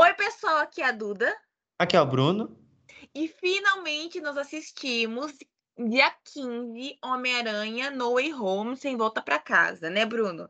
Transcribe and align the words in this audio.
Oi, 0.00 0.14
pessoal, 0.14 0.56
aqui 0.56 0.80
é 0.80 0.86
a 0.86 0.92
Duda. 0.92 1.30
Aqui 1.78 1.94
é 1.94 2.00
o 2.00 2.06
Bruno. 2.06 2.58
E 3.14 3.28
finalmente 3.28 4.18
nós 4.18 4.34
assistimos 4.38 5.30
dia 5.76 6.10
15 6.24 6.98
Homem-Aranha 7.04 7.90
No 7.90 8.14
Way 8.14 8.32
Home 8.32 8.78
sem 8.78 8.96
volta 8.96 9.20
para 9.20 9.38
casa, 9.38 9.90
né, 9.90 10.06
Bruno? 10.06 10.48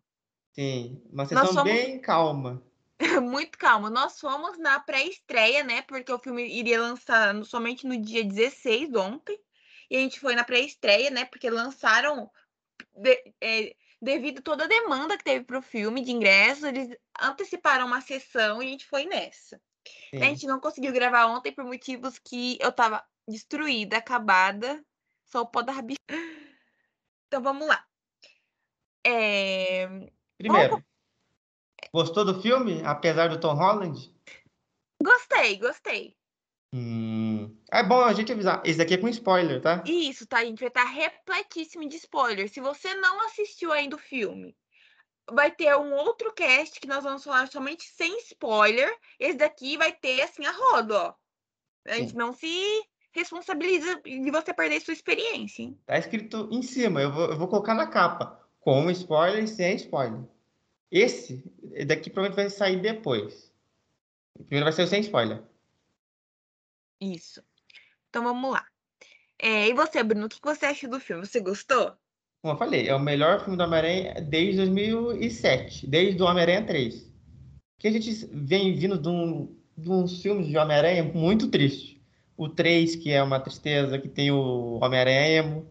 Sim, 0.53 1.03
uma 1.13 1.27
sessão 1.27 1.49
somos... 1.49 1.65
bem 1.65 2.01
calma. 2.01 2.63
Muito 3.21 3.59
calma. 3.59 3.91
Nós 3.91 4.21
fomos 4.21 4.57
na 4.57 4.79
pré-estreia, 4.79 5.65
né? 5.65 5.83
Porque 5.83 6.13
o 6.13 6.19
filme 6.21 6.47
iria 6.47 6.81
lançar 6.81 7.35
somente 7.45 7.89
no 7.89 8.01
dia 8.01 8.23
16 8.23 8.95
ontem. 8.95 9.37
E 9.91 9.97
a 9.97 9.99
gente 9.99 10.21
foi 10.21 10.37
na 10.37 10.45
pré-estreia, 10.45 11.11
né? 11.11 11.25
Porque 11.25 11.51
lançaram. 11.51 12.31
De, 12.95 13.21
é, 13.41 13.75
devido 14.01 14.43
toda 14.43 14.65
a 14.65 14.69
demanda 14.69 15.17
que 15.17 15.25
teve 15.25 15.45
para 15.45 15.59
o 15.59 15.63
filme 15.63 16.03
de 16.03 16.13
ingressos, 16.13 16.65
eles 16.65 16.97
anteciparam 17.21 17.87
uma 17.87 18.01
sessão 18.01 18.63
e 18.63 18.67
a 18.67 18.71
gente 18.71 18.87
foi 18.87 19.05
nessa. 19.05 19.61
A 20.13 20.25
gente 20.25 20.47
não 20.47 20.61
conseguiu 20.61 20.93
gravar 20.93 21.27
ontem 21.27 21.53
por 21.53 21.65
motivos 21.65 22.19
que 22.19 22.59
eu 22.61 22.73
tava 22.73 23.05
destruída, 23.29 23.99
acabada, 23.99 24.85
só 25.25 25.43
o 25.43 25.47
pó 25.47 25.63
da 25.63 25.73
rabi. 25.73 25.95
Então 27.27 27.43
vamos 27.43 27.67
lá. 27.67 27.87
É... 29.07 29.87
Primeiro, 30.37 30.71
vamos... 30.71 30.85
gostou 31.93 32.25
do 32.25 32.41
filme, 32.43 32.83
apesar 32.85 33.29
do 33.29 33.39
Tom 33.39 33.55
Holland? 33.55 34.13
Gostei, 35.03 35.57
gostei. 35.59 36.20
Hum. 36.73 37.57
É 37.71 37.83
bom 37.83 38.01
a 38.01 38.13
gente 38.13 38.33
avisar. 38.33 38.63
Esse 38.65 38.79
daqui 38.79 38.95
é 38.95 38.99
com 38.99 39.09
spoiler, 39.09 39.61
tá? 39.61 39.83
Isso, 39.87 40.27
tá? 40.27 40.39
A 40.39 40.45
gente 40.45 40.61
vai 40.61 40.69
estar 40.69 40.85
repletíssimo 40.85 41.89
de 41.89 41.97
spoiler. 41.97 42.49
Se 42.49 42.61
você 42.61 42.95
não 42.95 43.27
assistiu 43.27 43.73
ainda 43.73 43.97
o 43.97 43.99
filme, 43.99 44.57
vai 45.31 45.51
ter 45.51 45.75
um 45.77 45.93
outro 45.95 46.33
cast 46.33 46.81
que 46.81 46.87
nós 46.87 47.03
vamos 47.03 47.25
falar 47.25 47.49
somente 47.49 47.85
sem 47.85 48.17
spoiler. 48.19 48.93
Esse 49.19 49.39
daqui 49.39 49.77
vai 49.77 49.93
ter 49.93 50.23
assim 50.23 50.45
a 50.47 50.53
roda, 50.53 50.97
ó. 50.97 51.15
A 51.87 51.95
gente 51.95 52.13
Sim. 52.13 52.19
não 52.19 52.33
se 52.33 52.85
responsabiliza 53.13 54.01
de 54.03 54.31
você 54.31 54.55
perder 54.55 54.81
sua 54.81 54.95
experiência, 54.95 55.63
hein? 55.63 55.79
Tá 55.87 55.99
escrito 55.99 56.49
em 56.53 56.63
cima, 56.63 57.01
eu 57.01 57.11
vou, 57.11 57.25
eu 57.31 57.39
vou 57.39 57.49
colocar 57.49 57.75
na 57.75 57.87
capa. 57.87 58.39
Com 58.61 58.91
spoiler 58.91 59.43
e 59.43 59.49
sem 59.49 59.75
spoiler. 59.77 60.21
Esse 60.91 61.43
daqui 61.87 62.11
provavelmente 62.11 62.37
vai 62.37 62.51
sair 62.51 62.81
depois. 62.81 63.51
Primeiro 64.35 64.65
vai 64.65 64.73
ser 64.73 64.83
o 64.83 64.87
sem 64.87 65.01
spoiler. 65.01 65.43
Isso. 67.01 67.43
Então 68.09 68.23
vamos 68.25 68.53
lá. 68.53 68.65
É, 69.39 69.69
e 69.69 69.75
você, 69.75 70.03
Bruno, 70.03 70.27
o 70.27 70.29
que 70.29 70.39
você 70.43 70.67
acha 70.67 70.87
do 70.87 71.01
filme? 71.01 71.25
Você 71.25 71.41
gostou? 71.41 71.95
Como 72.43 72.55
eu 72.55 72.59
falei, 72.59 72.89
é 72.89 72.95
o 72.95 73.01
melhor 73.01 73.41
filme 73.41 73.57
do 73.57 73.65
Homem-Aranha 73.65 74.15
desde 74.21 74.57
2007, 74.57 75.87
desde 75.87 76.23
o 76.23 76.27
Homem-Aranha 76.27 76.67
3. 76.67 77.11
Que 77.79 77.89
a 77.89 77.91
gente 77.91 78.13
vem 78.33 78.75
vindo 78.75 78.99
de, 78.99 79.09
um, 79.09 79.57
de 79.77 79.91
uns 79.91 80.21
filmes 80.21 80.47
de 80.47 80.59
Homem-Aranha 80.59 81.05
muito 81.05 81.49
tristes. 81.49 81.97
O 82.37 82.49
3, 82.49 82.97
que 82.97 83.11
é 83.11 83.23
uma 83.23 83.41
tristeza, 83.41 83.99
que 83.99 84.09
tem 84.09 84.31
o 84.31 84.79
Homem-Aranha 84.83 85.29
emo. 85.29 85.71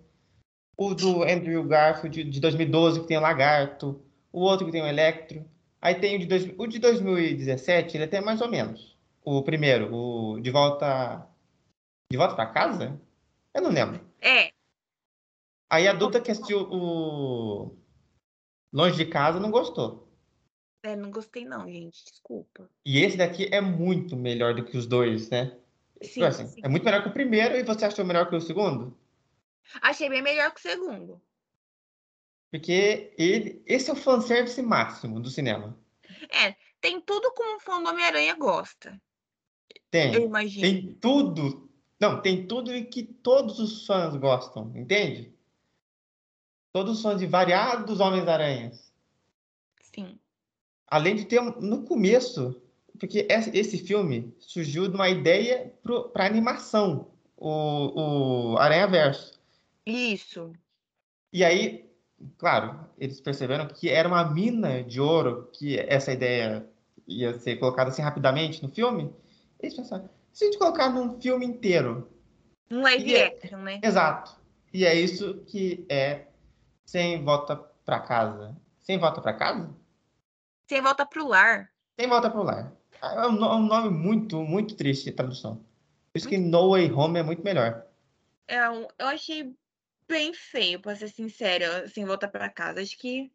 O 0.75 0.93
do 0.95 1.23
Andrew 1.23 1.63
Garfield, 1.63 2.23
de 2.23 2.39
2012, 2.39 3.01
que 3.01 3.07
tem 3.07 3.17
o 3.17 3.21
Lagarto. 3.21 4.01
O 4.31 4.41
outro 4.41 4.65
que 4.65 4.71
tem 4.71 4.81
o 4.81 4.87
Electro. 4.87 5.45
Aí 5.81 5.95
tem 5.95 6.15
o 6.15 6.19
de, 6.19 6.25
dois, 6.25 6.49
o 6.57 6.67
de 6.67 6.79
2017, 6.79 7.97
ele 7.97 8.03
é 8.03 8.07
até 8.07 8.21
mais 8.21 8.41
ou 8.41 8.49
menos 8.49 8.98
o 9.23 9.43
primeiro, 9.43 9.93
o 9.93 10.39
De 10.39 10.51
Volta. 10.51 11.27
De 12.11 12.17
Volta 12.17 12.35
para 12.35 12.51
Casa? 12.51 12.99
Eu 13.53 13.61
não 13.61 13.71
lembro. 13.71 13.99
É. 14.21 14.51
Aí 15.69 15.87
a 15.87 15.93
Duda 15.93 16.19
que 16.19 16.31
assistiu 16.31 16.67
o 16.71 17.77
Longe 18.73 18.97
de 18.97 19.05
Casa 19.05 19.39
não 19.39 19.51
gostou. 19.51 20.07
É, 20.83 20.95
não 20.95 21.11
gostei 21.11 21.45
não, 21.45 21.69
gente. 21.69 22.03
Desculpa. 22.05 22.69
E 22.85 22.99
esse 22.99 23.17
daqui 23.17 23.49
é 23.51 23.61
muito 23.61 24.15
melhor 24.15 24.55
do 24.55 24.63
que 24.63 24.77
os 24.77 24.87
dois, 24.87 25.29
né? 25.29 25.57
Tipo 26.01 26.13
sim, 26.13 26.23
assim, 26.23 26.47
sim. 26.47 26.61
É 26.63 26.69
muito 26.69 26.83
melhor 26.83 27.03
que 27.03 27.09
o 27.09 27.13
primeiro 27.13 27.55
e 27.55 27.63
você 27.63 27.85
achou 27.85 28.05
melhor 28.05 28.29
que 28.29 28.35
o 28.35 28.41
segundo? 28.41 28.97
Achei 29.81 30.09
bem 30.09 30.21
melhor 30.21 30.51
que 30.51 30.59
o 30.59 30.61
segundo. 30.61 31.21
Porque 32.49 33.13
ele, 33.17 33.61
esse 33.67 33.89
é 33.89 33.93
o 33.93 33.95
fanservice 33.95 34.61
máximo 34.61 35.19
do 35.19 35.29
cinema. 35.29 35.77
É, 36.31 36.55
tem 36.81 36.99
tudo 37.01 37.31
como 37.33 37.57
um 37.57 37.59
fã 37.59 37.83
do 37.83 37.89
Homem-Aranha 37.89 38.33
gosta. 38.35 38.99
Tem. 39.91 40.13
Eu 40.13 40.25
imagino. 40.25 40.61
Tem 40.61 40.93
tudo. 40.93 41.69
Não, 41.99 42.21
tem 42.21 42.45
tudo 42.45 42.73
e 42.73 42.83
que 42.83 43.03
todos 43.03 43.59
os 43.59 43.85
fãs 43.85 44.15
gostam, 44.15 44.71
entende? 44.75 45.33
Todos 46.71 46.97
os 46.97 47.01
fãs 47.01 47.19
de 47.19 47.25
variados 47.25 47.99
Homens-Aranhas. 47.99 48.93
Sim. 49.81 50.17
Além 50.87 51.15
de 51.15 51.25
ter 51.25 51.41
no 51.41 51.83
começo, 51.83 52.61
porque 52.99 53.27
esse 53.29 53.77
filme 53.79 54.33
surgiu 54.39 54.87
de 54.87 54.95
uma 54.95 55.09
ideia 55.09 55.73
para 56.13 56.25
animação, 56.25 57.07
o, 57.35 58.53
o 58.53 58.57
Aranha 58.57 58.87
Verso. 58.87 59.39
Isso. 59.85 60.53
E 61.31 61.43
aí, 61.43 61.89
claro, 62.37 62.79
eles 62.97 63.21
perceberam 63.21 63.67
que 63.67 63.89
era 63.89 64.07
uma 64.07 64.23
mina 64.31 64.83
de 64.83 64.99
ouro 64.99 65.49
que 65.53 65.77
essa 65.79 66.11
ideia 66.11 66.67
ia 67.07 67.37
ser 67.39 67.57
colocada 67.57 67.89
assim 67.89 68.01
rapidamente 68.01 68.61
no 68.61 68.69
filme. 68.69 69.11
Eles 69.59 69.75
pensaram, 69.75 70.09
se 70.31 70.45
a 70.45 70.47
gente 70.47 70.57
colocar 70.57 70.89
num 70.89 71.19
filme 71.19 71.45
inteiro. 71.45 72.09
Um 72.71 72.81
live 72.81 73.15
é... 73.15 73.27
action, 73.27 73.59
né? 73.59 73.79
Exato. 73.83 74.39
E 74.73 74.85
é 74.85 74.93
isso 74.93 75.43
que 75.45 75.85
é 75.89 76.27
Sem 76.85 77.23
Volta 77.23 77.55
para 77.55 77.99
Casa. 77.99 78.55
Sem 78.79 78.97
Volta 78.97 79.21
para 79.21 79.33
Casa? 79.33 79.75
Sem 80.67 80.81
Volta 80.81 81.05
para 81.05 81.23
o 81.23 81.27
Lar. 81.27 81.71
Sem 81.99 82.07
Volta 82.07 82.29
para 82.29 82.39
o 82.39 82.43
Lar. 82.43 82.73
É 83.01 83.27
um, 83.27 83.43
um, 83.43 83.65
nome 83.65 83.89
muito, 83.89 84.41
muito 84.43 84.75
triste 84.75 85.05
de 85.05 85.11
tradução. 85.11 85.55
Por 86.11 86.17
isso 86.17 86.27
que 86.27 86.37
No 86.37 86.71
Way 86.71 86.91
Home 86.91 87.19
é 87.19 87.23
muito 87.23 87.43
melhor. 87.43 87.85
É, 88.47 88.65
eu 88.67 89.07
achei 89.07 89.55
bem 90.07 90.33
feio, 90.33 90.79
pra 90.79 90.95
ser 90.95 91.09
sincero, 91.09 91.87
sem 91.89 92.05
voltar 92.05 92.27
para 92.27 92.49
casa. 92.49 92.81
Acho 92.81 92.97
que. 92.97 93.31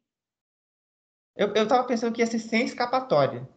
Eu, 1.37 1.53
eu 1.55 1.67
tava 1.67 1.87
pensando 1.87 2.13
que 2.13 2.21
ia 2.21 2.27
ser 2.27 2.39
sem 2.39 2.65
escapatória. 2.65 3.49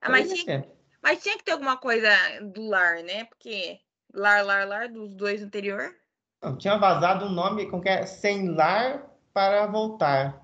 Ah, 0.00 0.10
mas 0.10 0.32
tinha, 0.32 0.66
mas 1.02 1.22
tinha 1.22 1.36
que 1.36 1.44
ter 1.44 1.52
alguma 1.52 1.76
coisa 1.76 2.10
do 2.42 2.66
lar, 2.68 3.02
né? 3.02 3.24
Porque 3.24 3.80
lar, 4.12 4.44
lar, 4.44 4.66
lar, 4.66 4.88
dos 4.88 5.14
dois 5.14 5.42
anterior. 5.42 5.94
Não, 6.42 6.56
tinha 6.56 6.76
vazado 6.76 7.26
um 7.26 7.30
nome 7.30 7.70
com 7.70 7.80
que 7.80 7.88
é 7.88 8.06
sem 8.06 8.48
lar 8.48 9.10
para 9.32 9.66
voltar. 9.66 10.42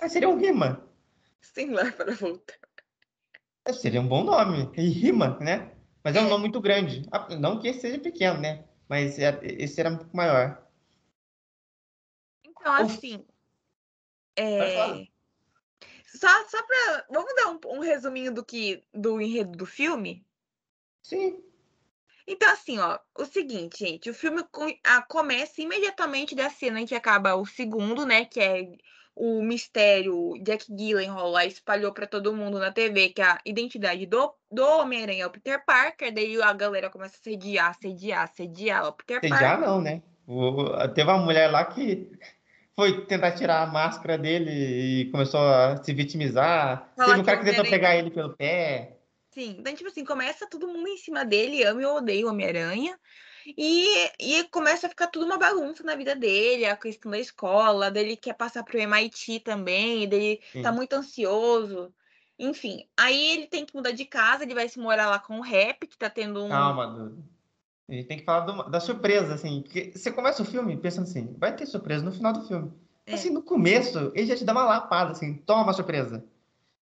Mas 0.00 0.12
seria 0.12 0.28
um 0.28 0.38
rima. 0.38 0.86
Sem 1.40 1.70
lar 1.70 1.92
para 1.92 2.14
voltar. 2.14 2.58
Seria 3.72 4.00
um 4.00 4.08
bom 4.08 4.24
nome. 4.24 4.70
E 4.76 4.88
rima, 4.88 5.38
né? 5.40 5.72
Mas 6.02 6.16
é 6.16 6.20
um 6.20 6.26
é. 6.26 6.28
nome 6.28 6.42
muito 6.42 6.60
grande. 6.60 7.06
Ah, 7.10 7.34
não 7.36 7.58
que 7.58 7.68
esse 7.68 7.80
seja 7.80 7.98
pequeno, 7.98 8.40
né? 8.40 8.64
Mas 8.88 9.18
é, 9.18 9.38
esse 9.42 9.80
era 9.80 9.90
um 9.90 9.96
pouco 9.96 10.16
maior. 10.16 10.62
Então, 12.44 12.72
assim. 12.74 13.24
É... 14.36 15.06
Só, 16.14 16.28
só 16.48 16.62
para. 16.62 17.06
Vamos 17.10 17.34
dar 17.34 17.50
um, 17.50 17.76
um, 17.76 17.80
resuminho 17.80 18.32
do 18.32 18.44
que 18.44 18.82
do 18.92 19.20
enredo 19.20 19.58
do 19.58 19.66
filme? 19.66 20.24
Sim. 21.02 21.42
Então, 22.26 22.50
assim, 22.50 22.78
ó, 22.78 22.98
o 23.18 23.24
seguinte, 23.26 23.84
gente, 23.84 24.08
o 24.08 24.14
filme 24.14 24.42
a, 24.84 25.02
começa 25.02 25.60
imediatamente 25.60 26.34
da 26.34 26.48
cena 26.48 26.80
em 26.80 26.86
que 26.86 26.94
acaba 26.94 27.34
o 27.34 27.44
segundo, 27.44 28.06
né? 28.06 28.24
Que 28.24 28.40
é 28.40 28.68
o 29.14 29.42
mistério 29.42 30.34
Jack 30.42 30.66
Gyllenhaal 30.74 31.30
lá 31.30 31.44
espalhou 31.44 31.92
para 31.92 32.06
todo 32.06 32.34
mundo 32.34 32.58
na 32.58 32.72
TV 32.72 33.10
que 33.10 33.22
a 33.22 33.38
identidade 33.44 34.06
do, 34.06 34.34
do 34.50 34.64
Homem-Aranha 34.64 35.24
é 35.24 35.26
o 35.26 35.30
Peter 35.30 35.64
Parker, 35.64 36.12
daí 36.12 36.40
a 36.42 36.52
galera 36.52 36.90
começa 36.90 37.16
a 37.16 37.22
sediar, 37.22 37.76
sediar, 37.80 38.28
sediar 38.34 38.88
o 38.88 38.92
Peter 38.92 39.20
sediar 39.20 39.38
Parker. 39.38 39.56
Sediar 39.56 39.70
não, 39.70 39.80
né? 39.80 40.02
O, 40.26 40.88
teve 40.88 41.08
uma 41.10 41.18
mulher 41.18 41.50
lá 41.50 41.64
que 41.64 42.10
foi 42.76 43.06
tentar 43.06 43.32
tirar 43.32 43.62
a 43.62 43.66
máscara 43.66 44.18
dele 44.18 44.50
e 44.50 45.10
começou 45.10 45.40
a 45.40 45.76
se 45.82 45.92
vitimizar. 45.92 46.92
Falar 46.96 47.08
Teve 47.08 47.20
um 47.20 47.24
cara 47.24 47.38
que 47.38 47.44
tentou 47.44 47.64
pegar 47.64 47.96
ele 47.96 48.10
pelo 48.10 48.36
pé. 48.36 48.98
Sim, 49.30 49.56
então, 49.58 49.74
tipo 49.74 49.88
assim, 49.88 50.04
começa 50.04 50.48
todo 50.48 50.68
mundo 50.68 50.88
em 50.88 50.96
cima 50.96 51.24
dele, 51.24 51.64
ama 51.64 51.82
e 51.82 51.86
odeia 51.86 52.26
o 52.26 52.30
Homem-Aranha. 52.30 52.98
E, 53.46 54.10
e 54.18 54.44
começa 54.44 54.86
a 54.86 54.90
ficar 54.90 55.08
tudo 55.08 55.26
uma 55.26 55.36
bagunça 55.36 55.82
na 55.82 55.94
vida 55.94 56.16
dele, 56.16 56.64
a 56.64 56.76
questão 56.76 57.10
da 57.10 57.18
escola, 57.18 57.90
dele 57.90 58.16
quer 58.16 58.34
passar 58.34 58.62
pro 58.62 58.78
MIT 58.78 59.40
também, 59.40 60.08
dele 60.08 60.40
Sim. 60.52 60.62
tá 60.62 60.72
muito 60.72 60.94
ansioso. 60.94 61.92
Enfim, 62.38 62.88
aí 62.96 63.32
ele 63.32 63.46
tem 63.46 63.66
que 63.66 63.74
mudar 63.74 63.92
de 63.92 64.04
casa, 64.04 64.44
ele 64.44 64.54
vai 64.54 64.68
se 64.68 64.78
morar 64.78 65.10
lá 65.10 65.18
com 65.18 65.38
o 65.38 65.42
Rap, 65.42 65.86
que 65.86 65.96
tá 65.96 66.08
tendo 66.08 66.44
um. 66.44 66.48
Calma, 66.48 66.86
Dudu. 66.86 67.33
A 67.88 67.92
gente 67.92 68.06
tem 68.06 68.18
que 68.18 68.24
falar 68.24 68.40
do, 68.40 68.70
da 68.70 68.80
surpresa, 68.80 69.34
assim. 69.34 69.62
Que 69.62 69.92
você 69.92 70.10
começa 70.10 70.42
o 70.42 70.46
filme 70.46 70.76
pensando 70.76 71.04
assim, 71.04 71.34
vai 71.38 71.54
ter 71.54 71.66
surpresa 71.66 72.04
no 72.04 72.12
final 72.12 72.32
do 72.32 72.46
filme. 72.46 72.72
É. 73.06 73.14
Assim, 73.14 73.30
no 73.30 73.42
começo, 73.42 74.10
ele 74.14 74.26
já 74.26 74.36
te 74.36 74.44
dá 74.44 74.52
uma 74.52 74.64
lapada, 74.64 75.12
assim, 75.12 75.34
toma 75.34 75.64
uma 75.64 75.72
surpresa. 75.72 76.24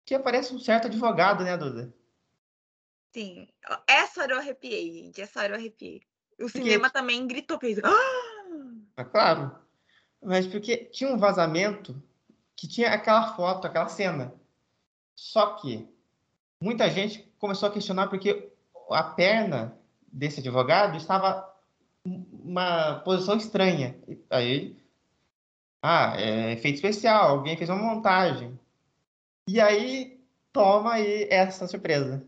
Que 0.05 0.13
aparece 0.13 0.53
um 0.53 0.59
certo 0.59 0.85
advogado, 0.85 1.43
né, 1.43 1.57
Duda? 1.57 1.93
Sim. 3.11 3.47
Essa 3.87 4.21
hora 4.21 4.33
eu 4.33 4.39
arrepiei, 4.39 4.93
gente. 4.93 5.21
Essa 5.21 5.39
hora 5.39 5.53
eu 5.53 5.55
arrepiei. 5.55 6.01
O 6.33 6.43
porque... 6.43 6.59
cinema 6.59 6.89
também 6.89 7.25
gritou, 7.27 7.59
fez... 7.59 7.79
Ah, 8.97 9.03
claro. 9.03 9.53
Mas 10.23 10.47
porque 10.47 10.77
tinha 10.77 11.09
um 11.09 11.17
vazamento 11.17 12.01
que 12.55 12.65
tinha 12.65 12.93
aquela 12.93 13.35
foto, 13.35 13.67
aquela 13.67 13.89
cena. 13.89 14.33
Só 15.13 15.55
que 15.55 15.85
muita 16.61 16.89
gente 16.89 17.29
começou 17.37 17.67
a 17.67 17.71
questionar 17.71 18.07
porque 18.07 18.49
a 18.89 19.03
perna 19.03 19.77
desse 20.15 20.39
advogado 20.39 20.95
estava 20.95 21.53
uma 22.05 22.99
posição 22.99 23.35
estranha. 23.35 23.95
Aí, 24.29 24.77
ah, 25.83 26.15
é 26.17 26.53
efeito 26.53 26.75
especial, 26.75 27.29
alguém 27.29 27.57
fez 27.57 27.69
uma 27.69 27.77
montagem. 27.77 28.57
E 29.47 29.59
aí, 29.59 30.19
toma 30.53 30.93
aí 30.93 31.27
essa 31.29 31.67
surpresa. 31.67 32.25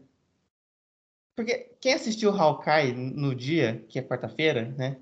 Porque 1.36 1.72
quem 1.80 1.94
assistiu 1.94 2.32
Hawkeye 2.32 2.92
no 2.94 3.34
dia, 3.34 3.86
que 3.88 4.00
é 4.00 4.04
quarta-feira, 4.04 4.66
né? 4.78 4.98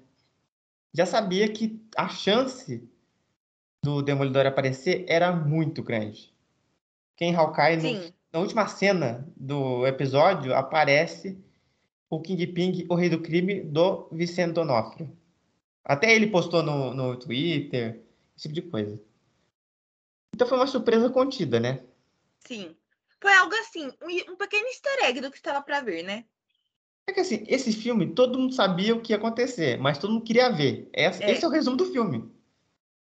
Já 0.94 1.06
sabia 1.06 1.52
que 1.52 1.82
a 1.98 2.08
chance 2.08 2.88
do 3.84 4.02
Demolidor 4.02 4.46
aparecer 4.46 5.06
era 5.08 5.32
muito 5.32 5.82
grande. 5.82 6.34
Quem 7.18 7.36
Hawkeye, 7.36 7.78
no, 7.78 8.14
na 8.32 8.40
última 8.40 8.68
cena 8.68 9.28
do 9.36 9.88
episódio, 9.88 10.54
aparece 10.54 11.38
o 12.10 12.22
Kingpin, 12.22 12.86
o 12.90 12.96
rei 12.96 13.10
do 13.10 13.22
crime, 13.22 13.62
do 13.62 14.08
Vicente 14.12 14.54
Donofrio. 14.54 15.16
Até 15.84 16.14
ele 16.14 16.28
postou 16.28 16.64
no, 16.64 16.94
no 16.94 17.18
Twitter, 17.18 18.04
esse 18.36 18.48
tipo 18.48 18.56
de 18.56 18.62
coisa. 18.64 19.02
Então 20.34 20.48
foi 20.48 20.58
uma 20.58 20.68
surpresa 20.68 21.10
contida, 21.10 21.60
né? 21.60 21.84
Sim. 22.40 22.76
Foi 23.22 23.34
algo 23.34 23.56
assim, 23.56 23.88
um, 24.02 24.34
um 24.34 24.36
pequeno 24.36 24.68
easter 24.68 25.06
egg 25.06 25.22
do 25.22 25.32
que 25.32 25.38
estava 25.38 25.62
para 25.62 25.82
ver, 25.82 26.04
né? 26.04 26.26
É 27.08 27.14
que 27.14 27.20
assim, 27.20 27.44
esse 27.48 27.72
filme, 27.72 28.14
todo 28.14 28.38
mundo 28.38 28.54
sabia 28.54 28.96
o 28.96 29.02
que 29.02 29.14
ia 29.14 29.18
acontecer, 29.18 29.78
mas 29.78 29.98
todo 29.98 30.14
mundo 30.14 30.26
queria 30.26 30.50
ver. 30.50 30.90
Esse 30.92 31.24
é, 31.24 31.32
esse 31.32 31.46
é 31.46 31.48
o 31.48 31.52
resumo 31.52 31.78
do 31.78 31.92
filme. 31.92 32.32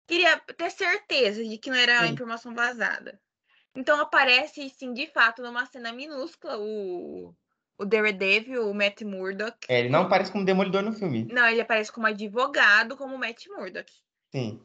Queria 0.06 0.38
ter 0.38 0.70
certeza 0.70 1.44
de 1.44 1.58
que 1.58 1.70
não 1.70 1.76
era 1.76 2.06
Sim. 2.06 2.12
informação 2.12 2.54
vazada. 2.54 3.20
Então 3.74 4.00
aparece, 4.00 4.68
sim, 4.70 4.92
de 4.92 5.06
fato, 5.06 5.42
numa 5.42 5.64
cena 5.66 5.92
minúscula, 5.92 6.58
o, 6.58 7.34
o 7.82 7.86
Daredevil, 7.86 8.70
o 8.70 8.74
Matt 8.74 9.02
Murdock. 9.02 9.58
É, 9.68 9.80
ele 9.80 9.88
não 9.88 10.02
aparece 10.02 10.30
como 10.30 10.44
demolidor 10.44 10.82
no 10.82 10.92
filme. 10.92 11.26
Não, 11.30 11.46
ele 11.48 11.60
aparece 11.60 11.90
como 11.90 12.06
advogado, 12.06 12.96
como 12.96 13.18
Matt 13.18 13.46
Murdock. 13.48 13.92
Sim. 14.30 14.60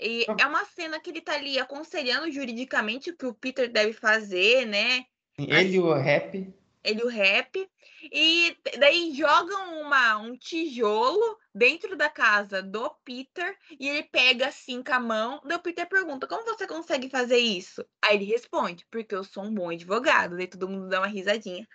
E 0.00 0.24
é 0.40 0.46
uma 0.46 0.64
cena 0.64 1.00
que 1.00 1.10
ele 1.10 1.20
tá 1.20 1.34
ali 1.34 1.58
aconselhando 1.58 2.30
juridicamente 2.30 3.10
o 3.10 3.16
que 3.16 3.26
o 3.26 3.34
Peter 3.34 3.70
deve 3.70 3.92
fazer, 3.92 4.64
né? 4.64 5.04
Ele 5.36 5.76
e 5.76 5.80
o 5.80 5.92
rap. 5.92 6.54
Ele 6.84 7.00
e 7.00 7.04
o 7.04 7.08
rap. 7.08 7.70
E 8.12 8.56
daí 8.78 9.12
jogam 9.12 9.82
uma, 9.82 10.18
um 10.18 10.36
tijolo 10.36 11.36
dentro 11.52 11.96
da 11.96 12.08
casa 12.08 12.62
do 12.62 12.88
Peter 13.04 13.56
e 13.78 13.88
ele 13.88 14.04
pega 14.04 14.46
assim 14.46 14.82
com 14.82 14.92
a 14.92 15.00
mão. 15.00 15.40
Daí 15.44 15.56
o 15.56 15.62
Peter 15.62 15.88
pergunta: 15.88 16.28
Como 16.28 16.44
você 16.44 16.66
consegue 16.66 17.10
fazer 17.10 17.38
isso? 17.38 17.84
Aí 18.00 18.16
ele 18.16 18.24
responde: 18.24 18.86
Porque 18.90 19.14
eu 19.14 19.24
sou 19.24 19.44
um 19.44 19.52
bom 19.52 19.70
advogado. 19.70 20.36
Daí 20.36 20.46
todo 20.46 20.68
mundo 20.68 20.88
dá 20.88 21.00
uma 21.00 21.08
risadinha. 21.08 21.66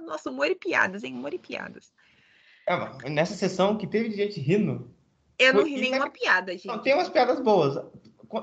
Nossa, 0.00 0.30
humor 0.30 0.46
e 0.46 0.54
piadas, 0.54 1.04
hein? 1.04 1.14
Humor 1.14 1.34
e 1.34 1.38
piadas. 1.38 1.92
É, 2.66 3.08
nessa 3.08 3.34
sessão 3.34 3.76
que 3.76 3.86
teve 3.86 4.10
gente 4.10 4.40
rindo, 4.40 4.94
eu 5.38 5.54
não 5.54 5.64
ri 5.64 5.80
nenhuma 5.80 6.10
piada, 6.10 6.52
gente. 6.52 6.66
Não, 6.66 6.82
tem 6.82 6.94
umas 6.94 7.08
piadas 7.08 7.40
boas. 7.40 7.82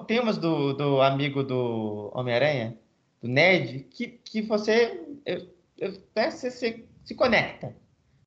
Tem 0.07 0.19
umas 0.19 0.37
do, 0.37 0.73
do 0.73 1.01
amigo 1.01 1.43
do 1.43 2.11
Homem-Aranha, 2.15 2.77
do 3.21 3.27
Ned, 3.27 3.85
que, 3.91 4.07
que 4.07 4.41
você, 4.41 5.03
eu, 5.25 5.53
eu, 5.77 5.91
né, 6.15 6.31
você 6.31 6.49
se, 6.49 6.85
se 7.03 7.13
conecta. 7.13 7.75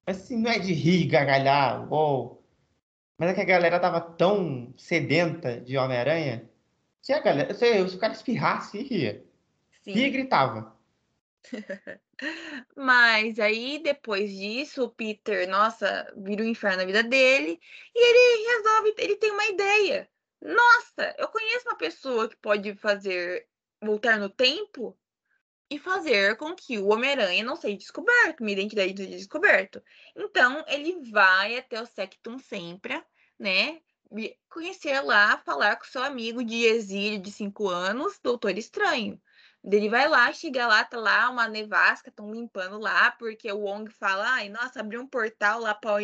Mas 0.07 0.19
assim, 0.19 0.37
não 0.37 0.51
é 0.51 0.59
de 0.59 0.73
rir, 0.73 1.07
gargalhar, 1.07 1.93
ou... 1.93 2.45
Mas 3.19 3.31
é 3.31 3.35
que 3.35 3.41
a 3.41 3.45
galera 3.45 3.81
tava 3.81 4.01
tão 4.01 4.73
sedenta 4.77 5.61
de 5.61 5.77
Homem-Aranha. 5.77 6.49
Se 7.03 7.13
a 7.13 7.21
galera, 7.21 7.53
se, 7.55 7.89
se 7.89 7.97
o 7.97 7.99
cara 7.99 8.13
espirrasse, 8.13 8.81
ria. 8.81 9.25
Sim. 9.83 9.93
Ria 9.93 10.07
e 10.07 10.11
gritava. 10.11 10.77
Mas 12.77 13.39
aí, 13.39 13.81
depois 13.83 14.31
disso, 14.31 14.85
o 14.85 14.91
Peter, 14.91 15.49
nossa, 15.49 16.13
vira 16.17 16.43
o 16.43 16.47
um 16.47 16.49
inferno 16.49 16.79
na 16.79 16.85
vida 16.85 17.03
dele 17.03 17.61
e 17.95 17.99
ele 17.99 18.57
resolve, 18.57 18.95
ele 18.99 19.17
tem 19.17 19.31
uma 19.31 19.47
ideia. 19.47 20.09
Nossa, 20.41 21.15
eu 21.19 21.29
conheço 21.29 21.69
uma 21.69 21.77
pessoa 21.77 22.29
que 22.29 22.37
pode 22.37 22.75
fazer 22.77 23.49
voltar 23.81 24.19
no 24.19 24.29
tempo 24.29 24.99
e 25.71 25.79
fazer 25.79 26.37
com 26.37 26.55
que 26.55 26.79
o 26.79 26.89
Homem-Aranha 26.89 27.45
não 27.45 27.57
seja 27.57 27.77
descoberto, 27.77 28.43
minha 28.43 28.55
identidade 28.59 28.97
seja 28.97 29.17
descoberto. 29.17 29.83
Então, 30.17 30.65
ele 30.67 31.11
vai 31.11 31.59
até 31.59 31.81
o 31.81 31.87
Sectum 31.87 32.39
Sempra, 32.39 33.05
né? 33.39 33.81
Conhecer 34.49 35.01
lá, 35.03 35.39
falar 35.39 35.77
com 35.77 35.85
seu 35.85 36.03
amigo 36.03 36.43
de 36.43 36.65
exílio 36.65 37.21
de 37.21 37.31
cinco 37.31 37.69
anos, 37.69 38.19
Doutor 38.23 38.57
Estranho. 38.57 39.21
Ele 39.65 39.89
vai 39.89 40.09
lá, 40.09 40.33
chega 40.33 40.67
lá, 40.67 40.85
tá 40.85 40.99
lá 40.99 41.29
uma 41.31 41.49
nevasca, 41.49 42.11
estão 42.11 42.33
limpando 42.33 42.79
lá, 42.79 43.11
porque 43.13 43.51
o 43.53 43.61
Wong 43.61 43.91
fala, 43.91 44.35
ai, 44.35 44.49
nossa, 44.49 44.81
abriu 44.81 45.01
um 45.01 45.07
portal 45.07 45.61
lá 45.61 45.75
para 45.75 46.01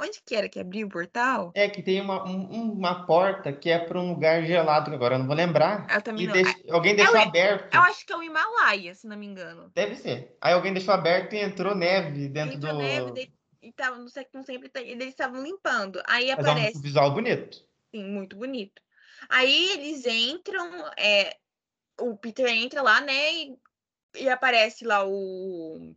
Onde 0.00 0.22
que 0.24 0.36
era 0.36 0.48
que 0.48 0.60
abriu 0.60 0.86
o 0.86 0.90
portal? 0.90 1.50
É 1.56 1.68
que 1.68 1.82
tem 1.82 2.00
uma, 2.00 2.24
um, 2.24 2.72
uma 2.72 3.04
porta 3.04 3.52
que 3.52 3.68
é 3.68 3.80
para 3.80 3.98
um 3.98 4.10
lugar 4.10 4.44
gelado, 4.44 4.94
agora 4.94 5.16
eu 5.16 5.18
não 5.18 5.26
vou 5.26 5.34
lembrar. 5.34 5.88
Eu 5.92 6.00
também 6.00 6.26
não. 6.26 6.34
Deixa... 6.34 6.54
alguém 6.70 6.94
deixou 6.94 7.16
eu, 7.16 7.22
aberto. 7.22 7.74
Eu 7.74 7.80
acho 7.80 8.06
que 8.06 8.12
é 8.12 8.16
o 8.16 8.22
Himalaia, 8.22 8.94
se 8.94 9.08
não 9.08 9.16
me 9.16 9.26
engano. 9.26 9.72
Deve 9.74 9.96
ser. 9.96 10.36
Aí 10.40 10.52
alguém 10.52 10.72
deixou 10.72 10.94
aberto 10.94 11.32
e 11.32 11.40
entrou 11.40 11.74
neve 11.74 12.28
dentro 12.28 12.56
entrou 12.56 12.74
do. 12.74 12.78
Neve, 12.78 13.32
e 13.60 13.72
tava, 13.72 13.98
não 13.98 14.08
sei 14.08 14.24
como 14.24 14.44
sempre, 14.44 14.70
eles 14.76 15.08
estavam 15.08 15.42
limpando. 15.42 16.00
Aí 16.06 16.28
Mas 16.28 16.46
aparece. 16.46 16.76
É 16.76 16.78
um 16.78 16.82
visual 16.82 17.10
bonito. 17.12 17.58
Sim, 17.90 18.04
muito 18.04 18.36
bonito. 18.36 18.80
Aí 19.28 19.70
eles 19.72 20.06
entram, 20.06 20.70
é, 20.96 21.36
o 22.00 22.16
Peter 22.16 22.46
entra 22.48 22.82
lá, 22.82 23.00
né? 23.00 23.32
E, 23.34 23.58
e, 24.16 24.28
aparece 24.28 24.84
lá 24.84 25.06
o, 25.06 25.94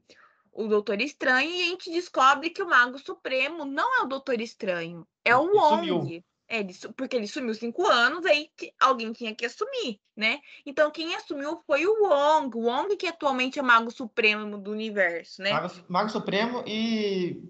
o 0.51 0.67
Doutor 0.67 0.99
Estranho 1.01 1.49
e 1.49 1.61
a 1.61 1.65
gente 1.65 1.91
descobre 1.91 2.49
que 2.49 2.61
o 2.61 2.69
Mago 2.69 2.99
Supremo 2.99 3.65
não 3.65 3.99
é 3.99 4.03
o 4.03 4.07
Doutor 4.07 4.39
Estranho, 4.41 5.07
é 5.23 5.35
o 5.35 5.53
Wong. 5.55 6.23
É, 6.47 6.59
ele, 6.59 6.73
porque 6.97 7.15
ele 7.15 7.27
sumiu 7.27 7.55
cinco 7.55 7.87
anos, 7.87 8.25
aí 8.25 8.49
alguém 8.77 9.13
tinha 9.13 9.33
que 9.33 9.45
assumir, 9.45 10.01
né? 10.13 10.41
Então 10.65 10.91
quem 10.91 11.15
assumiu 11.15 11.61
foi 11.65 11.85
o 11.85 12.03
Wong. 12.03 12.57
O 12.57 12.63
Wong 12.63 12.97
que 12.97 13.07
atualmente 13.07 13.57
é 13.57 13.61
o 13.61 13.65
Mago 13.65 13.89
Supremo 13.89 14.57
do 14.57 14.71
universo, 14.71 15.41
né? 15.41 15.53
Mago, 15.53 15.73
Mago 15.87 16.09
Supremo 16.09 16.63
e 16.67 17.41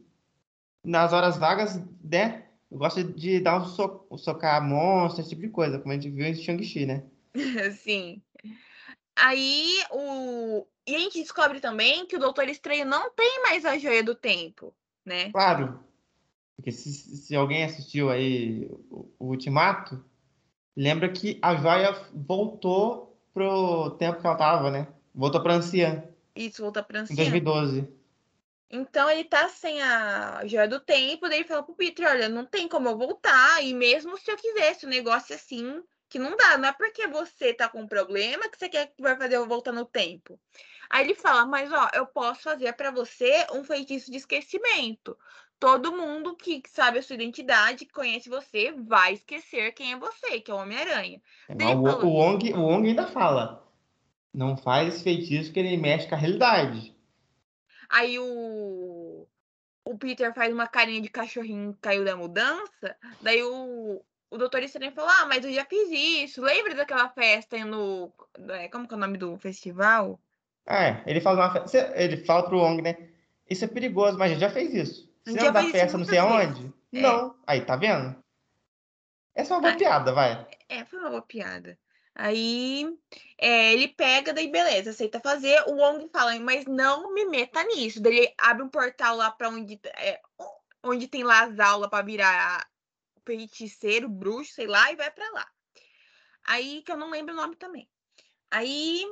nas 0.83 1.13
horas 1.13 1.37
vagas, 1.37 1.81
né? 2.03 2.45
Gosta 2.71 3.03
de 3.03 3.39
dar 3.39 3.61
um 3.61 3.65
so, 3.65 4.05
socar 4.17 4.63
monstros, 4.63 5.25
esse 5.25 5.29
tipo 5.29 5.41
de 5.41 5.49
coisa, 5.49 5.79
como 5.79 5.91
a 5.91 5.95
gente 5.95 6.09
viu 6.09 6.25
em 6.25 6.35
Shang-Chi, 6.35 6.85
né? 6.85 7.03
Sim. 7.79 8.21
Aí 9.15 9.77
o. 9.91 10.65
E 10.87 10.95
a 10.95 10.99
gente 10.99 11.21
descobre 11.21 11.59
também 11.59 12.05
que 12.05 12.15
o 12.15 12.19
Doutor 12.19 12.49
Estranho 12.49 12.85
não 12.85 13.11
tem 13.11 13.43
mais 13.43 13.65
a 13.65 13.77
joia 13.77 14.03
do 14.03 14.15
tempo, 14.15 14.73
né? 15.05 15.31
Claro. 15.31 15.79
Porque 16.55 16.71
se, 16.71 16.91
se 16.91 17.35
alguém 17.35 17.63
assistiu 17.63 18.09
aí 18.09 18.67
o, 18.89 19.11
o 19.19 19.25
Ultimato, 19.27 20.03
lembra 20.75 21.09
que 21.09 21.39
a 21.41 21.55
joia 21.55 21.93
voltou 22.13 23.19
pro 23.33 23.91
tempo 23.91 24.19
que 24.19 24.27
ela 24.27 24.35
tava, 24.35 24.71
né? 24.71 24.87
Voltou 25.13 25.41
pra 25.41 25.55
anciã. 25.55 26.03
Isso, 26.35 26.61
voltou 26.61 26.83
pra 26.83 27.01
anciã. 27.01 27.13
Em 27.13 27.17
2012. 27.17 27.87
Então 28.69 29.09
ele 29.09 29.25
tá 29.25 29.49
sem 29.49 29.81
a 29.81 30.45
joia 30.45 30.67
do 30.67 30.79
tempo, 30.79 31.27
daí 31.27 31.39
ele 31.39 31.47
fala 31.47 31.61
pro 31.61 31.75
Peter, 31.75 32.07
olha, 32.07 32.29
não 32.29 32.45
tem 32.45 32.69
como 32.69 32.87
eu 32.87 32.97
voltar, 32.97 33.61
e 33.61 33.73
mesmo 33.73 34.17
se 34.17 34.31
eu 34.31 34.37
quisesse, 34.37 34.85
o 34.85 34.89
negócio 34.89 35.35
assim, 35.35 35.83
que 36.11 36.19
não 36.19 36.35
dá, 36.35 36.57
não 36.57 36.67
é 36.67 36.73
porque 36.73 37.07
você 37.07 37.53
tá 37.53 37.69
com 37.69 37.79
um 37.79 37.87
problema 37.87 38.49
que 38.49 38.59
você 38.59 38.67
quer 38.67 38.87
que 38.87 39.01
vai 39.01 39.15
fazer 39.15 39.37
eu 39.37 39.47
voltar 39.47 39.71
no 39.71 39.85
tempo. 39.85 40.37
Aí 40.89 41.05
ele 41.05 41.15
fala, 41.15 41.45
mas 41.45 41.71
ó, 41.71 41.89
eu 41.93 42.05
posso 42.05 42.41
fazer 42.41 42.73
para 42.73 42.91
você 42.91 43.47
um 43.53 43.63
feitiço 43.63 44.11
de 44.11 44.17
esquecimento. 44.17 45.17
Todo 45.57 45.95
mundo 45.95 46.35
que 46.35 46.61
sabe 46.67 46.99
a 46.99 47.01
sua 47.01 47.13
identidade, 47.13 47.85
que 47.85 47.93
conhece 47.93 48.27
você, 48.27 48.73
vai 48.73 49.13
esquecer 49.13 49.71
quem 49.71 49.93
é 49.93 49.97
você, 49.97 50.41
que 50.41 50.51
é 50.51 50.53
o 50.53 50.57
Homem-Aranha. 50.57 51.21
É, 51.47 51.53
o, 51.67 51.79
o, 51.79 52.09
Wong, 52.09 52.53
o 52.53 52.61
Wong 52.61 52.89
ainda 52.89 53.07
fala, 53.07 53.65
não 54.33 54.57
faz 54.57 54.93
esse 54.93 55.03
feitiço 55.03 55.53
que 55.53 55.59
ele 55.61 55.77
mexe 55.77 56.09
com 56.09 56.15
a 56.15 56.17
realidade. 56.17 56.93
Aí 57.89 58.19
o, 58.19 59.25
o 59.85 59.97
Peter 59.97 60.33
faz 60.33 60.53
uma 60.53 60.67
carinha 60.67 61.01
de 61.01 61.09
cachorrinho 61.09 61.73
que 61.73 61.79
caiu 61.79 62.03
da 62.03 62.17
mudança, 62.17 62.97
daí 63.21 63.41
o, 63.43 64.03
o 64.31 64.37
doutor 64.37 64.63
Estranho 64.63 64.93
falou: 64.93 65.11
Ah, 65.11 65.25
mas 65.27 65.43
eu 65.43 65.53
já 65.53 65.65
fiz 65.65 65.89
isso. 65.91 66.41
Lembra 66.41 66.73
daquela 66.73 67.09
festa 67.09 67.63
no. 67.65 68.11
É, 68.49 68.69
como 68.69 68.87
que 68.87 68.93
é 68.93 68.97
o 68.97 68.99
nome 68.99 69.17
do 69.17 69.37
festival? 69.37 70.19
É, 70.65 71.03
ele 71.05 71.19
fala, 71.19 71.47
uma 71.47 71.51
festa, 71.51 71.91
ele 71.95 72.17
fala 72.17 72.43
pro 72.47 72.59
Wong, 72.59 72.81
né? 72.81 73.09
Isso 73.49 73.65
é 73.65 73.67
perigoso, 73.67 74.17
mas 74.17 74.31
a 74.31 74.33
gente 74.33 74.41
já 74.41 74.49
fez 74.49 74.73
isso. 74.73 75.11
Você 75.25 75.33
lembra 75.33 75.51
da 75.51 75.63
festa 75.69 75.97
não 75.97 76.05
sei 76.05 76.17
aonde? 76.17 76.73
É. 76.93 77.01
Não. 77.01 77.35
Aí, 77.45 77.61
tá 77.61 77.75
vendo? 77.75 78.15
Essa 79.35 79.53
é 79.53 79.57
uma 79.57 79.61
boa 79.61 79.77
piada, 79.77 80.13
vai. 80.13 80.47
É, 80.69 80.85
foi 80.85 80.99
uma 80.99 81.09
boa 81.09 81.21
piada. 81.21 81.77
Aí 82.13 82.85
é, 83.37 83.73
ele 83.73 83.87
pega, 83.87 84.33
daí 84.33 84.49
beleza, 84.49 84.91
aceita 84.91 85.19
fazer. 85.19 85.61
O 85.67 85.75
Wong 85.75 86.09
fala, 86.11 86.37
mas 86.39 86.65
não 86.65 87.13
me 87.13 87.25
meta 87.25 87.63
nisso. 87.63 88.01
Daí 88.01 88.17
ele 88.17 88.33
abre 88.37 88.63
um 88.63 88.69
portal 88.69 89.15
lá 89.15 89.31
pra 89.31 89.49
onde, 89.49 89.79
é, 89.97 90.19
onde 90.83 91.07
tem 91.07 91.23
lá 91.23 91.43
as 91.43 91.59
aulas 91.59 91.89
pra 91.89 92.01
virar 92.01 92.65
feiticeiro, 93.25 94.09
bruxo, 94.09 94.53
sei 94.53 94.67
lá, 94.67 94.91
e 94.91 94.95
vai 94.95 95.11
para 95.11 95.29
lá. 95.31 95.47
Aí, 96.45 96.81
que 96.83 96.91
eu 96.91 96.97
não 96.97 97.09
lembro 97.09 97.33
o 97.33 97.37
nome 97.37 97.55
também. 97.55 97.87
Aí 98.49 99.05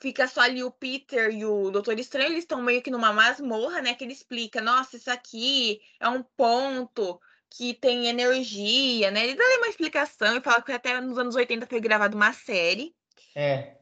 fica 0.00 0.26
só 0.28 0.40
ali 0.40 0.62
o 0.62 0.70
Peter 0.70 1.30
e 1.30 1.44
o 1.44 1.70
Doutor 1.70 1.98
Estranho, 1.98 2.30
eles 2.30 2.44
estão 2.44 2.62
meio 2.62 2.82
que 2.82 2.90
numa 2.90 3.12
masmorra, 3.12 3.82
né? 3.82 3.94
Que 3.94 4.04
ele 4.04 4.12
explica, 4.12 4.60
nossa, 4.60 4.96
isso 4.96 5.10
aqui 5.10 5.80
é 6.00 6.08
um 6.08 6.22
ponto 6.22 7.20
que 7.50 7.74
tem 7.74 8.06
energia, 8.06 9.10
né? 9.10 9.24
Ele 9.24 9.34
dá 9.34 9.44
uma 9.58 9.68
explicação 9.68 10.36
e 10.36 10.40
fala 10.40 10.62
que 10.62 10.72
até 10.72 11.00
nos 11.00 11.18
anos 11.18 11.34
80 11.34 11.66
foi 11.66 11.80
gravada 11.80 12.14
uma 12.14 12.32
série. 12.32 12.94
É. 13.34 13.77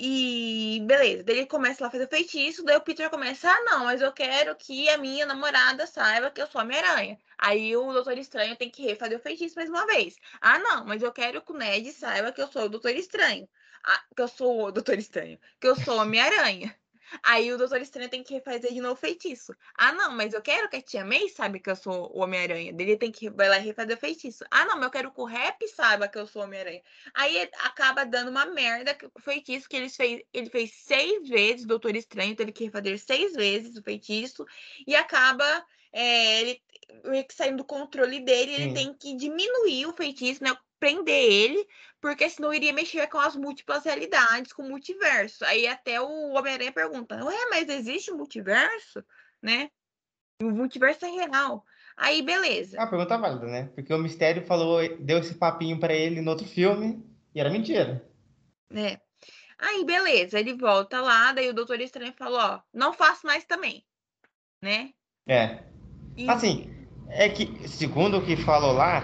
E 0.00 0.80
beleza, 0.86 1.24
daí 1.24 1.38
ele 1.38 1.46
começa 1.46 1.82
lá 1.82 1.88
a 1.88 1.90
fazer 1.90 2.08
feitiço, 2.08 2.64
daí 2.64 2.76
o 2.76 2.80
Peter 2.80 3.10
começa, 3.10 3.50
ah, 3.50 3.60
não, 3.64 3.84
mas 3.84 4.00
eu 4.00 4.12
quero 4.12 4.54
que 4.54 4.88
a 4.88 4.96
minha 4.96 5.26
namorada 5.26 5.86
saiba 5.88 6.30
que 6.30 6.40
eu 6.40 6.46
sou 6.46 6.60
Homem-Aranha. 6.60 7.18
Aí 7.36 7.76
o 7.76 7.92
Doutor 7.92 8.16
Estranho 8.16 8.54
tem 8.56 8.70
que 8.70 8.84
refazer 8.84 9.18
o 9.18 9.20
feitiço 9.22 9.56
mais 9.56 9.68
uma 9.68 9.86
vez. 9.86 10.16
Ah, 10.40 10.58
não, 10.60 10.84
mas 10.84 11.02
eu 11.02 11.12
quero 11.12 11.42
que 11.42 11.52
o 11.52 11.56
Ned 11.56 11.92
saiba 11.92 12.30
que 12.32 12.40
eu 12.40 12.46
sou 12.46 12.62
o 12.64 12.68
Doutor 12.68 12.92
Estranho. 12.92 13.48
Ah, 13.84 14.04
que 14.14 14.22
eu 14.22 14.28
sou 14.28 14.66
o 14.66 14.72
Doutor 14.72 14.98
Estranho. 14.98 15.38
Que 15.60 15.66
eu 15.66 15.74
sou 15.76 15.98
Homem-Aranha. 15.98 16.74
Aí 17.22 17.52
o 17.52 17.58
Doutor 17.58 17.80
Estranho 17.80 18.08
tem 18.08 18.22
que 18.22 18.34
refazer 18.34 18.72
de 18.72 18.80
novo 18.80 18.96
feitiço. 18.96 19.54
Ah, 19.76 19.92
não, 19.92 20.12
mas 20.12 20.32
eu 20.34 20.42
quero 20.42 20.68
que 20.68 20.76
a 20.76 20.82
tia 20.82 21.04
May 21.04 21.28
saiba 21.28 21.58
que 21.58 21.70
eu 21.70 21.76
sou 21.76 22.10
o 22.14 22.22
Homem-Aranha. 22.22 22.74
Ele 22.78 22.96
tem 22.96 23.10
que 23.10 23.30
vai 23.30 23.48
lá 23.48 23.56
refazer 23.56 23.96
o 23.96 24.00
feitiço. 24.00 24.44
Ah, 24.50 24.64
não, 24.64 24.76
mas 24.76 24.84
eu 24.84 24.90
quero 24.90 25.12
que 25.12 25.20
o 25.20 25.24
Rap 25.24 25.66
saiba 25.68 26.08
que 26.08 26.18
eu 26.18 26.26
sou 26.26 26.42
o 26.42 26.44
Homem-Aranha. 26.44 26.82
Aí 27.14 27.48
acaba 27.64 28.04
dando 28.04 28.30
uma 28.30 28.46
merda 28.46 28.96
o 29.14 29.20
feitiço 29.20 29.68
que 29.68 29.76
ele 29.76 29.88
fez. 29.88 30.22
Ele 30.32 30.50
fez 30.50 30.72
seis 30.74 31.28
vezes, 31.28 31.64
o 31.64 31.68
Doutor 31.68 31.94
Estranho 31.96 32.36
teve 32.36 32.52
que 32.52 32.64
refazer 32.64 32.98
seis 32.98 33.32
vezes 33.34 33.76
o 33.76 33.82
feitiço. 33.82 34.44
E 34.86 34.94
acaba 34.94 35.64
é, 35.92 36.40
ele 36.40 36.62
meio 37.04 37.26
que 37.26 37.34
saindo 37.34 37.58
do 37.58 37.64
controle 37.64 38.20
dele, 38.20 38.54
ele 38.54 38.72
tem 38.74 38.94
que 38.94 39.14
diminuir 39.16 39.86
o 39.86 39.92
feitiço, 39.92 40.42
né? 40.42 40.56
prender 40.78 41.30
ele, 41.30 41.66
porque 42.00 42.28
senão 42.30 42.54
iria 42.54 42.72
mexer 42.72 43.06
com 43.08 43.18
as 43.18 43.36
múltiplas 43.36 43.84
realidades, 43.84 44.52
com 44.52 44.62
o 44.62 44.68
multiverso. 44.68 45.44
Aí 45.44 45.66
até 45.66 46.00
o 46.00 46.32
Homem-Aranha 46.32 46.72
pergunta: 46.72 47.24
Ué, 47.24 47.46
mas 47.50 47.68
existe 47.68 48.10
multiverso? 48.12 49.04
Né? 49.42 49.70
O 50.40 50.50
multiverso 50.50 51.04
é 51.04 51.10
real. 51.10 51.64
Aí, 51.96 52.22
beleza. 52.22 52.78
Uma 52.78 52.88
pergunta 52.88 53.18
válida, 53.18 53.46
né? 53.46 53.70
Porque 53.74 53.92
o 53.92 53.98
Mistério 53.98 54.46
falou, 54.46 54.80
deu 55.00 55.18
esse 55.18 55.34
papinho 55.34 55.80
para 55.80 55.92
ele 55.92 56.20
no 56.20 56.30
outro 56.30 56.46
filme 56.46 57.04
e 57.34 57.40
era 57.40 57.50
mentira. 57.50 58.08
É. 58.72 59.00
Aí, 59.58 59.84
beleza. 59.84 60.38
Ele 60.38 60.54
volta 60.54 61.00
lá, 61.00 61.32
daí 61.32 61.48
o 61.48 61.54
Doutor 61.54 61.80
Estranho 61.80 62.12
falou: 62.16 62.38
Ó, 62.38 62.60
não 62.72 62.92
faço 62.92 63.26
mais 63.26 63.44
também. 63.44 63.84
Né? 64.62 64.92
É. 65.26 65.64
E... 66.18 66.28
Assim, 66.28 66.68
é 67.08 67.28
que, 67.28 67.68
segundo 67.68 68.18
o 68.18 68.24
que 68.24 68.36
falou 68.36 68.72
lá, 68.72 69.02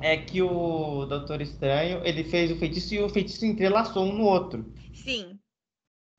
é 0.00 0.16
que 0.16 0.40
o 0.40 1.04
Doutor 1.06 1.42
Estranho, 1.42 2.00
ele 2.04 2.22
fez 2.22 2.50
o 2.50 2.56
feitiço 2.56 2.94
e 2.94 3.00
o 3.00 3.08
feitiço 3.08 3.44
entrelaçou 3.44 4.06
um 4.06 4.12
no 4.12 4.24
outro. 4.24 4.64
Sim. 4.94 5.38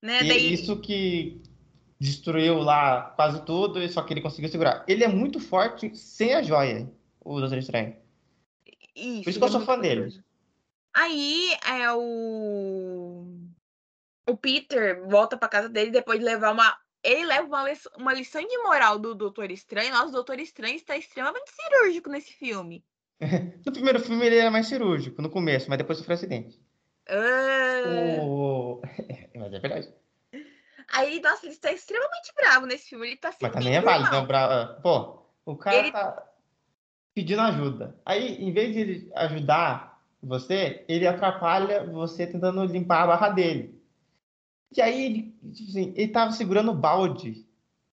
Né? 0.04 0.24
E 0.24 0.28
Daí... 0.28 0.54
isso 0.54 0.80
que 0.82 1.42
destruiu 2.00 2.58
lá 2.60 3.14
quase 3.16 3.44
tudo, 3.46 3.88
só 3.90 4.02
que 4.02 4.14
ele 4.14 4.22
conseguiu 4.22 4.50
segurar. 4.50 4.84
Ele 4.88 5.04
é 5.04 5.08
muito 5.08 5.40
forte 5.40 5.96
sem 5.96 6.34
a 6.34 6.44
joia, 6.44 6.92
o 7.22 7.40
Doutor 7.40 7.58
Estranho. 7.58 7.96
Isso, 8.96 9.24
Por 9.24 9.30
isso 9.30 9.40
que 9.40 9.46
eu 9.46 9.50
sou 9.50 9.62
é 9.62 9.66
fã 9.66 9.80
dele. 9.80 10.22
Aí 10.94 11.54
é 11.68 11.92
o. 11.94 13.26
O 14.28 14.38
Peter 14.38 15.06
volta 15.08 15.38
pra 15.38 15.50
casa 15.50 15.70
dele 15.70 15.92
depois 15.92 16.20
de 16.20 16.26
levar 16.26 16.52
uma. 16.54 16.78
Ele 17.06 17.26
leva 17.26 17.46
uma, 17.46 17.70
lição, 17.70 17.92
uma 17.98 18.14
lição 18.14 18.42
de 18.42 18.58
moral 18.58 18.98
do 18.98 19.14
Doutor 19.14 19.52
Estranho. 19.52 19.92
Nossa, 19.92 20.08
o 20.08 20.12
Doutor 20.12 20.40
Estranho 20.40 20.76
está 20.76 20.98
extremamente 20.98 21.52
cirúrgico 21.52 22.10
nesse 22.10 22.34
filme. 22.34 22.84
No 23.66 23.72
primeiro 23.72 24.00
filme 24.00 24.26
ele 24.26 24.38
era 24.38 24.52
mais 24.52 24.68
cirúrgico, 24.68 25.22
no 25.22 25.30
começo, 25.30 25.70
mas 25.70 25.78
depois 25.78 25.98
sofreu 25.98 26.16
acidente. 26.16 26.60
Uh... 27.10 28.82
Mas 29.36 29.54
é 29.54 29.60
verdade. 29.60 29.94
Aí, 30.92 31.22
nossa, 31.22 31.46
ele 31.46 31.54
está 31.54 31.72
extremamente 31.72 32.34
bravo 32.36 32.66
nesse 32.66 32.90
filme. 32.90 33.08
Ele 33.08 33.18
tá 33.18 33.34
Mas 33.42 33.52
também 33.52 33.76
é 33.76 33.82
válido, 33.82 34.12
né? 34.12 34.26
Bravo. 34.26 34.82
Pô, 34.82 35.26
o 35.46 35.56
cara 35.58 35.78
ele... 35.78 35.92
tá 35.92 36.26
pedindo 37.14 37.42
ajuda. 37.42 37.96
Aí, 38.06 38.36
em 38.36 38.52
vez 38.52 38.74
de 38.74 39.12
ajudar 39.16 40.02
você, 40.22 40.84
ele 40.88 41.06
atrapalha 41.06 41.86
você 41.86 42.26
tentando 42.26 42.64
limpar 42.66 43.04
a 43.04 43.08
barra 43.08 43.30
dele. 43.30 43.75
E 44.76 44.82
aí, 44.82 45.06
ele, 45.06 45.36
assim, 45.68 45.94
ele 45.96 46.12
tava 46.12 46.32
segurando 46.32 46.72
o 46.72 46.76
balde 46.76 47.46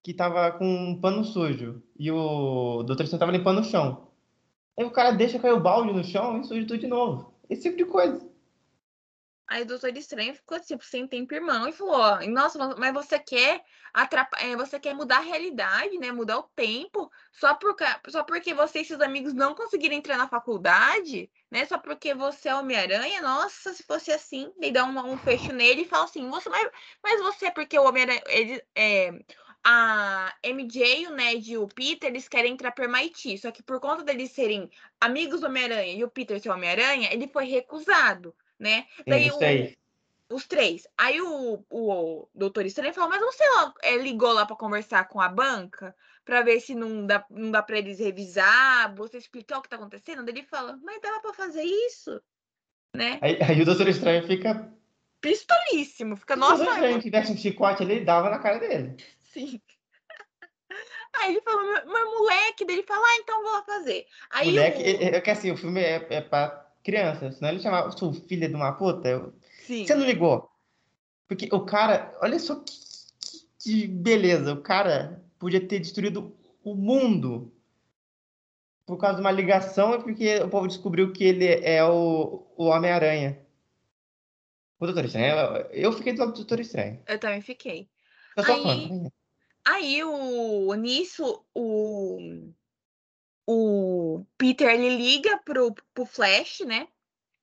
que 0.02 0.12
tava 0.12 0.50
com 0.52 0.64
um 0.64 1.00
pano 1.00 1.24
sujo. 1.24 1.82
E 1.98 2.10
o 2.10 2.82
Dr. 2.82 3.06
Stone 3.06 3.20
tava 3.20 3.32
limpando 3.32 3.60
o 3.60 3.64
chão. 3.64 4.08
Aí 4.78 4.84
o 4.84 4.90
cara 4.90 5.12
deixa 5.12 5.38
cair 5.38 5.52
o 5.52 5.60
balde 5.60 5.92
no 5.92 6.02
chão 6.04 6.40
e 6.40 6.44
surge 6.44 6.66
tudo 6.66 6.80
de 6.80 6.86
novo. 6.86 7.32
Esse 7.48 7.62
tipo 7.62 7.76
de 7.76 7.84
coisa. 7.84 8.31
Aí 9.52 9.64
o 9.64 9.66
Doutor 9.66 9.94
Estranho 9.94 10.34
ficou 10.34 10.58
tipo 10.58 10.82
sem 10.82 11.06
tempo 11.06 11.34
irmão 11.34 11.68
e 11.68 11.72
falou: 11.72 11.94
ó, 11.94 12.20
Nossa, 12.26 12.58
mas 12.78 12.94
você 12.94 13.18
quer 13.18 13.62
atrapalhar, 13.92 14.46
é, 14.46 14.56
você 14.56 14.80
quer 14.80 14.94
mudar 14.94 15.18
a 15.18 15.20
realidade, 15.20 15.98
né? 15.98 16.10
Mudar 16.10 16.38
o 16.38 16.48
tempo, 16.56 17.10
só, 17.30 17.54
por, 17.54 17.76
só 18.08 18.24
porque 18.24 18.54
você 18.54 18.80
e 18.80 18.84
seus 18.86 19.02
amigos 19.02 19.34
não 19.34 19.54
conseguiram 19.54 19.94
entrar 19.94 20.16
na 20.16 20.26
faculdade, 20.26 21.30
né? 21.50 21.66
Só 21.66 21.76
porque 21.76 22.14
você 22.14 22.48
é 22.48 22.54
Homem-Aranha, 22.54 23.20
nossa, 23.20 23.74
se 23.74 23.82
fosse 23.82 24.10
assim, 24.10 24.50
ele 24.58 24.72
dá 24.72 24.84
um, 24.86 25.12
um 25.12 25.18
fecho 25.18 25.52
nele 25.52 25.82
e 25.82 25.88
fala 25.88 26.04
assim: 26.04 26.26
você, 26.30 26.48
mas, 26.48 26.70
mas 27.02 27.20
você, 27.20 27.50
porque 27.50 27.78
o 27.78 27.84
Homem-Aranha. 27.84 28.22
É, 28.74 29.12
a 29.64 30.34
MJ, 30.42 31.06
o 31.06 31.10
Ned 31.14 31.52
e 31.52 31.58
o 31.58 31.68
Peter, 31.68 32.10
eles 32.10 32.26
querem 32.26 32.54
entrar 32.54 32.72
por 32.72 32.84
MIT. 32.84 33.38
Só 33.38 33.50
que 33.52 33.62
por 33.62 33.78
conta 33.80 34.02
deles 34.02 34.32
serem 34.32 34.68
amigos 35.00 35.40
do 35.40 35.46
Homem-Aranha 35.46 35.92
e 35.92 36.02
o 36.02 36.10
Peter 36.10 36.40
ser 36.40 36.50
Homem-Aranha, 36.50 37.12
ele 37.12 37.28
foi 37.28 37.44
recusado, 37.44 38.34
né? 38.62 38.86
Daí 39.06 39.30
o, 39.30 40.34
os 40.34 40.46
três. 40.46 40.86
Aí 40.96 41.20
o, 41.20 41.64
o, 41.68 41.92
o 41.92 42.28
Doutor 42.34 42.64
Estranho 42.64 42.94
falou, 42.94 43.10
mas 43.10 43.20
você 43.20 43.44
é, 43.82 43.96
ligou 43.96 44.32
lá 44.32 44.46
para 44.46 44.56
conversar 44.56 45.08
com 45.08 45.20
a 45.20 45.28
banca? 45.28 45.94
para 46.24 46.42
ver 46.42 46.60
se 46.60 46.72
não 46.72 47.04
dá, 47.04 47.24
não 47.28 47.50
dá 47.50 47.62
para 47.62 47.78
eles 47.78 47.98
revisar, 47.98 48.94
você 48.94 49.18
explicar 49.18 49.58
o 49.58 49.62
que 49.62 49.68
tá 49.68 49.76
acontecendo? 49.76 50.22
Daí 50.22 50.34
ele 50.34 50.44
fala, 50.44 50.78
mas 50.82 51.00
dava 51.00 51.20
para 51.20 51.32
fazer 51.32 51.62
isso? 51.62 52.22
Né? 52.94 53.18
Aí, 53.20 53.38
aí 53.42 53.60
o 53.60 53.64
Doutor 53.64 53.88
Estranho 53.88 54.26
fica 54.26 54.72
pistolíssimo. 55.20 56.16
Fica, 56.16 56.36
nossa. 56.36 56.64
Se 56.64 56.70
o 56.70 56.80
Doutor 56.80 57.02
tivesse 57.02 57.32
um 57.32 57.36
chicote 57.36 57.82
ali, 57.82 57.94
ele 57.94 58.04
dava 58.04 58.30
na 58.30 58.38
cara 58.38 58.58
dele. 58.58 58.96
Sim. 59.18 59.60
Aí 61.14 61.32
ele 61.32 61.42
falou, 61.42 61.62
meu, 61.64 62.20
moleque, 62.20 62.64
dele 62.64 62.82
fala, 62.84 63.06
ah, 63.06 63.18
então 63.20 63.42
vou 63.42 63.52
lá 63.52 63.62
fazer. 63.64 64.06
Aí 64.30 64.46
moleque, 64.46 64.82
o... 64.82 64.86
é, 64.86 65.16
é, 65.16 65.20
que 65.20 65.30
assim, 65.30 65.50
o 65.50 65.56
filme 65.56 65.80
é, 65.80 66.06
é 66.08 66.20
pra 66.22 66.71
criança, 66.82 67.32
senão 67.32 67.50
ele 67.50 67.60
chamava 67.60 67.90
sua 67.90 68.12
filha 68.12 68.48
de 68.48 68.54
uma 68.54 68.72
puta. 68.72 69.08
Eu... 69.08 69.34
Sim. 69.66 69.86
Você 69.86 69.94
não 69.94 70.04
ligou? 70.04 70.50
Porque 71.28 71.48
o 71.52 71.60
cara, 71.64 72.16
olha 72.20 72.38
só 72.38 72.56
que, 72.56 72.72
que, 73.20 73.46
que 73.58 73.86
beleza, 73.86 74.52
o 74.52 74.60
cara 74.60 75.22
podia 75.38 75.66
ter 75.66 75.78
destruído 75.78 76.36
o 76.62 76.74
mundo 76.74 77.52
por 78.84 78.98
causa 78.98 79.16
de 79.16 79.20
uma 79.20 79.30
ligação, 79.30 79.94
é 79.94 79.98
porque 79.98 80.38
o 80.38 80.48
povo 80.48 80.66
descobriu 80.66 81.12
que 81.12 81.24
ele 81.24 81.46
é 81.46 81.84
o, 81.84 82.46
o 82.56 82.64
Homem-Aranha. 82.64 83.40
O 84.78 84.84
Doutor 84.84 85.04
Estranho, 85.04 85.36
eu 85.70 85.92
fiquei 85.92 86.12
do 86.12 86.18
lado 86.18 86.32
do 86.32 86.36
Doutor 86.36 86.60
Estranho. 86.60 87.00
Eu 87.06 87.18
também 87.18 87.40
fiquei. 87.40 87.88
Eu 88.36 88.44
Aí... 88.44 89.12
Aí 89.64 90.02
o 90.02 90.74
nisso 90.74 91.44
o 91.54 92.18
o 93.52 94.26
Peter 94.38 94.68
ele 94.70 94.96
liga 94.96 95.38
pro, 95.44 95.74
pro 95.94 96.06
Flash, 96.06 96.60
né? 96.60 96.88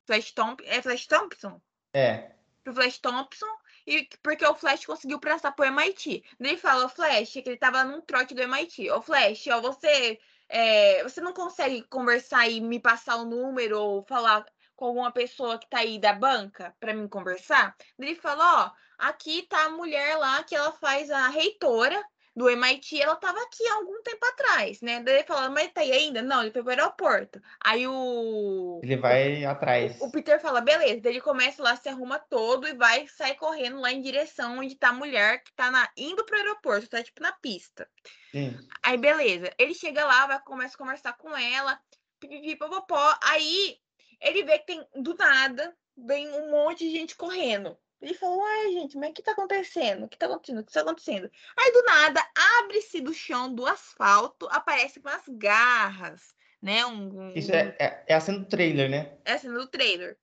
Flash 0.05 0.31
Thompson, 0.31 0.65
é 0.65 0.81
Flash 0.81 1.07
Thompson? 1.07 1.61
É. 1.93 2.31
Pro 2.63 2.73
Flash 2.73 2.97
Thompson 2.97 3.59
e 3.85 4.07
porque 4.21 4.45
o 4.45 4.55
Flash 4.55 4.85
conseguiu 4.85 5.19
passar 5.19 5.51
pro 5.51 5.65
MIT. 5.65 6.23
Ele 6.39 6.57
fala, 6.57 6.89
Flash, 6.89 7.33
que 7.33 7.43
ele 7.45 7.57
tava 7.57 7.83
num 7.83 8.01
trote 8.01 8.35
do 8.35 8.41
MIT. 8.41 8.89
Ô 8.91 9.01
Flash, 9.01 9.47
ó, 9.47 9.61
você 9.61 10.19
é, 10.47 11.03
você 11.03 11.21
não 11.21 11.33
consegue 11.33 11.83
conversar 11.83 12.47
e 12.49 12.59
me 12.59 12.79
passar 12.79 13.17
o 13.17 13.25
número 13.25 13.79
ou 13.79 14.03
falar 14.03 14.45
com 14.75 14.85
alguma 14.85 15.11
pessoa 15.11 15.59
que 15.59 15.69
tá 15.69 15.79
aí 15.79 15.99
da 15.99 16.13
banca 16.13 16.75
para 16.79 16.93
mim 16.93 17.07
conversar? 17.07 17.75
Ele 17.97 18.15
falou, 18.15 18.45
ó, 18.45 18.71
aqui 18.97 19.43
tá 19.43 19.65
a 19.65 19.69
mulher 19.69 20.17
lá 20.17 20.43
que 20.43 20.55
ela 20.55 20.71
faz 20.71 21.11
a 21.11 21.27
reitora 21.29 22.03
do 22.39 22.50
MIT, 22.50 23.01
ela 23.01 23.17
tava 23.17 23.38
aqui 23.41 23.67
há 23.67 23.74
algum 23.74 24.01
tempo 24.01 24.25
atrás, 24.25 24.79
né? 24.81 25.03
Daí 25.03 25.15
ele 25.15 25.24
falou, 25.25 25.51
mas 25.51 25.74
tá 25.74 25.81
aí 25.81 25.91
ainda? 25.91 26.22
Não, 26.22 26.41
ele 26.41 26.51
foi 26.51 26.63
pro 26.63 26.69
aeroporto. 26.69 27.41
Aí 27.60 27.86
o. 27.86 28.79
Ele 28.81 28.96
vai 28.96 29.43
atrás. 29.43 30.00
O 30.00 30.10
Peter 30.10 30.39
fala, 30.39 30.62
beleza. 30.62 31.01
Daí 31.01 31.12
ele 31.12 31.22
começa 31.22 31.62
lá, 31.62 31.75
se 31.75 31.89
arruma 31.89 32.17
todo 32.17 32.65
e 32.65 32.74
vai 32.74 33.05
sair 33.10 33.36
correndo 33.36 33.81
lá 33.81 33.91
em 33.91 34.01
direção 34.01 34.60
onde 34.60 34.74
tá 34.75 34.88
a 34.88 34.93
mulher 34.93 35.43
que 35.43 35.51
tá 35.51 35.69
na... 35.69 35.89
indo 35.98 36.24
pro 36.24 36.38
aeroporto, 36.38 36.88
tá 36.88 37.03
tipo 37.03 37.22
na 37.22 37.34
pista. 37.34 37.86
Sim. 38.31 38.58
Aí, 38.81 38.98
beleza. 38.98 39.51
Ele 39.60 39.74
chega 39.74 40.05
lá, 40.05 40.25
vai, 40.25 40.39
começa 40.39 40.75
a 40.75 40.77
conversar 40.77 41.17
com 41.17 41.36
ela, 41.36 41.77
pipipipopopó. 42.22 43.19
Aí 43.22 43.77
ele 44.22 44.46
vê 44.46 44.60
que 44.60 44.67
tem, 44.67 44.88
do 44.96 45.13
nada, 45.13 45.75
vem 45.98 46.29
um 46.29 46.51
monte 46.51 46.86
de 46.86 46.91
gente 46.91 47.17
correndo. 47.17 47.77
Ele 48.01 48.13
falou, 48.13 48.41
ai, 48.43 48.71
gente, 48.71 48.97
mas 48.97 49.09
o 49.09 49.13
que 49.13 49.21
tá 49.21 49.31
acontecendo? 49.31 50.05
O 50.05 50.09
que 50.09 50.17
tá 50.17 50.25
acontecendo? 50.25 50.59
O 50.59 50.63
que 50.63 50.71
tá 50.71 50.81
acontecendo? 50.81 51.29
Aí, 51.57 51.71
do 51.73 51.83
nada, 51.83 52.21
abre-se 52.59 53.01
do 53.01 53.13
chão 53.13 53.53
do 53.53 53.65
asfalto, 53.65 54.47
aparece 54.51 54.99
umas 54.99 55.23
garras, 55.27 56.33
né? 56.61 56.85
Um, 56.85 57.19
um... 57.19 57.33
Isso 57.35 57.51
é, 57.51 57.75
é, 57.77 58.03
é, 58.07 58.13
a 58.13 58.21
cena 58.21 58.39
do 58.39 58.45
trailer, 58.45 58.89
né? 58.89 59.17
É 59.25 59.33
a 59.33 59.37
cena 59.37 59.59
do 59.59 59.67
trailer. 59.67 60.17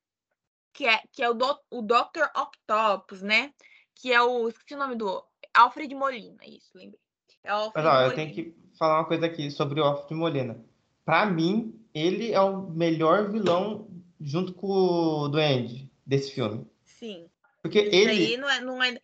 que 0.72 0.86
é, 0.86 1.02
que 1.12 1.22
é 1.22 1.28
o, 1.28 1.34
do, 1.34 1.58
o 1.70 1.82
Dr. 1.82 2.24
Octopus, 2.34 3.20
né? 3.20 3.52
Que 3.94 4.12
é 4.12 4.22
o. 4.22 4.48
Esqueci 4.48 4.74
o 4.74 4.78
nome 4.78 4.94
do. 4.94 5.22
Alfred 5.52 5.94
Molina, 5.94 6.38
isso, 6.46 6.70
lembrei. 6.74 7.00
É 7.44 7.52
o 7.52 7.56
Alfred 7.56 7.84
Mas, 7.84 7.86
ó, 7.86 7.92
Molina. 7.94 8.12
eu 8.12 8.14
tenho 8.14 8.34
que 8.34 8.56
falar 8.78 9.00
uma 9.00 9.06
coisa 9.06 9.26
aqui 9.26 9.50
sobre 9.50 9.80
o 9.80 9.84
Alfred 9.84 10.14
Molina. 10.14 10.64
Para 11.04 11.26
mim, 11.26 11.78
ele 11.94 12.32
é 12.32 12.40
o 12.40 12.68
melhor 12.70 13.30
vilão 13.30 13.88
junto 14.20 14.52
com 14.52 14.66
o 14.66 15.28
Duende 15.28 15.90
desse 16.04 16.32
filme. 16.32 16.66
Sim. 16.84 17.30
Porque 17.66 17.78
ele. 17.78 18.36
Não 18.36 18.48
é, 18.48 18.60
não 18.60 18.82
é... 18.82 19.00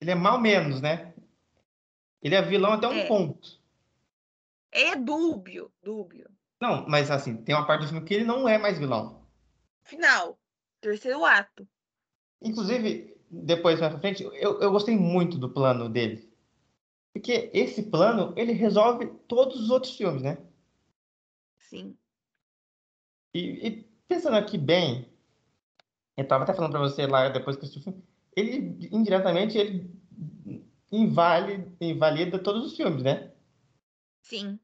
Ele 0.00 0.10
é 0.10 0.14
mal 0.14 0.38
menos, 0.38 0.80
né? 0.80 1.14
Ele 2.22 2.34
é 2.34 2.42
vilão 2.42 2.72
até 2.72 2.86
um 2.86 2.92
é. 2.92 3.06
ponto. 3.06 3.58
É 4.70 4.94
dúbio, 4.94 5.72
dúbio. 5.82 6.30
Não, 6.60 6.86
mas 6.86 7.10
assim, 7.10 7.36
tem 7.36 7.54
uma 7.54 7.66
parte 7.66 7.82
do 7.82 7.88
filme 7.88 8.06
que 8.06 8.14
ele 8.14 8.24
não 8.24 8.48
é 8.48 8.58
mais 8.58 8.78
vilão. 8.78 9.26
Final. 9.82 10.38
Terceiro 10.80 11.24
ato. 11.24 11.66
Inclusive, 12.42 13.16
depois 13.30 13.80
mais 13.80 13.92
pra 13.92 14.00
frente, 14.00 14.22
eu, 14.22 14.60
eu 14.60 14.70
gostei 14.70 14.96
muito 14.96 15.38
do 15.38 15.48
plano 15.48 15.88
dele. 15.88 16.30
Porque 17.12 17.50
esse 17.54 17.84
plano, 17.84 18.34
ele 18.36 18.52
resolve 18.52 19.06
todos 19.26 19.60
os 19.60 19.70
outros 19.70 19.96
filmes, 19.96 20.22
né? 20.22 20.38
Sim. 21.58 21.96
E, 23.34 23.66
e 23.66 23.82
pensando 24.06 24.36
aqui 24.36 24.58
bem, 24.58 25.10
eu 26.18 26.26
tava 26.26 26.44
até 26.44 26.52
falando 26.52 26.72
para 26.72 26.80
você 26.80 27.06
lá 27.06 27.28
depois 27.28 27.56
que 27.56 27.64
eu 27.64 27.82
filme, 27.82 28.02
ele 28.36 28.88
indiretamente 28.90 29.56
ele 29.56 29.90
invalida, 30.90 31.72
invalida 31.80 32.38
todos 32.38 32.66
os 32.66 32.76
filmes, 32.76 33.02
né? 33.02 33.32
Sim. 34.22 34.58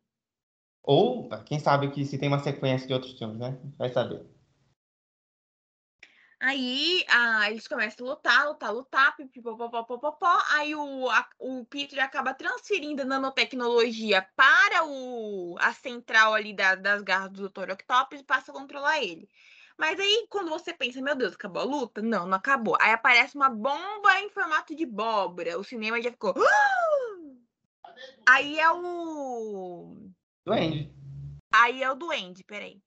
Ou, 0.83 1.29
quem 1.47 1.59
sabe 1.59 1.91
que 1.91 2.05
se 2.05 2.19
tem 2.19 2.29
uma 2.29 2.41
sequência 2.41 2.87
de 2.87 2.93
outros 2.93 3.17
filmes, 3.17 3.39
né? 3.39 3.59
Vai 3.79 3.89
saber. 3.89 4.27
Aí 6.41 7.05
ah, 7.09 7.51
eles 7.51 7.67
começam 7.67 8.07
a 8.07 8.11
lutar, 8.11 8.47
lutar, 8.47 8.75
lutar, 8.75 9.17
pipipopopopopó. 9.17 10.43
Aí 10.51 10.75
o, 10.75 11.09
a, 11.09 11.27
o 11.39 11.65
Peter 11.65 12.03
acaba 12.03 12.35
transferindo 12.35 13.01
a 13.03 13.05
nanotecnologia 13.07 14.21
para 14.37 14.85
o, 14.85 15.57
a 15.59 15.73
central 15.73 16.35
ali 16.35 16.53
da, 16.53 16.75
das 16.75 17.01
garras 17.01 17.31
do 17.31 17.49
Dr. 17.49 17.71
Octopus 17.71 18.21
e 18.21 18.25
passa 18.25 18.51
a 18.51 18.55
controlar 18.55 19.03
ele. 19.03 19.27
Mas 19.79 19.99
aí, 19.99 20.27
quando 20.31 20.51
você 20.51 20.73
pensa, 20.73 21.01
meu 21.01 21.17
Deus, 21.17 21.35
acabou 21.35 21.63
a 21.63 21.65
luta? 21.65 22.01
Não, 22.01 22.27
não 22.27 22.37
acabou. 22.37 22.77
Aí 22.81 22.93
aparece 22.93 23.37
uma 23.37 23.51
bomba 23.51 24.21
em 24.21 24.31
formato 24.31 24.75
de 24.75 24.85
abóbora. 24.85 25.59
O 25.59 25.65
cinema 25.65 26.01
já 26.01 26.11
ficou. 26.11 26.35
Aí 28.27 28.59
é 28.59 28.71
o. 28.71 29.97
Duende. 30.45 30.93
Aí 31.53 31.83
é 31.83 31.91
o 31.91 31.95
Duende, 31.95 32.43
peraí. 32.45 32.81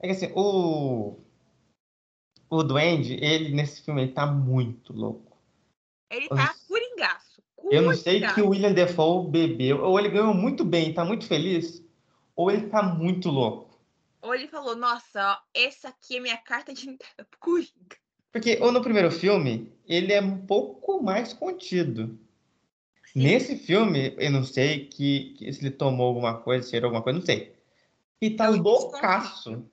É 0.00 0.06
que 0.06 0.12
assim, 0.12 0.32
o 0.34 1.20
o 2.50 2.64
Duende, 2.64 3.14
ele 3.22 3.54
nesse 3.54 3.82
filme, 3.82 4.02
ele 4.02 4.12
tá 4.12 4.26
muito 4.26 4.92
louco. 4.92 5.38
Ele 6.10 6.28
tá 6.28 6.52
curingaço. 6.66 7.40
Eu 7.70 7.82
não 7.82 7.94
sei 7.94 8.20
que 8.20 8.42
o 8.42 8.48
William 8.48 8.72
Defoe 8.72 9.30
bebeu, 9.30 9.84
ou 9.84 9.98
ele 9.98 10.08
ganhou 10.08 10.34
muito 10.34 10.64
bem, 10.64 10.92
tá 10.92 11.04
muito 11.04 11.26
feliz, 11.26 11.84
ou 12.34 12.50
ele 12.50 12.68
tá 12.68 12.82
muito 12.82 13.28
louco. 13.28 13.69
Ou 14.22 14.34
ele 14.34 14.48
falou, 14.48 14.76
nossa, 14.76 15.32
ó, 15.32 15.38
essa 15.54 15.88
aqui 15.88 16.16
é 16.16 16.20
minha 16.20 16.36
carta 16.36 16.72
de 16.72 16.88
entrada 16.88 17.24
pro 17.30 17.38
Coringa. 17.38 17.96
Porque 18.32 18.58
ou 18.60 18.70
no 18.70 18.82
primeiro 18.82 19.10
filme, 19.10 19.72
ele 19.86 20.12
é 20.12 20.20
um 20.20 20.46
pouco 20.46 21.02
mais 21.02 21.32
contido. 21.32 22.18
Sim. 23.12 23.22
Nesse 23.24 23.56
filme, 23.56 24.14
eu 24.18 24.30
não 24.30 24.44
sei 24.44 24.86
que, 24.86 25.34
que, 25.36 25.52
se 25.52 25.60
ele 25.60 25.70
tomou 25.70 26.06
alguma 26.06 26.38
coisa, 26.40 26.68
cheirou 26.68 26.88
alguma 26.88 27.02
coisa, 27.02 27.18
não 27.18 27.26
sei. 27.26 27.56
E 28.20 28.30
tá 28.30 28.48
loucaço. 28.48 29.66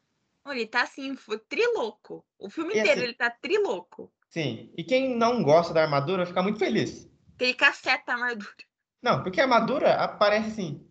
Ele 0.48 0.66
tá 0.66 0.84
assim, 0.84 1.16
triloco. 1.48 2.26
O 2.40 2.50
filme 2.50 2.74
e 2.74 2.80
inteiro 2.80 3.00
assim, 3.00 3.04
ele 3.04 3.14
tá 3.14 3.30
triloco. 3.30 4.12
Sim. 4.30 4.72
E 4.76 4.84
quem 4.84 5.16
não 5.16 5.44
gosta 5.44 5.74
da 5.74 5.84
armadura 5.84 6.26
fica 6.26 6.42
muito 6.42 6.58
feliz. 6.58 7.08
Ele 7.40 7.54
caceta 7.54 8.14
a 8.14 8.16
armadura. 8.16 8.56
Não, 9.02 9.22
porque 9.22 9.40
a 9.40 9.44
armadura 9.44 9.94
aparece 9.96 10.48
assim. 10.48 10.88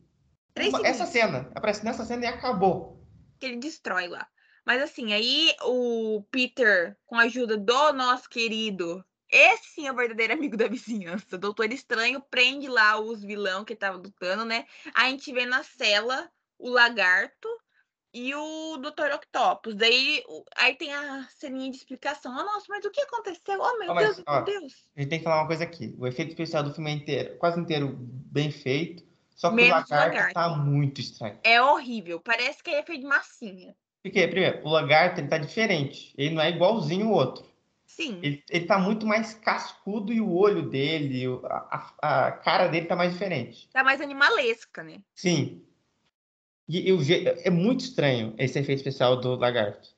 Uma, 0.68 0.86
essa 0.86 1.06
cena. 1.06 1.50
Aparece 1.54 1.84
nessa 1.84 2.04
cena 2.04 2.24
e 2.24 2.28
acabou. 2.28 2.95
Que 3.38 3.46
ele 3.46 3.56
destrói 3.56 4.08
lá. 4.08 4.26
Mas 4.64 4.82
assim, 4.82 5.12
aí 5.12 5.54
o 5.62 6.24
Peter, 6.30 6.96
com 7.06 7.14
a 7.16 7.22
ajuda 7.22 7.56
do 7.56 7.92
nosso 7.92 8.28
querido, 8.28 9.04
esse 9.30 9.70
sim 9.70 9.86
é 9.86 9.92
o 9.92 9.96
verdadeiro 9.96 10.32
amigo 10.34 10.56
da 10.56 10.68
vizinhança, 10.68 11.38
Doutor 11.38 11.72
Estranho, 11.72 12.20
prende 12.20 12.68
lá 12.68 12.98
os 13.00 13.22
vilão 13.22 13.64
que 13.64 13.76
tava 13.76 13.96
lutando, 13.96 14.44
né? 14.44 14.66
A 14.94 15.08
gente 15.08 15.32
vê 15.32 15.46
na 15.46 15.62
cela 15.62 16.30
o 16.58 16.68
lagarto 16.68 17.48
e 18.12 18.34
o 18.34 18.78
Dr. 18.78 19.14
Octopus. 19.14 19.74
Daí 19.74 20.22
aí 20.56 20.74
tem 20.74 20.92
a 20.92 21.28
ceninha 21.36 21.70
de 21.70 21.76
explicação. 21.76 22.32
Oh, 22.32 22.44
nossa, 22.44 22.66
mas 22.68 22.84
o 22.84 22.90
que 22.90 23.02
aconteceu? 23.02 23.60
Oh, 23.60 23.78
meu 23.78 23.90
oh, 23.90 23.94
Deus, 23.94 24.22
mas, 24.26 24.36
meu 24.36 24.44
Deus. 24.44 24.88
A 24.96 25.00
gente 25.00 25.10
tem 25.10 25.18
que 25.18 25.24
falar 25.24 25.42
uma 25.42 25.46
coisa 25.46 25.64
aqui. 25.64 25.94
O 25.98 26.06
efeito 26.06 26.30
especial 26.30 26.62
do 26.62 26.72
filme 26.72 26.90
é 26.90 26.94
inteiro, 26.94 27.36
quase 27.38 27.60
inteiro 27.60 27.94
bem 27.98 28.50
feito. 28.50 29.04
Só 29.36 29.50
que 29.50 29.56
Menos 29.56 29.70
o 29.70 29.74
lagarto, 29.74 30.14
lagarto 30.14 30.34
tá 30.34 30.48
muito 30.56 31.00
estranho. 31.00 31.38
É 31.44 31.62
horrível. 31.62 32.18
Parece 32.18 32.62
que 32.62 32.70
é 32.70 32.82
feito 32.82 33.02
de 33.02 33.06
massinha. 33.06 33.76
Porque, 34.02 34.26
primeiro, 34.26 34.66
o 34.66 34.70
lagarto 34.70 35.20
ele 35.20 35.28
tá 35.28 35.36
diferente. 35.36 36.14
Ele 36.16 36.34
não 36.34 36.42
é 36.42 36.48
igualzinho 36.48 37.08
o 37.08 37.12
outro. 37.12 37.44
Sim. 37.84 38.18
Ele, 38.22 38.42
ele 38.48 38.64
tá 38.64 38.78
muito 38.78 39.06
mais 39.06 39.34
cascudo 39.34 40.12
e 40.12 40.20
o 40.20 40.32
olho 40.32 40.68
dele, 40.68 41.24
a, 41.44 41.92
a, 42.00 42.26
a 42.26 42.32
cara 42.32 42.66
dele 42.68 42.86
tá 42.86 42.96
mais 42.96 43.12
diferente. 43.12 43.68
Tá 43.68 43.84
mais 43.84 44.00
animalesca, 44.00 44.82
né? 44.82 45.02
Sim. 45.14 45.62
E 46.68 46.88
eu, 46.88 46.98
é 47.44 47.50
muito 47.50 47.80
estranho 47.80 48.34
esse 48.38 48.58
efeito 48.58 48.78
especial 48.78 49.20
do 49.20 49.36
lagarto. 49.36 49.90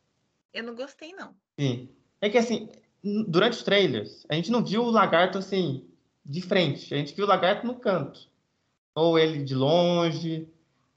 Eu 0.53 0.65
não 0.65 0.75
gostei, 0.75 1.13
não. 1.13 1.35
Sim. 1.59 1.89
É 2.21 2.29
que 2.29 2.37
assim, 2.37 2.69
durante 3.03 3.55
os 3.55 3.63
trailers, 3.63 4.27
a 4.29 4.35
gente 4.35 4.51
não 4.51 4.65
viu 4.65 4.83
o 4.83 4.91
lagarto 4.91 5.39
assim, 5.39 5.89
de 6.25 6.43
frente. 6.43 6.93
A 6.93 6.99
gente 6.99 7.15
viu 7.15 7.25
o 7.25 7.29
lagarto 7.29 7.67
no 7.67 7.77
canto. 7.77 8.29
Ou 8.99 9.19
ele 9.19 9.45
de 9.45 9.55
longe. 9.55 10.49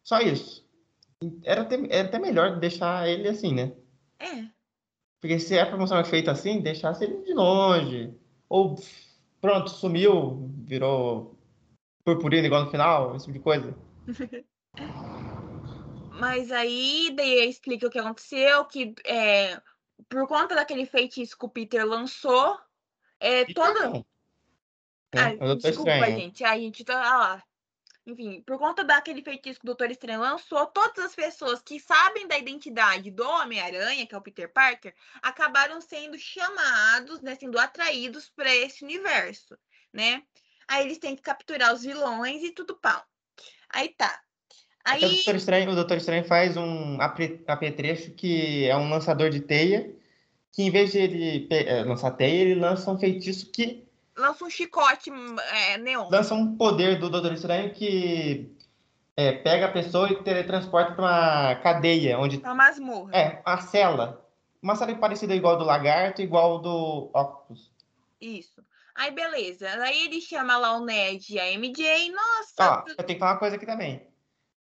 Só 0.04 0.20
isso. 0.20 0.68
Era 1.44 1.62
até, 1.62 1.76
era 1.90 2.08
até 2.08 2.20
melhor 2.20 2.60
deixar 2.60 3.08
ele 3.08 3.28
assim, 3.28 3.54
né? 3.54 3.74
É. 4.20 4.50
Porque 5.20 5.40
se 5.40 5.56
é 5.56 5.64
pra 5.64 5.78
mostrar 5.78 6.02
efeito 6.02 6.32
assim, 6.32 6.62
deixasse 6.62 7.04
ele 7.04 7.22
de 7.24 7.34
longe. 7.34 8.14
Ou 8.50 8.76
pronto, 9.40 9.70
sumiu, 9.70 10.50
virou 10.64 11.38
purpurina 12.04 12.48
igual 12.48 12.66
no 12.66 12.72
final, 12.72 13.16
esse 13.16 13.26
tipo 13.26 13.38
de 13.38 13.44
coisa. 13.44 13.76
Mas 16.20 16.52
aí 16.52 17.14
daí 17.16 17.48
explica 17.48 17.88
o 17.88 17.90
que 17.90 18.00
aconteceu, 18.00 18.66
que 18.66 18.94
é, 19.06 19.62
por 20.10 20.28
conta 20.28 20.56
daquele 20.56 20.86
feitiço 20.86 21.38
que 21.38 21.46
o 21.46 21.50
Peter 21.50 21.86
lançou, 21.86 22.60
é, 23.20 23.46
toda. 23.54 24.04
Ah, 25.14 25.56
desculpa, 25.56 25.92
estranho. 25.92 26.20
gente. 26.20 26.44
A 26.44 26.58
gente 26.58 26.84
tá 26.84 26.96
lá. 26.96 27.44
Enfim, 28.06 28.42
por 28.42 28.58
conta 28.58 28.84
daquele 28.84 29.22
feitiço 29.22 29.60
que 29.60 29.66
o 29.66 29.68
Doutor 29.68 29.92
Estranho 29.92 30.22
lançou, 30.22 30.66
todas 30.68 31.06
as 31.06 31.16
pessoas 31.16 31.62
que 31.62 31.80
sabem 31.80 32.28
da 32.28 32.38
identidade 32.38 33.12
do 33.12 33.24
Homem-Aranha, 33.24 34.08
que 34.08 34.16
é 34.16 34.18
o 34.18 34.22
Peter 34.22 34.52
Parker, 34.52 34.94
acabaram 35.22 35.80
sendo 35.80 36.18
chamados, 36.18 37.22
né, 37.22 37.36
sendo 37.36 37.60
atraídos 37.60 38.30
para 38.36 38.54
esse 38.54 38.84
universo, 38.84 39.56
né? 39.94 40.24
Aí 40.68 40.86
eles 40.86 40.98
têm 40.98 41.16
que 41.16 41.22
capturar 41.22 41.74
os 41.74 41.84
vilões 41.84 42.42
e 42.44 42.52
tudo 42.52 42.76
pau. 42.76 43.04
Aí 43.70 43.90
tá. 43.90 44.20
Aí... 44.84 45.04
O, 45.04 45.10
Doutor 45.10 45.36
Estranho, 45.36 45.72
o 45.72 45.76
Doutor 45.76 45.98
Estranho 45.98 46.24
faz 46.24 46.58
um 46.58 46.98
apetrecho 47.48 48.12
que 48.12 48.66
é 48.66 48.76
um 48.76 48.90
lançador 48.90 49.30
de 49.30 49.42
teia, 49.42 49.94
que 50.52 50.64
em 50.64 50.72
vez 50.72 50.92
de 50.92 50.98
ele 50.98 51.48
é, 51.52 51.84
lançar 51.84 52.12
teia, 52.12 52.42
ele 52.42 52.56
lança 52.56 52.92
um 52.92 53.00
feitiço 53.00 53.52
que. 53.52 53.88
Lança 54.18 54.46
um 54.46 54.50
chicote 54.50 55.12
é, 55.54 55.78
neon. 55.78 56.10
Lança 56.10 56.34
um 56.34 56.56
poder 56.56 57.00
do 57.00 57.10
Doutor 57.10 57.34
Estranho 57.34 57.74
que 57.74 58.56
é, 59.16 59.32
pega 59.32 59.68
a 59.68 59.72
pessoa 59.72 60.12
e 60.12 60.24
teletransporta 60.24 60.94
para 60.94 61.04
uma 61.04 61.56
cadeia. 61.56 62.20
onde 62.20 62.38
Uma 62.38 62.56
masmorra. 62.56 63.16
É, 63.16 63.42
uma 63.46 63.62
cela. 63.62 64.26
Uma 64.62 64.76
cela 64.76 64.94
parecida 64.96 65.36
igual 65.36 65.58
do 65.58 65.64
lagarto, 65.64 66.22
igual 66.22 66.60
do 66.60 67.10
Octopus. 67.14 67.72
Isso. 68.20 68.64
Aí, 68.94 69.12
beleza. 69.12 69.68
Aí 69.82 70.06
ele 70.06 70.22
chama 70.22 70.58
lá 70.58 70.78
o 70.78 70.86
Ned 70.86 71.34
e 71.34 71.40
a 71.40 71.52
MJ. 71.58 72.12
Nossa. 72.12 72.84
Ó, 72.84 72.84
eu 72.90 72.96
tenho 72.98 73.08
que 73.16 73.20
falar 73.20 73.32
uma 73.34 73.40
coisa 73.40 73.56
aqui 73.56 73.66
também 73.66 74.12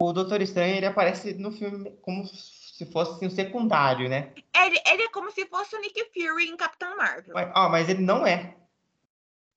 o 0.01 0.15
Doutor 0.15 0.41
Estranho 0.41 0.77
ele 0.77 0.87
aparece 0.87 1.35
no 1.35 1.53
filme 1.53 1.91
como 2.01 2.27
se 2.27 2.87
fosse 2.87 3.13
assim, 3.13 3.27
um 3.27 3.31
secundário, 3.31 4.09
né? 4.09 4.33
Ele, 4.57 4.81
ele, 4.87 5.03
é 5.03 5.09
como 5.11 5.31
se 5.31 5.45
fosse 5.47 5.77
o 5.77 5.81
Nick 5.81 6.03
Fury 6.15 6.49
em 6.49 6.57
Capitão 6.57 6.97
Marvel. 6.97 7.35
Mas, 7.35 7.53
ó, 7.55 7.69
mas 7.69 7.89
ele 7.89 8.01
não 8.01 8.27
é. 8.27 8.57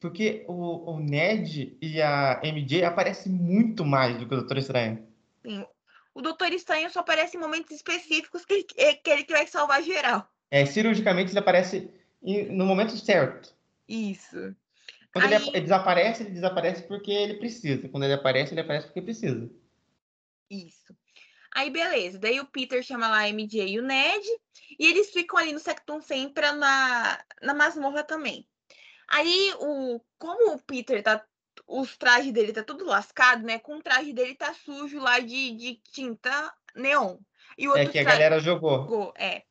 Porque 0.03 0.43
o, 0.49 0.91
o 0.91 0.99
Ned 0.99 1.77
e 1.81 2.01
a 2.01 2.41
MJ 2.43 2.83
aparecem 2.83 3.31
muito 3.31 3.85
mais 3.85 4.17
do 4.17 4.27
que 4.27 4.33
o 4.33 4.37
Doutor 4.37 4.57
Estranho. 4.57 5.07
Sim. 5.41 5.65
O 6.13 6.21
Doutor 6.21 6.51
Estranho 6.51 6.89
só 6.89 6.99
aparece 6.99 7.37
em 7.37 7.39
momentos 7.39 7.71
específicos 7.71 8.43
que, 8.43 8.63
que, 8.63 8.99
ele 9.09 9.23
que 9.23 9.31
vai 9.31 9.47
salvar 9.47 9.81
geral. 9.81 10.29
É, 10.51 10.65
cirurgicamente 10.65 11.31
ele 11.31 11.39
aparece 11.39 11.89
no 12.21 12.65
momento 12.65 12.97
certo. 12.97 13.55
Isso. 13.87 14.53
Quando 15.13 15.23
Aí... 15.23 15.35
ele, 15.35 15.47
ele 15.51 15.61
desaparece, 15.61 16.23
ele 16.23 16.31
desaparece 16.31 16.83
porque 16.83 17.09
ele 17.09 17.35
precisa. 17.35 17.87
Quando 17.87 18.03
ele 18.03 18.13
aparece, 18.13 18.53
ele 18.53 18.59
aparece 18.59 18.87
porque 18.87 19.03
precisa. 19.03 19.49
Isso. 20.49 20.93
Aí, 21.55 21.69
beleza. 21.69 22.19
Daí 22.19 22.41
o 22.41 22.45
Peter 22.45 22.83
chama 22.83 23.07
lá 23.07 23.19
a 23.19 23.29
MJ 23.29 23.69
e 23.69 23.79
o 23.79 23.83
Ned. 23.83 24.27
E 24.77 24.85
eles 24.85 25.11
ficam 25.11 25.39
ali 25.39 25.53
no 25.53 25.59
Sectum 25.59 26.01
Sempra 26.01 26.51
na, 26.51 27.23
na 27.41 27.53
masmorra 27.53 28.03
também. 28.03 28.45
Aí, 29.07 29.53
o, 29.59 29.99
como 30.17 30.53
o 30.53 30.59
Peter 30.59 31.01
tá. 31.01 31.23
Os 31.67 31.95
trajes 31.95 32.33
dele 32.33 32.51
tá 32.51 32.63
tudo 32.63 32.83
lascado, 32.83 33.43
né? 33.43 33.59
Com 33.59 33.77
o 33.77 33.81
traje 33.81 34.11
dele 34.11 34.35
tá 34.35 34.53
sujo 34.53 34.99
lá 34.99 35.19
de, 35.19 35.51
de 35.51 35.75
tinta 35.91 36.53
neon. 36.75 37.17
E 37.57 37.67
é 37.67 37.85
que 37.85 37.99
a 37.99 38.03
galera 38.03 38.39
jogou. 38.39 39.13
É. 39.15 39.43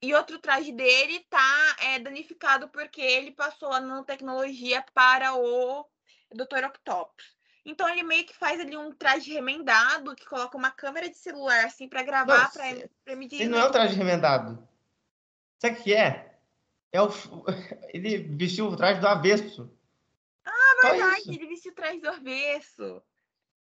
E 0.00 0.14
outro 0.14 0.38
traje 0.38 0.72
dele 0.72 1.24
tá 1.28 1.76
é, 1.80 1.98
danificado 1.98 2.68
porque 2.68 3.00
ele 3.00 3.32
passou 3.32 3.72
a 3.72 3.80
nanotecnologia 3.80 4.84
para 4.94 5.34
o 5.34 5.86
Dr. 6.32 6.64
Octopus. 6.66 7.36
Então 7.64 7.88
ele 7.88 8.02
meio 8.02 8.26
que 8.26 8.34
faz 8.34 8.60
ali 8.60 8.76
um 8.76 8.92
traje 8.92 9.32
remendado, 9.32 10.16
que 10.16 10.26
coloca 10.26 10.56
uma 10.56 10.70
câmera 10.70 11.08
de 11.08 11.16
celular 11.16 11.64
assim 11.64 11.88
para 11.88 12.02
gravar, 12.02 12.50
para 13.04 13.16
medir. 13.16 13.42
Ele 13.42 13.50
não 13.50 13.60
é 13.60 13.64
um 13.66 13.70
traje 13.70 13.94
remendado. 13.94 14.68
Sabe 15.60 15.78
o 15.78 15.82
que 15.82 15.94
é? 15.94 16.31
É 16.92 17.00
o 17.00 17.08
ele 17.92 18.18
vestiu 18.18 18.68
o 18.68 18.76
traje 18.76 19.00
do 19.00 19.08
avesso. 19.08 19.70
Ah, 20.44 20.88
verdade, 20.88 21.34
ele 21.34 21.46
vestiu 21.46 21.72
o 21.72 21.74
traje 21.74 22.00
do 22.00 22.08
avesso. 22.08 23.02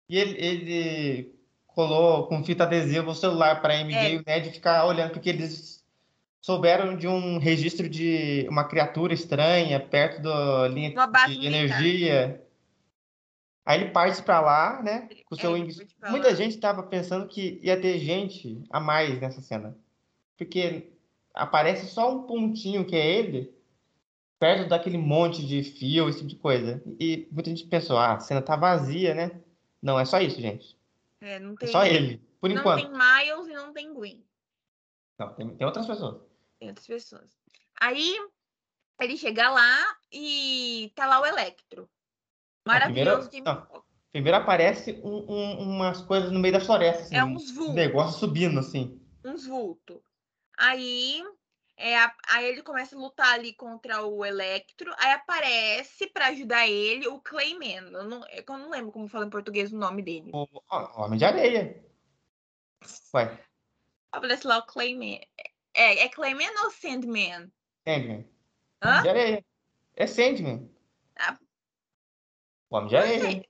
E 0.07 0.17
ele, 0.17 0.37
ele 0.39 1.35
colou 1.65 2.27
com 2.27 2.43
fita 2.43 2.63
adesiva 2.63 3.09
o 3.09 3.15
celular 3.15 3.61
para 3.61 3.73
a 3.73 3.83
MJ 3.83 3.97
é. 3.97 4.13
e 4.13 4.17
o 4.17 4.23
Ned 4.25 4.51
ficar 4.51 4.85
olhando 4.85 5.11
porque 5.11 5.29
eles 5.29 5.83
souberam 6.39 6.95
de 6.95 7.07
um 7.07 7.39
registro 7.39 7.89
de 7.89 8.45
uma 8.47 8.65
criatura 8.65 9.13
estranha 9.13 9.79
perto 9.79 10.21
da 10.21 10.67
linha 10.67 10.93
de 11.27 11.47
energia. 11.47 12.41
Aí 13.65 13.81
ele 13.81 13.89
parte 13.89 14.21
para 14.21 14.39
lá, 14.39 14.83
né? 14.83 15.09
Com 15.25 15.33
o 15.33 15.37
seu 15.39 15.55
é, 15.55 15.59
índice. 15.59 15.87
Muita 16.07 16.35
gente 16.35 16.53
estava 16.53 16.83
pensando 16.83 17.27
que 17.27 17.59
ia 17.63 17.81
ter 17.81 17.97
gente 17.97 18.63
a 18.69 18.79
mais 18.79 19.19
nessa 19.19 19.41
cena. 19.41 19.75
Porque 20.37 20.91
aparece 21.35 21.87
só 21.87 22.11
um 22.11 22.23
pontinho 22.23 22.85
que 22.85 22.95
é 22.95 23.05
ele, 23.05 23.53
perto 24.39 24.69
daquele 24.69 24.97
monte 24.97 25.45
de 25.45 25.63
fio, 25.63 26.07
esse 26.07 26.19
tipo 26.19 26.29
de 26.29 26.35
coisa. 26.37 26.81
E 26.99 27.27
muita 27.31 27.49
gente 27.49 27.67
pensou, 27.67 27.97
ah, 27.97 28.13
a 28.13 28.19
cena 28.19 28.41
tá 28.41 28.55
vazia, 28.55 29.13
né? 29.13 29.41
Não, 29.81 29.99
é 29.99 30.05
só 30.05 30.19
isso, 30.19 30.39
gente. 30.41 30.77
É, 31.21 31.39
não 31.39 31.55
tem. 31.55 31.69
É 31.69 31.71
só 31.71 31.85
ele, 31.85 32.21
por 32.39 32.49
não 32.49 32.57
enquanto. 32.57 32.89
Não 32.89 32.91
tem 32.91 33.31
Miles 33.33 33.47
e 33.47 33.53
não 33.53 33.73
tem 33.73 33.93
Gwen. 33.93 34.23
Não, 35.19 35.33
tem, 35.33 35.55
tem 35.55 35.67
outras 35.67 35.85
pessoas. 35.85 36.21
Tem 36.59 36.69
outras 36.69 36.87
pessoas. 36.87 37.29
Aí 37.79 38.15
ele 39.01 39.17
chega 39.17 39.49
lá 39.49 39.97
e 40.11 40.91
tá 40.95 41.05
lá 41.05 41.21
o 41.21 41.25
Electro. 41.25 41.89
Maravilhoso 42.65 43.29
primeiro, 43.29 43.61
de... 43.61 43.81
primeiro 44.11 44.37
aparece 44.37 44.99
um, 45.03 45.31
um, 45.31 45.59
umas 45.59 46.01
coisas 46.01 46.31
no 46.31 46.39
meio 46.39 46.53
da 46.53 46.59
floresta. 46.59 47.03
Assim, 47.03 47.15
é 47.15 47.23
uns 47.23 47.51
vultos. 47.51 47.73
Um 47.73 47.75
negócio 47.75 48.19
subindo, 48.19 48.59
assim. 48.59 48.99
Uns 49.23 49.45
vultos. 49.45 50.01
Aí, 50.57 51.21
é, 51.77 51.95
aí 52.29 52.45
ele 52.45 52.63
começa 52.63 52.95
a 52.95 52.99
lutar 52.99 53.33
ali 53.33 53.53
contra 53.53 54.05
o 54.05 54.25
Electro. 54.25 54.93
Aí 54.97 55.11
aparece 55.11 56.07
para 56.07 56.27
ajudar 56.27 56.67
ele 56.67 57.07
o 57.07 57.19
Clayman. 57.19 57.91
Eu 57.91 58.03
não, 58.05 58.21
eu 58.29 58.43
não 58.47 58.69
lembro 58.69 58.91
como 58.91 59.07
fala 59.07 59.25
em 59.25 59.29
português 59.29 59.71
o 59.71 59.77
nome 59.77 60.01
dele. 60.01 60.31
O, 60.33 60.43
o 60.43 61.01
Homem 61.01 61.19
de 61.19 61.25
Areia. 61.25 61.83
Ué. 63.13 63.45
Aparece 64.11 64.47
lá 64.47 64.59
o 64.59 64.65
Clayman. 64.65 65.21
É, 65.73 66.03
é 66.03 66.09
Clayman 66.09 66.49
ou 66.63 66.71
Sandman? 66.71 67.51
Sandman. 67.87 68.29
Hã? 68.81 68.89
Homem 68.89 69.01
de 69.01 69.09
Areia. 69.09 69.45
É 69.95 70.07
Sandman. 70.07 70.71
Ah, 71.17 71.37
o 72.69 72.77
Homem 72.77 72.89
de 72.89 72.97
Areia. 72.97 73.45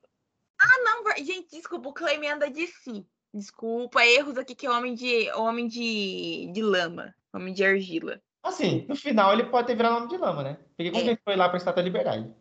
Ah, 0.59 0.77
não, 0.83 1.03
gente, 1.17 1.49
desculpa, 1.49 1.89
o 1.89 1.93
Clayman 1.93 2.31
anda 2.31 2.49
de 2.49 2.65
si. 2.67 3.05
Desculpa, 3.35 4.05
erros 4.05 4.37
aqui 4.37 4.55
que 4.55 4.65
é 4.65 4.71
homem 4.71 4.95
de 4.95 5.29
homem 5.33 5.67
de, 5.67 6.49
de 6.53 6.61
lama, 6.61 7.13
homem 7.33 7.53
de 7.53 7.65
argila. 7.65 8.21
Assim, 8.41 8.85
no 8.87 8.95
final 8.95 9.33
ele 9.33 9.43
pode 9.43 9.67
ter 9.67 9.75
virado 9.75 9.97
homem 9.97 10.07
de 10.07 10.15
lama, 10.15 10.41
né? 10.41 10.57
Porque 10.77 10.89
como 10.89 11.03
é. 11.03 11.07
ele 11.07 11.19
foi 11.21 11.35
lá 11.35 11.49
para 11.49 11.57
a 11.57 11.59
Estátua 11.59 11.83
da 11.83 11.85
Liberdade. 11.85 12.33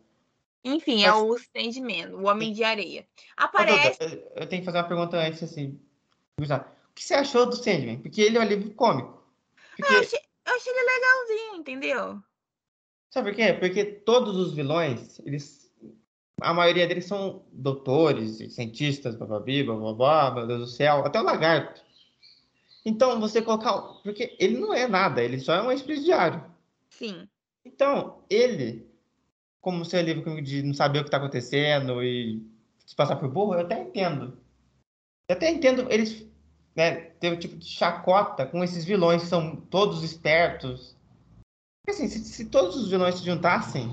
Enfim, 0.63 1.03
é 1.03 1.11
Mas... 1.11 1.19
é 1.19 1.21
o 1.21 1.37
Sandman, 1.37 2.15
o 2.15 2.27
homem 2.27 2.53
de 2.53 2.63
areia. 2.63 3.05
Aparece. 3.35 4.23
Eu 4.37 4.47
tenho 4.47 4.61
que 4.61 4.65
fazer 4.65 4.77
uma 4.77 4.87
pergunta 4.87 5.17
antes, 5.17 5.43
assim. 5.43 5.77
O 6.39 6.43
que 6.93 7.03
você 7.03 7.13
achou 7.13 7.45
do 7.45 7.57
Sandman? 7.57 7.99
Porque 7.99 8.21
ele 8.21 8.37
é 8.37 8.39
um 8.41 8.45
livro 8.45 8.71
cômico. 8.71 9.21
Porque... 9.75 9.93
Eu, 9.93 9.99
achei, 9.99 10.19
eu 10.47 10.55
achei 10.55 10.71
ele 10.71 10.91
legalzinho, 10.93 11.55
entendeu? 11.59 12.23
Sabe 13.09 13.31
por 13.31 13.35
quê? 13.35 13.53
Porque 13.53 13.83
todos 13.83 14.37
os 14.37 14.53
vilões, 14.53 15.19
eles 15.25 15.64
a 16.41 16.53
maioria 16.53 16.87
deles 16.87 17.05
são 17.05 17.43
doutores, 17.51 18.37
cientistas, 18.53 19.15
bababi, 19.15 19.63
bababá, 19.63 20.31
meu 20.31 20.47
Deus 20.47 20.59
do 20.61 20.67
céu, 20.67 21.05
até 21.05 21.19
o 21.19 21.23
lagarto. 21.23 21.81
Então, 22.85 23.19
você 23.19 23.41
colocar. 23.41 23.73
Porque 24.03 24.35
ele 24.39 24.59
não 24.59 24.73
é 24.73 24.87
nada, 24.87 25.23
ele 25.23 25.39
só 25.39 25.55
é 25.55 25.61
um 25.61 25.71
ex-presidiário. 25.71 26.43
Sim. 26.89 27.27
Então, 27.63 28.19
ele, 28.29 28.87
como 29.59 29.85
seu 29.85 30.01
livro 30.01 30.41
de 30.41 30.61
não 30.61 30.73
saber 30.73 30.99
o 30.99 31.01
que 31.01 31.07
está 31.07 31.17
acontecendo 31.17 32.03
e 32.03 32.45
se 32.85 32.95
passar 32.95 33.15
por 33.15 33.29
burro, 33.29 33.55
eu 33.55 33.61
até 33.61 33.81
entendo. 33.81 34.37
Eu 35.27 35.35
até 35.35 35.49
entendo 35.49 35.87
eles 35.89 36.27
né, 36.75 36.95
ter 37.19 37.33
o 37.33 37.39
tipo 37.39 37.55
de 37.55 37.65
chacota 37.65 38.45
com 38.45 38.63
esses 38.63 38.85
vilões 38.85 39.23
que 39.23 39.29
são 39.29 39.55
todos 39.55 40.03
espertos. 40.03 40.95
Assim, 41.87 42.07
se, 42.07 42.19
se 42.19 42.45
todos 42.45 42.75
os 42.75 42.89
vilões 42.89 43.15
se 43.15 43.25
juntassem, 43.25 43.89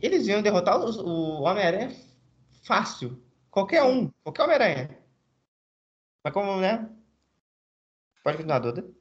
eles 0.00 0.26
iam 0.26 0.42
derrotar 0.42 0.80
o, 0.80 1.42
Homem-Aranha 1.42 1.94
fácil. 2.64 3.22
Qualquer 3.50 3.82
um. 3.82 4.10
Qualquer 4.22 4.44
Homem-Aranha. 4.44 4.98
Mas 6.22 6.32
como, 6.32 6.60
né? 6.60 6.88
Pode 8.22 8.36
continuar, 8.36 8.58
Duda. 8.58 9.00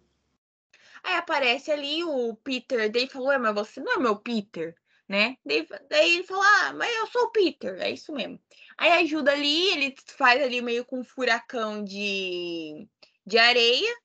Aí 1.04 1.16
aparece 1.16 1.72
ali 1.72 2.04
o 2.04 2.36
Peter, 2.36 2.92
daí 2.92 3.08
falou, 3.08 3.38
mas 3.40 3.54
você 3.54 3.80
não 3.80 3.94
é 3.94 3.98
meu 3.98 4.18
Peter, 4.18 4.76
né? 5.08 5.38
Daí, 5.46 5.68
daí 5.90 6.16
ele 6.16 6.24
falou, 6.24 6.44
ah, 6.44 6.74
mas 6.74 6.94
eu 6.94 7.08
sou 7.08 7.24
o 7.24 7.32
Peter, 7.32 7.80
é 7.82 7.92
isso 7.92 8.12
mesmo. 8.12 8.40
Aí 8.78 8.92
ajuda 9.04 9.32
ali, 9.32 9.70
ele 9.72 9.96
faz 10.08 10.42
ali 10.42 10.62
meio 10.62 10.86
com 10.86 11.00
um 11.00 11.04
furacão 11.04 11.84
de, 11.84 12.88
de 13.26 13.38
areia 13.38 13.96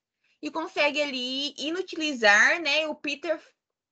e 0.40 0.50
consegue 0.50 1.00
ali 1.00 1.54
inutilizar, 1.58 2.60
né? 2.60 2.86
O 2.86 2.94
Peter 2.94 3.40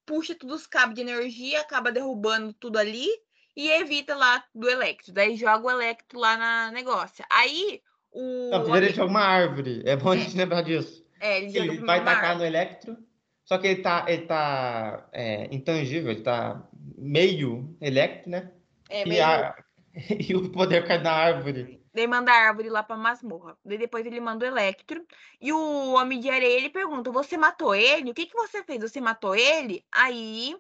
puxa 0.07 0.35
todos 0.35 0.63
os 0.63 0.67
cabos 0.67 0.95
de 0.95 1.01
energia, 1.01 1.61
acaba 1.61 1.93
derrubando 1.93 2.53
tudo 2.53 2.79
ali 2.79 3.09
e 3.57 3.71
evita 3.71 4.17
lá 4.17 4.45
do 4.55 4.69
Electro. 4.69 5.13
Daí 5.13 5.37
joga 5.37 5.67
o 5.67 5.71
Electro 5.71 6.19
lá 6.19 6.37
na 6.37 6.71
negócio. 6.71 7.25
Aí 7.31 7.81
o. 8.11 8.51
Não, 8.51 8.63
primeiro 8.63 8.87
ele 8.87 8.95
joga 8.95 9.11
uma 9.11 9.25
árvore. 9.25 9.83
É 9.85 9.97
bom 9.97 10.13
é. 10.13 10.17
a 10.17 10.21
gente 10.21 10.37
lembrar 10.37 10.63
disso. 10.63 11.05
É, 11.21 11.43
ele, 11.43 11.59
ele 11.59 11.79
vai 11.79 12.05
tacar 12.05 12.31
árvore. 12.31 12.39
no 12.39 12.45
Electro. 12.57 12.97
Só 13.45 13.59
que 13.59 13.67
ele 13.67 13.83
tá, 13.83 14.05
ele 14.09 14.23
tá 14.23 15.09
é, 15.13 15.49
intangível, 15.55 16.13
ele 16.13 16.23
tá 16.23 16.63
meio 16.97 17.77
Electro, 17.81 18.31
né? 18.31 18.51
É, 18.89 19.05
meio... 19.05 19.19
E, 19.19 19.21
a... 19.21 19.55
e 20.29 20.35
o 20.35 20.51
poder 20.51 20.87
cai 20.87 21.03
na 21.03 21.13
árvore. 21.13 21.82
Daí 21.95 22.07
manda 22.07 22.33
a 22.33 22.49
árvore 22.49 22.71
lá 22.71 22.83
pra 22.83 22.97
masmorra. 22.97 23.57
Daí 23.65 23.77
depois 23.77 24.07
ele 24.07 24.21
manda 24.21 24.45
o 24.45 24.49
Electro. 24.49 25.07
E 25.41 25.53
o 25.53 25.93
Homem 25.93 26.21
de 26.21 26.31
Areia, 26.31 26.57
ele 26.57 26.71
pergunta, 26.71 27.11
você 27.11 27.37
matou 27.37 27.75
ele? 27.75 28.11
O 28.11 28.15
que, 28.15 28.27
que 28.27 28.35
você 28.35 28.65
fez? 28.65 28.81
Você 28.81 29.01
matou 29.01 29.35
ele? 29.35 29.85
Aí, 29.93 30.57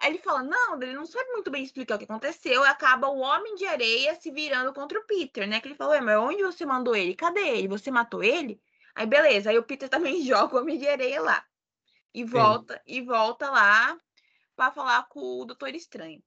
aí 0.00 0.10
ele 0.10 0.18
fala, 0.18 0.42
não, 0.42 0.80
ele 0.80 0.94
não 0.94 1.04
sabe 1.04 1.30
muito 1.32 1.50
bem 1.50 1.62
explicar 1.62 1.96
o 1.96 1.98
que 1.98 2.04
aconteceu. 2.04 2.64
E 2.64 2.66
acaba 2.66 3.08
o 3.08 3.18
Homem 3.18 3.54
de 3.54 3.66
Areia 3.66 4.14
se 4.14 4.30
virando 4.30 4.72
contra 4.72 4.98
o 4.98 5.04
Peter, 5.04 5.46
né? 5.46 5.60
Que 5.60 5.68
ele 5.68 5.74
falou, 5.74 6.00
mas 6.00 6.18
onde 6.18 6.42
você 6.42 6.64
mandou 6.64 6.96
ele? 6.96 7.14
Cadê 7.14 7.58
ele? 7.58 7.68
Você 7.68 7.90
matou 7.90 8.22
ele? 8.22 8.58
Aí, 8.94 9.06
beleza. 9.06 9.50
Aí 9.50 9.58
o 9.58 9.62
Peter 9.62 9.88
também 9.90 10.22
joga 10.22 10.56
o 10.56 10.60
Homem 10.60 10.78
de 10.78 10.88
Areia 10.88 11.20
lá. 11.20 11.44
E 12.14 12.24
volta, 12.24 12.74
Sim. 12.74 12.80
e 12.86 13.00
volta 13.02 13.50
lá 13.50 13.98
para 14.56 14.72
falar 14.72 15.06
com 15.08 15.40
o 15.40 15.44
Doutor 15.44 15.74
Estranho. 15.74 16.22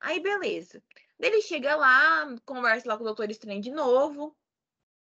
Aí, 0.00 0.20
beleza. 0.20 0.82
Ele 1.18 1.42
chega 1.42 1.74
lá, 1.74 2.36
conversa 2.44 2.88
lá 2.88 2.96
com 2.96 3.02
o 3.02 3.06
Doutor 3.06 3.30
Estranho 3.30 3.60
de 3.60 3.70
novo, 3.70 4.36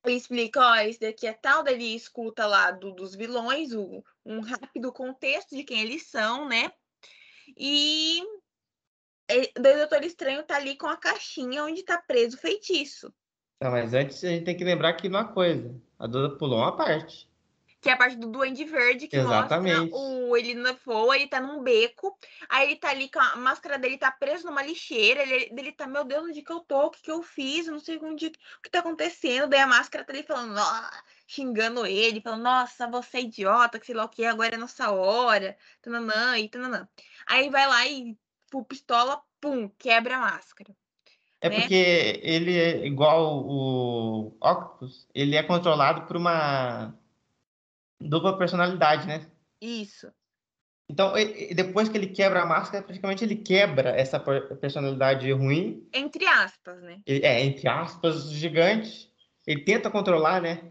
explica, 0.06 0.60
ó, 0.60 0.74
esse 0.76 1.00
daqui 1.00 1.26
é 1.26 1.32
tal, 1.32 1.62
daí 1.62 1.74
ele 1.74 1.94
escuta 1.94 2.46
lá 2.46 2.70
do, 2.70 2.92
dos 2.92 3.14
vilões, 3.14 3.72
o, 3.72 4.04
um 4.24 4.40
rápido 4.40 4.92
contexto 4.92 5.56
de 5.56 5.64
quem 5.64 5.80
eles 5.80 6.06
são, 6.06 6.46
né? 6.46 6.70
E 7.56 8.22
ele, 9.28 9.50
o 9.56 9.62
Doutor 9.62 10.04
Estranho 10.04 10.42
tá 10.42 10.56
ali 10.56 10.76
com 10.76 10.86
a 10.86 10.96
caixinha 10.96 11.64
onde 11.64 11.82
tá 11.82 11.98
preso 11.98 12.36
o 12.36 12.40
feitiço. 12.40 13.12
Não, 13.60 13.70
mas 13.70 13.94
antes 13.94 14.22
a 14.22 14.28
gente 14.28 14.44
tem 14.44 14.56
que 14.56 14.64
lembrar 14.64 14.94
que 14.94 15.08
uma 15.08 15.32
coisa, 15.32 15.74
a 15.98 16.06
Duda 16.06 16.36
pulou 16.36 16.58
uma 16.58 16.76
parte 16.76 17.26
que 17.84 17.90
é 17.90 17.92
a 17.92 17.98
parte 17.98 18.16
do 18.16 18.28
Duende 18.28 18.64
Verde, 18.64 19.06
que 19.06 19.14
Exatamente. 19.18 19.78
mostra 19.78 19.98
o 19.98 20.34
ele 20.38 20.54
na 20.54 20.72
voa, 20.72 21.14
ele 21.14 21.28
tá 21.28 21.38
num 21.38 21.62
beco, 21.62 22.18
aí 22.48 22.68
ele 22.68 22.76
tá 22.76 22.88
ali 22.88 23.10
com 23.10 23.20
a 23.20 23.36
máscara 23.36 23.78
dele 23.78 23.98
tá 23.98 24.10
preso 24.10 24.46
numa 24.46 24.62
lixeira, 24.62 25.20
ele, 25.20 25.52
ele 25.54 25.70
tá, 25.70 25.86
meu 25.86 26.02
Deus, 26.02 26.24
onde 26.24 26.40
que 26.40 26.50
eu 26.50 26.60
tô? 26.60 26.86
O 26.86 26.90
que 26.90 27.02
que 27.02 27.10
eu 27.10 27.22
fiz? 27.22 27.66
Eu 27.66 27.74
não 27.74 27.80
sei 27.80 27.98
onde, 27.98 28.28
o 28.28 28.62
que 28.62 28.70
tá 28.70 28.78
acontecendo. 28.78 29.50
Daí 29.50 29.60
a 29.60 29.66
máscara 29.66 30.02
tá 30.02 30.14
ali 30.14 30.22
falando, 30.22 30.58
xingando 31.26 31.84
ele, 31.84 32.22
falando, 32.22 32.44
nossa, 32.44 32.88
você 32.88 33.18
é 33.18 33.20
idiota, 33.20 33.78
que 33.78 33.84
sei 33.84 33.94
lá 33.94 34.06
o 34.06 34.08
que, 34.08 34.24
agora 34.24 34.54
é 34.54 34.58
nossa 34.58 34.90
hora, 34.90 35.54
tananã, 35.82 36.38
e 36.38 36.48
tananã. 36.48 36.88
Aí 37.26 37.50
vai 37.50 37.68
lá 37.68 37.86
e, 37.86 38.16
por 38.50 38.64
pistola, 38.64 39.20
pum, 39.38 39.68
quebra 39.78 40.16
a 40.16 40.20
máscara. 40.20 40.74
É 41.38 41.50
né? 41.50 41.60
porque 41.60 42.20
ele 42.22 42.58
é 42.58 42.86
igual 42.86 43.44
o 43.46 44.38
Octopus, 44.40 45.06
ele 45.14 45.36
é 45.36 45.42
controlado 45.42 46.06
por 46.06 46.16
uma 46.16 46.94
dupla 48.08 48.36
personalidade, 48.38 49.06
né? 49.06 49.30
Isso. 49.60 50.12
Então, 50.88 51.16
e- 51.16 51.52
e 51.52 51.54
depois 51.54 51.88
que 51.88 51.96
ele 51.96 52.08
quebra 52.08 52.42
a 52.42 52.46
máscara, 52.46 52.84
praticamente 52.84 53.24
ele 53.24 53.36
quebra 53.36 53.90
essa 53.90 54.20
per- 54.20 54.56
personalidade 54.56 55.30
ruim. 55.32 55.88
Entre 55.92 56.26
aspas, 56.26 56.82
né? 56.82 57.00
É, 57.06 57.42
entre 57.42 57.66
aspas, 57.68 58.30
gigante. 58.30 59.10
Ele 59.46 59.64
tenta 59.64 59.90
controlar, 59.90 60.42
né? 60.42 60.70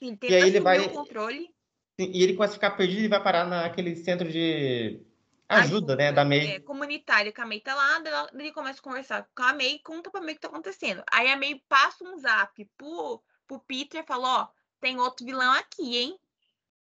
Ele 0.00 0.12
E 0.12 0.16
tenta 0.16 0.34
aí 0.34 0.42
ele 0.42 0.60
vai- 0.60 0.78
o 0.80 0.90
controle. 0.90 1.54
E 1.98 2.22
ele 2.22 2.34
começa 2.34 2.52
a 2.52 2.56
ficar 2.56 2.72
perdido 2.72 3.04
e 3.04 3.08
vai 3.08 3.22
parar 3.22 3.46
naquele 3.46 3.96
centro 3.96 4.30
de 4.30 5.00
ajuda, 5.48 5.96
né? 5.96 6.12
Da 6.12 6.24
May. 6.24 6.56
É, 6.56 6.60
comunitária 6.60 7.32
que 7.32 7.40
a 7.40 7.46
May 7.46 7.60
tá 7.60 7.74
lá, 7.74 8.02
ele 8.34 8.52
começa 8.52 8.80
a 8.80 8.82
conversar 8.82 9.26
com 9.34 9.42
a 9.42 9.56
e 9.64 9.78
conta 9.78 10.10
pra 10.10 10.20
May 10.20 10.32
o 10.32 10.34
que 10.34 10.40
tá 10.42 10.48
acontecendo. 10.48 11.02
Aí 11.10 11.28
a 11.30 11.36
May 11.36 11.62
passa 11.66 12.04
um 12.04 12.18
zap 12.18 12.62
pro, 12.76 13.22
pro 13.46 13.60
Peter 13.60 14.02
e 14.02 14.06
fala, 14.06 14.42
ó, 14.42 14.48
tem 14.80 15.00
outro 15.00 15.24
vilão 15.24 15.52
aqui, 15.54 15.96
hein? 15.96 16.18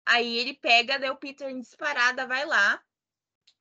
Aí 0.04 0.38
ele 0.38 0.54
pega, 0.54 0.98
daí 0.98 1.10
o 1.10 1.16
Peter 1.16 1.48
em 1.48 1.60
disparada 1.60 2.26
vai 2.26 2.44
lá 2.44 2.80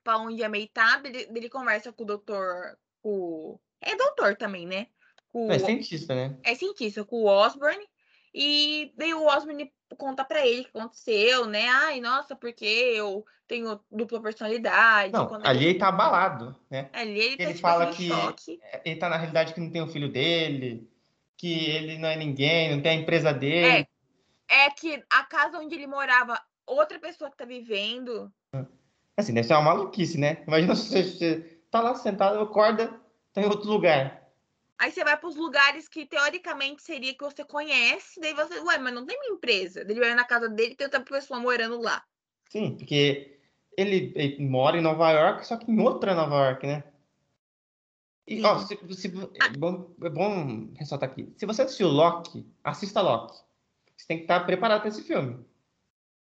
pra 0.03 0.17
onde 0.17 0.43
a 0.43 0.49
May 0.49 0.67
tá, 0.67 0.99
ele, 1.05 1.27
ele 1.35 1.49
conversa 1.49 1.91
com 1.91 2.03
o 2.03 2.05
doutor, 2.07 2.77
com... 3.01 3.59
É 3.79 3.95
doutor 3.95 4.35
também, 4.35 4.65
né? 4.65 4.87
Com, 5.31 5.51
É 5.51 5.59
cientista, 5.59 6.15
né? 6.15 6.37
é 6.43 6.55
cientista, 6.55 7.05
com 7.05 7.17
o 7.23 7.25
Osborne. 7.27 7.85
E 8.33 8.91
daí 8.97 9.13
o 9.13 9.25
Osborne 9.25 9.71
conta 9.97 10.23
pra 10.23 10.45
ele 10.45 10.61
o 10.61 10.63
que 10.65 10.69
aconteceu, 10.77 11.45
né? 11.45 11.67
Ai, 11.67 11.99
nossa, 11.99 12.35
porque 12.35 12.65
eu 12.65 13.25
tenho 13.47 13.79
dupla 13.91 14.21
personalidade. 14.21 15.11
Não, 15.13 15.29
ali 15.43 15.65
ele 15.65 15.77
tá 15.79 15.89
abalado, 15.89 16.55
né? 16.69 16.89
Ali 16.93 17.19
ele 17.19 17.37
tá 17.37 17.43
Ele 17.43 17.53
tipo 17.53 17.61
fala 17.61 17.89
assim, 17.89 17.97
que- 17.97 18.07
choque. 18.09 18.59
Ele 18.85 18.95
tá 18.95 19.09
na 19.09 19.17
realidade 19.17 19.53
que 19.53 19.59
não 19.59 19.69
tem 19.69 19.81
o 19.81 19.87
filho 19.87 20.09
dele, 20.09 20.89
que 21.37 21.69
ele 21.69 21.97
não 21.97 22.07
é 22.09 22.15
ninguém, 22.15 22.73
não 22.73 22.81
tem 22.81 22.91
a 22.97 23.01
empresa 23.01 23.33
dele. 23.33 23.81
É 23.81 23.87
que 24.71 25.03
a 25.09 25.23
casa 25.23 25.59
onde 25.59 25.75
ele 25.75 25.87
morava, 25.87 26.39
outra 26.65 26.99
pessoa 26.99 27.31
que 27.31 27.37
tá 27.37 27.45
vivendo. 27.45 28.31
Assim, 29.15 29.33
deve 29.33 29.47
ser 29.47 29.53
uma 29.53 29.61
maluquice, 29.61 30.17
né? 30.17 30.43
Imagina 30.47 30.75
se 30.75 30.89
você, 30.89 31.03
você 31.03 31.39
tá 31.69 31.81
lá 31.81 31.95
sentado, 31.95 32.39
acorda, 32.39 32.87
tá 33.33 33.41
em 33.41 33.45
outro 33.45 33.69
lugar. 33.69 34.29
Aí 34.77 34.91
você 34.91 35.03
vai 35.03 35.15
pros 35.15 35.35
lugares 35.35 35.87
que 35.87 36.05
teoricamente 36.05 36.81
seria 36.81 37.13
que 37.13 37.23
você 37.23 37.45
conhece, 37.45 38.19
daí 38.19 38.33
você, 38.33 38.59
ué, 38.59 38.77
mas 38.79 38.93
não 38.93 39.05
tem 39.05 39.19
minha 39.19 39.33
empresa. 39.33 39.81
Ele 39.81 39.99
vai 39.99 40.15
na 40.15 40.25
casa 40.25 40.49
dele 40.49 40.73
e 40.73 40.75
tem 40.75 40.85
outra 40.85 41.01
pessoa 41.01 41.39
morando 41.39 41.79
lá. 41.79 42.03
Sim, 42.49 42.75
porque 42.77 43.39
ele, 43.77 44.11
ele 44.15 44.45
mora 44.45 44.77
em 44.77 44.81
Nova 44.81 45.11
York, 45.11 45.45
só 45.45 45.55
que 45.55 45.71
em 45.71 45.79
outra 45.79 46.15
Nova 46.15 46.35
York, 46.47 46.65
né? 46.65 46.83
E, 48.27 48.37
Sim. 48.37 48.45
ó, 48.45 48.57
se, 48.59 48.77
se- 48.93 49.13
é, 49.41 49.49
bom, 49.49 49.93
é 50.01 50.09
bom 50.09 50.73
ressaltar 50.75 51.09
aqui. 51.09 51.31
Se 51.37 51.45
você 51.45 51.61
assistiu 51.61 51.87
Loki, 51.87 52.45
assista 52.63 53.01
Loki. 53.01 53.37
Você 54.01 54.07
tem 54.07 54.17
que 54.17 54.23
estar 54.23 54.39
preparado 54.39 54.81
para 54.81 54.89
esse 54.89 55.03
filme. 55.03 55.45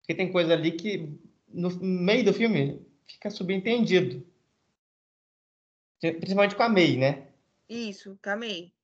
Porque 0.00 0.14
tem 0.14 0.30
coisa 0.30 0.52
ali 0.52 0.72
que 0.72 1.18
no 1.48 1.70
meio 1.80 2.22
do 2.22 2.34
filme 2.34 2.86
fica 3.06 3.30
subentendido. 3.30 4.26
Principalmente 5.98 6.54
com 6.54 6.62
a 6.62 6.68
May, 6.68 6.98
né? 6.98 7.28
Isso, 7.66 8.18
camei. 8.20 8.74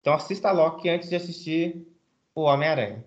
Então 0.00 0.14
assista 0.14 0.50
Loki 0.50 0.88
antes 0.88 1.08
de 1.08 1.14
assistir 1.14 1.86
o 2.34 2.42
Homem-Aranha. 2.42 3.06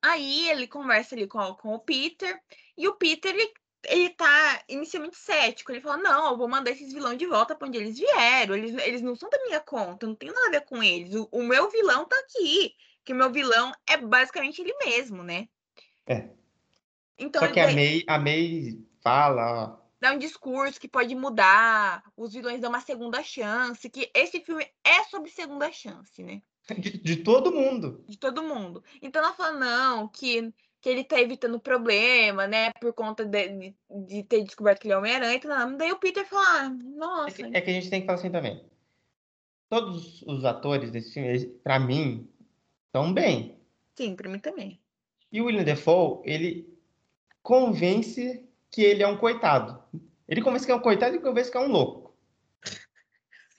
Aí 0.00 0.48
ele 0.48 0.66
conversa 0.66 1.14
ali 1.14 1.26
com, 1.26 1.54
com 1.54 1.74
o 1.74 1.78
Peter, 1.78 2.40
e 2.78 2.88
o 2.88 2.94
Peter, 2.94 3.34
ele, 3.34 3.52
ele 3.86 4.10
tá 4.10 4.64
inicialmente 4.66 5.16
cético. 5.16 5.72
Ele 5.72 5.80
fala, 5.82 5.98
não, 5.98 6.30
eu 6.30 6.38
vou 6.38 6.48
mandar 6.48 6.70
esses 6.70 6.92
vilões 6.92 7.18
de 7.18 7.26
volta 7.26 7.54
pra 7.54 7.68
onde 7.68 7.76
eles 7.76 7.98
vieram. 7.98 8.54
Eles, 8.54 8.74
eles 8.82 9.02
não 9.02 9.14
são 9.14 9.28
da 9.28 9.42
minha 9.44 9.60
conta, 9.60 10.06
não 10.06 10.14
tem 10.14 10.30
nada 10.30 10.46
a 10.46 10.50
ver 10.50 10.62
com 10.62 10.82
eles. 10.82 11.14
O, 11.14 11.28
o 11.30 11.42
meu 11.42 11.70
vilão 11.70 12.06
tá 12.06 12.16
aqui. 12.20 12.74
Que 13.04 13.12
o 13.12 13.16
meu 13.16 13.30
vilão 13.30 13.72
é 13.86 13.96
basicamente 13.96 14.60
ele 14.60 14.74
mesmo, 14.84 15.22
né? 15.22 15.48
É. 16.06 16.28
Então 17.18 17.42
Só 17.42 17.52
que 17.52 17.60
a 17.60 17.66
daí 17.66 17.74
May, 17.74 18.04
a 18.06 18.18
May 18.18 18.78
fala, 19.02 19.64
ó, 19.64 19.84
dá 20.04 20.12
um 20.12 20.18
discurso 20.18 20.78
que 20.78 20.86
pode 20.86 21.14
mudar, 21.14 22.02
os 22.14 22.34
vilões 22.34 22.60
dão 22.60 22.68
uma 22.68 22.80
segunda 22.80 23.22
chance, 23.22 23.88
que 23.88 24.10
esse 24.14 24.40
filme 24.40 24.66
é 24.84 25.02
sobre 25.04 25.30
segunda 25.30 25.72
chance, 25.72 26.22
né? 26.22 26.42
de, 26.78 26.98
de 26.98 27.16
todo 27.16 27.52
mundo. 27.52 28.04
de 28.06 28.18
todo 28.18 28.42
mundo. 28.42 28.84
Então 29.00 29.22
ela 29.22 29.32
fala, 29.32 29.58
não, 29.58 30.08
que, 30.08 30.52
que 30.80 30.88
ele 30.88 31.04
tá 31.04 31.18
evitando 31.20 31.58
problema, 31.58 32.46
né? 32.46 32.70
Por 32.72 32.92
conta 32.92 33.24
de, 33.24 33.74
de, 33.90 34.22
ter 34.24 34.42
descoberto 34.42 34.80
que 34.80 34.86
ele 34.86 34.94
é 34.94 34.98
Homem-Aranha. 34.98 35.36
e 35.36 35.40
tal. 35.40 35.76
Daí 35.76 35.92
o 35.92 35.98
Peter 35.98 36.26
fala, 36.26 36.44
ah, 36.44 36.66
É 36.66 36.98
nossa, 36.98 37.36
que, 37.36 37.56
é 37.56 37.60
que 37.60 37.70
a 37.70 37.74
gente 37.74 37.90
tem 37.90 38.00
que 38.00 38.06
falar 38.06 38.18
assim 38.18 38.30
também. 38.30 38.62
Todos 39.70 40.22
os 40.22 40.44
atores 40.44 40.90
desse 40.90 41.14
filme, 41.14 41.46
pra 41.62 41.78
mim, 41.78 42.28
estão 42.94 43.12
bem. 43.12 43.58
sim, 43.96 44.14
pra 44.14 44.28
mim 44.30 44.38
também. 44.38 44.80
E 45.32 45.40
o 45.40 45.46
William 45.46 45.64
Defoe, 45.64 46.20
ele 46.24 46.72
convence 47.42 48.48
que 48.70 48.82
ele 48.82 49.02
é 49.02 49.08
um 49.08 49.16
coitado. 49.16 49.82
Ele 50.28 50.40
convence 50.40 50.64
que 50.64 50.70
é 50.70 50.74
um 50.76 50.80
coitado 50.80 51.16
e 51.16 51.18
convence 51.18 51.50
que 51.50 51.56
é 51.56 51.60
um 51.60 51.66
louco. 51.66 52.14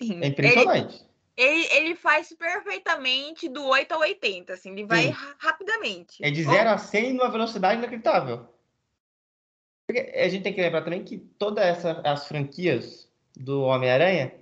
Sim. 0.02 0.22
É 0.24 0.28
impressionante. 0.28 1.04
Ele, 1.36 1.66
ele 1.74 1.96
faz 1.96 2.34
perfeitamente 2.34 3.50
do 3.50 3.66
8 3.66 3.92
ao 3.92 4.00
80, 4.00 4.54
assim, 4.54 4.72
ele 4.72 4.86
vai 4.86 5.10
ra- 5.10 5.36
rapidamente. 5.38 6.24
É 6.24 6.32
de 6.32 6.48
Ó, 6.48 6.52
0 6.52 6.70
a 6.70 6.78
100 6.78 7.14
numa 7.14 7.30
velocidade 7.30 7.78
inacreditável. 7.78 8.48
Porque 9.86 10.00
a 10.16 10.30
gente 10.30 10.44
tem 10.44 10.54
que 10.54 10.62
lembrar 10.62 10.82
também 10.82 11.04
que 11.04 11.18
todas 11.18 11.84
as 11.86 12.26
franquias 12.28 13.12
do 13.36 13.64
Homem-Aranha 13.64 14.34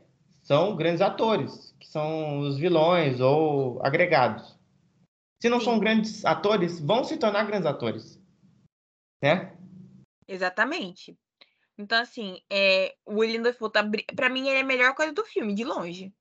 são 0.43 0.75
grandes 0.75 1.01
atores, 1.01 1.75
que 1.79 1.87
são 1.87 2.39
os 2.39 2.59
vilões 2.59 3.19
ou 3.19 3.83
agregados. 3.83 4.55
Se 5.43 5.49
não 5.49 5.59
Sim. 5.59 5.65
são 5.65 5.77
grandes 5.77 6.23
atores, 6.23 6.79
vão 6.79 7.03
se 7.03 7.17
tornar 7.17 7.43
grandes 7.45 7.65
atores. 7.65 8.17
Né? 9.21 9.53
Exatamente. 10.25 11.19
Então, 11.77 11.99
assim, 12.01 12.41
é, 12.49 12.95
o 13.05 13.15
William 13.15 13.41
Dafoe 13.41 13.69
tá. 13.69 13.83
Pra 14.15 14.29
mim, 14.29 14.47
ele 14.47 14.59
é 14.59 14.61
a 14.61 14.65
melhor 14.65 14.95
coisa 14.95 15.11
do 15.11 15.25
filme, 15.25 15.53
de 15.53 15.65
longe. 15.65 16.15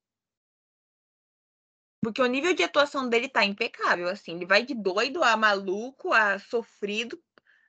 Porque 2.02 2.20
o 2.20 2.26
nível 2.26 2.52
de 2.52 2.64
atuação 2.64 3.08
dele 3.08 3.28
tá 3.28 3.44
impecável, 3.44 4.08
assim. 4.08 4.34
Ele 4.34 4.44
vai 4.44 4.64
de 4.64 4.74
doido 4.74 5.22
a 5.22 5.36
maluco, 5.36 6.12
a 6.12 6.40
sofrido, 6.40 7.16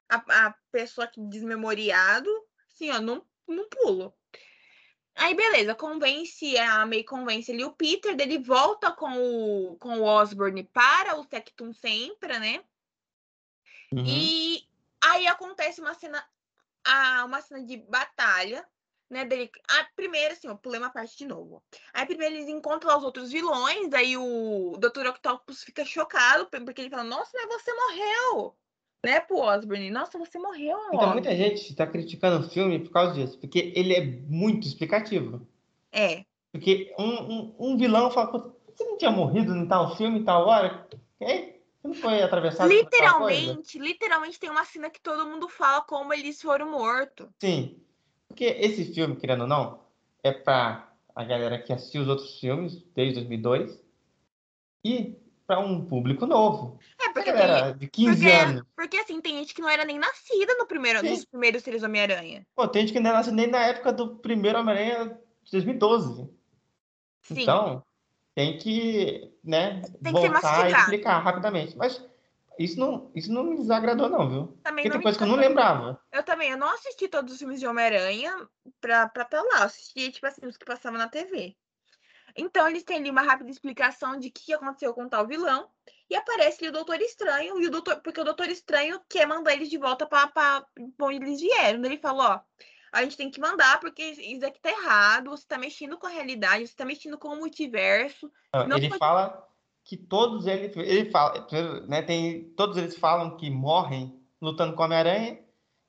a, 0.10 0.48
a 0.48 0.56
pessoa 0.72 1.06
que 1.06 1.22
desmemoriado, 1.22 2.32
assim, 2.68 2.90
ó, 2.90 3.00
num, 3.00 3.22
num 3.48 3.70
pulo. 3.70 4.12
Aí, 5.16 5.36
beleza, 5.36 5.76
convence, 5.76 6.58
a 6.58 6.86
May 6.86 7.04
convence 7.04 7.52
ali 7.52 7.64
o 7.64 7.72
Peter, 7.72 8.16
daí 8.16 8.28
ele 8.28 8.44
volta 8.44 8.92
com 8.92 9.12
o, 9.16 9.78
com 9.78 10.00
o 10.00 10.04
Osborne 10.04 10.64
para 10.64 11.20
o 11.20 11.24
Sectum 11.24 11.72
Sempra, 11.72 12.40
né? 12.40 12.64
Uhum. 13.92 14.04
E 14.06 14.68
aí 15.04 15.28
acontece 15.28 15.80
uma 15.80 15.94
cena, 15.94 16.24
ah, 16.84 17.24
uma 17.26 17.42
cena 17.42 17.64
de 17.64 17.78
batalha, 17.78 18.68
né? 19.08 19.24
Dele, 19.24 19.52
ah, 19.70 19.88
primeiro, 19.96 20.34
assim, 20.34 20.48
eu 20.48 20.58
pulei 20.58 20.80
uma 20.80 20.90
parte 20.90 21.16
de 21.16 21.28
novo. 21.28 21.64
Aí 21.94 22.06
primeiro 22.08 22.36
eles 22.36 22.50
encontram 22.50 22.98
os 22.98 23.04
outros 23.04 23.32
vilões, 23.32 23.90
daí 23.90 24.18
o 24.18 24.76
Dr. 24.80 25.08
Octopus 25.08 25.64
fica 25.64 25.86
chocado, 25.86 26.48
porque 26.48 26.82
ele 26.82 26.90
fala, 26.90 27.04
nossa, 27.04 27.32
mas 27.34 27.62
você 27.62 27.72
morreu! 27.72 28.58
Né, 29.04 29.20
pro 29.20 29.38
Osborne? 29.38 29.90
Nossa, 29.92 30.18
você 30.18 30.40
morreu, 30.40 30.78
Então, 30.78 30.94
Osborne. 31.00 31.14
muita 31.14 31.36
gente 31.36 31.70
está 31.70 31.86
criticando 31.86 32.46
o 32.46 32.50
filme 32.50 32.80
por 32.80 32.92
causa 32.92 33.14
disso, 33.14 33.38
porque 33.38 33.74
ele 33.76 33.94
é 33.94 34.06
muito 34.06 34.66
explicativo. 34.68 35.46
É, 35.92 36.24
Porque 36.52 36.94
um, 36.98 37.04
um, 37.06 37.56
um 37.60 37.78
vilão 37.78 38.10
fala, 38.12 38.32
"Pô, 38.32 38.54
você 38.74 38.84
não 38.86 38.98
tinha 38.98 39.12
morrido 39.12 39.56
em 39.56 39.68
tal 39.68 39.96
filme, 39.96 40.20
em 40.20 40.24
tal 40.24 40.48
hora? 40.48 40.88
Ei, 41.20 41.62
você 41.82 41.88
não 41.88 41.94
foi 41.96 42.22
atravessado 42.22 42.70
literalmente, 42.70 43.78
literalmente 43.78 44.40
tem 44.40 44.50
uma 44.50 44.64
cena 44.66 44.90
que 44.90 45.02
todo 45.02 45.26
mundo 45.28 45.48
fala 45.50 45.82
como 45.82 46.14
eles 46.14 46.42
foram 46.42 46.72
mortos. 46.72 47.28
Sim. 47.40 47.78
Porque 48.28 48.46
esse 48.46 48.94
filme, 48.94 49.16
querendo 49.16 49.42
ou 49.42 49.48
não, 49.48 49.82
é 50.24 50.32
pra 50.32 50.92
a 51.16 51.24
galera 51.24 51.60
que 51.62 51.72
assistiu 51.72 52.02
os 52.04 52.08
outros 52.08 52.40
filmes 52.40 52.84
desde 52.96 53.16
2002 53.16 53.84
e 54.84 55.16
para 55.46 55.60
um 55.60 55.86
público 55.86 56.26
novo. 56.26 56.80
É, 57.14 57.24
porque 57.24 57.32
tem, 57.32 57.34
galera 57.48 57.74
de 57.74 57.88
15 57.88 58.16
porque- 58.16 58.32
anos. 58.32 58.64
porque 58.76 58.98
assim, 58.98 59.22
tem 59.22 59.38
gente 59.38 59.54
que 59.54 59.62
não 59.62 59.70
era 59.70 59.86
nem 59.86 60.00
nascida 60.00 60.56
no 60.56 60.66
primeiro, 60.66 61.00
Sim. 61.00 61.10
nos 61.12 61.26
primeiros 61.26 61.64
seres 61.64 61.84
Homem-Aranha. 61.84 62.46
Pô, 62.56 62.68
tem 62.68 62.82
gente 62.82 62.94
que 62.94 63.00
não 63.00 63.14
nasceu 63.14 63.34
nem 63.34 63.48
na 63.48 63.60
época 63.60 63.94
do 63.94 64.16
primeiro 64.18 64.60
Homem-Aranha 64.60 65.18
de 65.44 65.52
2012. 65.52 66.30
Sim. 67.22 67.42
Então, 67.42 67.84
tem 68.36 68.58
que, 68.58 69.32
né, 69.44 69.82
Tem 69.82 69.92
que 70.04 70.12
voltar 70.12 70.28
e 70.28 70.32
mastigado. 70.32 70.82
explicar 70.82 71.20
rapidamente. 71.20 71.78
Mas 71.78 72.04
isso 72.60 72.80
não, 72.80 73.12
isso 73.16 73.32
não 73.32 73.44
me 73.44 73.56
desagradou, 73.56 74.10
não, 74.10 74.30
viu? 74.30 74.58
Também 74.64 74.84
Porque 74.84 74.90
não 74.90 74.94
tem 74.96 75.02
coisa 75.02 75.18
que 75.18 75.24
eu 75.24 75.28
não 75.28 75.36
lembrava. 75.36 76.00
Eu 76.12 76.24
também, 76.24 76.52
eu 76.52 76.58
não 76.58 76.68
assisti 76.74 77.08
todos 77.08 77.34
os 77.34 77.40
filmes 77.40 77.60
de 77.60 77.68
Homem-Aranha 77.68 78.34
pra 78.82 79.06
estar 79.06 79.26
tá 79.26 79.42
lá. 79.42 79.60
Eu 79.60 79.64
assisti, 79.64 80.12
tipo 80.12 80.26
assim, 80.26 80.46
os 80.46 80.58
que 80.58 80.66
passavam 80.66 80.98
na 81.00 81.08
TV. 81.08 81.56
Então, 82.36 82.68
eles 82.68 82.84
têm 82.84 82.98
ali 82.98 83.10
uma 83.12 83.22
rápida 83.22 83.50
explicação 83.50 84.20
de 84.20 84.28
o 84.30 84.32
que 84.32 84.54
aconteceu 84.54 84.94
com 84.94 85.08
tal 85.08 85.28
vilão. 85.28 85.70
E 86.14 86.16
aparece 86.16 86.60
ali 86.60 86.70
o 86.70 86.72
Doutor 86.72 87.02
Estranho, 87.02 87.60
e 87.60 87.66
o 87.66 87.72
Doutor, 87.72 88.00
porque 88.02 88.22
o 88.22 88.24
Doutor 88.24 88.48
Estranho 88.48 89.02
quer 89.10 89.26
mandar 89.26 89.54
eles 89.54 89.68
de 89.68 89.80
volta 89.80 90.06
pra 90.06 90.64
onde 91.02 91.16
eles 91.16 91.42
vieram. 91.42 91.82
Daí 91.82 91.94
Ele 91.94 92.00
falou, 92.00 92.22
ó, 92.22 92.40
a 92.92 93.02
gente 93.02 93.18
tem 93.18 93.32
que 93.32 93.42
mandar, 93.42 93.80
porque 93.80 94.04
isso 94.04 94.46
aqui 94.46 94.62
tá 94.62 94.70
errado, 94.70 95.32
você 95.32 95.44
tá 95.48 95.58
mexendo 95.58 95.98
com 95.98 96.06
a 96.06 96.12
realidade, 96.12 96.68
você 96.68 96.76
tá 96.76 96.86
mexendo 96.86 97.18
com 97.18 97.30
o 97.30 97.36
multiverso. 97.36 98.32
Não, 98.54 98.78
ele 98.78 98.90
pode... 98.90 99.00
fala 99.00 99.50
que 99.84 99.98
todos 99.98 100.46
eles, 100.46 100.78
ele 100.78 101.10
fala, 101.10 101.48
né, 101.88 102.04
tem, 102.04 102.44
todos 102.50 102.78
eles 102.78 102.96
falam 102.96 103.36
que 103.36 103.50
morrem 103.50 104.16
lutando 104.40 104.76
com 104.76 104.84
a 104.84 104.86
Homem-Aranha 104.86 105.40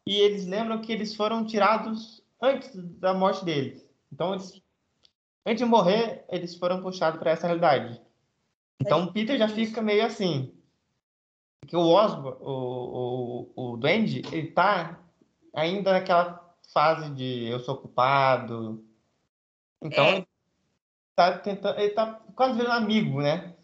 e 0.06 0.20
eles 0.20 0.46
lembram 0.46 0.80
que 0.80 0.90
eles 0.90 1.14
foram 1.14 1.44
tirados 1.44 2.24
antes 2.40 2.70
da 2.74 3.12
morte 3.12 3.44
deles. 3.44 3.86
Então, 4.10 4.32
eles, 4.32 4.58
antes 5.44 5.62
de 5.62 5.70
morrer, 5.70 6.24
eles 6.30 6.56
foram 6.56 6.80
puxados 6.80 7.20
para 7.20 7.32
essa 7.32 7.46
realidade. 7.46 8.00
Então, 8.80 9.04
o 9.04 9.12
Peter 9.12 9.38
já 9.38 9.48
fica 9.48 9.80
meio 9.80 10.04
assim. 10.04 10.52
Porque 11.60 11.76
o 11.76 11.88
Osborn, 11.88 12.36
o, 12.40 13.52
o, 13.56 13.72
o 13.72 13.76
Duende, 13.76 14.22
ele 14.30 14.50
tá 14.50 15.00
ainda 15.54 15.92
naquela 15.92 16.54
fase 16.72 17.10
de 17.10 17.48
eu 17.48 17.60
sou 17.60 17.76
culpado. 17.76 18.84
Então, 19.80 20.04
é. 20.04 20.16
ele 20.16 20.28
tá 21.14 21.38
tentando, 21.38 21.78
ele 21.78 21.94
tá 21.94 22.20
quase 22.34 22.58
virando 22.58 22.84
amigo, 22.84 23.22
né? 23.22 23.54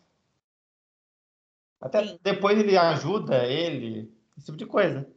Até 1.81 2.07
Sim. 2.07 2.19
depois 2.23 2.59
ele 2.59 2.77
ajuda 2.77 3.47
ele, 3.47 4.15
esse 4.37 4.47
tipo 4.47 4.59
de 4.59 4.67
coisa. 4.67 5.11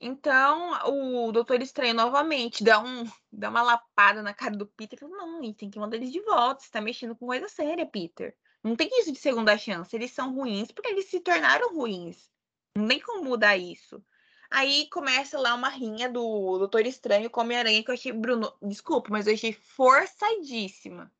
Então, 0.00 0.72
o 0.86 1.32
Doutor 1.32 1.62
Estranho 1.62 1.94
novamente 1.94 2.62
dá, 2.62 2.80
um, 2.80 3.04
dá 3.32 3.48
uma 3.48 3.62
lapada 3.62 4.22
na 4.22 4.34
cara 4.34 4.56
do 4.56 4.66
Peter 4.66 4.98
e 4.98 5.00
fala: 5.00 5.16
Não, 5.16 5.52
tem 5.52 5.70
que 5.70 5.78
mandar 5.78 5.96
eles 5.96 6.12
de 6.12 6.20
volta. 6.20 6.60
Você 6.62 6.70
tá 6.70 6.80
mexendo 6.80 7.16
com 7.16 7.26
coisa 7.26 7.48
séria, 7.48 7.86
Peter. 7.86 8.36
Não 8.64 8.74
tem 8.74 8.88
isso 8.98 9.12
de 9.12 9.18
segunda 9.18 9.58
chance. 9.58 9.94
Eles 9.94 10.10
são 10.10 10.34
ruins 10.34 10.72
porque 10.72 10.88
eles 10.88 11.04
se 11.04 11.20
tornaram 11.20 11.76
ruins. 11.76 12.30
Não 12.74 12.88
tem 12.88 12.98
como 12.98 13.22
mudar 13.22 13.58
isso. 13.58 14.02
Aí 14.50 14.88
começa 14.88 15.38
lá 15.38 15.54
uma 15.54 15.68
rinha 15.68 16.08
do 16.08 16.58
Doutor 16.58 16.86
Estranho 16.86 17.28
com 17.28 17.42
Homem-Aranha 17.42 17.82
que 17.84 17.90
eu 17.90 17.94
achei, 17.94 18.12
Bruno, 18.12 18.50
desculpa, 18.62 19.08
mas 19.10 19.26
eu 19.26 19.34
achei 19.34 19.52
forçadíssima. 19.52 21.12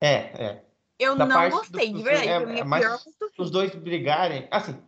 É, 0.00 0.14
é. 0.14 0.64
Eu 0.98 1.16
da 1.16 1.24
não 1.24 1.48
gostei, 1.48 1.90
do, 1.90 1.98
de 1.98 2.02
verdade. 2.02 2.28
É, 2.28 2.58
é, 2.58 2.64
mas 2.64 2.84
os 3.38 3.50
dois 3.50 3.74
brigarem. 3.74 4.46
Assim, 4.50 4.78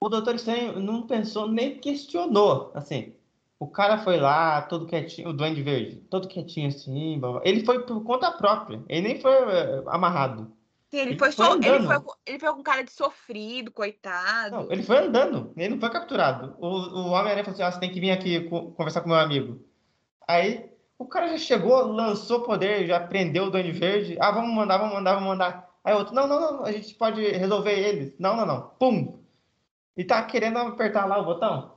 o 0.00 0.08
Doutor 0.08 0.34
Estranho 0.34 0.80
não 0.80 1.06
pensou 1.06 1.48
nem 1.48 1.78
questionou. 1.78 2.72
Assim, 2.74 3.14
o 3.60 3.68
cara 3.68 3.98
foi 3.98 4.18
lá, 4.18 4.62
todo 4.62 4.86
quietinho, 4.86 5.28
o 5.28 5.32
Duende 5.32 5.62
Verde, 5.62 5.96
todo 6.10 6.26
quietinho 6.26 6.68
assim. 6.68 7.20
Ele 7.44 7.64
foi 7.64 7.84
por 7.84 8.02
conta 8.02 8.32
própria. 8.32 8.82
Ele 8.88 9.08
nem 9.08 9.20
foi 9.20 9.32
uh, 9.32 9.88
amarrado. 9.90 10.50
Ele, 10.90 11.10
ele, 11.10 11.18
foi, 11.18 11.32
só, 11.32 11.54
ele, 11.54 11.86
foi, 11.86 11.96
ele 12.24 12.38
foi 12.38 12.52
com 12.54 12.62
cara 12.62 12.82
de 12.82 12.90
sofrido, 12.90 13.70
coitado. 13.70 14.56
Não, 14.56 14.72
ele 14.72 14.82
foi 14.82 14.96
andando, 14.96 15.52
ele 15.54 15.74
não 15.74 15.80
foi 15.80 15.90
capturado. 15.90 16.56
O, 16.58 16.66
o 16.66 17.06
Homem-Aranha 17.10 17.44
falou 17.44 17.52
assim: 17.52 17.62
ah, 17.62 17.70
você 17.70 17.78
tem 17.80 17.92
que 17.92 18.00
vir 18.00 18.10
aqui 18.10 18.48
conversar 18.48 19.02
com 19.02 19.08
meu 19.08 19.18
amigo. 19.18 19.62
Aí 20.26 20.70
o 20.98 21.04
cara 21.06 21.28
já 21.28 21.38
chegou, 21.38 21.86
lançou 21.86 22.42
poder, 22.42 22.86
já 22.86 22.98
prendeu 22.98 23.44
o 23.44 23.50
Duende 23.50 23.72
Verde. 23.72 24.16
Ah, 24.18 24.30
vamos 24.30 24.54
mandar, 24.54 24.78
vamos 24.78 24.94
mandar, 24.94 25.14
vamos 25.14 25.28
mandar. 25.28 25.70
Aí 25.84 25.94
outro, 25.94 26.14
não, 26.14 26.26
não, 26.26 26.40
não, 26.40 26.64
a 26.64 26.72
gente 26.72 26.94
pode 26.94 27.20
resolver 27.22 27.72
eles. 27.72 28.14
Não, 28.18 28.36
não, 28.36 28.46
não. 28.46 28.70
Pum! 28.78 29.18
E 29.96 30.04
tá 30.04 30.22
querendo 30.24 30.58
apertar 30.58 31.06
lá 31.06 31.18
o 31.18 31.24
botão. 31.24 31.76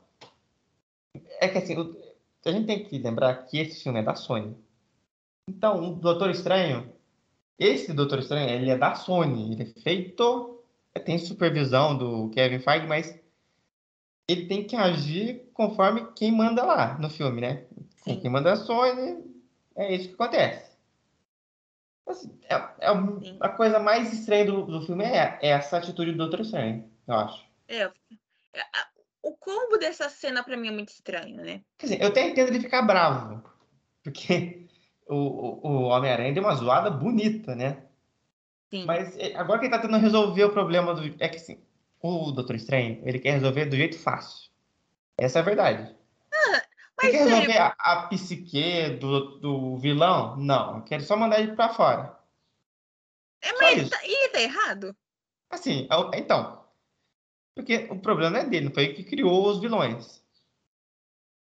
É 1.40 1.48
que 1.48 1.58
assim, 1.58 1.76
a 2.46 2.52
gente 2.52 2.66
tem 2.66 2.84
que 2.84 2.98
lembrar 2.98 3.46
que 3.46 3.60
esse 3.60 3.84
filme 3.84 4.00
é 4.00 4.04
da 4.04 4.16
Sony. 4.16 4.56
Então, 5.48 5.92
o 5.92 5.96
Doutor 5.96 6.30
Estranho, 6.30 6.94
esse 7.62 7.94
Doutor 7.94 8.20
Estranho, 8.20 8.50
ele 8.50 8.72
é 8.72 8.78
da 8.78 8.96
Sony. 8.96 9.54
Ele 9.54 9.64
é 9.64 9.82
feito, 9.82 10.64
tem 11.06 11.20
supervisão 11.20 11.96
do 11.96 12.30
Kevin 12.32 12.60
Feige, 12.60 12.88
mas 12.88 13.20
ele 14.28 14.48
tem 14.48 14.66
que 14.66 14.76
agir 14.76 15.48
conforme 15.54 16.12
quem 16.16 16.32
manda 16.32 16.64
lá 16.66 16.98
no 16.98 17.08
filme, 17.08 17.40
né? 17.40 17.66
Sim. 18.04 18.20
Quem 18.20 18.32
manda 18.32 18.50
é 18.50 18.54
a 18.54 18.56
Sony, 18.56 19.24
é 19.76 19.94
isso 19.94 20.08
que 20.08 20.16
acontece. 20.16 20.72
Assim, 22.08 22.36
é, 22.50 22.56
é 22.56 22.88
a 23.40 23.50
coisa 23.50 23.80
mais 23.80 24.12
estranha 24.12 24.46
do, 24.46 24.66
do 24.66 24.82
filme 24.82 25.06
é, 25.06 25.38
é 25.42 25.50
essa 25.50 25.78
atitude 25.78 26.14
do 26.14 26.18
Doutor 26.18 26.42
Estranho, 26.42 26.90
eu 27.08 27.14
acho. 27.14 27.46
É, 27.68 27.84
é 27.84 27.92
o 29.22 29.34
combo 29.34 29.78
dessa 29.78 30.10
cena 30.10 30.44
para 30.44 30.58
mim 30.58 30.70
é 30.70 30.72
muito 30.72 30.90
estranho, 30.90 31.38
né? 31.38 31.62
Quer 31.78 31.86
dizer, 31.86 32.02
eu 32.02 32.08
até 32.08 32.28
entendo 32.28 32.48
ele 32.48 32.60
ficar 32.60 32.82
bravo, 32.82 33.44
porque 34.04 34.68
o, 35.14 35.60
o, 35.68 35.82
Homem-Aranha 35.84 36.34
deu 36.34 36.44
uma 36.44 36.56
zoada 36.56 36.90
bonita, 36.90 37.56
né? 37.56 37.84
Sim. 38.70 38.86
Mas 38.86 39.18
é, 39.18 39.36
agora 39.36 39.60
que 39.60 39.66
ele 39.66 39.74
tá 39.74 39.80
tentando 39.80 40.02
resolver 40.02 40.46
o 40.46 40.54
problema 40.54 40.94
do. 40.94 41.04
É 41.20 41.28
que 41.28 41.38
assim, 41.38 41.62
o 42.02 42.32
Doutor 42.32 42.56
Estranho, 42.56 43.02
ele 43.04 43.20
quer 43.20 43.32
resolver 43.32 43.66
do 43.66 43.76
jeito 43.76 44.00
fácil. 44.00 44.50
Essa 45.18 45.40
é 45.40 45.42
a 45.42 45.46
verdade. 45.46 45.96
Ah, 46.34 46.62
mas 46.98 47.08
ele 47.08 47.18
quer 47.18 47.24
resolver 47.26 47.58
a, 47.58 47.76
a 47.78 48.08
psique 48.08 48.90
do, 49.00 49.40
do 49.40 49.78
vilão? 49.78 50.38
Não, 50.38 50.78
eu 50.78 50.84
quero 50.84 51.04
só 51.04 51.18
mandar 51.18 51.40
ele 51.40 51.56
pra 51.56 51.70
fora. 51.70 52.18
É, 53.42 53.52
mas 53.54 53.90
tá, 53.90 54.00
e 54.06 54.30
tá 54.30 54.42
errado? 54.42 54.96
Assim, 55.50 55.88
é 55.92 56.20
então, 56.20 56.64
porque 57.54 57.88
o 57.90 58.00
problema 58.00 58.32
não 58.32 58.40
é 58.40 58.46
dele, 58.46 58.66
não 58.66 58.74
foi 58.74 58.86
ele 58.86 58.94
que 58.94 59.04
criou 59.04 59.48
os 59.48 59.60
vilões. 59.60 60.24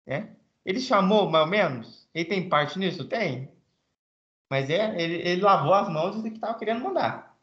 Né? 0.05 0.35
Ele 0.65 0.79
chamou, 0.79 1.29
mais 1.29 1.45
ou 1.45 1.49
menos? 1.49 2.09
Ele 2.13 2.25
tem 2.25 2.49
parte 2.49 2.77
nisso? 2.77 3.05
Tem. 3.05 3.49
Mas 4.51 4.69
é, 4.69 5.01
ele, 5.01 5.15
ele 5.25 5.41
lavou 5.41 5.73
as 5.73 5.87
mãos 5.87 6.17
e 6.25 6.29
que 6.29 6.35
estava 6.35 6.59
querendo 6.59 6.83
mandar. 6.83 7.37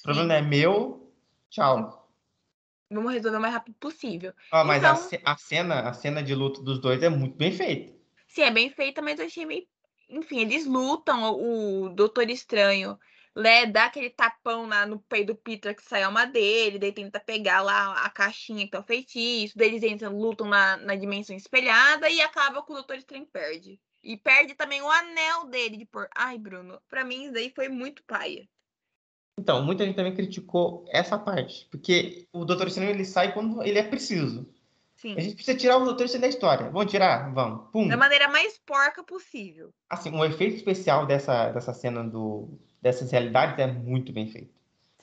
O 0.00 0.02
problema 0.02 0.34
é 0.34 0.42
meu, 0.42 1.10
tchau. 1.48 2.12
Vamos 2.90 3.14
resolver 3.14 3.38
o 3.38 3.40
mais 3.40 3.54
rápido 3.54 3.74
possível. 3.80 4.34
Ah, 4.52 4.64
mas 4.64 4.84
então... 4.84 5.22
a, 5.24 5.32
a, 5.32 5.36
cena, 5.38 5.80
a 5.88 5.92
cena 5.94 6.22
de 6.22 6.34
luta 6.34 6.60
dos 6.60 6.78
dois 6.78 7.02
é 7.02 7.08
muito 7.08 7.38
bem 7.38 7.52
feita. 7.52 7.96
Sim, 8.26 8.42
é 8.42 8.50
bem 8.50 8.68
feita, 8.68 9.00
mas 9.00 9.18
eu 9.18 9.24
achei 9.24 9.46
meio. 9.46 9.66
Enfim, 10.10 10.40
eles 10.40 10.66
lutam, 10.66 11.22
o 11.32 11.88
Doutor 11.88 12.28
Estranho 12.28 12.98
né, 13.34 13.64
dá 13.64 13.86
aquele 13.86 14.10
tapão 14.10 14.68
lá 14.68 14.84
no 14.84 14.98
peito 15.00 15.28
do 15.28 15.36
Peter 15.36 15.74
que 15.74 15.82
sai 15.82 16.06
uma 16.06 16.26
dele, 16.26 16.78
daí 16.78 16.92
tenta 16.92 17.18
pegar 17.18 17.62
lá 17.62 18.04
a 18.04 18.10
caixinha 18.10 18.66
que 18.66 18.72
tá 18.72 18.80
o 18.80 18.82
feitiço, 18.82 19.56
daí 19.56 19.68
eles 19.68 19.82
entram, 19.82 20.14
lutam 20.14 20.48
na, 20.48 20.76
na 20.76 20.94
dimensão 20.94 21.34
espelhada 21.34 22.10
e 22.10 22.20
acaba 22.20 22.60
com 22.60 22.74
o 22.74 22.76
Doutor 22.76 22.96
Estranho 22.98 23.24
perde. 23.24 23.80
E 24.02 24.16
perde 24.16 24.54
também 24.54 24.80
o 24.80 24.88
anel 24.88 25.46
dele 25.46 25.76
de 25.76 25.84
por. 25.84 26.08
Ai, 26.14 26.38
Bruno, 26.38 26.80
pra 26.88 27.04
mim 27.04 27.24
isso 27.24 27.32
daí 27.32 27.52
foi 27.54 27.68
muito 27.68 28.02
paia. 28.04 28.48
Então, 29.38 29.62
muita 29.62 29.84
gente 29.84 29.94
também 29.94 30.14
criticou 30.14 30.84
essa 30.88 31.16
parte, 31.16 31.68
porque 31.70 32.26
o 32.32 32.44
Doutor 32.44 32.66
Estranho 32.66 32.90
ele 32.90 33.04
sai 33.04 33.32
quando 33.32 33.62
ele 33.62 33.78
é 33.78 33.84
preciso. 33.84 34.48
Sim. 34.96 35.14
A 35.16 35.20
gente 35.20 35.36
precisa 35.36 35.56
tirar 35.56 35.76
o 35.76 35.84
Doutor 35.84 36.06
Estranho 36.06 36.22
da 36.22 36.28
história. 36.28 36.70
Vamos 36.70 36.90
tirar? 36.90 37.32
Vamos. 37.32 37.70
Pum. 37.70 37.86
Da 37.86 37.96
maneira 37.96 38.28
mais 38.28 38.58
porca 38.58 39.04
possível. 39.04 39.72
Assim, 39.88 40.10
um 40.10 40.24
efeito 40.24 40.56
especial 40.56 41.06
dessa, 41.06 41.50
dessa 41.50 41.72
cena 41.72 42.02
do, 42.02 42.48
dessas 42.82 43.12
realidades 43.12 43.56
é 43.58 43.66
muito 43.68 44.12
bem 44.12 44.26
feito. 44.26 44.52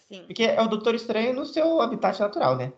Sim. 0.10 0.24
Porque 0.26 0.44
é 0.44 0.62
o 0.62 0.68
Doutor 0.68 0.96
Estranho 0.96 1.34
no 1.34 1.46
seu 1.46 1.82
habitat 1.82 2.20
natural, 2.20 2.58
né? 2.58 2.74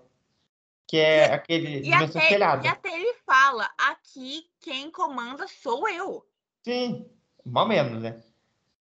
Que 0.87 0.97
é 0.97 1.27
e, 1.27 1.31
aquele 1.31 1.81
e 1.81 1.93
até, 1.93 2.19
espelhada. 2.19 2.65
E 2.65 2.67
até 2.69 2.97
ele 2.97 3.13
fala, 3.25 3.69
aqui 3.77 4.45
quem 4.61 4.89
comanda 4.89 5.45
sou 5.47 5.87
eu. 5.89 6.25
Sim, 6.63 7.05
mal 7.45 7.67
menos, 7.67 8.01
né? 8.01 8.21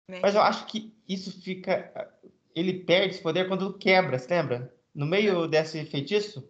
né? 0.09 0.21
Mas 0.23 0.35
eu 0.35 0.43
acho 0.43 0.67
que 0.67 0.95
isso 1.09 1.33
fica... 1.40 2.12
Ele 2.55 2.73
perde 2.73 3.14
esse 3.14 3.23
poder 3.23 3.49
quando 3.49 3.77
quebra, 3.79 4.19
você 4.19 4.29
lembra? 4.35 4.75
No 4.95 5.07
meio 5.07 5.45
é. 5.45 5.49
desse 5.49 5.85
feitiço, 5.87 6.49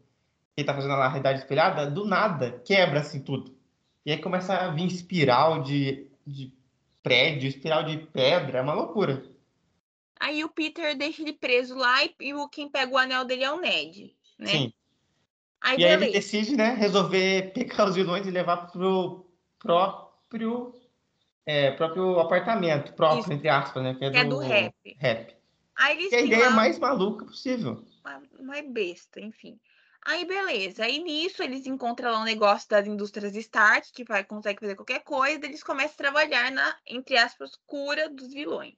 ele 0.57 0.67
tá 0.67 0.75
fazendo 0.75 0.93
a 0.95 1.09
realidade 1.09 1.39
espelhada, 1.41 1.91
do 1.91 2.05
nada, 2.05 2.61
quebra 2.65 3.01
assim 3.01 3.23
tudo. 3.23 3.57
E 4.05 4.13
aí 4.13 4.19
começa 4.19 4.55
a 4.55 4.71
vir 4.71 4.87
espiral 4.87 5.63
de, 5.63 6.09
de 6.27 6.53
prédio, 7.03 7.49
espiral 7.49 7.85
de 7.85 7.99
pedra, 7.99 8.59
é 8.59 8.63
uma 8.63 8.75
loucura. 8.75 9.25
Aí 10.21 10.45
o 10.45 10.49
Peter 10.49 10.97
deixa 10.97 11.23
ele 11.23 11.33
preso 11.33 11.75
lá 11.75 12.05
e, 12.05 12.15
e 12.21 12.49
quem 12.51 12.69
pega 12.69 12.93
o 12.93 12.99
anel 12.99 13.25
dele 13.25 13.45
é 13.45 13.53
o 13.53 13.61
Ned, 13.61 14.15
né? 14.39 14.47
Sim. 14.47 14.73
Aí, 15.65 15.79
e 15.79 15.85
aí 15.85 15.93
ele 15.95 16.13
decide, 16.13 16.55
né, 16.57 16.75
resolver 16.75 17.53
pegar 17.55 17.89
os 17.89 17.95
vilões 17.95 18.27
e 18.27 18.31
levar 18.31 18.71
pro 18.71 19.27
próprio 19.59 20.75
é, 21.47 21.71
próprio 21.71 22.21
apartamento, 22.21 22.93
próprio, 22.93 23.21
Isso. 23.21 23.33
entre 23.33 23.49
aspas, 23.49 23.83
né? 23.83 23.95
Que 23.95 24.05
é, 24.05 24.11
que 24.11 24.17
é 24.19 24.25
do, 24.25 24.43
é 24.43 24.47
do 24.47 24.49
rap. 24.53 24.97
rap. 24.99 25.37
Aí 25.75 25.97
eles 25.97 26.11
que 26.11 26.17
é 26.17 26.19
a 26.19 26.23
ideia 26.23 26.45
lá... 26.51 26.51
mais 26.51 26.79
maluca 26.79 27.25
possível. 27.25 27.83
Mais 28.43 28.71
besta, 28.71 29.21
enfim. 29.21 29.59
Aí, 30.07 30.27
beleza. 30.27 30.85
Aí, 30.85 31.03
nisso, 31.03 31.43
eles 31.43 31.67
encontram 31.67 32.13
lá 32.13 32.21
um 32.21 32.25
negócio 32.25 32.69
das 32.69 32.87
indústrias 32.87 33.35
Start, 33.35 33.91
que 33.91 34.05
vai, 34.05 34.23
consegue 34.23 34.61
fazer 34.61 34.75
qualquer 34.75 35.03
coisa, 35.03 35.47
eles 35.47 35.63
começam 35.63 35.95
a 35.95 35.97
trabalhar 35.97 36.53
na, 36.53 36.77
entre 36.87 37.17
aspas, 37.17 37.53
cura 37.67 38.11
dos 38.11 38.33
vilões. 38.33 38.75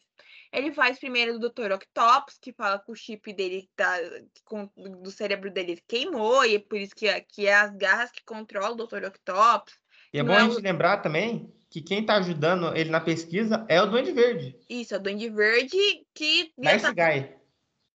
Ele 0.56 0.72
faz 0.72 0.98
primeiro 0.98 1.38
do 1.38 1.50
Dr. 1.50 1.72
Octopus, 1.72 2.38
que 2.40 2.50
fala 2.50 2.78
que 2.78 2.90
o 2.90 2.94
chip 2.94 3.30
dele 3.34 3.68
tá, 3.76 3.94
com, 4.42 4.66
do 5.02 5.10
cérebro 5.10 5.50
dele 5.50 5.78
queimou, 5.86 6.46
e 6.46 6.54
é 6.54 6.58
por 6.58 6.78
isso 6.78 6.94
que, 6.94 7.20
que 7.20 7.46
é 7.46 7.54
as 7.54 7.76
garras 7.76 8.10
que 8.10 8.24
controlam 8.24 8.72
o 8.72 8.86
Dr. 8.86 9.04
Octopus. 9.04 9.74
E 10.14 10.18
é 10.18 10.22
bom 10.22 10.32
a 10.32 10.48
gente 10.48 10.62
lembrar 10.62 11.02
também 11.02 11.52
que 11.68 11.82
quem 11.82 12.00
está 12.00 12.16
ajudando 12.16 12.74
ele 12.74 12.88
na 12.88 13.02
pesquisa 13.02 13.66
é 13.68 13.82
o 13.82 13.86
Duende 13.86 14.12
Verde. 14.12 14.58
Isso, 14.66 14.94
é 14.94 14.96
o 14.96 15.00
Duende 15.00 15.28
Verde 15.28 15.76
que. 16.14 16.50
Nice 16.56 16.80
tá, 16.80 16.92
guy. 16.92 17.36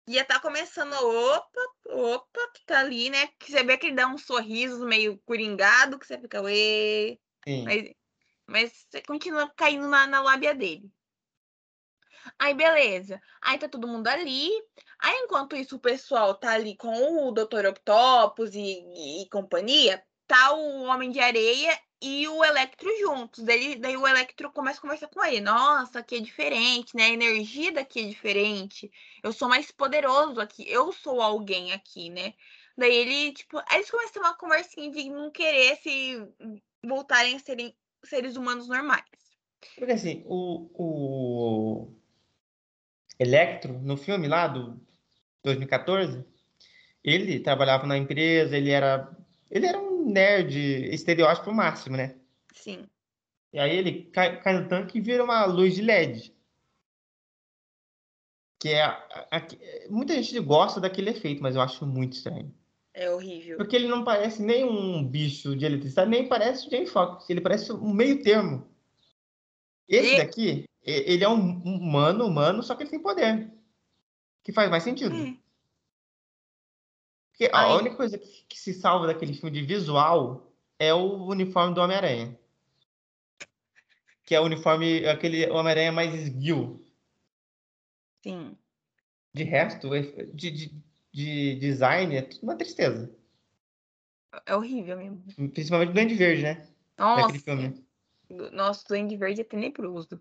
Ia 0.07 0.25
tá 0.25 0.39
começando, 0.39 0.93
opa, 0.93 1.61
opa, 1.87 2.41
que 2.55 2.67
tá 2.67 2.81
ali, 2.81 3.09
né? 3.09 3.29
Que 3.39 3.53
você 3.53 3.65
vê 3.65 3.79
que 3.79 3.87
ele 3.87 3.97
dá 3.97 4.07
uns 4.07 4.27
sorrisos 4.27 4.85
meio 4.85 5.17
coringado, 5.25 5.99
que 5.99 6.07
você 6.07 6.19
fica, 6.19 6.43
uê. 6.43 7.19
Sim. 7.43 7.65
Mas, 7.65 7.91
mas 8.47 8.87
você 8.91 9.01
continua 9.01 9.51
caindo 9.57 9.89
na, 9.89 10.07
na 10.07 10.21
lábia 10.21 10.55
dele. 10.55 10.91
Aí, 12.41 12.55
beleza. 12.55 13.21
Aí 13.43 13.59
tá 13.59 13.69
todo 13.69 13.87
mundo 13.87 14.09
ali. 14.09 14.51
Aí, 14.99 15.15
enquanto 15.25 15.55
isso, 15.55 15.77
o 15.77 15.81
pessoal 15.81 16.35
tá 16.35 16.53
ali 16.53 16.75
com 16.75 17.29
o 17.29 17.33
Dr. 17.33 17.67
Octopus 17.69 18.55
e, 18.55 18.61
e, 18.61 19.23
e 19.23 19.29
companhia, 19.29 20.03
tá 20.27 20.55
o 20.55 20.85
Homem 20.85 21.11
de 21.11 21.21
Areia 21.21 21.79
e 22.01 22.27
o 22.29 22.43
Electro 22.43 22.89
juntos. 22.99 23.45
Daí, 23.45 23.77
daí 23.77 23.95
o 23.95 24.09
Electro 24.09 24.51
começa 24.53 24.79
a 24.79 24.81
conversar 24.81 25.09
com 25.09 25.23
ele. 25.23 25.43
Nossa, 25.43 25.99
aqui 25.99 26.17
é 26.17 26.21
diferente, 26.21 26.97
né? 26.97 27.05
A 27.05 27.11
energia 27.11 27.73
daqui 27.73 28.01
é 28.01 28.09
diferente. 28.09 28.91
Eu 29.23 29.35
sou 29.35 29.47
mais 29.47 29.71
poderoso 29.71 30.41
aqui. 30.41 30.65
Eu 30.67 30.93
sou 30.93 31.21
alguém 31.21 31.73
aqui, 31.73 32.09
né? 32.09 32.33
Daí 32.75 32.97
ele, 32.97 33.33
tipo, 33.35 33.59
aí 33.59 33.77
eles 33.77 33.91
começam 33.91 34.23
uma 34.23 34.35
conversinha 34.35 34.91
de 34.91 35.11
não 35.11 35.31
querer 35.31 35.77
se 35.77 36.27
voltarem 36.83 37.37
a 37.37 37.39
serem 37.39 37.77
seres 38.03 38.35
humanos 38.37 38.67
normais. 38.67 39.05
Porque 39.77 39.93
assim, 39.93 40.25
o, 40.25 40.71
o 40.73 42.00
Electro, 43.21 43.79
no 43.81 43.99
filme 43.99 44.27
lá 44.27 44.49
do 44.49 44.81
2014, 45.45 46.25
ele 47.05 47.39
trabalhava 47.39 47.87
na 47.87 47.99
empresa, 47.99 48.57
ele 48.57 48.71
era. 48.71 49.15
Ele 49.51 49.67
era 49.67 49.79
um 49.79 50.11
nerd 50.11 50.57
estereótipo 50.91 51.53
máximo, 51.53 51.99
né? 51.99 52.17
Sim. 52.55 52.87
E 53.53 53.59
aí 53.59 53.77
ele 53.77 54.05
cai, 54.05 54.41
cai 54.41 54.59
no 54.59 54.69
tanque 54.69 54.97
e 54.97 55.03
vira 55.03 55.23
uma 55.23 55.45
luz 55.45 55.75
de 55.75 55.83
LED. 55.83 56.35
Que 58.59 58.71
é. 58.71 58.85
A, 58.85 59.27
a, 59.31 59.47
muita 59.91 60.15
gente 60.15 60.41
gosta 60.41 60.81
daquele 60.81 61.11
efeito, 61.11 61.43
mas 61.43 61.55
eu 61.55 61.61
acho 61.61 61.85
muito 61.85 62.15
estranho. 62.15 62.55
É 62.95 63.11
horrível. 63.11 63.59
Porque 63.59 63.77
ele 63.77 63.87
não 63.87 64.03
parece 64.03 64.43
nem 64.43 64.65
um 64.65 65.07
bicho 65.07 65.55
de 65.55 65.67
eletricidade, 65.67 66.09
nem 66.09 66.27
parece 66.27 66.67
o 66.67 66.71
Jane 66.71 66.87
Fox. 66.87 67.29
Ele 67.29 67.43
parece 67.43 67.71
um 67.71 67.93
meio 67.93 68.23
termo. 68.23 68.67
Esse 69.87 70.15
e... 70.15 70.17
daqui, 70.17 70.70
ele 70.83 71.25
é 71.25 71.29
um 71.29 71.63
humano, 71.63 72.27
humano, 72.27 72.63
só 72.63 72.75
que 72.75 72.83
ele 72.83 72.91
tem 72.91 73.01
poder. 73.01 73.53
Que 74.43 74.53
faz 74.53 74.71
mais 74.71 74.83
sentido. 74.83 75.15
É. 75.15 75.37
Porque 77.31 77.51
a 77.53 77.75
única 77.75 77.97
coisa 77.97 78.19
que, 78.19 78.45
que, 78.49 78.59
se 78.59 78.75
salva 78.75 79.07
daquele 79.07 79.33
filme 79.33 79.51
de 79.51 79.67
visual 79.67 80.53
é 80.79 80.93
o 80.93 81.27
uniforme 81.27 81.75
do 81.75 81.81
Homem-Aranha. 81.81 82.39
Que 84.25 84.35
é 84.35 84.41
o 84.41 84.45
uniforme, 84.45 85.07
aquele 85.07 85.49
Homem-Aranha 85.51 85.93
mais 85.93 86.15
esguio. 86.15 86.85
Sim. 88.23 88.57
De 89.33 89.45
resto, 89.45 89.89
de, 90.35 90.51
de, 90.51 90.83
de 91.13 91.55
design 91.57 92.15
é 92.17 92.23
tudo 92.23 92.43
uma 92.43 92.57
tristeza. 92.57 93.15
É 94.47 94.55
horrível 94.55 94.97
mesmo. 94.97 95.23
Principalmente 95.51 95.91
o 95.91 95.93
Duende 95.95 96.15
Verde, 96.15 96.43
né? 96.43 96.69
Nossa. 96.99 97.39
Filme. 97.39 97.85
Nossa, 98.53 98.85
o 98.85 98.89
Duende 98.89 99.17
Verde 99.17 99.41
é 99.41 99.45
tenebroso. 99.45 100.21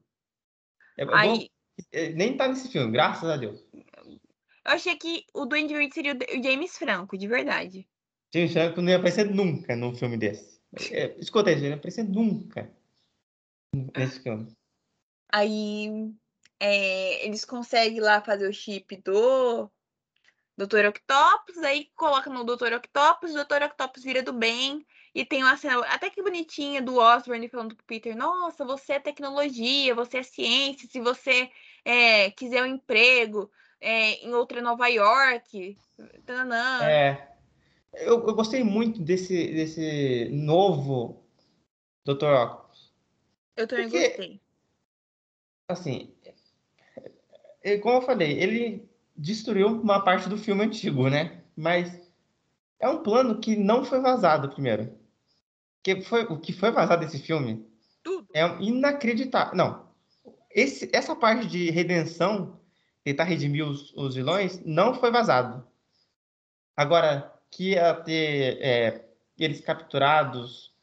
É, 0.99 1.05
Aí... 1.13 1.49
É, 1.93 2.09
nem 2.09 2.35
tá 2.35 2.47
nesse 2.49 2.69
filme, 2.69 2.91
graças 2.91 3.29
a 3.29 3.37
Deus. 3.37 3.63
Eu 3.73 4.73
achei 4.73 4.97
que 4.97 5.25
o 5.33 5.45
Duende 5.45 5.73
Verde 5.73 5.93
seria 5.93 6.13
o 6.13 6.43
James 6.43 6.77
Franco, 6.77 7.17
de 7.17 7.25
verdade. 7.25 7.87
James 8.33 8.51
Franco 8.51 8.81
não 8.81 8.89
ia 8.89 8.97
aparecer 8.97 9.25
nunca 9.25 9.75
num 9.77 9.95
filme 9.95 10.17
desse. 10.17 10.59
É, 10.91 11.15
escuta 11.17 11.51
ele 11.51 11.61
não 11.61 11.67
ia 11.69 11.75
aparecer 11.75 12.03
nunca 12.03 12.69
nesse 13.95 14.19
filme. 14.19 14.51
Aí 15.31 16.11
é, 16.59 17.25
eles 17.25 17.45
conseguem 17.45 18.01
lá 18.01 18.21
fazer 18.21 18.47
o 18.47 18.53
chip 18.53 18.97
do 18.97 19.71
Dr. 20.57 20.87
Octopus, 20.89 21.57
aí 21.63 21.89
coloca 21.95 22.29
no 22.29 22.43
Dr. 22.43 22.73
Octopus, 22.73 23.33
o 23.33 23.45
Dr. 23.45 23.63
Octopus 23.63 24.03
vira 24.03 24.21
do 24.21 24.33
bem, 24.33 24.85
e 25.13 25.25
tem 25.25 25.43
uma 25.43 25.57
cena 25.57 25.79
até 25.87 26.09
que 26.09 26.21
bonitinha 26.21 26.81
do 26.81 26.97
Osborne 26.97 27.49
falando 27.49 27.75
pro 27.75 27.85
Peter, 27.85 28.15
nossa, 28.15 28.63
você 28.63 28.93
é 28.93 28.99
tecnologia, 28.99 29.95
você 29.95 30.19
é 30.19 30.23
ciência, 30.23 30.87
se 30.89 30.99
você 30.99 31.49
é, 31.83 32.29
quiser 32.31 32.63
um 32.63 32.67
emprego 32.67 33.51
é, 33.81 34.25
em 34.25 34.33
outra 34.33 34.61
Nova 34.61 34.87
York, 34.87 35.77
tananã. 36.25 36.83
É, 36.83 37.29
eu, 37.93 38.25
eu 38.27 38.35
gostei 38.35 38.63
muito 38.63 39.01
desse, 39.01 39.47
desse 39.47 40.29
novo 40.31 41.23
Dr. 42.05 42.25
Octopus. 42.25 42.93
Eu 43.55 43.67
também 43.67 43.89
porque, 43.89 44.07
gostei. 44.07 44.41
Assim, 45.67 46.13
é, 47.61 47.77
como 47.77 47.97
eu 47.97 48.01
falei, 48.01 48.39
ele 48.39 48.89
destruiu 49.15 49.67
uma 49.67 50.03
parte 50.03 50.29
do 50.29 50.37
filme 50.37 50.63
antigo, 50.63 51.09
né? 51.09 51.43
Mas 51.55 52.09
é 52.79 52.87
um 52.87 53.03
plano 53.03 53.39
que 53.39 53.55
não 53.55 53.83
foi 53.83 53.99
vazado 53.99 54.49
primeiro. 54.49 54.97
Que 55.95 56.01
foi, 56.01 56.23
o 56.23 56.37
que 56.37 56.53
foi 56.53 56.71
vazado 56.71 57.03
desse 57.03 57.19
filme 57.19 57.65
Tudo. 58.03 58.27
é 58.33 58.43
inacreditável. 58.59 59.55
Não. 59.55 59.89
Esse, 60.51 60.89
essa 60.93 61.15
parte 61.15 61.47
de 61.47 61.71
redenção, 61.71 62.59
tentar 63.03 63.23
redimir 63.23 63.65
os, 63.65 63.91
os 63.95 64.15
vilões, 64.15 64.63
não 64.63 64.93
foi 64.93 65.11
vazado. 65.11 65.65
Agora, 66.77 67.33
que 67.49 67.71
ia 67.71 67.93
ter 67.93 68.57
é, 68.61 69.05
eles 69.37 69.61
capturados, 69.61 70.73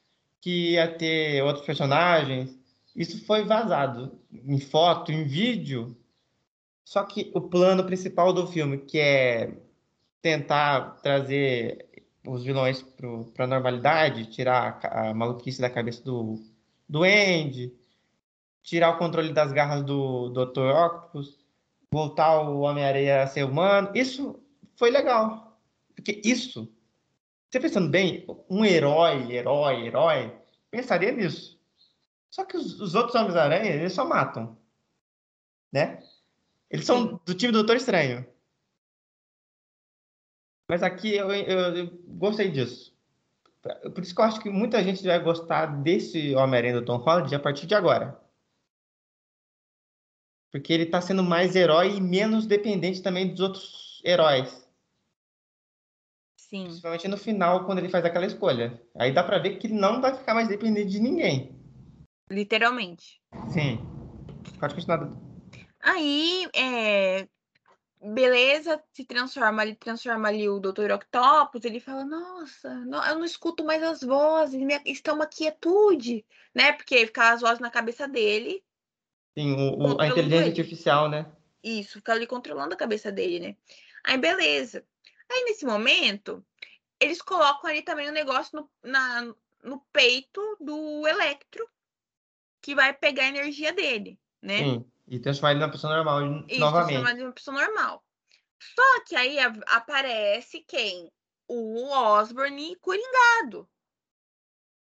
que 0.40 0.72
ia 0.72 0.92
ter 0.92 1.42
outros 1.42 1.64
personagens, 1.64 2.58
isso 2.94 3.24
foi 3.26 3.44
vazado 3.44 4.18
em 4.32 4.58
foto, 4.58 5.12
em 5.12 5.24
vídeo. 5.24 5.96
Só 6.84 7.04
que 7.04 7.30
o 7.34 7.40
plano 7.40 7.84
principal 7.84 8.32
do 8.32 8.46
filme, 8.46 8.78
que 8.78 8.98
é 8.98 9.52
tentar 10.20 11.00
trazer 11.02 11.85
os 12.26 12.44
vilões 12.44 12.82
para 12.82 13.44
a 13.44 13.48
normalidade, 13.48 14.26
tirar 14.26 14.80
a, 14.82 15.10
a, 15.10 15.14
maluquice 15.14 15.60
da 15.60 15.70
cabeça 15.70 16.02
do, 16.02 16.40
do 16.88 17.02
Andy, 17.02 17.72
tirar 18.62 18.90
o 18.90 18.98
controle 18.98 19.32
das 19.32 19.52
garras 19.52 19.84
do 19.84 20.28
Dr. 20.30 20.70
Octopus, 20.70 21.38
voltar 21.92 22.40
o 22.40 22.60
Homem-Areia 22.60 23.22
a 23.22 23.26
ser 23.26 23.44
humano, 23.44 23.90
isso 23.94 24.40
foi 24.76 24.90
legal. 24.90 25.58
Porque 25.94 26.20
isso, 26.24 26.68
você 27.48 27.60
pensando 27.60 27.88
bem, 27.88 28.26
um 28.50 28.64
herói, 28.64 29.32
herói, 29.32 29.86
herói, 29.86 30.36
pensaria 30.70 31.12
nisso. 31.12 31.58
Só 32.30 32.44
que 32.44 32.56
os, 32.56 32.80
os 32.80 32.94
outros 32.94 33.14
Homens-Aranha, 33.14 33.70
eles 33.70 33.92
só 33.92 34.04
matam. 34.04 34.58
Né? 35.72 36.02
Eles 36.70 36.84
são 36.84 37.20
do 37.24 37.34
time 37.34 37.52
do 37.52 37.58
Doutor 37.58 37.76
Estranho. 37.76 38.26
Mas 40.68 40.82
aqui 40.82 41.14
eu, 41.14 41.32
eu, 41.32 41.76
eu, 41.76 41.90
gostei 42.06 42.50
disso. 42.50 42.94
Por 43.94 44.02
isso 44.02 44.14
que 44.14 44.20
eu 44.20 44.24
acho 44.24 44.40
que 44.40 44.50
muita 44.50 44.82
gente 44.82 45.04
vai 45.04 45.18
gostar 45.22 45.66
desse 45.66 46.34
Homem-Aranha 46.34 46.80
do 46.80 46.84
Tom 46.84 46.98
Holland 46.98 47.34
a 47.34 47.40
partir 47.40 47.66
de 47.66 47.74
agora. 47.74 48.20
Porque 50.52 50.72
ele 50.72 50.84
está 50.84 51.00
sendo 51.00 51.22
mais 51.22 51.54
herói 51.56 51.96
e 51.96 52.00
menos 52.00 52.46
dependente 52.46 53.02
também 53.02 53.28
dos 53.28 53.40
outros 53.40 54.02
heróis. 54.04 54.66
Sim. 56.36 56.64
Principalmente 56.64 57.08
no 57.08 57.16
final, 57.16 57.64
quando 57.64 57.78
ele 57.78 57.88
faz 57.88 58.04
aquela 58.04 58.26
escolha. 58.26 58.80
Aí 58.94 59.12
dá 59.12 59.24
pra 59.24 59.38
ver 59.38 59.58
que 59.58 59.66
ele 59.66 59.74
não 59.74 60.00
vai 60.00 60.14
ficar 60.14 60.32
mais 60.32 60.48
dependente 60.48 60.90
de 60.90 61.00
ninguém. 61.00 61.56
Literalmente. 62.30 63.20
Sim. 63.48 63.78
Pode 64.58 64.74
continuar. 64.74 65.10
Aí, 65.80 66.48
é, 66.54 67.28
beleza, 68.12 68.82
se 68.92 69.04
transforma, 69.04 69.62
ele 69.62 69.74
transforma 69.74 70.28
ali 70.28 70.48
o 70.48 70.60
Dr. 70.60 70.92
Octopus, 70.92 71.64
ele 71.64 71.80
fala, 71.80 72.04
nossa, 72.04 72.72
não, 72.84 73.04
eu 73.04 73.16
não 73.16 73.24
escuto 73.24 73.64
mais 73.64 73.82
as 73.82 74.00
vozes, 74.00 74.60
minha, 74.60 74.80
está 74.84 75.12
uma 75.12 75.26
quietude, 75.26 76.24
né? 76.54 76.72
Porque 76.72 77.06
fica 77.06 77.32
as 77.32 77.40
vozes 77.40 77.58
na 77.58 77.70
cabeça 77.70 78.06
dele. 78.06 78.62
Sim, 79.36 79.52
o, 79.52 79.94
o, 79.94 80.00
a 80.00 80.06
inteligência 80.06 80.46
ele. 80.46 80.60
artificial, 80.60 81.08
né? 81.08 81.26
Isso, 81.62 81.94
fica 81.94 82.12
ali 82.12 82.26
controlando 82.26 82.74
a 82.74 82.78
cabeça 82.78 83.10
dele, 83.10 83.40
né? 83.40 83.56
Aí, 84.04 84.16
beleza. 84.16 84.84
Aí, 85.30 85.44
nesse 85.44 85.66
momento, 85.66 86.44
eles 87.00 87.20
colocam 87.20 87.68
ali 87.68 87.82
também 87.82 88.08
um 88.08 88.12
negócio 88.12 88.56
no, 88.60 88.70
na, 88.88 89.34
no 89.64 89.80
peito 89.92 90.40
do 90.60 91.06
Electro, 91.06 91.68
que 92.62 92.74
vai 92.74 92.92
pegar 92.92 93.24
a 93.24 93.28
energia 93.28 93.72
dele, 93.72 94.18
né? 94.40 94.58
Sim. 94.58 94.84
E 95.08 95.18
transformar 95.18 95.52
ele 95.52 95.60
numa 95.60 95.70
pessoa 95.70 95.94
normal 95.94 96.44
Isso, 96.48 96.60
novamente. 96.60 96.88
transformar 96.88 97.10
ele 97.12 97.22
numa 97.22 97.32
pessoa 97.32 97.64
normal. 97.64 98.04
Só 98.74 99.04
que 99.04 99.14
aí 99.14 99.38
aparece 99.38 100.64
quem? 100.66 101.10
O 101.48 101.88
Osborne 101.90 102.74
coringado. 102.76 103.68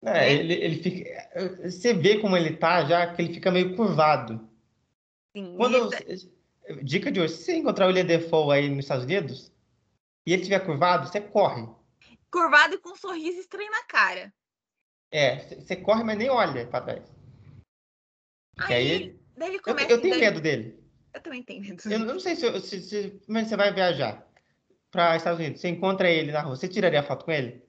É, 0.03 0.13
né? 0.13 0.33
ele, 0.33 0.55
ele 0.55 0.83
fica. 0.83 1.31
Você 1.63 1.95
vê 1.95 2.19
como 2.19 2.37
ele 2.37 2.57
tá 2.57 2.85
já, 2.85 3.15
que 3.15 3.23
ele 3.23 3.35
fica 3.35 3.51
meio 3.51 3.77
curvado. 3.77 4.49
Sim, 5.37 5.57
Quando, 5.57 5.91
Dica 6.83 7.11
de 7.11 7.21
hoje: 7.21 7.35
se 7.35 7.45
você 7.45 7.57
encontrar 7.57 7.87
o 7.87 7.89
William 7.89 8.05
Defoe 8.05 8.57
aí 8.57 8.69
nos 8.69 8.81
Estados 8.81 9.05
Unidos 9.05 9.53
e 10.27 10.33
ele 10.33 10.43
estiver 10.43 10.65
curvado, 10.65 11.09
você 11.09 11.21
corre. 11.21 11.69
Curvado 12.31 12.75
e 12.75 12.79
com 12.79 12.91
um 12.91 12.97
sorriso 12.97 13.39
estranho 13.39 13.71
na 13.71 13.83
cara. 13.85 14.33
É, 15.11 15.37
você 15.37 15.75
corre, 15.77 16.05
mas 16.05 16.19
nem 16.19 16.29
olha 16.29 16.67
para 16.67 16.85
trás. 16.85 17.15
Aí, 18.59 18.75
aí 18.75 19.21
Daí 19.39 19.51
ele 19.51 19.59
começa. 19.61 19.91
Eu, 19.91 19.97
eu 19.97 20.03
tenho 20.03 20.15
daí... 20.15 20.21
medo 20.21 20.41
dele. 20.41 20.83
Eu 21.15 21.21
também 21.21 21.43
tenho 21.43 21.63
medo. 21.63 21.83
Eu 21.91 21.99
não 22.01 22.21
sei 22.21 22.37
se, 22.37 22.61
se, 22.61 22.83
se, 22.83 23.21
você 23.27 23.57
vai 23.57 23.73
viajar 23.73 24.27
para 24.91 25.17
Estados 25.17 25.39
Unidos. 25.39 25.61
Você 25.61 25.69
encontra 25.69 26.11
ele 26.11 26.33
na 26.33 26.41
rua. 26.41 26.57
Você 26.57 26.69
tiraria 26.69 27.03
foto 27.03 27.25
com 27.25 27.33
ele? 27.33 27.63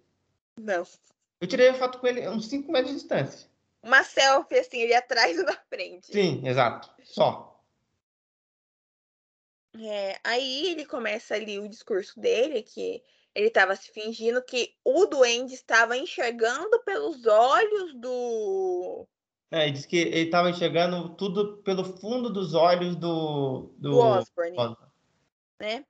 Não. 0.59 0.83
Eu 1.39 1.47
tiraria 1.47 1.73
foto 1.73 1.99
com 1.99 2.07
ele 2.07 2.25
a 2.25 2.31
uns 2.31 2.47
5 2.47 2.71
metros 2.71 2.91
de 2.91 2.99
distância. 2.99 3.49
uma 3.81 4.03
selfie, 4.03 4.59
assim, 4.59 4.81
ele 4.81 4.93
atrás 4.93 5.37
e 5.37 5.43
na 5.43 5.55
frente. 5.69 6.11
Sim, 6.11 6.45
exato. 6.45 6.89
Só. 7.03 7.63
É, 9.79 10.19
aí 10.23 10.71
ele 10.71 10.85
começa 10.85 11.35
ali 11.35 11.59
o 11.59 11.69
discurso 11.69 12.19
dele, 12.19 12.63
que 12.63 13.01
ele 13.33 13.47
estava 13.47 13.75
se 13.75 13.91
fingindo 13.91 14.43
que 14.43 14.75
o 14.83 15.05
duende 15.05 15.53
estava 15.53 15.95
enxergando 15.95 16.83
pelos 16.83 17.25
olhos 17.25 17.93
do. 17.95 19.07
É, 19.51 19.63
ele 19.63 19.71
disse 19.71 19.87
que 19.87 19.97
ele 19.97 20.25
estava 20.25 20.49
enxergando 20.49 21.09
tudo 21.15 21.57
pelo 21.63 21.83
fundo 21.83 22.29
dos 22.29 22.53
olhos 22.53 22.95
do. 22.95 23.73
Do, 23.77 23.91
do 23.91 23.99
Osborne. 23.99 24.77
Né? 25.59 25.85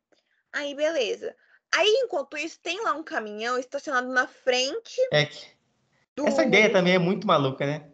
Aí, 0.54 0.74
beleza. 0.74 1.36
Aí, 1.72 1.88
enquanto 2.04 2.38
isso, 2.38 2.60
tem 2.62 2.82
lá 2.84 2.94
um 2.94 3.04
caminhão 3.04 3.60
estacionado 3.60 4.08
na 4.08 4.28
frente. 4.28 5.00
É 5.12 5.26
que. 5.26 5.48
Do... 6.16 6.26
Essa 6.26 6.44
ideia 6.44 6.72
também 6.72 6.96
é 6.96 7.00
muito 7.00 7.28
maluca, 7.28 7.66
né? 7.66 7.92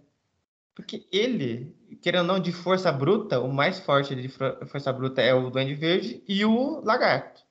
Porque 0.75 1.07
ele, 1.11 1.75
querendo 2.01 2.21
ou 2.21 2.27
não, 2.27 2.39
de 2.39 2.51
força 2.51 2.91
bruta, 2.91 3.39
o 3.39 3.51
mais 3.51 3.79
forte 3.79 4.13
de 4.13 4.27
força 4.29 4.91
bruta 4.91 5.21
é 5.21 5.33
o 5.33 5.49
Duende 5.49 5.73
Verde 5.73 6.23
e 6.27 6.43
o 6.45 6.81
Lagarto. 6.81 7.43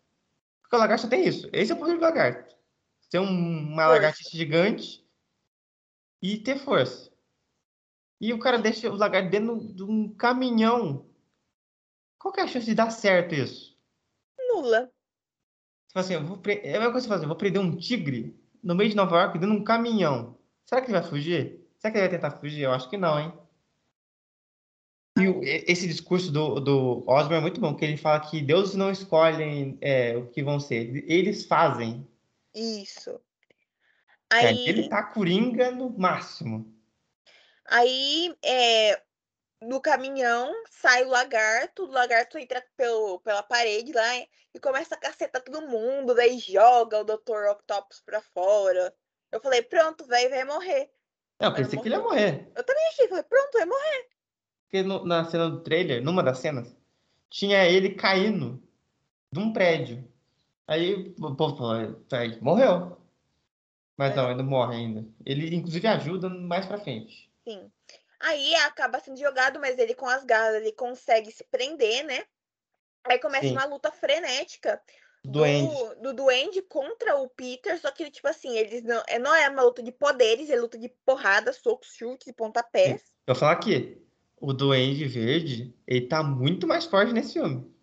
Porque 0.63 0.77
o 0.77 0.79
Lagarto 0.79 1.09
tem 1.09 1.27
isso. 1.27 1.49
Esse 1.53 1.73
é 1.73 1.75
o 1.75 1.79
poder 1.79 1.95
do 1.95 2.03
Lagarto. 2.03 2.55
Ser 3.11 3.19
um, 3.21 3.29
uma 3.29 3.87
lagartixa 3.87 4.37
gigante 4.37 5.07
e 6.21 6.37
ter 6.39 6.59
força. 6.59 7.14
E 8.21 8.33
o 8.33 8.39
cara 8.39 8.59
deixa 8.59 8.91
o 8.91 8.97
Lagarto 8.97 9.31
dentro 9.31 9.61
de 9.75 9.83
um 9.83 10.09
caminhão. 10.15 11.07
Qual 12.19 12.33
que 12.33 12.41
é 12.41 12.45
a 12.45 12.47
chance 12.47 12.67
de 12.67 12.75
dar 12.75 12.91
certo 12.91 13.35
isso? 13.35 13.77
Nula. 14.49 14.91
Tipo 15.89 15.99
assim, 15.99 16.15
eu 16.15 16.25
vou 16.25 16.39
pre... 16.39 16.61
É 16.65 16.77
a 16.77 16.79
mesma 16.79 16.93
coisa 16.93 17.07
que 17.07 17.13
fazer. 17.13 17.25
Eu 17.25 17.29
vou 17.29 17.37
prender 17.37 17.61
um 17.61 17.77
tigre 17.77 18.35
no 18.63 18.75
meio 18.75 18.91
de 18.91 18.97
Nova 18.97 19.17
York 19.21 19.39
dentro 19.39 19.55
de 19.55 19.61
um 19.61 19.65
caminhão. 19.65 20.39
Será 20.65 20.81
que 20.81 20.87
ele 20.87 20.99
vai 20.99 21.09
fugir? 21.09 21.61
Será 21.79 21.93
que 21.93 21.99
ele 21.99 22.09
vai 22.09 22.17
tentar 22.19 22.31
fugir? 22.39 22.63
Eu 22.63 22.73
acho 22.73 22.89
que 22.89 22.97
não, 22.97 23.21
hein? 23.21 23.33
E 25.19 25.29
o, 25.29 25.41
esse 25.45 25.87
discurso 25.87 26.33
do, 26.33 26.59
do 26.59 27.05
Osborne 27.07 27.37
é 27.37 27.41
muito 27.41 27.61
bom, 27.61 27.75
que 27.75 27.85
ele 27.85 27.97
fala 27.97 28.19
que 28.19 28.43
deuses 28.43 28.75
não 28.75 28.91
escolhem 28.91 29.79
é, 29.81 30.17
o 30.17 30.27
que 30.27 30.43
vão 30.43 30.59
ser, 30.59 31.09
eles 31.09 31.47
fazem. 31.47 32.09
Isso. 32.53 33.21
É, 34.33 34.49
Aí... 34.49 34.69
ele 34.69 34.89
tá 34.89 35.05
coringa 35.05 35.71
no 35.71 35.97
máximo. 35.97 36.74
Aí, 37.67 38.37
é, 38.45 39.01
no 39.63 39.81
caminhão, 39.81 40.53
sai 40.71 41.05
o 41.05 41.09
lagarto, 41.09 41.85
o 41.85 41.91
lagarto 41.91 42.39
entra 42.39 42.65
pelo, 42.77 43.21
pela 43.21 43.43
parede 43.43 43.93
lá 43.93 44.17
e 44.55 44.61
começa 44.61 44.95
a 44.95 44.99
cacetar 44.99 45.43
todo 45.43 45.67
mundo, 45.67 46.15
daí 46.15 46.39
joga 46.39 47.01
o 47.01 47.05
Dr. 47.05 47.51
Octopus 47.51 48.01
pra 48.01 48.21
fora. 48.21 48.95
Eu 49.33 49.41
falei, 49.41 49.63
pronto, 49.63 50.07
velho, 50.07 50.31
vai 50.31 50.45
morrer. 50.45 50.91
Eu 51.41 51.53
pensei 51.53 51.79
que 51.79 51.89
ele 51.89 51.97
ia 51.97 52.01
morrer. 52.01 52.53
Eu 52.55 52.63
também 52.65 52.87
achei, 52.89 53.09
falei, 53.09 53.25
pronto, 53.25 53.53
vai 53.53 53.67
morrer. 53.67 54.09
Porque 54.65 54.83
no, 54.83 55.05
na 55.05 55.25
cena 55.25 55.51
do 55.51 55.63
trailer, 55.63 56.03
numa 56.03 56.23
das 56.23 56.39
cenas, 56.39 56.75
tinha 57.29 57.65
ele 57.65 57.95
caindo 57.95 58.63
de 59.33 59.41
um 59.41 59.53
prédio. 59.53 60.09
Aí 60.67 61.15
o 61.19 61.35
povo 61.35 61.57
falou, 61.57 61.95
tá 62.09 62.19
morreu. 62.41 62.97
Mas 63.97 64.13
é. 64.13 64.17
não, 64.17 64.27
ele 64.27 64.43
não 64.43 64.45
morre 64.45 64.77
ainda. 64.77 65.05
Ele, 65.25 65.55
inclusive, 65.55 65.87
ajuda 65.87 66.29
mais 66.29 66.67
pra 66.67 66.79
frente. 66.79 67.31
Sim. 67.45 67.71
Aí 68.21 68.55
acaba 68.57 69.01
sendo 69.01 69.19
jogado, 69.19 69.61
mas 69.61 69.79
ele 69.79 69.95
com 69.95 70.09
as 70.09 70.25
garras 70.25 70.57
ele 70.57 70.73
consegue 70.73 71.31
se 71.31 71.45
prender, 71.45 72.05
né? 72.05 72.25
Aí 73.05 73.19
começa 73.19 73.47
Sim. 73.47 73.53
uma 73.53 73.67
luta 73.67 73.93
frenética 73.93 74.81
Duende. 75.25 75.75
Do, 75.75 75.95
do 76.03 76.13
Duende 76.13 76.61
contra 76.63 77.17
o 77.17 77.29
Peter, 77.31 77.81
só 77.81 77.91
que, 77.91 78.11
tipo 78.11 78.29
assim, 78.29 78.57
eles 78.59 78.83
não. 78.83 79.03
É, 79.09 79.19
não 79.19 79.35
é 79.35 79.49
uma 79.49 79.63
luta 79.63 79.83
de 79.83 79.91
poderes, 79.91 80.51
é 80.51 80.57
luta 80.57 80.79
de 80.79 80.91
porrada, 81.05 81.53
socos, 81.53 81.95
chutes 81.95 82.27
e 82.27 82.33
pontapés. 82.33 83.03
Eu 83.27 83.35
vou 83.35 83.35
falar 83.35 83.53
aqui, 83.53 84.07
o 84.39 84.53
Duende 84.53 85.07
Verde, 85.07 85.75
ele 85.87 86.07
tá 86.07 86.23
muito 86.23 86.67
mais 86.67 86.85
forte 86.85 87.13
nesse 87.15 87.33
filme. 87.35 87.75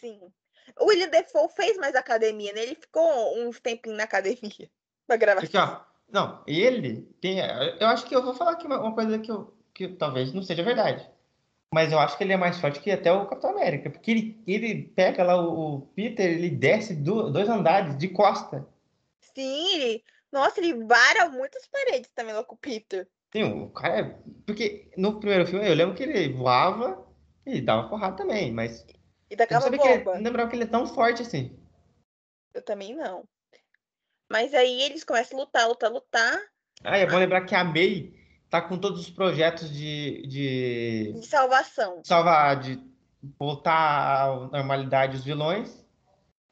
Sim. 0.00 0.32
O 0.80 0.86
William 0.86 1.08
Defoe 1.08 1.48
fez 1.54 1.76
mais 1.76 1.94
academia, 1.94 2.52
né? 2.54 2.62
Ele 2.62 2.74
ficou 2.74 3.38
uns 3.38 3.60
tempinhos 3.60 3.98
na 3.98 4.04
academia 4.04 4.70
pra 5.06 5.16
gravar. 5.16 5.44
Aqui, 5.44 5.56
ó. 5.56 5.87
Não, 6.10 6.42
ele 6.46 7.02
tem. 7.20 7.38
Eu 7.80 7.86
acho 7.88 8.06
que 8.06 8.14
eu 8.14 8.22
vou 8.22 8.34
falar 8.34 8.52
aqui 8.52 8.66
uma, 8.66 8.80
uma 8.80 8.94
coisa 8.94 9.18
que, 9.18 9.30
eu, 9.30 9.54
que 9.74 9.88
talvez 9.88 10.32
não 10.32 10.42
seja 10.42 10.62
verdade. 10.62 11.08
Mas 11.72 11.92
eu 11.92 11.98
acho 11.98 12.16
que 12.16 12.24
ele 12.24 12.32
é 12.32 12.36
mais 12.36 12.58
forte 12.58 12.80
que 12.80 12.90
até 12.90 13.12
o 13.12 13.26
Capitão 13.26 13.50
América. 13.50 13.90
Porque 13.90 14.10
ele, 14.10 14.42
ele 14.46 14.82
pega 14.96 15.22
lá 15.22 15.40
o, 15.40 15.76
o 15.76 15.80
Peter, 15.94 16.26
ele 16.26 16.48
desce 16.48 16.94
do, 16.94 17.30
dois 17.30 17.48
andares 17.48 17.96
de 17.98 18.08
costa. 18.08 18.66
Sim, 19.34 19.74
ele. 19.74 20.04
Nossa, 20.32 20.60
ele 20.60 20.84
vara 20.84 21.28
muitas 21.28 21.66
paredes 21.66 22.10
também 22.14 22.34
lá 22.34 22.42
com 22.42 22.54
o 22.54 22.58
Peter. 22.58 23.06
Sim, 23.32 23.44
o 23.62 23.68
cara. 23.70 23.98
É, 23.98 24.18
porque 24.46 24.90
no 24.96 25.20
primeiro 25.20 25.46
filme 25.46 25.68
eu 25.68 25.74
lembro 25.74 25.94
que 25.94 26.02
ele 26.02 26.32
voava 26.32 27.06
e 27.44 27.60
dava 27.60 27.88
porrada 27.88 28.16
também, 28.16 28.50
mas. 28.50 28.86
E 29.30 29.36
não, 29.36 29.60
bomba. 29.60 29.78
Que 29.78 29.88
ele, 29.88 30.04
não 30.04 30.22
lembrava 30.22 30.48
que 30.48 30.56
ele 30.56 30.64
é 30.64 30.68
tão 30.68 30.86
forte 30.86 31.20
assim. 31.20 31.58
Eu 32.54 32.62
também 32.62 32.94
não. 32.94 33.24
Mas 34.28 34.52
aí 34.54 34.82
eles 34.82 35.04
começam 35.04 35.38
a 35.38 35.42
lutar, 35.42 35.68
lutar, 35.68 35.90
lutar. 35.90 36.40
Ah, 36.84 36.98
é 36.98 37.06
bom 37.06 37.18
lembrar 37.18 37.42
que 37.42 37.54
a 37.54 37.64
May 37.64 38.12
tá 38.50 38.60
com 38.60 38.78
todos 38.78 39.00
os 39.00 39.10
projetos 39.10 39.72
de. 39.72 40.22
De, 40.26 41.12
de 41.14 41.26
salvação. 41.26 42.02
Salvar, 42.04 42.60
de 42.60 42.78
voltar 43.38 43.72
à 43.72 44.36
normalidade 44.52 45.16
os 45.16 45.24
vilões. 45.24 45.86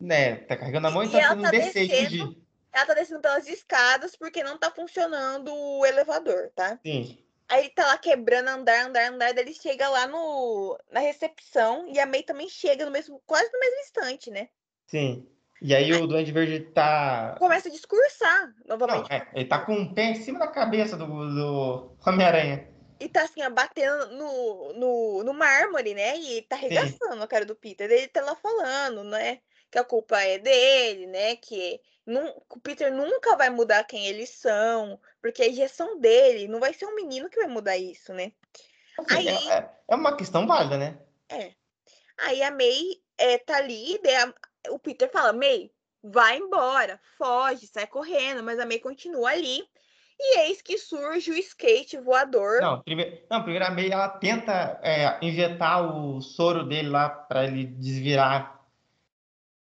Né? 0.01 0.37
Tá 0.37 0.57
carregando 0.57 0.89
a 0.89 0.91
mão 0.91 1.03
e, 1.03 1.07
e 1.07 1.11
tá 1.11 1.29
tendo 1.31 1.43
tá 1.43 1.51
descendo, 1.51 2.37
Ela 2.73 2.87
tá 2.87 2.95
descendo 2.95 3.21
pelas 3.21 3.49
escadas 3.49 4.15
porque 4.15 4.43
não 4.43 4.59
tá 4.59 4.71
funcionando 4.71 5.55
o 5.55 5.87
elevador, 5.87 6.51
tá? 6.55 6.79
Sim. 6.85 7.19
Aí 7.49 7.61
ele 7.61 7.71
tá 7.71 7.87
lá 7.87 7.97
quebrando, 7.97 8.49
andar, 8.49 8.87
andar, 8.87 9.11
andar, 9.11 9.33
daí 9.33 9.45
ele 9.45 9.55
chega 9.55 9.89
lá 9.89 10.07
no, 10.07 10.79
na 10.91 11.01
recepção 11.01 11.89
e 11.89 11.99
a 11.99 12.05
May 12.05 12.25
também 12.25 12.49
chega 12.49 12.85
no 12.85 12.91
mesmo, 12.91 13.23
quase 13.25 13.51
no 13.53 13.61
mesmo 13.61 13.81
instante, 13.81 14.31
né? 14.31 14.49
Sim. 14.87 15.27
E 15.63 15.75
aí 15.75 15.93
o 15.93 16.07
Duende 16.07 16.33
Verde 16.33 16.61
tá. 16.61 17.35
Começa 17.39 17.69
a 17.69 17.73
discursar 17.73 18.53
novamente. 18.67 19.09
Não, 19.09 19.17
é, 19.17 19.29
ele 19.35 19.47
tá 19.47 19.59
com 19.59 19.75
um 19.75 19.95
pé 19.95 20.11
em 20.11 20.15
cima 20.15 20.39
da 20.39 20.49
cabeça 20.49 20.97
do, 20.97 21.07
do 21.07 21.97
Homem-Aranha. 22.07 22.69
E 22.99 23.09
tá 23.09 23.23
assim, 23.23 23.43
ó, 23.43 23.51
batendo 23.51 24.17
no, 24.17 24.73
no, 24.75 25.25
no 25.25 25.35
mármore, 25.35 25.95
né? 25.95 26.17
E 26.19 26.43
tá 26.43 26.57
arregaçando 26.57 27.15
Sim. 27.15 27.23
a 27.23 27.27
cara 27.27 27.45
do 27.45 27.55
Peter. 27.55 27.91
Ele 27.91 28.09
tá 28.09 28.23
lá 28.23 28.35
falando, 28.35 29.05
né? 29.05 29.41
Que 29.71 29.79
a 29.79 29.85
culpa 29.85 30.21
é 30.21 30.39
dele, 30.39 31.07
né? 31.07 31.37
Que 31.37 31.81
não, 32.07 32.41
o 32.51 32.61
Peter 32.61 32.93
nunca 32.93 33.37
vai 33.37 33.51
mudar 33.51 33.85
quem 33.85 34.07
eles 34.07 34.31
são, 34.31 34.99
porque 35.21 35.43
a 35.43 35.49
injeção 35.49 35.99
dele 35.99 36.47
não 36.47 36.61
vai 36.61 36.73
ser 36.73 36.87
um 36.87 36.95
menino 36.95 37.29
que 37.29 37.41
vai 37.41 37.49
mudar 37.49 37.77
isso, 37.77 38.13
né? 38.13 38.33
Assim, 38.99 39.29
Aí, 39.29 39.29
é, 39.29 39.71
é 39.89 39.95
uma 39.95 40.17
questão 40.17 40.47
válida, 40.47 40.79
né? 40.79 40.99
É. 41.29 41.53
Aí 42.19 42.43
a 42.43 42.51
May 42.51 42.83
é, 43.19 43.39
tá 43.39 43.57
ali, 43.57 44.01
a, 44.07 44.35
o 44.71 44.79
Peter 44.79 45.11
fala, 45.11 45.33
May, 45.33 45.71
vai 46.03 46.39
embora, 46.39 47.01
foge, 47.19 47.67
sai 47.67 47.87
correndo, 47.87 48.43
mas 48.43 48.59
a 48.59 48.67
May 48.67 48.79
continua 48.79 49.31
ali. 49.31 49.63
E 50.19 50.39
eis 50.39 50.63
que 50.63 50.79
surge 50.79 51.31
o 51.31 51.37
skate 51.37 51.99
voador. 51.99 52.61
Não, 52.61 52.81
primeiro, 52.81 53.21
não, 53.31 53.43
primeiro 53.43 53.67
a 53.67 53.71
May 53.71 53.91
ela 53.91 54.09
tenta 54.09 54.81
é, 54.83 55.19
injetar 55.21 55.95
o 55.95 56.23
soro 56.23 56.65
dele 56.65 56.89
lá 56.89 57.09
para 57.09 57.45
ele 57.45 57.67
desvirar 57.67 58.65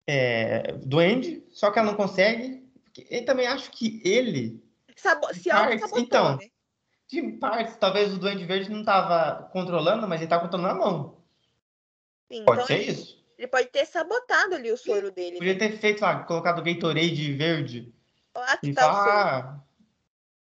é, 0.06 0.72
duende, 0.84 1.44
só 1.50 1.70
que 1.70 1.78
ela 1.78 1.88
não 1.88 1.96
consegue. 1.96 2.64
Eu 3.10 3.24
também 3.24 3.46
acho 3.46 3.70
que 3.70 4.00
ele. 4.04 4.64
Sabo 4.94 5.32
se 5.34 5.50
partes, 5.50 5.92
então, 5.94 6.36
né? 6.36 6.48
de 7.08 7.22
partes, 7.32 7.76
talvez 7.76 8.12
o 8.12 8.18
Duende 8.18 8.44
Verde 8.44 8.70
não 8.70 8.80
estava 8.80 9.48
controlando, 9.52 10.08
mas 10.08 10.20
ele 10.20 10.24
estava 10.24 10.42
controlando 10.42 10.74
a 10.74 10.86
mão. 10.86 11.16
Sim, 12.30 12.44
Pode 12.44 12.62
então 12.62 12.66
ser 12.66 12.80
ele, 12.80 12.92
isso. 12.92 13.15
Ele 13.38 13.48
pode 13.48 13.68
ter 13.68 13.84
sabotado 13.86 14.54
ali 14.54 14.72
o 14.72 14.78
soro 14.78 15.10
dele. 15.10 15.36
Podia 15.36 15.52
né? 15.52 15.58
ter 15.58 15.78
feito 15.78 16.00
lá, 16.00 16.24
colocado 16.24 16.62
Gatorade 16.62 17.32
verde. 17.34 17.92
Aqui 18.34 18.70
e 18.70 18.74
tá 18.74 18.82
falar, 18.82 19.38
ah, 19.38 19.60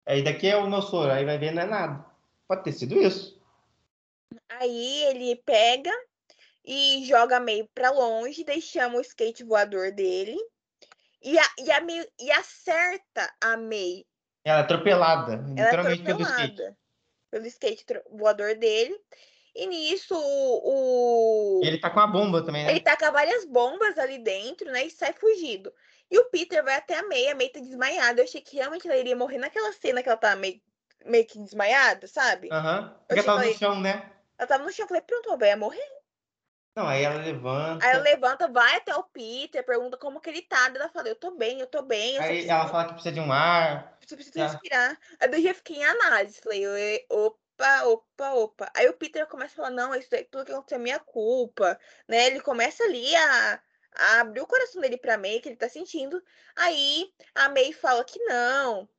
aí 0.05 0.23
daqui 0.23 0.47
é 0.47 0.55
o 0.57 0.69
meu 0.69 0.81
soro, 0.81 1.11
aí 1.11 1.25
vai 1.25 1.37
ver 1.37 1.51
não 1.51 1.61
é 1.61 1.65
nada. 1.65 2.05
Pode 2.47 2.63
ter 2.63 2.73
sido 2.73 2.95
isso. 2.95 3.41
Aí 4.49 5.03
ele 5.05 5.35
pega 5.45 5.91
e 6.65 7.03
joga 7.05 7.39
meio 7.39 7.67
para 7.73 7.91
longe, 7.91 8.43
deixamos 8.43 8.99
o 8.99 9.01
skate 9.01 9.43
voador 9.43 9.91
dele. 9.91 10.37
E, 11.21 11.37
a, 11.37 11.43
e, 11.59 11.71
a 11.71 11.81
May, 11.81 12.05
e 12.19 12.31
acerta 12.31 13.31
a 13.41 13.55
May. 13.55 14.05
Ela 14.43 14.59
é 14.59 14.61
atropelada, 14.61 15.33
Ela 15.33 15.43
é 15.43 15.63
literalmente 15.65 16.01
atropelada 16.01 16.35
pelo 16.35 16.49
skate. 16.55 16.77
Pelo 17.29 17.45
skate 17.45 17.85
voador 18.11 18.55
dele. 18.55 18.99
E 19.55 19.67
nisso 19.67 20.15
o, 20.15 21.61
Ele 21.63 21.77
tá 21.77 21.89
com 21.89 21.99
a 21.99 22.07
bomba 22.07 22.43
também, 22.43 22.63
né? 22.63 22.71
Ele 22.71 22.79
tá 22.79 22.95
com 22.95 23.11
várias 23.11 23.45
bombas 23.45 23.97
ali 23.97 24.17
dentro, 24.19 24.71
né? 24.71 24.85
E 24.85 24.89
sai 24.89 25.13
fugido. 25.13 25.73
E 26.09 26.17
o 26.19 26.25
Peter 26.29 26.63
vai 26.63 26.75
até 26.75 26.97
a 26.97 27.03
May, 27.03 27.27
a 27.27 27.35
May 27.35 27.49
tá 27.49 27.59
desmaiada. 27.59 28.21
Eu 28.21 28.25
achei 28.25 28.41
que 28.41 28.55
realmente 28.55 28.87
ela 28.87 28.97
iria 28.97 29.15
morrer 29.15 29.37
naquela 29.37 29.71
cena 29.73 30.01
que 30.01 30.09
ela 30.09 30.17
tá 30.17 30.35
meio, 30.35 30.61
meio 31.05 31.25
que 31.25 31.39
desmaiada, 31.39 32.07
sabe? 32.07 32.49
Aham. 32.51 32.81
Uhum. 32.81 32.99
Porque 33.07 33.19
ela 33.19 33.25
tava 33.25 33.45
no 33.45 33.53
chão, 33.53 33.79
né? 33.81 34.11
Ela 34.37 34.47
tava 34.47 34.63
no 34.63 34.71
chão, 34.71 34.83
eu 34.85 34.87
falei, 34.87 35.01
pronto, 35.03 35.27
ela 35.29 35.37
vai 35.37 35.55
morrer. 35.55 36.01
Não, 36.75 36.87
aí 36.87 37.03
ela 37.03 37.21
levanta. 37.21 37.85
Aí 37.85 37.93
ela 37.93 38.03
levanta, 38.03 38.47
vai 38.47 38.77
até 38.77 38.95
o 38.95 39.03
Peter, 39.03 39.65
pergunta 39.65 39.97
como 39.97 40.21
que 40.21 40.29
ele 40.29 40.41
tá. 40.41 40.71
Ela 40.73 40.89
fala, 40.89 41.09
eu 41.09 41.15
tô 41.15 41.31
bem, 41.31 41.59
eu 41.59 41.67
tô 41.67 41.81
bem. 41.81 42.15
Eu 42.15 42.21
Aí 42.21 42.27
preciso, 42.29 42.51
ela 42.51 42.67
fala 42.67 42.85
que 42.85 42.93
precisa 42.93 43.13
de 43.13 43.19
um 43.19 43.31
ar. 43.31 43.97
eu 44.09 44.15
preciso 44.17 44.37
tá. 44.37 44.43
respirar. 44.43 44.99
Aí 45.19 45.29
eu 45.31 45.41
já 45.41 45.53
fiquei 45.53 45.77
em 45.77 45.83
análise. 45.83 46.39
Falei, 46.41 46.65
"Oi, 46.67 47.05
opa, 47.61 47.83
opa, 47.85 48.33
opa. 48.33 48.71
Aí 48.75 48.87
o 48.89 48.93
Peter 48.93 49.27
começa 49.27 49.53
a 49.53 49.55
falar, 49.57 49.69
não, 49.71 49.93
isso 49.95 50.09
daí, 50.09 50.23
tudo 50.25 50.45
que 50.45 50.51
aconteceu 50.51 50.77
é 50.77 50.81
minha 50.81 50.99
culpa. 50.99 51.79
Né? 52.07 52.27
Ele 52.27 52.41
começa 52.41 52.83
ali 52.83 53.15
a, 53.15 53.61
a 53.95 54.19
abrir 54.21 54.41
o 54.41 54.47
coração 54.47 54.81
dele 54.81 54.97
pra 54.97 55.17
May, 55.17 55.39
que 55.39 55.49
ele 55.49 55.55
tá 55.57 55.69
sentindo. 55.69 56.21
Aí 56.55 57.13
a 57.35 57.49
May 57.49 57.71
fala 57.73 58.03
que 58.03 58.19
não. 58.25 58.89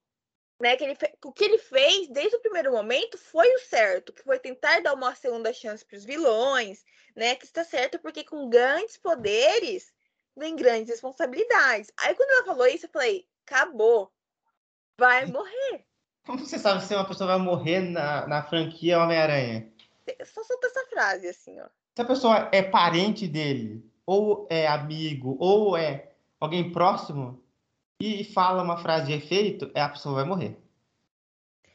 Né, 0.60 0.76
que 0.76 0.84
ele 0.84 0.94
fe- 0.94 1.18
o 1.24 1.32
que 1.32 1.44
ele 1.44 1.58
fez 1.58 2.08
desde 2.08 2.36
o 2.36 2.40
primeiro 2.40 2.70
momento 2.70 3.18
foi 3.18 3.52
o 3.52 3.58
certo, 3.58 4.12
que 4.12 4.22
foi 4.22 4.38
tentar 4.38 4.80
dar 4.80 4.94
uma 4.94 5.12
segunda 5.12 5.52
chance 5.52 5.84
para 5.84 5.96
os 5.96 6.04
vilões, 6.04 6.84
né? 7.16 7.34
Que 7.34 7.44
está 7.44 7.64
certo, 7.64 7.98
porque 7.98 8.22
com 8.22 8.48
grandes 8.48 8.96
poderes 8.96 9.92
vem 10.36 10.54
grandes 10.54 10.88
responsabilidades. 10.90 11.90
Aí 11.96 12.14
quando 12.14 12.30
ela 12.30 12.44
falou 12.44 12.66
isso, 12.68 12.86
eu 12.86 12.90
falei, 12.90 13.28
acabou. 13.44 14.12
Vai 14.96 15.26
morrer. 15.26 15.84
Como 16.24 16.38
você 16.38 16.58
sabe 16.58 16.84
se 16.84 16.94
uma 16.94 17.04
pessoa 17.04 17.36
vai 17.36 17.38
morrer 17.38 17.80
na, 17.80 18.26
na 18.26 18.42
franquia 18.42 19.00
Homem-Aranha? 19.02 19.68
Só 20.24 20.42
solta 20.44 20.66
essa 20.68 20.86
frase, 20.86 21.28
assim, 21.28 21.58
ó. 21.60 21.66
Se 21.94 22.02
a 22.02 22.04
pessoa 22.04 22.48
é 22.52 22.62
parente 22.62 23.26
dele, 23.26 23.84
ou 24.06 24.46
é 24.50 24.66
amigo, 24.66 25.36
ou 25.38 25.76
é 25.76 26.12
alguém 26.40 26.72
próximo, 26.72 27.42
e 28.00 28.24
fala 28.24 28.62
uma 28.62 28.78
frase 28.78 29.06
de 29.06 29.12
efeito, 29.12 29.70
é 29.74 29.80
a 29.80 29.88
pessoa 29.88 30.16
vai 30.16 30.24
morrer. 30.24 30.56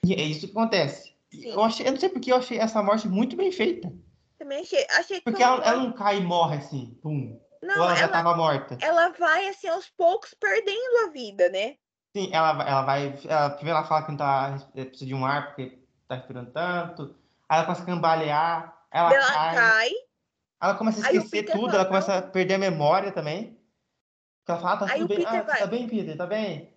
E 0.04 0.14
é 0.14 0.22
isso 0.22 0.46
que 0.48 0.52
acontece. 0.52 1.14
Sim. 1.32 1.52
Eu, 1.52 1.64
achei, 1.64 1.88
eu 1.88 1.92
não 1.92 2.00
sei 2.00 2.10
porque 2.10 2.32
eu 2.32 2.38
achei 2.38 2.58
essa 2.58 2.82
morte 2.82 3.08
muito 3.08 3.36
bem 3.36 3.52
feita. 3.52 3.94
Também 4.38 4.62
achei, 4.62 4.86
achei 4.92 5.18
que 5.18 5.24
Porque 5.24 5.44
ela, 5.44 5.64
ela 5.64 5.84
não 5.84 5.92
cai 5.92 6.18
e 6.18 6.22
morre 6.22 6.58
assim, 6.58 6.98
pum. 7.02 7.40
não, 7.62 7.76
ou 7.76 7.84
ela 7.84 7.96
já 7.96 8.04
ela, 8.04 8.12
tava 8.12 8.36
morta. 8.36 8.78
ela 8.82 9.10
vai, 9.10 9.48
assim, 9.50 9.68
aos 9.68 9.90
poucos 9.90 10.34
perdendo 10.34 11.06
a 11.06 11.12
vida, 11.12 11.50
né? 11.50 11.76
Sim, 12.18 12.30
ela, 12.34 12.50
ela 12.68 12.82
vai. 12.82 13.16
Ela, 13.28 13.50
primeiro 13.52 13.78
ela 13.78 13.88
fala 13.88 14.04
que 14.04 14.10
não 14.10 14.18
tá. 14.18 14.58
eh, 14.76 14.86
Precisa 14.86 15.06
de 15.06 15.14
um 15.14 15.24
ar 15.24 15.48
porque 15.48 15.78
tá 16.08 16.16
respirando 16.16 16.52
tanto. 16.52 17.16
Aí 17.48 17.58
ela 17.58 17.66
começa 17.66 17.84
a 17.84 17.86
cambalear. 17.86 18.88
Ela 18.92 19.14
Ela 19.14 19.28
cai. 19.34 19.56
cai, 19.56 19.92
Ela 20.60 20.76
começa 20.76 21.08
a 21.08 21.12
esquecer 21.12 21.44
tudo, 21.52 21.68
fala, 21.68 21.76
ela 21.76 21.86
começa 21.86 22.18
a 22.18 22.22
perder 22.24 22.56
a 22.56 22.58
memória 22.58 23.12
também. 23.12 23.62
Ela 24.48 24.60
fala, 24.60 24.74
ah, 24.74 24.78
tá 24.78 24.86
Aí 24.94 25.00
tudo 25.02 25.10
bem. 25.10 25.18
Peter 25.20 25.40
Ah, 25.40 25.44
vai- 25.44 25.60
tá 25.60 25.68
bem, 25.68 25.88
Peter? 25.88 26.18
Tá 26.18 26.26
bem? 26.26 26.74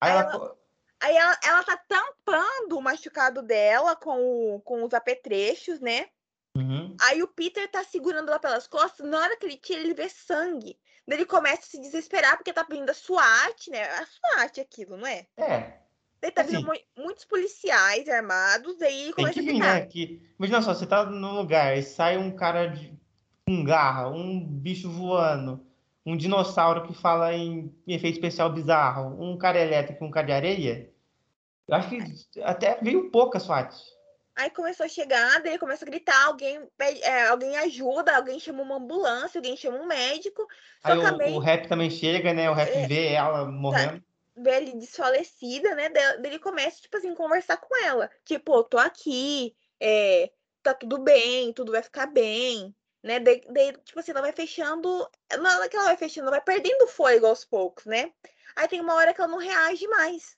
Aí 0.00 0.12
Aí 0.12 0.18
ela. 0.18 0.30
ela- 0.32 0.56
Aí 1.02 1.14
ela, 1.16 1.38
ela 1.44 1.62
tá 1.64 1.76
tampando 1.76 2.78
o 2.78 2.80
machucado 2.80 3.42
dela 3.42 3.94
com, 3.96 4.54
o- 4.54 4.60
com 4.60 4.82
os 4.84 4.94
apetrechos, 4.94 5.80
né? 5.80 6.08
Uhum. 6.56 6.96
Aí 7.02 7.22
o 7.22 7.28
Peter 7.28 7.68
tá 7.70 7.82
segurando 7.84 8.28
ela 8.28 8.38
pelas 8.38 8.66
costas. 8.66 9.06
Na 9.06 9.18
hora 9.18 9.36
que 9.36 9.44
ele 9.44 9.56
tira, 9.58 9.80
ele 9.80 9.92
vê 9.94 10.08
sangue. 10.08 10.78
Ele 11.08 11.24
começa 11.24 11.62
a 11.62 11.66
se 11.66 11.80
desesperar 11.80 12.36
porque 12.36 12.52
tá 12.52 12.66
vindo 12.68 12.90
a 12.90 12.94
SWAT, 12.94 13.70
né? 13.70 13.82
A 13.84 14.06
SWAT 14.06 14.60
aquilo, 14.60 14.96
não 14.96 15.06
é? 15.06 15.26
É, 15.36 15.78
Daí 16.20 16.30
tá 16.30 16.42
Assim. 16.42 16.56
vindo 16.56 16.66
mu- 16.66 17.04
muitos 17.04 17.24
policiais 17.24 18.08
armados. 18.08 18.76
Daí 18.78 19.12
começa 19.12 19.34
que 19.34 19.40
a 19.40 19.42
vir, 19.42 19.58
né? 19.60 19.86
Que... 19.86 20.20
Imagina 20.38 20.62
só, 20.62 20.74
você 20.74 20.86
tá 20.86 21.04
num 21.04 21.36
lugar 21.36 21.76
e 21.76 21.82
sai 21.82 22.16
um 22.16 22.34
cara 22.34 22.66
de... 22.66 22.92
com 23.46 23.62
garra, 23.64 24.08
um 24.08 24.44
bicho 24.44 24.90
voando, 24.90 25.64
um 26.04 26.16
dinossauro 26.16 26.86
que 26.86 26.94
fala 26.94 27.32
em 27.34 27.72
efeito 27.86 28.14
especial 28.16 28.52
bizarro, 28.52 29.22
um 29.22 29.36
cara 29.38 29.60
elétrico 29.60 30.04
e 30.04 30.06
um 30.08 30.10
cara 30.10 30.26
de 30.26 30.32
areia. 30.32 30.90
Eu 31.68 31.76
acho 31.76 31.88
que 31.88 32.42
até 32.42 32.78
veio 32.82 33.10
poucas 33.10 33.42
SWAT. 33.44 33.74
Aí 34.36 34.50
começou 34.50 34.84
a 34.84 34.88
chegar, 34.88 35.40
daí 35.42 35.52
ele 35.52 35.58
começa 35.58 35.84
a 35.84 35.88
gritar, 35.88 36.26
alguém, 36.26 36.64
pede- 36.76 37.02
é, 37.02 37.26
alguém 37.28 37.56
ajuda, 37.56 38.14
alguém 38.14 38.38
chama 38.38 38.62
uma 38.62 38.76
ambulância, 38.76 39.38
alguém 39.38 39.56
chama 39.56 39.78
um 39.78 39.86
médico. 39.86 40.46
Aí 40.84 40.96
o, 40.98 41.36
o 41.36 41.38
rap 41.38 41.68
também 41.68 41.90
chega, 41.90 42.32
né? 42.34 42.48
O 42.50 42.54
rap 42.54 42.72
É. 42.74 42.86
vê 42.86 43.12
ela 43.14 43.44
morrendo. 43.46 44.02
vê 44.36 44.56
ele 44.56 44.72
desfalecida, 44.74 45.74
né? 45.74 45.88
Daí 45.88 46.18
ele 46.24 46.38
começa, 46.38 46.80
tipo 46.80 46.96
assim, 46.96 47.14
conversar 47.14 47.56
com 47.56 47.74
ela. 47.84 48.10
Tipo, 48.24 48.52
"Ô, 48.52 48.64
tô 48.64 48.78
aqui, 48.78 49.56
é, 49.80 50.30
tá 50.62 50.74
tudo 50.74 50.98
bem, 50.98 51.52
tudo 51.52 51.72
vai 51.72 51.82
ficar 51.82 52.06
bem, 52.06 52.74
né? 53.02 53.18
Daí, 53.20 53.40
daí, 53.50 53.72
tipo 53.84 53.98
assim, 53.98 54.10
ela 54.12 54.20
vai 54.22 54.32
fechando. 54.32 55.08
Na 55.40 55.56
hora 55.58 55.68
que 55.68 55.76
ela 55.76 55.86
vai 55.86 55.96
fechando, 55.96 56.28
ela 56.28 56.36
vai 56.36 56.44
perdendo 56.44 56.86
fôlego 56.86 57.26
aos 57.26 57.44
poucos, 57.44 57.84
né? 57.86 58.12
Aí 58.54 58.68
tem 58.68 58.80
uma 58.80 58.94
hora 58.94 59.12
que 59.14 59.20
ela 59.20 59.30
não 59.30 59.38
reage 59.38 59.86
mais. 59.88 60.36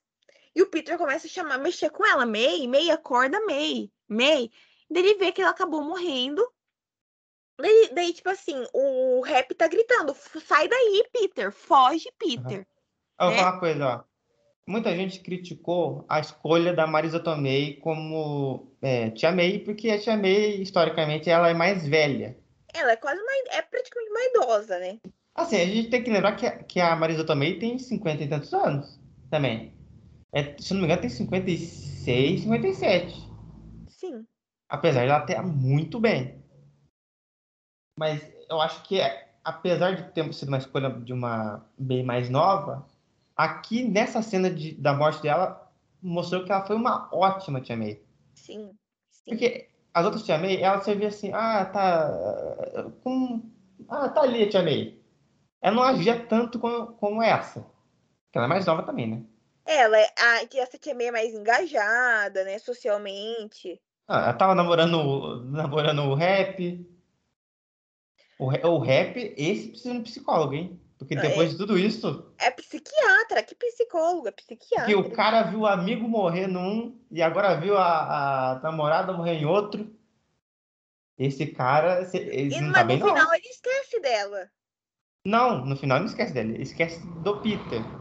E 0.58 0.62
o 0.62 0.66
Peter 0.66 0.98
começa 0.98 1.28
a 1.28 1.30
chamar, 1.30 1.56
mexer 1.58 1.88
com 1.88 2.04
ela. 2.04 2.26
May, 2.26 2.66
May, 2.66 2.90
acorda, 2.90 3.38
May, 3.46 3.88
May. 4.08 4.50
Daí 4.90 5.04
ele 5.04 5.14
vê 5.14 5.30
que 5.30 5.40
ela 5.40 5.52
acabou 5.52 5.84
morrendo. 5.84 6.44
Daí, 7.56 7.90
daí, 7.94 8.12
tipo 8.12 8.28
assim, 8.28 8.66
o 8.72 9.20
rap 9.20 9.54
tá 9.54 9.68
gritando: 9.68 10.16
sai 10.44 10.66
daí, 10.66 11.04
Peter, 11.12 11.52
foge, 11.52 12.10
Peter. 12.18 12.66
Eu 13.20 13.26
vou 13.26 13.34
É. 13.34 13.36
falar 13.36 13.52
uma 13.52 13.60
coisa, 13.60 13.86
ó. 13.86 14.04
Muita 14.66 14.96
gente 14.96 15.20
criticou 15.20 16.04
a 16.08 16.18
escolha 16.18 16.74
da 16.74 16.88
Marisa 16.88 17.20
Tomei 17.20 17.74
como 17.76 18.76
é, 18.82 19.10
Tia 19.10 19.30
May, 19.30 19.60
porque 19.60 19.90
a 19.90 20.00
Tia 20.00 20.16
May, 20.16 20.60
historicamente, 20.60 21.30
ela 21.30 21.48
é 21.50 21.54
mais 21.54 21.86
velha. 21.86 22.36
Ela 22.74 22.92
é 22.92 22.96
quase 22.96 23.20
uma, 23.22 23.32
é 23.56 23.62
praticamente 23.62 24.10
uma 24.10 24.24
idosa, 24.24 24.78
né? 24.80 24.98
Assim, 25.36 25.56
a 25.60 25.64
gente 25.66 25.88
tem 25.88 26.02
que 26.02 26.10
lembrar 26.10 26.32
que, 26.34 26.46
a- 26.46 26.64
que 26.64 26.80
a 26.80 26.96
Marisa 26.96 27.24
Tomei 27.24 27.60
tem 27.60 27.78
50 27.78 28.24
e 28.24 28.28
tantos 28.28 28.52
anos 28.52 29.00
também. 29.30 29.72
É, 30.32 30.56
se 30.58 30.72
não 30.74 30.80
me 30.80 30.86
engano, 30.86 31.00
tem 31.00 31.10
56, 31.10 32.42
57. 32.42 33.28
Sim. 33.88 34.26
Apesar 34.68 35.00
de 35.04 35.10
ela 35.10 35.20
ter 35.20 35.40
muito 35.42 35.98
bem. 35.98 36.42
Mas 37.98 38.22
eu 38.48 38.60
acho 38.60 38.82
que, 38.84 39.00
apesar 39.42 39.94
de 39.96 40.12
ter 40.12 40.32
sido 40.32 40.48
uma 40.48 40.58
escolha 40.58 40.90
de 40.90 41.12
uma 41.12 41.66
bem 41.78 42.02
mais 42.04 42.28
nova, 42.30 42.86
aqui 43.36 43.82
nessa 43.84 44.22
cena 44.22 44.50
de- 44.50 44.74
da 44.74 44.92
morte 44.94 45.22
dela, 45.22 45.70
mostrou 46.02 46.44
que 46.44 46.52
ela 46.52 46.64
foi 46.66 46.76
uma 46.76 47.08
ótima 47.12 47.60
Tia 47.60 47.76
May. 47.76 48.00
Sim. 48.34 48.72
Sim. 49.10 49.30
Porque 49.30 49.68
as 49.92 50.04
outras 50.04 50.22
Tia 50.24 50.38
May, 50.38 50.62
ela 50.62 50.80
servia 50.80 51.08
assim, 51.08 51.32
ah, 51.32 51.64
tá. 51.64 52.90
Com, 53.02 53.42
ah, 53.88 54.08
tá 54.08 54.22
ali 54.22 54.44
a 54.44 54.48
Tia 54.48 54.62
May. 54.62 54.98
Ela 55.60 55.74
não 55.76 55.82
agia 55.82 56.24
tanto 56.26 56.58
como, 56.60 56.88
como 56.94 57.22
essa. 57.22 57.60
Porque 57.62 58.38
ela 58.38 58.46
é 58.46 58.48
mais 58.48 58.66
nova 58.66 58.82
também, 58.84 59.08
né? 59.08 59.22
Ela, 59.68 59.98
é- 60.00 60.14
a, 60.18 60.46
que 60.48 60.58
essa 60.58 60.76
tia 60.78 60.92
é 61.00 61.10
mais 61.12 61.32
engajada, 61.32 62.42
né? 62.44 62.58
Socialmente. 62.58 63.80
Ah, 64.06 64.20
ela 64.24 64.32
tava 64.34 64.54
namorando, 64.54 64.94
o- 64.98 65.44
namorando 65.44 66.02
o 66.02 66.14
rap. 66.14 66.86
O, 68.38 68.46
o 68.46 68.78
rap, 68.80 69.16
esse 69.36 69.68
precisa 69.68 69.92
de 69.94 70.00
um 70.00 70.02
psicólogo, 70.02 70.54
hein? 70.54 70.80
Porque 70.98 71.14
Ah, 71.14 71.22
depois 71.22 71.50
de 71.52 71.56
tudo 71.58 71.78
isso, 71.78 72.32
É 72.38 72.50
psiquiatra, 72.50 73.42
que 73.44 73.54
psicóloga, 73.54 74.32
que 74.82 74.94
psiquiatra. 74.94 74.94
o 74.94 75.10
cara 75.12 75.42
viu 75.42 75.60
o 75.60 75.66
amigo 75.66 76.08
morrer 76.08 76.46
num 76.46 76.98
e 77.10 77.20
agora 77.22 77.60
viu 77.60 77.76
a, 77.76 78.52
a 78.52 78.60
namorada 78.60 79.12
morrer 79.12 79.34
em 79.34 79.44
outro. 79.46 79.94
Esse 81.18 81.46
cara, 81.48 82.08
ele 82.14 82.54
E 82.54 82.60
não 82.60 82.72
mas 82.72 82.72
tá 82.72 82.84
no 82.86 82.98
bem, 82.98 82.98
não. 82.98 83.06
final 83.06 83.32
ele 83.34 83.48
esquece 83.48 84.00
dela. 84.00 84.50
Não, 85.24 85.64
no 85.64 85.76
final 85.76 85.98
ele 85.98 86.06
não 86.06 86.10
esquece 86.10 86.32
dele, 86.34 86.54
ele 86.54 86.62
esquece 86.64 87.06
do 87.06 87.40
Peter. 87.40 87.96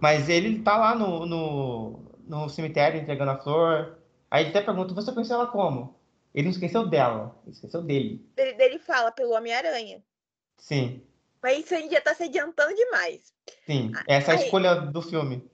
Mas 0.00 0.28
ele 0.28 0.62
tá 0.62 0.76
lá 0.76 0.94
no, 0.94 1.24
no, 1.26 2.00
no 2.26 2.48
cemitério 2.48 3.00
entregando 3.00 3.30
a 3.32 3.38
flor. 3.38 3.98
Aí 4.30 4.42
ele 4.44 4.50
até 4.50 4.60
pergunta, 4.62 4.94
você 4.94 5.12
conheceu 5.12 5.36
ela 5.36 5.46
como? 5.46 5.98
Ele 6.34 6.44
não 6.44 6.50
esqueceu 6.52 6.86
dela, 6.88 7.36
ele 7.44 7.52
esqueceu 7.54 7.80
dele. 7.82 8.28
Ele, 8.36 8.52
dele 8.54 8.78
fala 8.78 9.12
pelo 9.12 9.32
Homem-Aranha. 9.34 10.02
Sim, 10.58 11.02
Mas 11.42 11.58
isso 11.64 11.74
a 11.74 11.78
gente 11.78 11.92
já 11.92 12.00
tá 12.00 12.14
se 12.14 12.24
adiantando 12.24 12.74
demais. 12.74 13.32
sim. 13.66 13.92
Essa 14.08 14.32
é 14.32 14.34
a 14.34 14.38
Aí- 14.38 14.44
escolha 14.44 14.74
do 14.74 15.02
filme. 15.02 15.48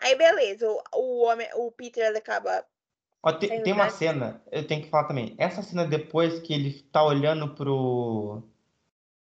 Aí, 0.00 0.16
beleza, 0.16 0.68
o, 0.68 0.82
o, 0.94 1.24
homem, 1.24 1.48
o 1.54 1.70
Peter 1.70 2.06
ele 2.06 2.18
acaba. 2.18 2.64
Ó, 3.22 3.32
te- 3.32 3.48
Tem 3.48 3.62
tem 3.62 3.72
uma 3.72 3.88
cena, 3.90 4.42
eu 4.52 4.66
tenho 4.66 4.82
que 4.82 4.90
falar 4.90 5.04
também. 5.04 5.34
Essa 5.38 5.62
cena 5.62 5.84
depois 5.86 6.40
que 6.40 6.52
ele 6.52 6.82
tá 6.92 7.02
olhando 7.04 7.54
pro 7.54 8.42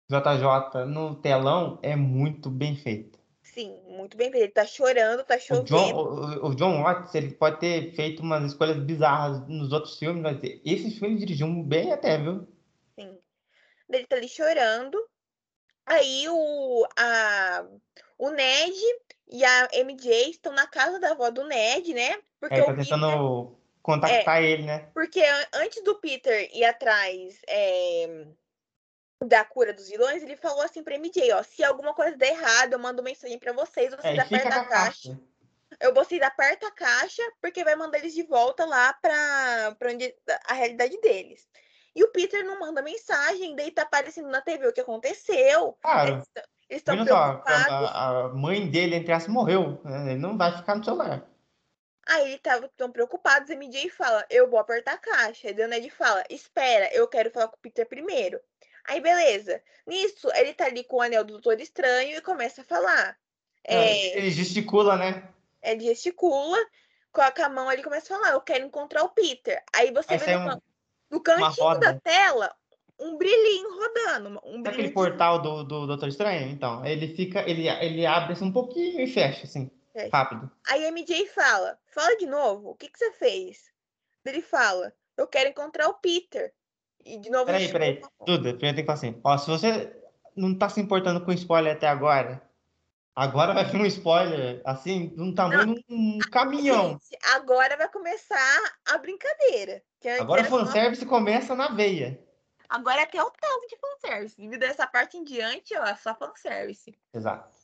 JJ 0.09 0.86
no 0.88 1.15
telão 1.15 1.80
é 1.82 1.95
muito 1.95 2.49
bem 2.49 2.76
feita. 2.76 3.18
Sim, 3.60 3.78
muito 3.88 4.16
bem 4.16 4.32
feito. 4.32 4.43
Ele 4.43 4.51
tá 4.53 4.66
chorando, 4.66 5.22
tá 5.26 5.36
O 5.36 5.38
chovendo. 5.38 5.66
John, 5.66 5.93
o, 5.93 6.47
o 6.47 6.55
John 6.55 6.82
Watts, 6.82 7.14
ele 7.14 7.34
pode 7.34 7.60
ter 7.60 7.93
feito 7.93 8.22
umas 8.22 8.45
escolhas 8.45 8.78
bizarras 8.78 9.45
nos 9.49 9.74
outros 9.74 9.99
filmes, 9.99 10.22
mas 10.24 10.38
esse 10.64 10.91
filme 10.91 11.16
ele 11.16 11.20
dirigiu 11.26 11.47
bem 11.64 11.91
até, 11.91 12.18
viu? 12.18 12.47
Sim. 12.97 13.18
Ele 13.89 14.07
tá 14.07 14.16
ali 14.16 14.30
chorando. 14.30 14.97
Aí 15.86 16.24
o, 16.30 16.88
a, 16.97 17.66
o 18.18 18.30
Ned 18.30 18.78
e 19.30 19.43
a 19.43 19.68
MJ 19.74 20.30
estão 20.30 20.53
na 20.53 20.66
casa 20.68 20.99
da 20.99 21.12
avó 21.12 21.30
do 21.30 21.43
Ned, 21.45 21.93
né? 21.93 22.18
Porque 22.39 22.62
o 22.62 22.66
tá 22.66 22.74
Peter, 22.74 22.84
tentando 22.86 23.57
contactar 23.82 24.41
ele, 24.43 24.64
né? 24.64 24.88
porque 24.93 25.20
an- 25.20 25.47
antes 25.55 25.84
do 25.84 25.95
Peter 25.95 26.49
ir 26.55 26.64
atrás 26.64 27.41
é, 27.47 28.26
da 29.24 29.43
cura 29.43 29.74
dos 29.74 29.89
vilões, 29.89 30.24
ele 30.24 30.36
falou 30.38 30.61
assim 30.61 30.82
pra 30.84 30.95
MJ, 30.95 31.32
ó, 31.34 31.43
se 31.43 31.63
alguma 31.63 31.93
coisa 31.93 32.15
der 32.15 32.32
errado, 32.32 32.74
eu 32.74 32.80
mando 32.80 33.03
mensagem 33.03 33.38
pra 33.38 33.51
vocês, 33.51 33.91
É, 33.93 33.97
vocês 33.97 34.17
e 34.17 34.22
fica 34.24 34.38
apertam 34.38 34.61
a 34.61 34.65
caixa. 34.65 35.09
caixa. 35.09 35.20
Eu 35.82 35.93
vocês 35.93 36.22
apertam 36.22 36.67
a 36.70 36.72
caixa, 36.72 37.22
porque 37.41 37.63
vai 37.63 37.76
mandar 37.76 37.99
eles 37.99 38.13
de 38.13 38.24
volta 38.24 38.65
lá 38.65 38.93
pra, 38.93 39.76
pra 39.78 39.91
onde 39.91 40.13
a 40.47 40.53
realidade 40.53 40.99
deles. 41.01 41.47
E 41.95 42.03
o 42.03 42.11
Peter 42.11 42.43
não 42.45 42.59
manda 42.59 42.82
mensagem, 42.82 43.55
daí 43.55 43.72
tá 43.72 43.82
aparecendo 43.84 44.30
na 44.30 44.41
TV 44.41 44.67
o 44.67 44.74
que 44.74 44.82
aconteceu. 44.82 45.78
Claro. 45.82 46.13
Eles 46.13 46.28
tão- 46.34 46.43
Eles 46.70 46.82
estão 46.82 46.95
Olha 46.95 47.05
só, 47.07 47.28
preocupados. 47.41 47.89
a, 47.89 48.09
a 48.26 48.30
mãe 48.30 48.70
dele, 48.70 48.95
entre 48.95 49.11
aspas, 49.11 49.34
morreu. 49.34 49.82
né? 49.84 50.11
Ele 50.11 50.20
não 50.20 50.38
vai 50.38 50.55
ficar 50.55 50.76
no 50.76 50.84
celular. 50.84 51.28
Aí 52.07 52.22
eles 52.24 52.36
estavam 52.36 52.70
tão 52.78 52.91
preocupados, 52.91 53.49
a 53.49 53.53
MJ 53.55 53.89
fala, 53.89 54.26
eu 54.30 54.49
vou 54.49 54.59
apertar 54.59 54.93
a 54.93 54.97
caixa. 54.97 55.47
Aí 55.47 55.61
a 55.61 55.67
Ned 55.67 55.89
fala, 55.89 56.24
espera, 56.30 56.91
eu 56.93 57.07
quero 57.07 57.30
falar 57.32 57.47
com 57.47 57.55
o 57.55 57.59
Peter 57.59 57.88
primeiro. 57.88 58.39
Aí 58.90 59.00
beleza. 59.00 59.62
Nisso, 59.86 60.30
ele 60.34 60.52
tá 60.54 60.66
ali 60.66 60.84
com 60.84 60.98
o 60.98 61.02
anel 61.02 61.24
do 61.24 61.34
Doutor 61.34 61.62
Estranho 61.62 62.18
e 62.18 62.22
começa 62.22 62.62
a 62.62 62.66
falar. 62.66 63.16
É, 63.64 64.18
Ele 64.18 64.32
gesticula, 64.32 64.98
né? 64.98 65.30
ele 65.62 65.82
gesticula, 65.84 66.58
coloca 67.12 67.46
a 67.46 67.50
mão 67.50 67.70
ali 67.70 67.82
e 67.82 67.84
começa 67.84 68.12
a 68.14 68.18
falar, 68.18 68.32
eu 68.34 68.42
quero 68.42 68.66
encontrar 68.66 69.04
o 69.04 69.10
Peter. 69.10 69.62
Aí 69.74 69.92
você 69.92 70.14
Aí 70.14 70.18
vê 70.18 70.26
sai 70.26 70.38
no, 70.38 70.56
um- 70.56 70.62
no 71.12 71.22
cantinho 71.22 71.80
da 71.80 71.94
tela 72.00 72.52
um 73.00 73.16
brilhinho 73.16 73.70
rodando. 73.78 74.30
Um 74.44 74.64
Sabe 74.64 74.70
aquele 74.70 74.72
brilhinho 74.72 74.94
portal 74.94 75.40
do, 75.40 75.64
do 75.64 75.86
Doutor 75.86 76.10
Estranho? 76.10 76.50
Então, 76.50 76.84
ele 76.84 77.16
fica, 77.16 77.48
ele, 77.48 77.68
ele 77.68 78.06
abre 78.08 78.34
assim 78.34 78.46
um 78.46 78.52
pouquinho 78.52 79.00
e 79.02 79.08
fecha, 79.08 79.44
assim, 79.44 79.70
Fecha. 79.94 80.10
rápido. 80.12 80.50
Aí 80.68 80.84
a 80.84 80.88
MJ 80.88 81.28
fala, 81.28 81.78
fala 81.88 82.18
de 82.18 82.26
novo, 82.26 82.72
o 82.72 82.76
que, 82.76 82.90
que 82.90 82.98
você 82.98 83.12
fez? 83.12 83.72
Ele 84.26 84.42
fala, 84.42 84.94
eu 85.16 85.28
quero 85.28 85.50
encontrar 85.50 85.88
o 85.90 85.96
Peter. 85.96 86.54
E 87.10 87.18
de 87.18 87.30
novo 87.32 87.45
Peraí, 87.45 87.72
peraí. 87.72 88.01
Duda, 88.26 88.53
primeiro 88.53 88.76
tem 88.76 88.76
que 88.76 88.86
falar 88.86 88.93
assim. 88.93 89.20
Ó, 89.24 89.38
se 89.38 89.49
você 89.49 89.99
não 90.36 90.55
tá 90.57 90.70
se 90.70 90.80
importando 90.80 91.26
com 91.26 91.32
spoiler 91.32 91.74
até 91.74 91.88
agora, 91.88 92.41
agora 93.16 93.53
vai 93.53 93.66
vir 93.66 93.82
um 93.82 93.86
spoiler, 93.88 94.62
assim, 94.64 95.07
de 95.10 95.22
um 95.22 95.34
tamanho 95.34 95.74
de 95.74 95.84
um 95.89 96.20
caminhão. 96.32 96.91
Gente, 96.91 97.18
agora 97.34 97.76
vai 97.76 97.89
começar 97.89 98.78
a 98.86 98.97
brincadeira. 98.99 99.82
Agora 100.20 100.43
o 100.43 100.45
fanservice 100.45 101.05
começa 101.05 101.55
na 101.55 101.70
veia. 101.70 102.24
Agora 102.70 103.01
é 103.01 103.03
até 103.03 103.22
o 103.22 103.32
tanto 103.32 103.68
de 103.68 103.78
fanservice. 103.78 104.47
Dessa 104.60 104.86
parte 104.86 105.18
em 105.18 105.24
diante, 105.24 105.76
ó, 105.76 105.84
é 105.84 105.95
só 105.95 106.14
fanservice. 106.14 106.95
Exato. 107.12 107.57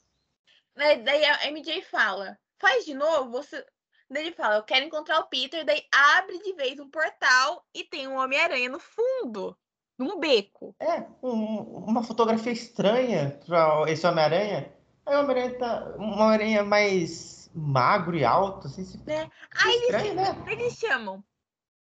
Daí 0.76 1.24
a 1.24 1.52
MJ 1.52 1.84
fala, 1.84 2.38
faz 2.58 2.84
de 2.84 2.96
novo, 2.96 3.30
você. 3.30 3.64
Daí 4.10 4.28
ele 4.28 4.36
fala, 4.36 4.58
eu 4.58 4.64
quero 4.64 4.86
encontrar 4.86 5.20
o 5.20 5.28
Peter, 5.28 5.66
daí 5.66 5.84
abre 5.92 6.38
de 6.40 6.54
vez 6.54 6.80
um 6.80 6.90
portal 6.90 7.66
e 7.74 7.84
tem 7.84 8.08
um 8.08 8.18
Homem-Aranha 8.18 8.70
no 8.70 8.80
fundo, 8.80 9.58
num 9.98 10.20
beco. 10.20 10.76
É, 10.80 11.02
um- 11.24 11.62
uma 11.86 12.04
fotografia 12.04 12.52
estranha 12.52 13.40
para 13.46 13.92
esse 13.92 14.06
Homem-Aranha. 14.06 14.72
Aí 15.06 15.16
o 15.16 15.20
Homem-Aranha 15.20 15.58
tá. 15.58 15.96
Um 15.98 16.12
Homem-Aranha 16.14 16.64
mais 16.64 17.50
magro 17.54 18.16
e 18.16 18.24
alto, 18.24 18.68
assim. 18.68 18.86
se- 18.86 18.98
Né? 19.06 19.26
que 19.52 19.68
Aí 19.68 19.74
eles, 19.76 19.84
estranho, 19.86 20.14
né? 20.16 20.44
eles 20.52 20.74
chamam 20.78 21.24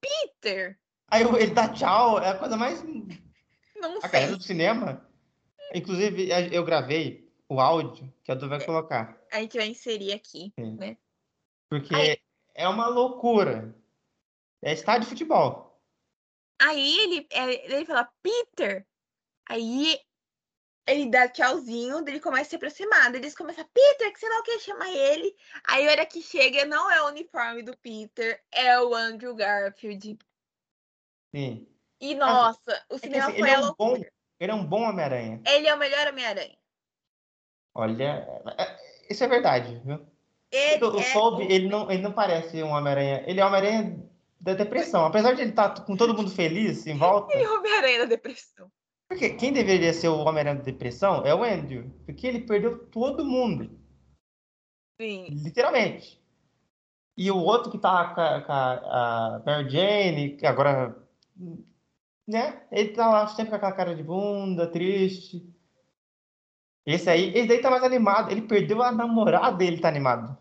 Peter. 0.01 0.79
Aí 1.09 1.23
ele 1.23 1.51
dá 1.55 1.69
tchau, 1.69 2.19
é 2.21 2.31
a 2.31 2.39
coisa 2.39 2.57
mais 2.57 2.83
Não 3.77 3.99
A 4.03 4.09
sei. 4.09 4.27
do 4.27 4.43
cinema. 4.43 5.09
Inclusive, 5.75 6.29
eu 6.53 6.65
gravei 6.65 7.33
o 7.49 7.59
áudio 7.61 8.13
que 8.23 8.31
a 8.31 8.35
Du 8.35 8.49
vai 8.49 8.63
colocar. 8.65 9.19
A 9.33 9.39
gente 9.41 9.57
vai 9.57 9.69
inserir 9.69 10.13
aqui. 10.13 10.53
Porque 11.71 11.95
Aí- 11.95 12.21
é 12.55 12.69
uma 12.69 12.89
loucura. 12.89 13.75
É 14.61 14.73
estádio 14.73 15.03
de 15.03 15.11
futebol. 15.11 15.81
Aí 16.61 16.99
ele, 16.99 17.27
é, 17.31 17.73
ele 17.73 17.87
fala, 17.87 18.13
Peter. 18.21 18.87
Aí 19.49 19.99
ele 20.87 21.09
dá 21.09 21.29
tchauzinho, 21.29 22.01
ele 22.07 22.21
começa 22.21 22.43
a 22.43 22.51
se 22.51 22.57
aproximar. 22.57 23.15
Eles 23.15 23.35
começam, 23.35 23.65
Peter, 23.73 24.13
que 24.13 24.19
você 24.19 24.29
não 24.29 24.43
quer 24.43 24.59
chamar 24.59 24.91
ele. 24.91 25.35
Aí 25.65 25.89
a 25.89 25.93
hora 25.93 26.05
que 26.07 26.21
chega, 26.21 26.67
não 26.67 26.91
é 26.91 27.01
o 27.03 27.07
uniforme 27.07 27.63
do 27.63 27.77
Peter, 27.79 28.45
é 28.53 28.79
o 28.81 28.95
Andrew 28.95 29.35
Garfield. 29.35 30.19
Sim. 31.35 31.67
E 32.01 32.15
nossa, 32.15 32.85
o 32.91 32.97
É 32.97 32.99
que, 32.99 33.07
cinema 33.07 33.29
assim, 33.29 33.39
foi 33.39 33.49
ele, 33.49 33.57
é 33.57 33.61
um 33.61 33.75
bom, 33.75 33.97
ele 34.41 34.51
é 34.51 34.55
um 34.55 34.67
bom 34.67 34.83
Homem-Aranha. 34.83 35.43
Ele 35.47 35.69
é 35.69 35.75
o 35.75 35.79
melhor 35.79 36.09
Homem-Aranha. 36.09 36.59
Olha, 37.75 38.05
é- 38.05 38.63
é- 38.63 39.07
isso 39.09 39.23
é 39.23 39.29
verdade, 39.29 39.79
viu? 39.85 40.10
Ele 40.53 40.85
o 40.85 40.99
é 41.01 41.17
o- 41.17 41.41
ele 41.43 41.69
não, 41.69 41.91
ele 41.91 42.03
não 42.03 42.13
parece 42.13 42.63
um 42.63 42.71
Homem-Aranha. 42.71 43.23
Ele 43.27 43.41
é 43.41 43.45
Homem-Aranha 43.47 44.03
da 44.41 44.55
depressão. 44.55 45.05
Apesar 45.07 45.33
de 45.35 45.43
ele 45.43 45.51
estar 45.51 45.85
com 45.85 45.97
todo 45.97 46.15
mundo 46.15 46.31
feliz 46.31 46.87
em 46.87 46.97
volta. 46.97 47.33
ele 47.35 47.45
é 47.45 47.51
o 47.51 47.59
Homem-Aranha 47.59 47.99
da 48.01 48.05
depressão. 48.07 48.71
Porque 49.09 49.31
quem 49.31 49.53
deveria 49.53 49.93
ser 49.93 50.09
o 50.09 50.19
Homem-Aranha 50.19 50.57
da 50.57 50.63
depressão 50.65 51.25
é 51.27 51.35
o 51.35 51.43
Andrew. 51.45 51.91
Porque 52.07 52.27
ele 52.27 52.41
perdeu 52.41 52.87
todo 52.87 53.25
mundo. 53.25 53.71
Sim. 55.01 55.27
Literalmente. 55.31 56.21
E 57.17 57.31
o 57.31 57.37
outro 57.37 57.71
que 57.71 57.79
tá 57.79 58.15
com 58.15 58.21
a, 58.21 58.41
com 58.43 58.53
a- 58.53 59.37
a 59.37 59.43
Mary 59.45 59.69
Jane, 59.71 60.37
que 60.37 60.47
agora. 60.47 60.97
Né? 62.27 62.63
Ele 62.71 62.91
tá 62.91 63.09
lá 63.09 63.27
sempre 63.27 63.51
com 63.51 63.57
aquela 63.57 63.73
cara 63.73 63.95
de 63.95 64.03
bunda, 64.03 64.67
triste. 64.67 65.45
Esse 66.87 67.11
aí, 67.11 67.29
esse 67.37 67.49
daí 67.49 67.61
tá 67.61 67.71
mais 67.71 67.83
animado. 67.83 68.31
Ele 68.31 68.43
perdeu 68.43 68.83
a 68.83 68.93
namorada 68.93 69.57
dele, 69.57 69.81
tá 69.81 69.89
animado. 69.89 70.37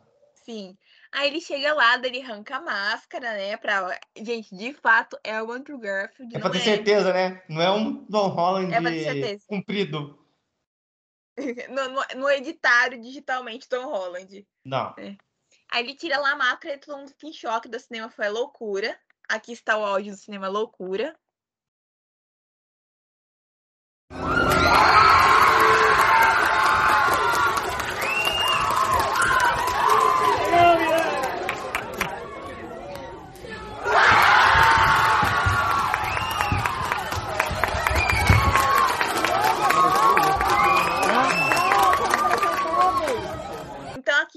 Aí 1.12 1.28
ele 1.28 1.42
chega 1.42 1.74
lá, 1.74 1.96
ele 1.96 2.22
arranca 2.22 2.58
a 2.58 2.62
máscara, 2.62 3.34
né? 3.34 3.58
Pra... 3.58 4.00
Gente, 4.18 4.56
de 4.56 4.74
fato, 4.74 5.18
é 5.24 5.42
o 5.42 5.52
Andrew 5.52 5.78
Garfield. 5.78 6.36
É 6.36 6.40
pra 6.40 6.50
ter 6.50 6.60
certeza, 6.60 7.14
né? 7.14 7.44
Não 7.50 7.62
é 7.62 7.72
um 7.72 8.06
Tom 8.06 8.28
Holland 8.28 8.74
É 8.74 9.38
comprido. 9.48 10.20
no, 11.70 11.90
no, 11.90 12.22
no 12.22 12.30
editário 12.30 13.02
digitalmente 13.02 13.68
Tom 13.68 13.86
Holland. 13.86 14.46
Não. 14.66 14.94
Aí 15.72 15.84
ele 15.84 15.96
tira 15.96 16.18
lá 16.20 16.32
a 16.32 16.36
máscara 16.36 16.76
e 16.76 16.80
todo 16.80 16.98
mundo 16.98 17.10
fica 17.10 17.28
em 17.28 17.34
choque 17.34 17.70
do 17.70 17.80
cinema 17.80 18.10
foi 18.10 18.28
a 18.28 18.32
loucura. 18.32 19.00
Aqui 19.28 19.52
está 19.52 19.78
o 19.78 19.86
áudio 19.86 20.14
do 20.14 20.18
cinema 20.18 20.48
loucura. 20.48 21.16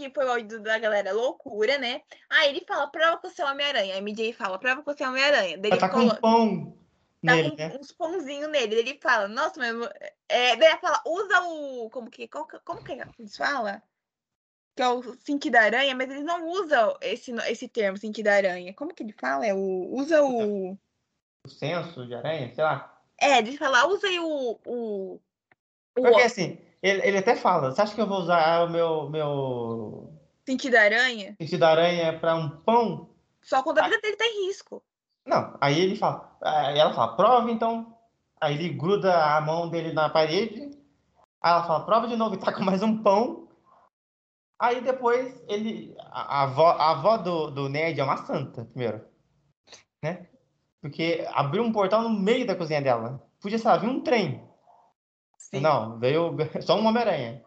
Aqui 0.02 0.12
foi 0.14 0.24
o 0.24 0.30
áudio 0.30 0.60
da 0.60 0.78
galera 0.78 1.12
loucura, 1.12 1.78
né? 1.78 2.02
Aí 2.28 2.48
ele 2.50 2.64
fala, 2.66 2.88
prova 2.88 3.18
que 3.18 3.28
você 3.28 3.42
é 3.42 3.44
Homem-Aranha. 3.44 3.94
Aí 3.94 4.00
MJ 4.00 4.32
fala, 4.32 4.58
prova 4.58 4.82
que 4.82 4.86
você 4.92 5.04
é 5.04 5.08
Homem-Aranha. 5.08 5.54
Ela 5.54 5.66
ele 5.66 5.76
tá 5.78 5.88
com 5.88 5.96
colo- 5.98 6.12
um 6.12 6.16
pão 6.20 6.78
tá 7.24 7.36
nele, 7.36 7.50
com 7.50 7.56
né? 7.56 7.78
uns 7.80 7.92
pãozinhos 7.92 8.50
nele. 8.50 8.74
Ele 8.74 8.98
fala, 9.00 9.28
nossa, 9.28 9.54
mas. 9.58 9.90
É... 10.28 10.56
Daí 10.56 10.70
ele 10.70 10.80
fala, 10.80 11.00
usa 11.06 11.40
o. 11.42 11.90
Como 11.90 12.10
que, 12.10 12.26
que- 12.26 12.58
como 12.64 12.82
que 12.82 12.92
eles 12.92 13.36
falam? 13.36 13.80
Que 14.74 14.82
é 14.82 14.88
o 14.88 15.02
sentido 15.20 15.52
da 15.52 15.62
aranha, 15.62 15.94
mas 15.94 16.10
eles 16.10 16.24
não 16.24 16.48
usam 16.48 16.96
esse, 17.00 17.30
esse 17.48 17.68
termo, 17.68 17.98
sentido 17.98 18.24
da 18.24 18.34
aranha. 18.34 18.74
Como 18.74 18.92
que 18.94 19.02
ele 19.02 19.12
fala? 19.12 19.46
É 19.46 19.54
o. 19.54 19.88
Usa 19.94 20.22
o. 20.22 20.72
O 21.44 21.48
senso 21.48 22.06
de 22.06 22.14
aranha, 22.14 22.52
sei 22.54 22.64
lá. 22.64 23.00
É, 23.20 23.38
ele 23.38 23.56
fala, 23.56 23.86
usa 23.86 24.06
aí 24.08 24.18
o. 24.18 24.58
o... 24.66 25.14
o 25.14 25.20
Porque 25.94 26.22
assim, 26.22 26.58
ele, 26.82 27.06
ele 27.06 27.18
até 27.18 27.36
fala, 27.36 27.70
você 27.70 27.80
acha 27.80 27.94
que 27.94 28.00
eu 28.00 28.06
vou 28.06 28.18
usar 28.18 28.64
o 28.64 28.70
meu, 28.70 29.08
meu 29.08 30.12
sentido 30.44 30.72
da 30.72 30.82
aranha 30.82 31.36
sentido 31.38 31.60
da 31.60 31.70
aranha 31.70 32.18
pra 32.18 32.34
um 32.34 32.50
pão? 32.50 33.12
só 33.42 33.62
quando 33.62 33.78
a 33.78 33.84
vida 33.84 34.00
dele 34.00 34.16
tá 34.16 34.26
em 34.26 34.46
risco. 34.46 34.82
Não, 35.26 35.56
aí 35.60 35.80
ele 35.80 35.96
fala, 35.96 36.36
aí 36.42 36.78
ela 36.78 36.94
fala, 36.94 37.16
prova 37.16 37.50
então. 37.50 37.96
Aí 38.40 38.54
ele 38.54 38.70
gruda 38.70 39.36
a 39.36 39.40
mão 39.40 39.68
dele 39.68 39.92
na 39.92 40.08
parede. 40.08 40.70
Aí 41.40 41.52
ela 41.52 41.64
fala, 41.64 41.84
prova 41.84 42.08
de 42.08 42.16
novo 42.16 42.34
e 42.34 42.38
tá 42.38 42.52
com 42.52 42.62
mais 42.62 42.82
um 42.82 43.02
pão. 43.02 43.48
Aí 44.58 44.80
depois 44.80 45.42
ele. 45.48 45.94
A, 46.10 46.40
a 46.40 46.42
avó, 46.42 46.70
a 46.70 46.90
avó 46.90 47.16
do, 47.16 47.50
do 47.50 47.68
Ned 47.68 48.00
é 48.00 48.04
uma 48.04 48.16
santa, 48.16 48.64
primeiro. 48.64 49.04
Né? 50.02 50.28
Porque 50.80 51.26
abriu 51.32 51.62
um 51.62 51.72
portal 51.72 52.02
no 52.02 52.10
meio 52.10 52.46
da 52.46 52.56
cozinha 52.56 52.82
dela. 52.82 53.22
Podia, 53.40 53.58
sei 53.58 53.70
lá, 53.70 53.76
vir 53.76 53.88
um 53.88 54.00
trem. 54.00 54.42
Sim. 55.54 55.60
Não, 55.60 55.98
veio 55.98 56.36
só 56.62 56.78
um 56.78 56.86
Homem-Aranha. 56.86 57.42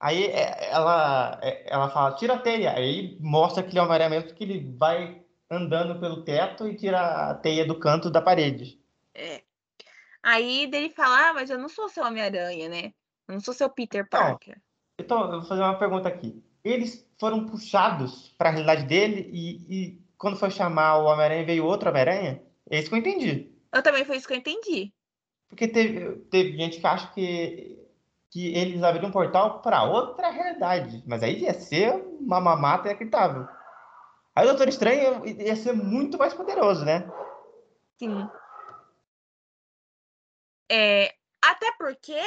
Aí 0.00 0.24
é, 0.26 0.70
ela, 0.70 1.38
é, 1.42 1.72
ela 1.72 1.88
fala, 1.88 2.16
tira 2.16 2.34
a 2.34 2.38
teia. 2.38 2.72
Aí 2.72 3.16
mostra 3.20 3.62
que 3.62 3.70
ele 3.70 3.78
é 3.78 3.82
Homem-Aranha 3.82 4.10
mesmo, 4.10 4.34
que 4.34 4.44
ele 4.44 4.74
vai 4.76 5.24
andando 5.50 5.98
pelo 6.00 6.22
teto 6.22 6.66
e 6.66 6.76
tira 6.76 7.30
a 7.30 7.34
teia 7.34 7.64
do 7.64 7.78
canto 7.78 8.10
da 8.10 8.20
parede. 8.20 8.80
É. 9.14 9.42
Aí 10.22 10.66
dele 10.66 10.90
fala, 10.90 11.28
ah, 11.28 11.34
mas 11.34 11.50
eu 11.50 11.58
não 11.58 11.68
sou 11.68 11.88
seu 11.88 12.04
Homem-Aranha, 12.04 12.68
né? 12.68 12.92
Eu 13.28 13.34
não 13.34 13.40
sou 13.40 13.54
seu 13.54 13.70
Peter 13.70 14.08
Parker. 14.08 14.60
Então, 14.98 15.24
eu 15.24 15.40
vou 15.40 15.48
fazer 15.48 15.62
uma 15.62 15.78
pergunta 15.78 16.08
aqui. 16.08 16.42
Eles 16.64 17.08
foram 17.18 17.46
puxados 17.46 18.34
para 18.36 18.48
a 18.48 18.52
realidade 18.52 18.84
dele 18.86 19.30
e, 19.32 19.50
e 19.68 20.00
quando 20.18 20.36
foi 20.36 20.50
chamar 20.50 20.98
o 20.98 21.04
Homem-Aranha 21.04 21.46
veio 21.46 21.64
outro 21.64 21.88
Homem-Aranha? 21.88 22.42
É 22.68 22.78
isso 22.78 22.88
que 22.88 22.94
eu 22.96 22.98
entendi. 22.98 23.52
Eu 23.72 23.82
também 23.82 24.04
foi 24.04 24.16
isso 24.16 24.26
que 24.26 24.34
eu 24.34 24.38
entendi. 24.38 24.92
Porque 25.48 25.68
teve, 25.68 26.16
teve 26.30 26.56
gente 26.56 26.80
que 26.80 26.86
acha 26.86 27.12
que, 27.12 27.78
que 28.30 28.54
eles 28.54 28.82
abriram 28.82 29.08
um 29.08 29.12
portal 29.12 29.60
para 29.60 29.84
outra 29.84 30.30
realidade. 30.30 31.02
Mas 31.06 31.22
aí 31.22 31.42
ia 31.42 31.54
ser 31.54 31.92
uma 32.20 32.40
mamata 32.40 32.88
inacreditável. 32.88 33.46
Aí 34.34 34.44
o 34.44 34.48
Doutor 34.48 34.68
Estranho 34.68 35.26
ia 35.26 35.56
ser 35.56 35.72
muito 35.72 36.18
mais 36.18 36.34
poderoso, 36.34 36.84
né? 36.84 37.10
Sim. 37.98 38.28
É, 40.70 41.14
até 41.42 41.72
porque. 41.78 42.20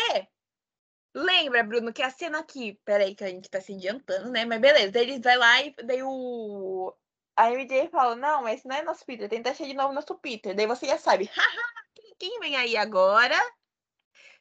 Lembra, 1.13 1.63
Bruno, 1.63 1.93
que 1.93 2.01
a 2.01 2.09
cena 2.09 2.39
aqui. 2.39 2.79
Peraí, 2.85 3.13
que 3.13 3.23
a 3.23 3.27
gente 3.27 3.49
tá 3.49 3.61
se 3.61 3.73
adiantando, 3.73 4.31
né? 4.31 4.45
Mas 4.45 4.59
beleza. 4.59 4.97
Eles 4.99 5.21
vai 5.21 5.37
lá 5.37 5.61
e 5.61 5.75
daí 5.83 6.01
o. 6.03 6.93
A 7.35 7.51
MJ 7.51 7.89
fala: 7.89 8.15
Não, 8.15 8.47
esse 8.47 8.67
não 8.67 8.75
é 8.75 8.81
nosso 8.81 9.05
Peter. 9.05 9.29
Tenta 9.29 9.51
achar 9.51 9.65
de 9.65 9.73
novo 9.73 9.93
nosso 9.93 10.15
Peter. 10.15 10.55
Daí 10.55 10.65
você 10.65 10.87
já 10.87 10.97
sabe. 10.97 11.29
Haha, 11.35 11.83
quem 12.19 12.39
vem 12.39 12.55
aí 12.55 12.75
agora? 12.75 13.35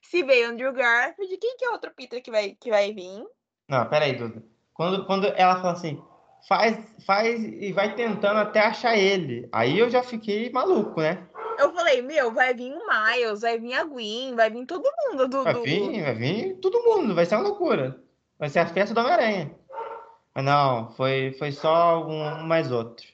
Se 0.02 0.22
veio 0.22 0.50
Andrew 0.50 0.72
Garfield, 0.72 1.36
quem 1.36 1.56
que 1.56 1.64
é 1.64 1.70
outro 1.70 1.92
Peter 1.94 2.22
que 2.22 2.30
vai, 2.30 2.56
que 2.58 2.70
vai 2.70 2.92
vir? 2.92 3.24
Não, 3.68 3.88
peraí, 3.88 4.16
Duda. 4.16 4.42
Quando, 4.74 5.04
quando 5.06 5.26
ela 5.26 5.56
fala 5.56 5.72
assim, 5.72 6.02
faz, 6.46 6.78
faz 7.04 7.42
e 7.42 7.72
vai 7.72 7.94
tentando 7.94 8.38
até 8.38 8.60
achar 8.60 8.96
ele. 8.96 9.48
Aí 9.52 9.78
eu 9.78 9.90
já 9.90 10.02
fiquei 10.02 10.50
maluco, 10.50 11.00
né? 11.00 11.26
Eu 11.58 11.72
falei, 11.72 12.00
meu, 12.02 12.32
vai 12.32 12.54
vir 12.54 12.72
o 12.72 12.86
Miles, 12.86 13.40
vai 13.40 13.58
vir 13.58 13.74
a 13.74 13.84
Gwen, 13.84 14.34
vai 14.36 14.48
vir 14.48 14.64
todo 14.64 14.88
mundo 15.02 15.28
do. 15.28 15.42
Vai 15.42 15.54
vir, 15.54 16.02
vai 16.02 16.14
vir 16.14 16.54
todo 16.60 16.84
mundo, 16.84 17.14
vai 17.14 17.26
ser 17.26 17.34
uma 17.34 17.48
loucura. 17.48 18.00
Vai 18.38 18.48
ser 18.48 18.60
a 18.60 18.66
festa 18.66 18.94
do 18.94 19.00
Homem-Aranha. 19.00 19.58
Mas 20.32 20.44
não, 20.44 20.92
foi, 20.92 21.34
foi 21.36 21.50
só 21.50 22.06
um, 22.06 22.46
mais 22.46 22.70
outro. 22.70 23.04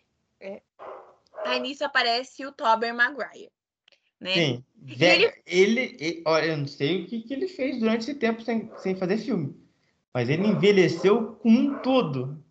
Aí 1.44 1.60
nisso 1.60 1.84
aparece 1.84 2.44
o 2.44 2.52
Tobey 2.52 2.92
Maguire. 2.92 3.50
Né? 4.24 4.32
Sim. 4.32 4.64
E 4.86 4.94
Velho, 4.94 5.32
ele, 5.46 5.96
ele- 6.00 6.22
olha, 6.26 6.46
eu 6.46 6.56
não 6.56 6.66
sei 6.66 7.02
o 7.02 7.06
que, 7.06 7.20
que 7.20 7.32
ele 7.34 7.46
fez 7.46 7.78
durante 7.78 8.02
esse 8.02 8.14
tempo 8.14 8.42
sem, 8.42 8.70
sem 8.78 8.96
fazer 8.96 9.18
filme. 9.18 9.54
Mas 10.12 10.28
ele 10.30 10.46
envelheceu 10.46 11.34
com 11.42 11.74
tudo. 11.82 12.42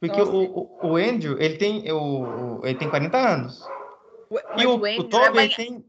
Porque 0.00 0.18
Nossa. 0.18 0.32
o, 0.32 0.58
o, 0.82 0.90
o 0.92 0.96
Andrew, 0.96 1.38
ele 1.40 1.56
tem, 1.56 1.90
o, 1.92 2.60
ele 2.64 2.78
tem 2.78 2.90
40 2.90 3.16
anos. 3.18 3.62
O, 4.28 4.38
E 4.60 4.66
o, 4.66 4.76
o 4.76 4.80
o 4.80 4.86
Andrew, 4.86 5.20
é 5.24 5.30
banha- 5.30 5.56
tem. 5.56 5.84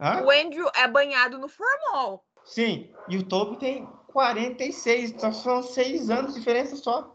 Hã? 0.00 0.22
o 0.22 0.30
Andrew 0.30 0.70
é 0.74 0.88
banhado 0.88 1.38
no 1.38 1.48
formol. 1.48 2.22
Sim, 2.44 2.88
e 3.08 3.16
o 3.16 3.24
Tobey 3.24 3.58
tem 3.58 3.86
46, 4.08 5.10
então 5.10 5.32
são 5.32 5.62
seis 5.62 6.08
anos 6.10 6.32
de 6.34 6.38
diferença 6.38 6.76
só. 6.76 7.14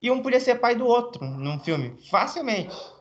E 0.00 0.10
um 0.10 0.22
podia 0.22 0.38
ser 0.38 0.56
pai 0.60 0.76
do 0.76 0.86
outro 0.86 1.24
num 1.24 1.58
filme, 1.58 1.96
facilmente. 2.08 2.95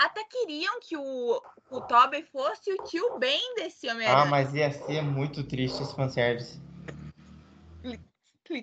Até 0.00 0.24
queriam 0.24 0.80
que 0.80 0.96
o, 0.96 1.42
o 1.70 1.80
Tobey 1.82 2.22
fosse 2.32 2.72
o 2.72 2.84
tio 2.84 3.18
Ben 3.18 3.54
desse 3.56 3.86
Ah, 3.86 3.92
Homem-Aranha. 3.92 4.30
mas 4.30 4.54
ia 4.54 4.72
ser 4.72 5.02
muito 5.02 5.44
triste 5.44 5.82
esse 5.82 5.94
fanservice. 5.94 6.58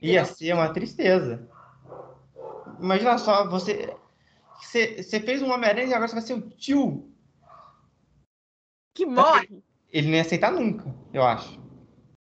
Ia 0.02 0.26
ser 0.26 0.54
uma 0.54 0.74
tristeza. 0.74 1.48
Imagina 2.80 3.20
só, 3.20 3.48
você. 3.48 3.96
Você, 4.60 5.04
você 5.04 5.20
fez 5.20 5.44
um 5.44 5.52
Homem-Aranha 5.52 5.90
e 5.90 5.94
agora 5.94 6.08
você 6.08 6.16
vai 6.16 6.24
ser 6.24 6.34
o 6.34 6.50
tio. 6.50 7.08
Que 8.96 9.06
morre. 9.06 9.64
Ele 9.94 10.08
não 10.08 10.16
ia 10.16 10.22
aceitar 10.22 10.52
nunca, 10.52 10.92
eu 11.14 11.22
acho. 11.22 11.62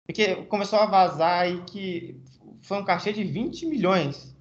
Porque 0.07 0.37
começou 0.45 0.79
a 0.79 0.87
vazar 0.87 1.41
aí 1.41 1.61
que 1.65 2.17
foi 2.63 2.79
um 2.79 2.85
cachê 2.85 3.13
de 3.13 3.25
20 3.25 3.67
milhões. 3.67 4.37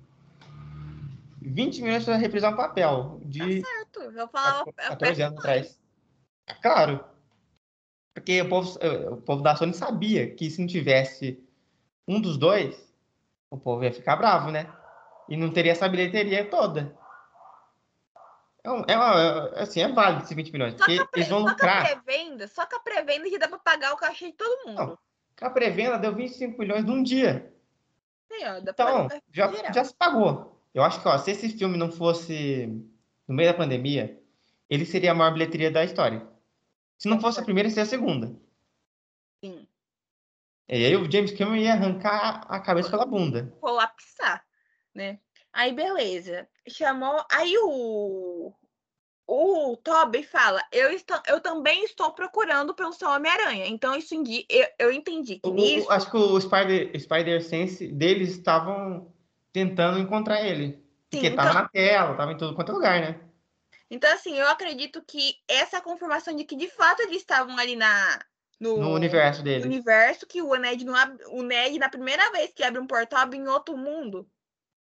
20 1.42 1.82
milhões 1.82 2.06
para 2.06 2.18
reprisar 2.18 2.54
um 2.54 2.58
papel 2.58 3.20
de 3.26 3.64
Eu 3.96 4.28
falava. 4.30 4.64
eu 4.68 4.74
14 4.74 4.98
peço 5.00 5.24
anos 5.24 5.40
atrás. 5.40 5.82
Claro. 6.62 7.04
Porque 8.14 8.42
o 8.42 8.50
povo, 8.50 8.80
o 9.12 9.18
povo 9.22 9.42
da 9.44 9.56
Sony 9.56 9.74
sabia 9.74 10.34
que 10.34 10.50
se 10.50 10.60
não 10.60 10.68
tivesse 10.68 11.42
um 12.08 12.20
dos 12.20 12.38
dois, 12.38 12.94
o 13.50 13.58
povo 13.58 13.84
ia 13.84 13.94
ficar 13.94 14.16
bravo, 14.16 14.52
né? 14.52 14.72
E 15.30 15.38
não 15.38 15.52
teria 15.52 15.72
essa 15.72 15.88
bilheteria 15.88 16.50
toda. 16.50 16.98
É, 18.64 18.94
é 18.94 18.98
uma- 18.98 19.52
é- 19.56 19.62
assim, 19.62 19.82
é 19.82 19.88
válido 19.88 20.24
esses 20.24 20.36
20 20.36 20.52
milhões. 20.52 20.74
Só 20.74 20.86
que 20.86 20.98
Porque 20.98 21.02
a, 21.02 21.06
pré- 21.08 21.20
eles 21.20 21.30
vão 21.30 21.40
só 21.40 21.46
que 21.46 21.50
a 21.50 21.54
lucrar. 21.54 21.84
pré-venda, 22.02 22.48
só 22.48 22.66
que 22.66 22.76
a 22.76 22.80
pré-venda 22.80 23.30
já 23.30 23.38
dá 23.38 23.48
pra 23.48 23.60
pagar 23.60 23.94
o 23.94 23.98
cachê 23.98 24.28
de 24.28 24.34
todo 24.34 24.66
mundo. 24.68 24.78
Não. 24.78 24.98
A 25.42 25.50
pré-venda 25.50 25.98
deu 25.98 26.14
25 26.14 26.60
milhões 26.60 26.84
num 26.84 27.02
dia. 27.02 27.54
Aí, 28.32 28.44
ó, 28.46 28.58
Então, 28.58 29.08
já, 29.32 29.50
já 29.74 29.84
se 29.84 29.96
pagou. 29.96 30.62
Eu 30.74 30.84
acho 30.84 31.02
que, 31.02 31.08
ó, 31.08 31.18
se 31.18 31.32
esse 31.32 31.50
filme 31.58 31.78
não 31.78 31.90
fosse 31.92 32.68
no 33.30 33.36
meio 33.36 33.52
da 33.52 33.58
pandemia, 33.58 34.20
ele 34.70 34.86
seria 34.86 35.12
a 35.12 35.16
maior 35.16 35.32
bilheteria 35.32 35.72
da 35.72 35.84
história. 35.84 36.28
Se 36.98 37.08
não 37.08 37.22
fosse 37.22 37.40
a 37.40 37.44
primeira, 37.44 37.70
seria 37.70 37.84
a 37.84 37.88
segunda. 37.88 38.36
Sim. 39.44 39.66
E 40.68 40.86
aí 40.86 40.96
o 40.96 41.10
James 41.10 41.32
Cameron 41.32 41.56
ia 41.56 41.74
arrancar 41.74 42.46
a 42.50 42.60
cabeça 42.60 42.90
pela 42.90 43.06
bunda. 43.06 43.56
colapsar, 43.62 44.46
né? 44.94 45.20
Aí, 45.54 45.74
beleza. 45.74 46.48
Chamou. 46.68 47.24
Aí 47.32 47.56
o. 47.64 48.54
O 49.32 49.78
Toby 49.78 50.24
fala: 50.24 50.62
eu, 50.72 50.92
estou, 50.92 51.20
eu 51.28 51.40
também 51.40 51.84
estou 51.84 52.12
procurando 52.14 52.74
pelo 52.74 52.94
seu 52.94 53.10
Homem-Aranha. 53.10 53.68
Então, 53.68 53.96
isso 53.96 54.14
indi... 54.16 54.46
eu, 54.50 54.68
eu 54.80 54.92
entendi 54.92 55.36
que 55.40 55.48
O- 55.48 55.52
o- 55.52 55.56
nisso. 55.56 55.92
acho 55.92 56.10
que 56.10 56.18
o 56.18 56.40
Spider, 56.42 57.00
Spider 57.00 57.44
Sense 57.44 57.88
deles 57.88 58.30
estavam 58.32 59.14
tentando 59.54 60.00
encontrar 60.00 60.42
ele. 60.46 60.84
Porque 61.10 61.30
Sim, 61.30 61.36
tava 61.36 61.50
então- 61.50 61.62
na 61.64 61.70
tela, 61.70 62.16
tava 62.16 62.32
em 62.34 62.38
todo 62.38 62.56
quanto 62.56 62.72
é 62.72 62.76
lugar, 62.76 63.02
né? 63.02 63.20
Então, 63.90 64.12
assim, 64.14 64.38
eu 64.38 64.48
acredito 64.48 65.02
que 65.02 65.36
essa 65.48 65.78
é 65.78 65.82
confirmação 65.82 66.36
de 66.36 66.44
que 66.44 66.56
de 66.56 66.70
fato 66.70 67.02
eles 67.02 67.18
estavam 67.18 67.58
ali 67.58 67.76
na. 67.76 68.20
No, 68.60 68.78
No 68.78 68.94
universo 68.94 69.42
dele. 69.42 69.64
universo, 69.66 70.28
que 70.28 70.42
o 70.42 70.54
Ned, 70.56 70.84
não 70.84 70.94
ab... 70.94 71.18
o 71.30 71.42
Ned, 71.42 71.80
na 71.80 71.88
primeira 71.90 72.30
vez 72.32 72.52
que 72.54 72.62
abre 72.62 72.80
um 72.80 72.86
portal, 72.86 73.20
abre 73.22 73.38
em 73.38 73.48
outro 73.48 73.76
mundo. 73.78 74.30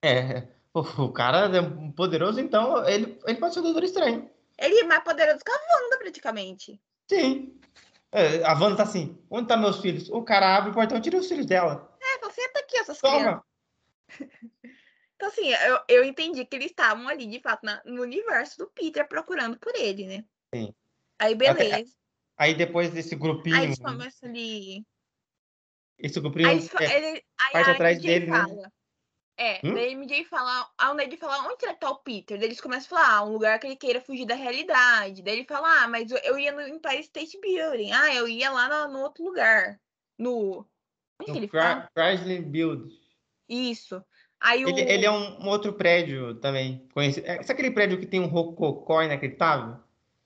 É. 0.05 0.49
O, 0.75 0.81
o 0.81 1.13
cara 1.13 1.47
é 1.57 1.63
poderoso, 1.95 2.41
então 2.41 2.85
ele, 2.89 3.19
ele 3.25 3.39
pode 3.39 3.55
ser 3.55 3.61
o 3.61 3.63
Doutor 3.63 3.85
Estranho. 3.85 4.29
Ele 4.59 4.81
é 4.81 4.85
mais 4.85 5.05
poderoso 5.05 5.45
que 5.45 5.51
a 5.53 5.55
Wanda, 5.55 5.97
praticamente. 5.99 6.81
Sim. 7.09 7.59
É, 8.11 8.45
a 8.45 8.53
Wanda 8.55 8.77
tá 8.79 8.83
assim, 8.83 9.17
onde 9.31 9.47
tá 9.49 9.57
meus 9.57 9.81
filhos? 9.81 10.09
O 10.11 10.23
cara 10.23 10.57
abre 10.57 10.71
o 10.71 10.75
portão 10.75 10.99
e 10.99 11.01
tira 11.01 11.17
os 11.19 11.29
filhos 11.29 11.47
dela. 11.47 11.97
É, 12.03 12.19
você 12.19 12.43
senta 12.43 12.59
aqui, 12.61 12.77
essas 12.79 13.01
crianças. 13.01 13.41
Então, 15.23 15.29
assim, 15.29 15.51
eu, 15.51 15.79
eu 15.89 16.05
entendi 16.05 16.45
que 16.45 16.57
eles 16.57 16.73
estavam 16.73 17.07
ali, 17.07 17.29
de 17.29 17.41
fato, 17.41 17.65
na- 17.65 17.81
no 17.85 18.03
universo 18.03 18.59
do 18.59 18.69
Peter, 18.73 19.07
procurando 19.07 19.57
por 19.57 19.73
ele, 19.77 20.07
né? 20.09 20.25
Sim. 20.53 20.75
Aí, 21.17 21.33
beleza. 21.37 21.95
Aí 22.37 22.55
depois 22.55 22.91
desse 22.91 23.15
grupinho, 23.15 23.57
Aí 23.57 23.65
eles 23.67 23.79
começam 23.79 24.29
ali. 24.29 24.85
esse 25.97 26.19
grupinho 26.19 26.49
Aí, 26.49 26.69
é, 26.81 26.97
ele, 26.97 27.25
aí 27.39 27.53
parte 27.53 27.69
a 27.69 27.73
atrás 27.73 27.99
MJ 27.99 28.09
dele, 28.09 28.27
né? 28.27 28.39
fala. 28.41 28.73
É, 29.39 29.61
Hum? 29.65 29.75
daí 29.75 29.93
MJ 29.93 30.25
fala, 30.25 30.69
a 30.77 30.95
Ned 30.95 31.17
fala, 31.17 31.47
onde 31.49 31.61
será 31.61 31.75
que 31.75 31.81
tá 31.81 31.91
o 31.91 31.99
Peter? 32.03 32.37
Daí 32.37 32.49
eles 32.49 32.61
começam 32.61 32.99
a 32.99 33.01
falar, 33.03 33.17
ah, 33.19 33.25
um 33.25 33.33
lugar 33.33 33.61
que 33.61 33.67
ele 33.69 33.77
queira 33.77 34.01
fugir 34.01 34.27
da 34.27 34.35
realidade. 34.35 35.23
Daí 35.23 35.35
ele 35.39 35.47
fala, 35.47 35.85
ah, 35.85 35.89
mas 35.89 36.11
eu, 36.11 36.19
eu 36.19 36.39
ia 36.39 36.51
no 36.53 36.61
Empire 36.63 37.01
State 37.01 37.39
Building. 37.41 37.93
Ah, 37.93 38.13
eu 38.15 38.27
ia 38.27 38.51
lá 38.51 38.89
no, 38.89 38.95
no 38.95 39.01
outro 39.05 39.25
lugar. 39.25 39.81
No. 40.19 40.69
Onde 41.21 41.27
que 41.27 41.31
no 41.31 41.37
ele 41.39 41.49
fala? 41.49 41.83
Chr- 41.87 41.91
Chrysler 41.95 42.43
Build. 42.43 42.93
Isso. 43.49 44.05
Aí 44.43 44.65
o. 44.65 44.69
Ele, 44.69 44.81
ele 44.81 45.07
é 45.07 45.11
um, 45.11 45.41
um 45.41 45.49
outro 45.49 45.73
prédio 45.73 46.35
também. 46.35 46.83
Conhecido. 46.93 47.27
É, 47.27 47.37
sabe 47.43 47.53
aquele 47.53 47.71
prédio 47.71 47.99
que 47.99 48.07
tem 48.07 48.21
um 48.21 48.27
rococó 48.27 49.03
inacreditável? 49.03 49.77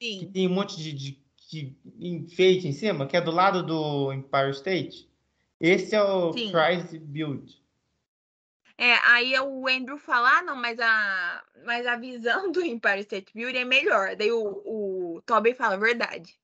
Que 0.00 0.20
Sim. 0.20 0.30
tem 0.32 0.48
um 0.48 0.54
monte 0.54 0.76
de, 0.76 0.92
de, 0.92 1.20
de 1.50 1.76
enfeite 2.00 2.66
em 2.66 2.72
cima, 2.72 3.06
que 3.06 3.16
é 3.16 3.20
do 3.20 3.30
lado 3.30 3.62
do 3.62 4.12
Empire 4.12 4.50
State? 4.52 5.08
Esse 5.60 5.94
é 5.94 6.02
o 6.02 6.32
Sim. 6.32 6.50
Chrysler 6.50 7.00
Build. 7.00 7.62
É, 8.78 8.94
aí 9.06 9.38
o 9.40 9.66
Andrew 9.68 9.96
fala, 9.96 10.38
ah, 10.38 10.42
não, 10.42 10.56
mas 10.56 10.78
a, 10.78 11.42
mas 11.64 11.86
a 11.86 11.96
visão 11.96 12.52
do 12.52 12.62
Empire 12.62 13.00
State 13.00 13.32
Building 13.34 13.60
é 13.60 13.64
melhor. 13.64 14.16
Daí 14.16 14.30
o, 14.30 14.62
o 14.64 15.22
Tobey 15.24 15.54
fala, 15.54 15.78
verdade. 15.78 16.34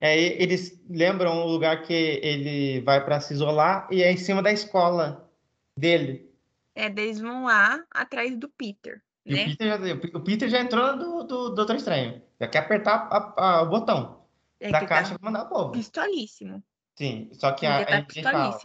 É, 0.00 0.18
eles 0.42 0.80
lembram 0.88 1.42
o 1.42 1.46
lugar 1.46 1.82
que 1.82 1.92
ele 1.92 2.80
vai 2.80 3.04
para 3.04 3.20
se 3.20 3.34
isolar 3.34 3.88
e 3.90 4.02
é 4.02 4.10
em 4.10 4.16
cima 4.16 4.42
da 4.42 4.52
escola 4.52 5.30
dele. 5.76 6.31
É, 6.74 6.86
eles 6.86 7.20
vão 7.20 7.44
lá 7.44 7.84
atrás 7.90 8.36
do 8.36 8.48
Peter, 8.48 9.02
E 9.26 9.34
o 9.34 9.36
né? 9.36 9.44
Peter, 9.44 9.68
já, 9.68 10.18
o 10.18 10.20
Peter 10.20 10.48
já 10.48 10.60
entrou 10.60 10.96
do, 10.96 11.22
do 11.24 11.48
Doutor 11.50 11.76
Estranho. 11.76 12.22
Já 12.40 12.48
quer 12.48 12.58
apertar 12.58 13.08
a- 13.10 13.34
a- 13.58 13.62
o 13.62 13.68
botão 13.68 14.24
É 14.58 14.70
da 14.70 14.80
que 14.80 14.86
caixa 14.86 15.12
tá 15.12 15.18
pra 15.18 15.30
mandar 15.30 15.44
o 15.44 15.48
povo. 15.48 15.72
pistolíssimo. 15.72 16.62
Sim, 16.96 17.30
só 17.32 17.52
que 17.52 17.66
a, 17.66 17.76
Porque 17.78 17.92
a 17.92 17.96
tá 17.96 18.00
gente 18.00 18.22
fala, 18.22 18.60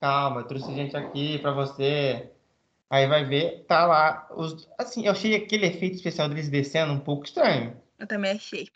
calma, 0.00 0.40
eu 0.40 0.46
trouxe 0.46 0.74
gente 0.74 0.96
aqui 0.96 1.38
pra 1.38 1.52
você. 1.52 2.30
Aí 2.88 3.06
vai 3.06 3.24
ver, 3.24 3.64
tá 3.66 3.84
lá. 3.86 4.28
Os, 4.30 4.68
assim, 4.78 5.06
eu 5.06 5.12
achei 5.12 5.34
aquele 5.34 5.66
efeito 5.66 5.96
especial 5.96 6.28
deles 6.28 6.48
descendo 6.48 6.92
um 6.92 7.00
pouco 7.00 7.24
estranho. 7.24 7.80
Eu 7.98 8.06
também 8.06 8.32
achei. 8.32 8.68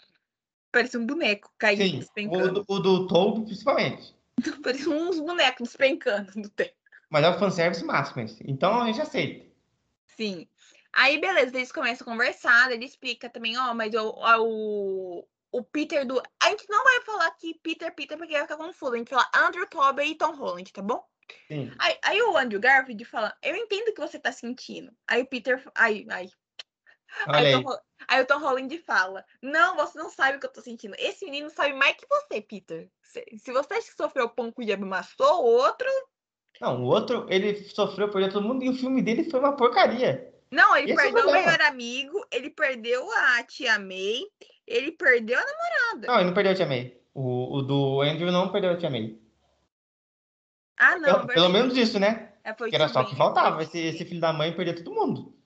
Parece 0.72 0.96
um 0.96 1.06
boneco 1.06 1.52
caindo, 1.58 1.82
Sim, 1.82 1.96
o 1.96 2.00
despencando. 2.00 2.64
do, 2.64 2.64
o 2.68 2.78
do 2.80 3.06
Toby 3.06 3.44
principalmente. 3.44 4.14
Parece 4.62 4.88
uns 4.88 5.20
bonecos 5.20 5.68
despencando 5.68 6.32
no 6.36 6.48
tempo. 6.48 6.79
Mas 7.10 7.24
é 7.24 7.28
o 7.28 7.38
fanservice 7.38 7.84
máximo 7.84 8.22
esse. 8.22 8.42
Então 8.46 8.80
a 8.80 8.86
gente 8.86 9.00
aceita. 9.00 9.44
Sim. 10.06 10.48
Aí, 10.92 11.20
beleza, 11.20 11.56
eles 11.56 11.72
começam 11.72 12.06
a 12.06 12.10
conversar, 12.10 12.70
ele 12.70 12.84
explica 12.84 13.28
também, 13.28 13.56
ó, 13.58 13.74
mas 13.74 13.92
o, 13.94 14.14
o, 14.40 15.28
o 15.52 15.64
Peter 15.64 16.06
do. 16.06 16.22
A 16.42 16.50
gente 16.50 16.66
não 16.68 16.82
vai 16.82 17.00
falar 17.02 17.26
aqui 17.26 17.58
Peter, 17.62 17.94
Peter, 17.94 18.16
porque 18.16 18.32
vai 18.32 18.42
ficar 18.42 18.56
confuso. 18.56 18.94
A 18.94 18.98
gente 18.98 19.10
fala 19.10 19.28
Andrew 19.34 19.66
Tobey 19.68 20.12
e 20.12 20.14
Tom 20.16 20.34
Holland, 20.34 20.72
tá 20.72 20.82
bom? 20.82 21.04
Sim. 21.46 21.72
Aí, 21.78 21.98
aí 22.04 22.22
o 22.22 22.36
Andrew 22.36 22.60
Garfield 22.60 23.04
fala, 23.04 23.36
eu 23.42 23.54
entendo 23.54 23.88
o 23.88 23.94
que 23.94 24.00
você 24.00 24.18
tá 24.18 24.32
sentindo. 24.32 24.92
Aí 25.06 25.22
o 25.22 25.26
Peter. 25.26 25.62
Aí, 25.74 26.06
aí. 26.10 26.30
Aí, 27.26 27.54
o 27.54 27.62
Tom, 27.62 27.78
aí 28.06 28.22
o 28.22 28.26
Tom 28.26 28.38
Holland 28.38 28.78
fala: 28.78 29.24
Não, 29.42 29.76
você 29.76 29.98
não 29.98 30.08
sabe 30.08 30.36
o 30.36 30.40
que 30.40 30.46
eu 30.46 30.52
tô 30.52 30.60
sentindo. 30.60 30.94
Esse 30.98 31.24
menino 31.24 31.50
sabe 31.50 31.74
mais 31.74 31.96
que 31.96 32.06
você, 32.08 32.40
Peter. 32.40 32.88
Se, 33.02 33.24
se 33.36 33.52
você 33.52 33.74
acha 33.74 33.88
que 33.88 33.96
sofreu 33.96 34.28
pão 34.28 34.52
que 34.52 34.62
o 34.62 34.64
diabo 34.64 34.84
amassou, 34.84 35.42
o 35.42 35.44
outro. 35.44 35.88
Não, 36.60 36.82
o 36.82 36.86
outro, 36.86 37.26
ele 37.28 37.54
sofreu, 37.70 38.10
perdeu 38.10 38.32
todo 38.32 38.46
mundo, 38.46 38.62
e 38.62 38.68
o 38.68 38.74
filme 38.74 39.00
dele 39.00 39.30
foi 39.30 39.40
uma 39.40 39.56
porcaria. 39.56 40.30
Não, 40.50 40.76
ele 40.76 40.92
Esse 40.92 41.06
é 41.06 41.08
o 41.08 41.12
perdeu 41.12 41.28
o 41.28 41.32
melhor 41.32 41.60
amigo, 41.62 42.26
ele 42.30 42.50
perdeu 42.50 43.10
a 43.12 43.42
tia 43.44 43.78
May, 43.78 44.22
ele 44.70 44.92
perdeu 44.92 45.38
a 45.38 45.44
namorada. 45.44 46.06
Não, 46.06 46.14
ele 46.14 46.24
não 46.26 46.34
perdeu 46.34 46.52
a 46.52 46.54
Tia 46.54 46.66
May. 46.66 46.96
O, 47.12 47.56
o 47.56 47.62
do 47.62 48.00
Andrew 48.02 48.30
não 48.30 48.52
perdeu 48.52 48.70
a 48.70 48.76
Tia 48.76 48.88
May. 48.88 49.18
Ah, 50.76 50.96
não. 50.96 51.26
pelo, 51.26 51.26
pelo 51.26 51.48
menos 51.48 51.76
isso, 51.76 51.98
né? 51.98 52.32
É, 52.44 52.54
Que 52.54 52.74
era 52.74 52.88
só 52.88 53.04
que 53.04 53.16
faltava, 53.16 53.62
esse, 53.62 53.78
esse 53.78 54.04
filho 54.04 54.20
da 54.20 54.32
mãe 54.32 54.54
perder 54.54 54.82
todo 54.82 54.94
mundo. 54.94 55.36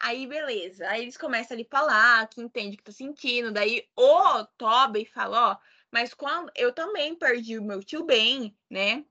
Aí, 0.00 0.26
beleza. 0.26 0.88
Aí 0.88 1.02
eles 1.02 1.16
começam 1.16 1.54
ali 1.54 1.68
a 1.70 1.76
falar 1.76 2.28
que 2.28 2.40
entende 2.40 2.74
o 2.74 2.78
que 2.78 2.84
tá 2.84 2.90
sentindo. 2.90 3.52
Daí 3.52 3.84
o 3.96 4.44
Tobey 4.56 5.04
fala, 5.04 5.52
ó, 5.52 5.56
mas 5.92 6.12
quando 6.14 6.50
eu 6.56 6.72
também 6.72 7.14
perdi 7.14 7.58
o 7.58 7.62
meu 7.62 7.84
tio 7.84 8.04
Ben, 8.04 8.56
né? 8.68 9.04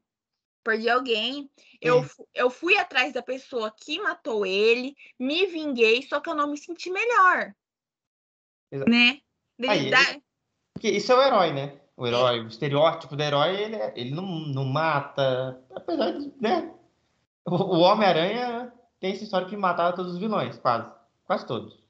Perdi 0.64 0.90
alguém. 0.90 1.50
Eu, 1.82 2.04
fu- 2.04 2.28
eu 2.34 2.50
fui 2.50 2.78
atrás 2.78 3.14
da 3.14 3.24
pessoa 3.24 3.72
que 3.72 4.00
matou 4.00 4.46
ele, 4.46 4.96
me 5.20 5.46
vinguei, 5.48 6.04
só 6.04 6.20
que 6.20 6.30
eu 6.30 6.36
não 6.36 6.50
me 6.52 6.58
senti 6.58 6.92
melhor. 6.92 7.54
Exa- 8.72 8.86
Né? 8.86 9.22
Dele 9.58 9.72
Aí, 9.74 9.90
dá- 9.90 10.22
Porque 10.74 10.90
isso 10.90 11.12
é 11.12 11.16
o 11.16 11.22
herói, 11.22 11.52
né? 11.54 11.80
O 11.98 12.08
herói, 12.08 12.40
o 12.40 12.48
estereótipo 12.48 13.16
do 13.16 13.22
herói, 13.24 13.56
ele, 13.62 13.76
é- 13.76 13.94
ele 13.96 14.12
não, 14.12 14.24
não 14.26 14.66
mata. 14.66 15.64
Apesar 15.76 16.12
de, 16.12 16.32
né? 16.40 16.74
O, 17.46 17.56
o 17.56 17.80
Homem-Aranha 17.80 18.72
tem 19.00 19.12
essa 19.14 19.24
história 19.24 19.48
que 19.48 19.58
matava 19.58 19.96
todos 19.96 20.14
os 20.14 20.20
vilões, 20.20 20.58
quase. 20.60 20.92
Quase 21.26 21.46
todos. 21.48 21.82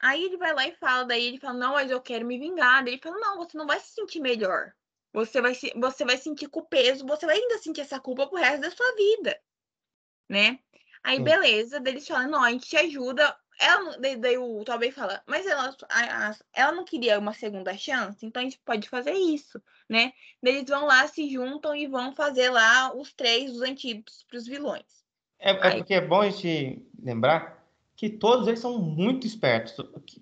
Aí 0.00 0.24
ele 0.24 0.36
vai 0.38 0.54
lá 0.54 0.66
e 0.66 0.74
fala, 0.76 1.04
daí 1.04 1.26
ele 1.26 1.38
fala, 1.38 1.54
não, 1.58 1.72
mas 1.72 1.90
eu 1.90 2.00
quero 2.00 2.24
me 2.24 2.38
vingar. 2.38 2.82
Daí 2.84 2.94
ele 2.94 3.02
fala, 3.02 3.18
não, 3.18 3.36
você 3.36 3.56
não 3.58 3.66
vai 3.66 3.78
se 3.80 3.92
sentir 3.92 4.20
melhor. 4.20 4.72
Você 5.12 5.40
vai, 5.40 5.54
se, 5.54 5.72
você 5.76 6.04
vai 6.04 6.16
sentir 6.16 6.48
com 6.48 6.60
o 6.60 6.64
peso, 6.66 7.06
você 7.06 7.26
vai 7.26 7.36
ainda 7.36 7.58
sentir 7.58 7.80
essa 7.80 7.98
culpa 7.98 8.26
pro 8.26 8.38
resto 8.38 8.60
da 8.60 8.70
sua 8.70 8.94
vida. 8.94 9.38
Né? 10.28 10.58
Aí, 11.02 11.16
Sim. 11.16 11.24
beleza, 11.24 11.82
eles 11.84 12.06
falam, 12.06 12.30
não, 12.30 12.44
a 12.44 12.50
gente 12.50 12.68
te 12.68 12.76
ajuda. 12.76 13.36
Ela, 13.58 13.98
daí, 14.18 14.38
o 14.38 14.64
Tobey 14.64 14.90
fala, 14.90 15.22
mas 15.26 15.46
ela, 15.46 15.74
a- 15.90 16.28
a- 16.30 16.36
ela 16.54 16.72
não 16.72 16.84
queria 16.84 17.18
uma 17.18 17.34
segunda 17.34 17.76
chance, 17.76 18.24
então 18.24 18.40
a 18.40 18.44
gente 18.44 18.58
pode 18.64 18.88
fazer 18.88 19.12
isso, 19.12 19.60
né? 19.88 20.12
Daí 20.42 20.56
eles 20.56 20.68
vão 20.70 20.86
lá, 20.86 21.06
se 21.08 21.28
juntam 21.30 21.74
e 21.76 21.86
vão 21.86 22.14
fazer 22.14 22.48
lá 22.48 22.94
os 22.96 23.12
três, 23.12 23.50
os 23.50 23.60
antídotos 23.60 24.24
pros 24.28 24.46
vilões. 24.46 25.04
É, 25.38 25.50
é 25.50 25.58
Aí- 25.66 25.76
porque 25.78 25.94
é 25.94 26.00
bom 26.00 26.20
a 26.22 26.30
gente 26.30 26.82
lembrar 27.02 27.66
que 27.96 28.08
todos 28.08 28.48
eles 28.48 28.60
são 28.60 28.78
muito 28.78 29.26
espertos. 29.26 29.74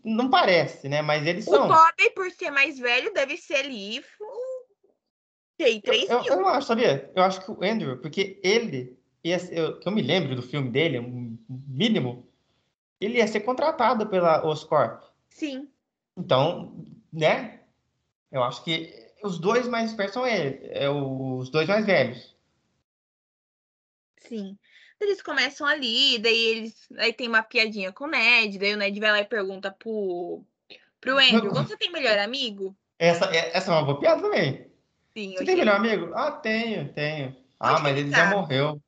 Não 0.05 0.29
parece, 0.31 0.89
né? 0.89 1.01
Mas 1.01 1.25
eles 1.25 1.47
O 1.47 1.51
são. 1.51 1.69
Tobey, 1.69 2.11
por 2.11 2.29
ser 2.33 2.51
mais 2.51 2.77
velho, 2.77 3.13
deve 3.15 3.37
ser 3.37 3.57
ali. 3.57 4.05
Tem 5.59 5.81
Eu, 5.83 5.83
três 5.93 6.09
eu, 6.09 6.19
mil. 6.21 6.33
eu 6.33 6.37
não 6.39 6.49
acho, 6.49 6.67
sabia? 6.69 7.11
Eu 7.15 7.23
acho 7.23 7.45
que 7.45 7.51
o 7.51 7.63
Andrew, 7.65 7.99
porque 8.01 8.41
ele, 8.43 8.99
ia 9.25 9.39
ser- 9.39 9.57
eu, 9.59 9.79
que 9.81 9.89
eu 9.89 9.93
me 9.93 10.03
lembro 10.03 10.35
do 10.37 10.43
filme 10.43 10.71
dele, 10.71 11.01
mínimo, 11.49 12.29
ele 13.01 13.19
ia 13.19 13.29
ser 13.29 13.41
contratado 13.43 14.09
pela 14.09 14.47
Oscorp. 14.47 15.05
Sim, 15.31 15.73
Então, 16.17 16.85
né? 17.13 17.63
Eu 18.33 18.43
acho 18.45 18.65
que 18.65 18.93
os 19.25 19.39
dois 19.41 19.69
mais 19.69 19.91
espertos 19.91 20.15
são 20.15 20.27
ele, 20.27 20.61
é 20.73 20.91
os 20.91 21.51
dois 21.51 21.69
mais 21.69 21.87
velhos. 21.87 22.37
sim. 24.17 24.59
Eles 25.01 25.23
começam 25.23 25.67
ali, 25.67 26.19
daí 26.19 26.37
eles. 26.37 26.89
Aí 26.99 27.13
tem 27.13 27.29
uma 27.29 27.43
piadinha 27.43 27.93
com 27.93 28.05
o 28.05 28.09
Ned, 28.09 28.59
daí 28.59 28.75
o 28.75 28.77
Ned 28.77 28.99
vai 29.01 29.11
lá 29.13 29.21
e 29.21 29.25
pergunta 29.25 29.71
pro, 29.71 30.45
pro 31.01 31.19
Andrew: 31.19 31.53
Você 31.53 31.77
tem 31.77 31.93
melhor 31.93 32.19
amigo? 32.19 32.77
Essa, 32.99 33.27
é- 33.35 33.57
essa 33.57 33.71
é 33.73 33.75
uma 33.75 33.85
boa 33.85 33.99
piada 34.01 34.23
também. 34.23 34.68
Sim, 35.19 35.35
Você 35.37 35.45
tem 35.45 35.57
melhor 35.57 35.75
amigo? 35.75 36.13
Ah, 36.15 36.31
tenho, 36.31 36.93
tenho. 36.93 37.37
Ah, 37.59 37.73
Onde 37.73 37.83
mas 37.83 37.93
ele 37.93 38.01
ele 38.03 38.11
já 38.13 38.31
morreu. 38.31 38.81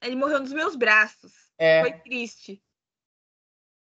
Ele 0.00 0.14
morreu 0.14 0.38
nos 0.38 0.52
meus 0.52 0.76
braços. 0.76 1.32
É, 1.58 1.80
Foi 1.80 1.92
triste. 1.92 2.62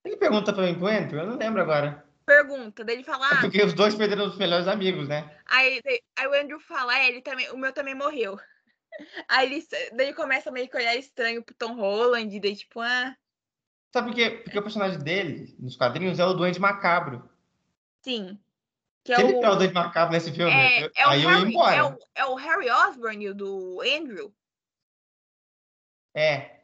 ele 0.05 0.15
pergunta 0.15 0.53
pra 0.53 0.63
mim 0.63 0.75
pro 0.75 0.87
Andrew, 0.87 1.19
eu 1.19 1.27
não 1.27 1.37
lembro 1.37 1.61
agora. 1.61 2.05
Pergunta, 2.25 2.85
daí 2.85 2.95
ele 2.95 3.03
fala: 3.03 3.27
É 3.29 3.33
ah, 3.33 3.41
porque 3.41 3.61
os 3.61 3.73
dois 3.73 3.93
perderam 3.93 4.27
os 4.27 4.37
melhores 4.37 4.67
amigos, 4.69 5.09
né? 5.09 5.29
Aí, 5.47 5.81
aí 6.17 6.27
o 6.27 6.33
Andrew 6.33 6.61
fala, 6.61 6.97
é, 6.97 7.09
ele 7.09 7.21
também, 7.21 7.51
o 7.51 7.57
meu 7.57 7.73
também 7.73 7.93
morreu. 7.93 8.39
Aí 9.29 9.45
ele, 9.45 9.67
daí 9.93 10.07
ele 10.07 10.13
começa 10.13 10.51
meio 10.51 10.67
que 10.67 10.75
olhar 10.75 10.95
estranho 10.95 11.43
pro 11.43 11.55
Tom 11.55 11.75
Holland, 11.75 12.39
daí 12.39 12.55
tipo, 12.55 12.79
ah, 12.81 13.15
Sabe 13.93 14.09
por 14.09 14.15
quê? 14.15 14.29
Porque 14.43 14.59
o 14.59 14.61
personagem 14.63 14.99
dele, 14.99 15.55
nos 15.59 15.75
quadrinhos, 15.75 16.19
é 16.19 16.25
o 16.25 16.33
Duende 16.33 16.59
Macabro. 16.59 17.29
sim. 18.03 18.39
Que 19.03 19.13
é 19.13 19.15
Se 19.15 19.21
ele 19.23 19.35
o, 19.35 19.55
Duende 19.55 19.73
Macabro 19.73 20.13
nesse 20.13 20.31
filme, 20.31 20.51
é, 20.51 20.83
eu- 20.83 20.91
é 20.95 21.07
o 21.07 21.09
aí 21.09 21.23
eu 21.23 21.29
ia 21.29 21.37
Harry, 21.37 21.49
embora. 21.49 21.75
é 21.75 21.83
o, 21.83 21.97
é 22.15 22.25
o 22.25 22.35
Harry 22.35 22.69
Osborn, 22.69 23.29
o 23.29 23.35
do 23.35 23.81
Andrew. 23.81 24.33
É. 26.13 26.59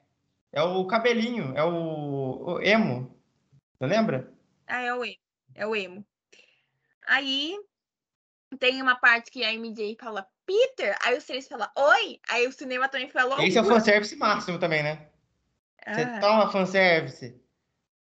É 0.51 0.61
o 0.61 0.85
cabelinho, 0.87 1.53
é 1.57 1.63
o, 1.63 2.53
o 2.55 2.61
emo. 2.61 3.19
Você 3.77 3.85
lembra? 3.85 4.33
Ah, 4.67 4.81
é 4.81 4.93
o 4.93 5.03
emo. 5.03 5.17
É 5.53 5.67
o 5.67 5.75
emo. 5.75 6.05
Aí 7.07 7.57
tem 8.59 8.81
uma 8.81 8.95
parte 8.95 9.29
que 9.31 9.43
a 9.43 9.53
MJ 9.53 9.97
fala, 9.99 10.27
Peter, 10.45 10.97
aí 11.01 11.17
os 11.17 11.25
três 11.25 11.47
falam, 11.47 11.69
oi, 11.75 12.19
aí 12.29 12.47
o 12.47 12.51
cinema 12.51 12.87
também 12.87 13.09
falou. 13.09 13.39
Esse 13.41 13.57
é 13.57 13.61
o 13.61 13.65
fanservice 13.65 14.15
máximo 14.15 14.59
também, 14.59 14.81
né? 14.81 15.09
Você 15.85 16.01
ah, 16.01 16.19
toma 16.19 16.51
fanservice. 16.51 17.39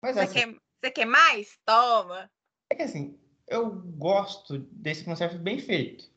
Mas 0.03 0.16
você, 0.16 0.21
assim, 0.23 0.33
quer, 0.33 0.61
você 0.81 0.91
quer 0.91 1.05
mais? 1.05 1.59
Toma. 1.64 2.31
é 2.71 2.75
que 2.75 2.83
assim, 2.83 3.20
eu 3.51 3.71
gosto 3.71 4.59
desse 4.59 5.05
fanservice 5.05 5.43
bem 5.43 5.59
feito. 5.59 6.09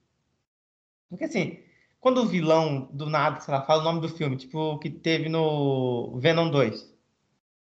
Porque 1.10 1.26
assim, 1.26 1.60
quando 2.00 2.20
o 2.22 2.28
vilão 2.28 2.86
do 2.94 3.08
nada, 3.08 3.40
sei 3.42 3.54
lá, 3.54 3.66
fala 3.66 3.82
o 3.82 3.84
nome 3.84 4.02
do 4.02 4.10
filme, 4.10 4.38
tipo 4.38 4.58
o 4.58 4.80
que 4.80 4.90
teve 4.90 5.28
no 5.28 6.18
Venom 6.20 6.50
2. 6.50 6.94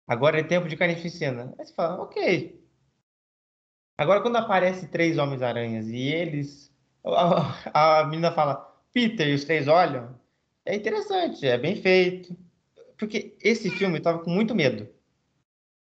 Agora 0.07 0.39
é 0.39 0.43
tempo 0.43 0.69
de 0.69 0.77
carnificina. 0.77 1.53
Aí 1.57 1.65
você 1.65 1.73
fala, 1.73 2.01
ok. 2.01 2.63
Agora 3.97 4.21
quando 4.21 4.37
aparece 4.37 4.87
três 4.87 5.17
Homens-Aranhas 5.17 5.87
e 5.89 5.97
eles. 5.97 6.71
A, 7.03 8.01
a 8.01 8.05
menina 8.05 8.31
fala, 8.31 8.55
Peter, 8.93 9.27
e 9.27 9.33
os 9.33 9.43
três 9.43 9.67
olham. 9.67 10.19
É 10.65 10.75
interessante, 10.75 11.47
é 11.47 11.57
bem 11.57 11.75
feito. 11.75 12.37
Porque 12.97 13.35
esse 13.41 13.69
filme 13.69 13.97
eu 13.97 14.01
tava 14.01 14.19
com 14.19 14.29
muito 14.29 14.53
medo 14.53 14.87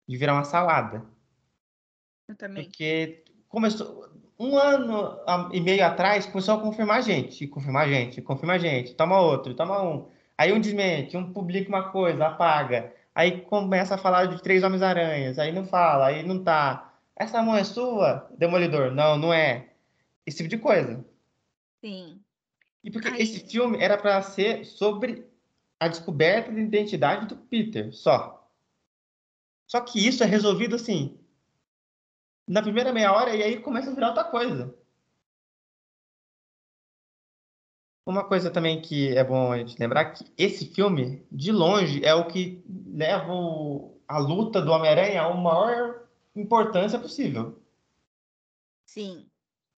de 0.08 0.16
virar 0.16 0.34
uma 0.34 0.44
salada. 0.44 1.04
Eu 2.28 2.36
também. 2.36 2.64
Porque 2.64 3.24
começou 3.48 4.08
um 4.38 4.56
ano 4.56 5.18
e 5.52 5.60
meio 5.60 5.84
atrás 5.84 6.26
começou 6.26 6.54
a 6.54 6.60
confirmar 6.60 7.02
gente, 7.02 7.46
confirmar 7.48 7.88
gente, 7.88 8.22
confirmar 8.22 8.60
gente, 8.60 8.94
toma 8.94 9.20
outro, 9.20 9.54
toma 9.54 9.82
um. 9.82 10.06
Aí 10.36 10.52
um 10.52 10.60
desmente, 10.60 11.16
um 11.16 11.32
publica 11.32 11.68
uma 11.68 11.90
coisa, 11.90 12.26
apaga. 12.26 12.92
Aí 13.14 13.40
começa 13.40 13.96
a 13.96 13.98
falar 13.98 14.26
de 14.26 14.40
três 14.40 14.62
Homens-Aranhas, 14.62 15.38
aí 15.38 15.50
não 15.52 15.64
fala, 15.64 16.06
aí 16.06 16.22
não 16.22 16.42
tá. 16.44 16.94
Essa 17.16 17.42
mão 17.42 17.56
é 17.56 17.64
sua, 17.64 18.28
Demolidor? 18.38 18.92
Não, 18.92 19.18
não 19.18 19.32
é. 19.34 19.70
Esse 20.24 20.36
tipo 20.36 20.48
de 20.48 20.58
coisa. 20.58 21.04
Sim. 21.80 22.20
E 22.84 22.90
porque 22.92 23.08
Aí- 23.08 23.20
esse 23.20 23.40
filme 23.40 23.76
era 23.82 23.98
para 23.98 24.22
ser 24.22 24.64
sobre 24.64 25.26
a 25.80 25.88
descoberta 25.88 26.52
da 26.52 26.60
identidade 26.60 27.26
do 27.26 27.36
Peter, 27.36 27.92
só. 27.92 28.48
Só 29.66 29.80
que 29.80 30.06
isso 30.06 30.22
é 30.22 30.26
resolvido 30.26 30.76
assim, 30.76 31.18
na 32.48 32.62
primeira 32.62 32.92
meia 32.92 33.12
hora, 33.12 33.36
e 33.36 33.42
aí 33.42 33.60
começa 33.60 33.90
a 33.90 33.94
virar 33.94 34.08
outra 34.08 34.24
coisa. 34.24 34.74
Uma 38.06 38.24
coisa 38.24 38.50
também 38.50 38.80
que 38.80 39.14
é 39.14 39.22
bom 39.22 39.52
a 39.52 39.58
gente 39.58 39.78
lembrar 39.78 40.06
que 40.06 40.24
esse 40.36 40.64
filme, 40.66 41.26
de 41.30 41.52
longe, 41.52 42.02
é 42.02 42.14
o 42.14 42.26
que 42.26 42.64
leva 42.86 43.32
a 44.08 44.18
luta 44.18 44.62
do 44.62 44.72
Homem-Aranha 44.72 45.22
a 45.22 45.34
maior 45.34 46.06
importância 46.34 46.98
possível. 46.98 47.60
Sim. 48.86 49.28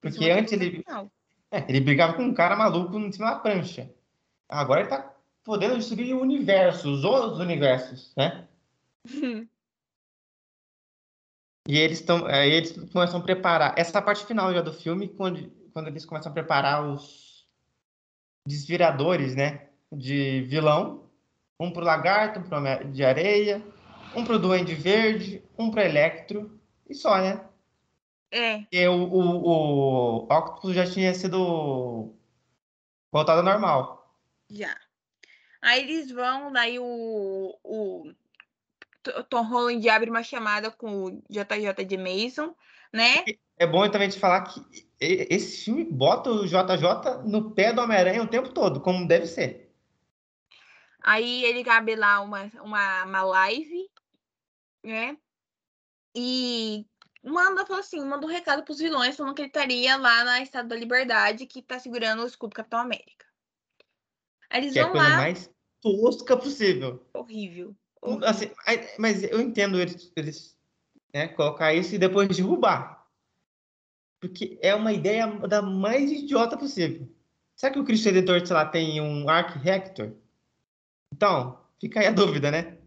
Porque 0.00 0.18
Principalmente 0.18 0.40
antes 0.40 0.52
ele. 0.52 0.84
É, 1.50 1.64
ele 1.66 1.80
brigava 1.80 2.12
com 2.12 2.22
um 2.22 2.34
cara 2.34 2.54
maluco 2.54 2.98
em 2.98 3.10
cima 3.10 3.30
da 3.30 3.38
prancha. 3.38 3.90
Agora 4.46 4.80
ele 4.80 4.90
tá 4.90 5.14
podendo 5.42 5.78
destruir 5.78 6.14
o 6.14 6.20
universo, 6.20 6.92
os 6.92 7.04
outros 7.04 7.40
universos, 7.40 8.12
né? 8.14 8.46
E 11.68 11.76
eles 11.76 12.00
estão, 12.00 12.24
aí 12.24 12.50
eles 12.50 12.72
começam 12.90 13.20
a 13.20 13.22
preparar 13.22 13.74
essa 13.76 14.00
parte 14.00 14.24
final 14.24 14.54
já 14.54 14.62
do 14.62 14.72
filme, 14.72 15.06
quando, 15.06 15.50
quando 15.74 15.88
eles 15.88 16.06
começam 16.06 16.30
a 16.30 16.34
preparar 16.34 16.82
os 16.88 17.46
desviradores, 18.46 19.36
né? 19.36 19.68
De 19.92 20.40
vilão, 20.42 21.10
um 21.60 21.70
pro 21.70 21.84
lagarto, 21.84 22.40
um 22.40 22.42
pro 22.42 22.58
de 22.90 23.04
areia, 23.04 23.62
um 24.16 24.24
pro 24.24 24.38
Duende 24.38 24.74
Verde, 24.74 25.44
um 25.58 25.70
pro 25.70 25.82
Electro 25.82 26.58
e 26.88 26.94
só, 26.94 27.18
né? 27.18 27.46
É, 28.30 28.66
Porque 28.70 28.88
o, 28.88 28.94
o, 28.94 29.46
o 29.46 30.22
Octopus 30.24 30.74
já 30.74 30.86
tinha 30.86 31.12
sido 31.12 32.14
voltado 33.12 33.40
ao 33.40 33.44
normal. 33.44 34.16
já. 34.50 34.74
Aí 35.60 35.82
eles 35.82 36.10
vão, 36.10 36.52
daí 36.52 36.78
o, 36.78 37.58
o 37.62 38.12
Tom 39.28 39.42
Holland 39.42 39.88
abre 39.88 40.10
uma 40.10 40.22
chamada 40.22 40.70
com 40.70 41.04
o 41.04 41.22
JJ 41.28 41.84
de 41.86 41.96
Mason, 41.96 42.54
né? 42.92 43.24
É 43.56 43.66
bom 43.66 43.88
também 43.90 44.08
te 44.08 44.18
falar 44.18 44.42
que 44.42 44.60
esse 45.00 45.64
filme 45.64 45.84
bota 45.84 46.30
o 46.30 46.46
JJ 46.46 47.24
no 47.24 47.52
pé 47.52 47.72
do 47.72 47.80
Homem-Aranha 47.80 48.22
o 48.22 48.28
tempo 48.28 48.50
todo, 48.50 48.80
como 48.80 49.06
deve 49.06 49.26
ser. 49.26 49.72
Aí 51.00 51.44
ele 51.44 51.68
abre 51.68 51.96
lá 51.96 52.20
uma, 52.20 52.50
uma, 52.62 53.04
uma 53.04 53.22
live, 53.22 53.88
né? 54.84 55.16
E 56.14 56.86
manda, 57.22 57.64
falou 57.64 57.80
assim, 57.80 58.04
manda 58.04 58.26
um 58.26 58.30
recado 58.30 58.64
pros 58.64 58.78
vilões 58.78 59.16
falando 59.16 59.34
que 59.34 59.42
ele 59.42 59.48
estaria 59.48 59.96
lá 59.96 60.24
na 60.24 60.42
Estado 60.42 60.68
da 60.68 60.76
Liberdade, 60.76 61.46
que 61.46 61.62
tá 61.62 61.78
segurando 61.78 62.22
o 62.22 62.26
escudo 62.26 62.54
Capitão 62.54 62.80
América. 62.80 63.26
Aí 64.50 64.62
eles 64.62 64.72
que 64.72 64.82
vão 64.82 64.88
é 64.88 64.90
a 64.90 64.92
coisa 64.92 65.08
lá. 65.08 65.16
mais 65.16 65.50
tosca 65.80 66.36
possível. 66.36 67.06
Horrível. 67.14 67.76
Assim, 68.24 68.50
mas 68.98 69.22
eu 69.22 69.40
entendo 69.40 69.78
eles, 69.78 70.12
eles 70.14 70.56
né, 71.12 71.28
colocar 71.28 71.74
isso 71.74 71.94
e 71.94 71.98
depois 71.98 72.28
derrubar. 72.36 73.06
Porque 74.20 74.58
é 74.62 74.74
uma 74.74 74.92
ideia 74.92 75.26
da 75.26 75.62
mais 75.62 76.10
idiota 76.10 76.56
possível. 76.56 77.08
Será 77.56 77.72
que 77.72 77.78
o 77.78 77.84
Cristo 77.84 78.06
Redentor, 78.06 78.46
sei 78.46 78.54
lá, 78.54 78.64
tem 78.64 79.00
um 79.00 79.28
Arc 79.28 79.56
Rector? 79.56 80.12
Então, 81.12 81.60
fica 81.80 82.00
aí 82.00 82.06
a 82.06 82.12
dúvida, 82.12 82.50
né? 82.50 82.78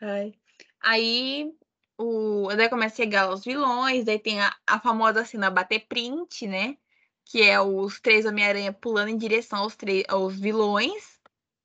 Ai. 0.00 0.34
Aí 0.80 1.54
o 1.96 2.48
daí 2.56 2.68
começa 2.68 2.94
a 2.94 2.96
chegar 2.96 3.30
os 3.30 3.44
vilões, 3.44 4.04
daí 4.04 4.18
tem 4.18 4.40
a, 4.40 4.54
a 4.66 4.80
famosa 4.80 5.24
cena 5.24 5.50
bater 5.50 5.86
print, 5.86 6.46
né? 6.46 6.76
Que 7.24 7.42
é 7.42 7.60
os 7.60 8.00
três 8.00 8.26
Homem-Aranha 8.26 8.72
pulando 8.72 9.08
em 9.08 9.16
direção 9.16 9.60
aos, 9.60 9.76
aos 10.08 10.38
vilões. 10.38 11.20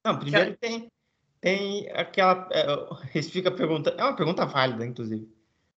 Não, 0.06 0.20
primeiro 0.20 0.56
tem, 0.58 0.92
tem 1.42 1.90
aquela. 1.92 2.48
É, 2.52 2.66
eles 3.14 3.30
ficam 3.30 3.56
perguntando. 3.56 4.00
É 4.00 4.04
uma 4.04 4.16
pergunta 4.16 4.46
válida, 4.46 4.86
inclusive. 4.86 5.28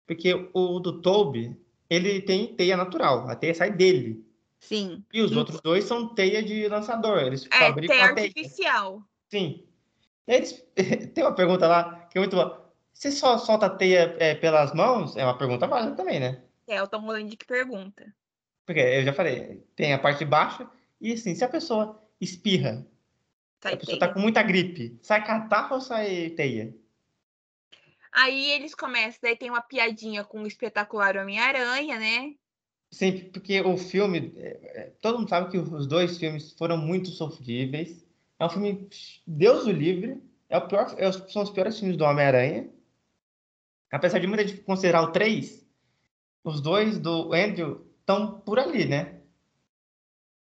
Porque 0.05 0.49
o 0.53 0.79
do 0.79 1.01
Toby, 1.01 1.55
ele 1.89 2.21
tem 2.21 2.55
teia 2.55 2.75
natural. 2.75 3.29
A 3.29 3.35
teia 3.35 3.53
sai 3.53 3.71
dele. 3.71 4.25
Sim. 4.59 5.03
E 5.13 5.21
os 5.21 5.35
outros 5.35 5.61
dois 5.61 5.85
são 5.85 6.13
teia 6.13 6.43
de 6.43 6.67
lançador. 6.67 7.19
Eles 7.19 7.47
é, 7.51 7.59
fabricam 7.59 7.95
teia 7.95 8.09
a 8.09 8.13
teia. 8.13 8.27
artificial. 8.27 9.03
Sim. 9.29 9.63
Eles... 10.27 10.65
tem 11.13 11.23
uma 11.23 11.35
pergunta 11.35 11.67
lá 11.67 12.07
que 12.11 12.17
é 12.17 12.21
muito 12.21 12.35
boa. 12.35 12.69
Você 12.93 13.11
só 13.11 13.37
solta 13.37 13.67
a 13.67 13.69
teia 13.69 14.15
é, 14.19 14.35
pelas 14.35 14.73
mãos? 14.73 15.15
É 15.15 15.23
uma 15.23 15.37
pergunta 15.37 15.67
válida 15.67 15.95
também, 15.95 16.19
né? 16.19 16.41
É 16.67 16.83
o 16.83 16.87
Tom 16.87 16.99
Holland 17.01 17.35
que 17.37 17.45
pergunta. 17.45 18.13
Porque 18.65 18.79
eu 18.79 19.03
já 19.03 19.13
falei, 19.13 19.63
tem 19.75 19.93
a 19.93 19.99
parte 19.99 20.25
baixa 20.25 20.69
e 21.01 21.13
assim, 21.13 21.33
se 21.33 21.43
a 21.43 21.49
pessoa 21.49 21.99
espirra, 22.19 22.85
sai 23.61 23.73
a 23.73 23.77
pessoa 23.77 23.97
teia. 23.97 24.07
tá 24.07 24.13
com 24.13 24.19
muita 24.19 24.43
gripe, 24.43 24.97
sai 25.01 25.25
catarro 25.25 25.75
ou 25.75 25.81
sai 25.81 26.29
teia? 26.31 26.75
Aí 28.11 28.51
eles 28.51 28.73
começam, 28.73 29.19
daí 29.21 29.35
tem 29.35 29.49
uma 29.49 29.61
piadinha 29.61 30.23
com 30.23 30.41
o 30.41 30.47
espetacular 30.47 31.15
Homem-Aranha, 31.17 31.99
né? 31.99 32.33
Sim, 32.91 33.29
porque 33.29 33.61
o 33.61 33.77
filme, 33.77 34.33
todo 34.99 35.19
mundo 35.19 35.29
sabe 35.29 35.51
que 35.51 35.57
os 35.57 35.85
dois 35.85 36.17
filmes 36.17 36.53
foram 36.53 36.75
muito 36.75 37.09
sofríveis. 37.09 38.03
É 38.39 38.45
um 38.45 38.49
filme, 38.49 38.89
Deus 39.27 39.65
o 39.65 39.71
livre, 39.71 40.21
é 40.49 40.57
o 40.57 40.67
pior, 40.67 40.95
é, 40.97 41.11
são 41.11 41.43
os 41.43 41.51
piores 41.51 41.77
filmes 41.77 41.95
do 41.95 42.03
Homem-Aranha. 42.03 42.67
Apesar 43.91 44.19
de 44.19 44.27
muita 44.27 44.47
gente 44.47 44.61
considerar 44.61 45.03
o 45.03 45.11
3, 45.11 45.65
os 46.43 46.61
dois 46.61 46.97
do 46.97 47.33
Andrew 47.33 47.85
estão 47.99 48.39
por 48.41 48.57
ali, 48.59 48.85
né? 48.85 49.21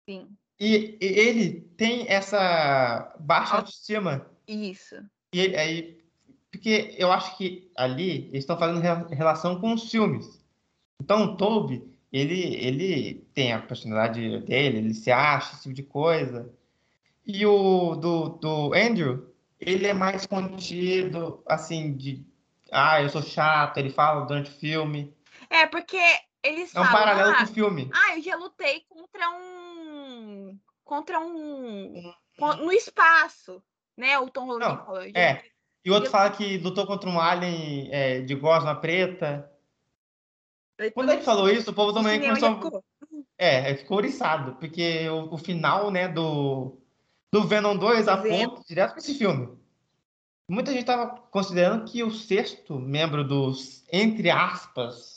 Sim. 0.07 0.36
E, 0.64 0.97
e 1.01 1.05
ele 1.05 1.59
tem 1.76 2.05
essa 2.07 3.14
baixa 3.20 3.55
autoestima. 3.55 4.26
Isso. 4.47 4.95
E 5.34 5.53
aí, 5.57 6.01
porque 6.49 6.95
eu 6.97 7.11
acho 7.11 7.38
que 7.38 7.70
ali 7.76 8.30
eles 8.30 8.43
estão 8.43 8.57
fazendo 8.57 9.09
relação 9.09 9.59
com 9.59 9.74
os 9.74 9.91
filmes. 9.91 10.41
Então 11.01 11.26
o 11.26 11.36
Toby, 11.36 11.84
ele, 12.14 12.55
ele 12.55 13.28
tem 13.34 13.51
a 13.51 13.59
personalidade 13.59 14.39
dele, 14.45 14.78
ele 14.78 14.93
se 14.93 15.11
acha, 15.11 15.53
esse 15.53 15.64
tipo 15.64 15.76
de 15.76 15.84
coisa. 15.84 16.49
E 17.28 17.45
o 17.45 17.95
do, 17.95 18.30
do 18.30 18.74
Andrew, 18.74 19.34
ele 19.59 19.86
é 19.86 19.93
mais 19.93 20.26
contido, 20.26 21.43
assim, 21.45 21.93
de 21.93 22.26
ah, 22.72 23.01
eu 23.01 23.09
sou 23.09 23.22
chato, 23.22 23.80
ele 23.80 23.89
fala 23.89 24.26
durante 24.26 24.49
o 24.49 24.53
filme. 24.53 25.14
É, 25.49 25.68
porque 25.68 25.99
eles 26.44 26.74
É 26.76 26.80
um 26.82 26.84
falam, 26.84 26.91
paralelo 27.00 27.32
ah, 27.32 27.38
com 27.38 27.44
o 27.44 27.48
filme. 27.54 27.89
ah, 27.94 28.18
eu 28.18 28.22
já 28.24 28.36
lutei 28.36 28.82
contra 28.89 29.30
um 29.32 30.60
contra 30.84 31.20
um 31.20 32.14
no 32.60 32.72
espaço, 32.72 33.64
né? 33.98 34.20
O 34.20 34.30
Tom 34.30 34.46
Holland 34.46 34.76
Não, 34.78 34.86
falou. 34.86 35.02
É. 35.04 35.44
E 35.86 35.89
o 35.89 35.94
outro 35.94 36.08
Eu- 36.08 36.12
fala 36.12 36.30
que 36.32 36.58
lutou 36.58 36.86
contra 36.86 37.10
um 37.10 37.20
alien 37.20 37.89
é, 37.91 38.22
de 38.22 38.36
gosma 38.36 38.76
preta. 38.76 39.50
Quando 40.94 41.12
ele 41.12 41.22
falou 41.22 41.50
isso, 41.50 41.72
o 41.72 41.74
povo 41.74 41.94
também 41.94 42.20
começou. 42.20 42.56
ficou. 42.56 42.84
É, 43.38 43.70
ele 43.70 43.78
ficou 43.80 43.98
oriçado, 43.98 44.56
porque 44.56 45.08
o, 45.10 45.34
o 45.34 45.38
final, 45.38 45.91
né, 45.91 46.08
do, 46.08 46.78
do 47.32 47.44
Venom 47.46 47.76
2 47.76 48.08
aponta 48.08 48.62
direto 48.68 48.91
para 48.91 49.00
esse 49.00 49.14
filme. 49.16 49.58
Muita 50.50 50.72
gente 50.72 50.82
estava 50.82 51.08
considerando 51.32 51.86
que 51.89 52.04
o 52.04 52.12
sexto 52.12 52.80
membro 52.80 53.24
dos, 53.24 53.84
entre 53.91 54.30
aspas, 54.30 55.12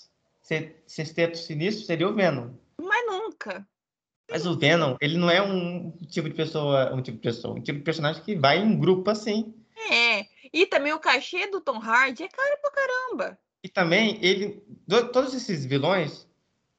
sexteto 0.87 1.37
sinistro 1.39 1.85
seria 1.85 2.09
o 2.09 2.15
Venom. 2.15 2.51
Mas 2.81 3.07
nunca. 3.07 3.67
Mas 4.31 4.45
o 4.47 4.59
Venom, 4.59 4.97
ele 5.01 5.17
não 5.17 5.31
é 5.31 5.41
um 5.41 5.91
tipo 6.09 6.29
de 6.29 6.35
pessoa, 6.35 6.93
um 6.95 7.01
tipo 7.03 7.17
de 7.19 7.23
pessoa, 7.23 7.55
um 7.55 7.63
tipo 7.63 7.79
de 7.79 7.85
personagem 7.85 8.23
que 8.23 8.35
vai 8.37 8.59
em 8.59 8.79
grupo 8.79 9.11
assim. 9.11 9.55
É. 9.91 10.27
E 10.53 10.67
também 10.67 10.93
o 10.93 10.99
cachê 10.99 11.47
do 11.49 11.61
Tom 11.61 11.79
Hardy 11.79 12.25
é 12.25 12.29
caro 12.29 12.59
pra 12.61 12.71
caramba. 12.71 13.39
E 13.63 13.69
também, 13.69 14.19
ele, 14.25 14.63
do- 14.87 15.09
todos 15.11 15.35
esses 15.35 15.65
vilões 15.65 16.27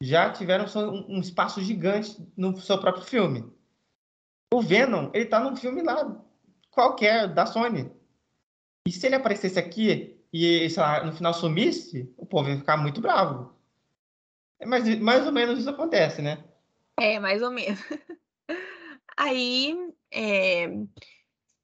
já 0.01 0.29
tiveram 0.31 0.65
um, 0.91 1.17
um 1.17 1.19
espaço 1.19 1.61
gigante 1.61 2.17
no 2.35 2.57
seu 2.59 2.77
próprio 2.79 3.03
filme. 3.05 3.45
O 4.53 4.61
Venom, 4.61 5.09
ele 5.13 5.25
tá 5.25 5.39
num 5.39 5.55
filme 5.55 5.81
lá, 5.81 6.21
qualquer, 6.71 7.27
da 7.33 7.45
Sony. 7.45 7.91
E 8.87 8.91
se 8.91 9.05
ele 9.05 9.15
aparecesse 9.15 9.59
aqui 9.59 10.17
e, 10.31 10.69
sei 10.69 10.81
lá, 10.83 11.03
no 11.03 11.11
final 11.13 11.33
sumisse, 11.33 12.13
o 12.17 12.25
povo 12.25 12.49
ia 12.49 12.57
ficar 12.57 12.77
muito 12.77 13.01
bravo. 13.01 13.53
É 14.59 14.65
mais, 14.65 14.99
mais 14.99 15.25
ou 15.25 15.31
menos 15.31 15.59
isso 15.59 15.69
acontece, 15.69 16.21
né? 16.21 16.43
É, 16.99 17.19
mais 17.19 17.41
ou 17.41 17.51
menos. 17.51 17.79
Aí, 19.15 19.75
é, 20.11 20.67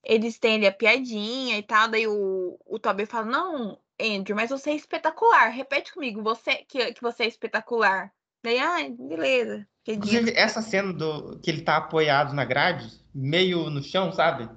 eles 0.04 0.38
têm 0.40 0.56
ali 0.56 0.68
a 0.68 0.72
piadinha 0.72 1.58
e 1.58 1.64
tal, 1.64 1.88
daí 1.88 2.08
o, 2.08 2.60
o 2.66 2.80
Toby 2.80 3.06
fala, 3.06 3.26
não, 3.26 3.80
Andrew, 4.00 4.36
mas 4.36 4.50
você 4.50 4.72
é 4.72 4.76
espetacular, 4.76 5.50
repete 5.50 5.94
comigo, 5.94 6.22
você 6.22 6.58
que, 6.68 6.94
que 6.94 7.02
você 7.02 7.24
é 7.24 7.28
espetacular. 7.28 8.12
Daí, 8.44 8.58
ai, 8.58 8.90
beleza. 8.92 9.68
acredito." 9.82 10.06
Inclusive, 10.06 10.34
essa 10.36 10.62
cena 10.62 10.92
do 10.92 11.40
que 11.40 11.50
ele 11.50 11.62
tá 11.62 11.78
apoiado 11.78 12.34
na 12.34 12.44
grade, 12.44 12.90
meio 13.14 13.70
no 13.70 13.82
chão, 13.82 14.12
sabe? 14.12 14.50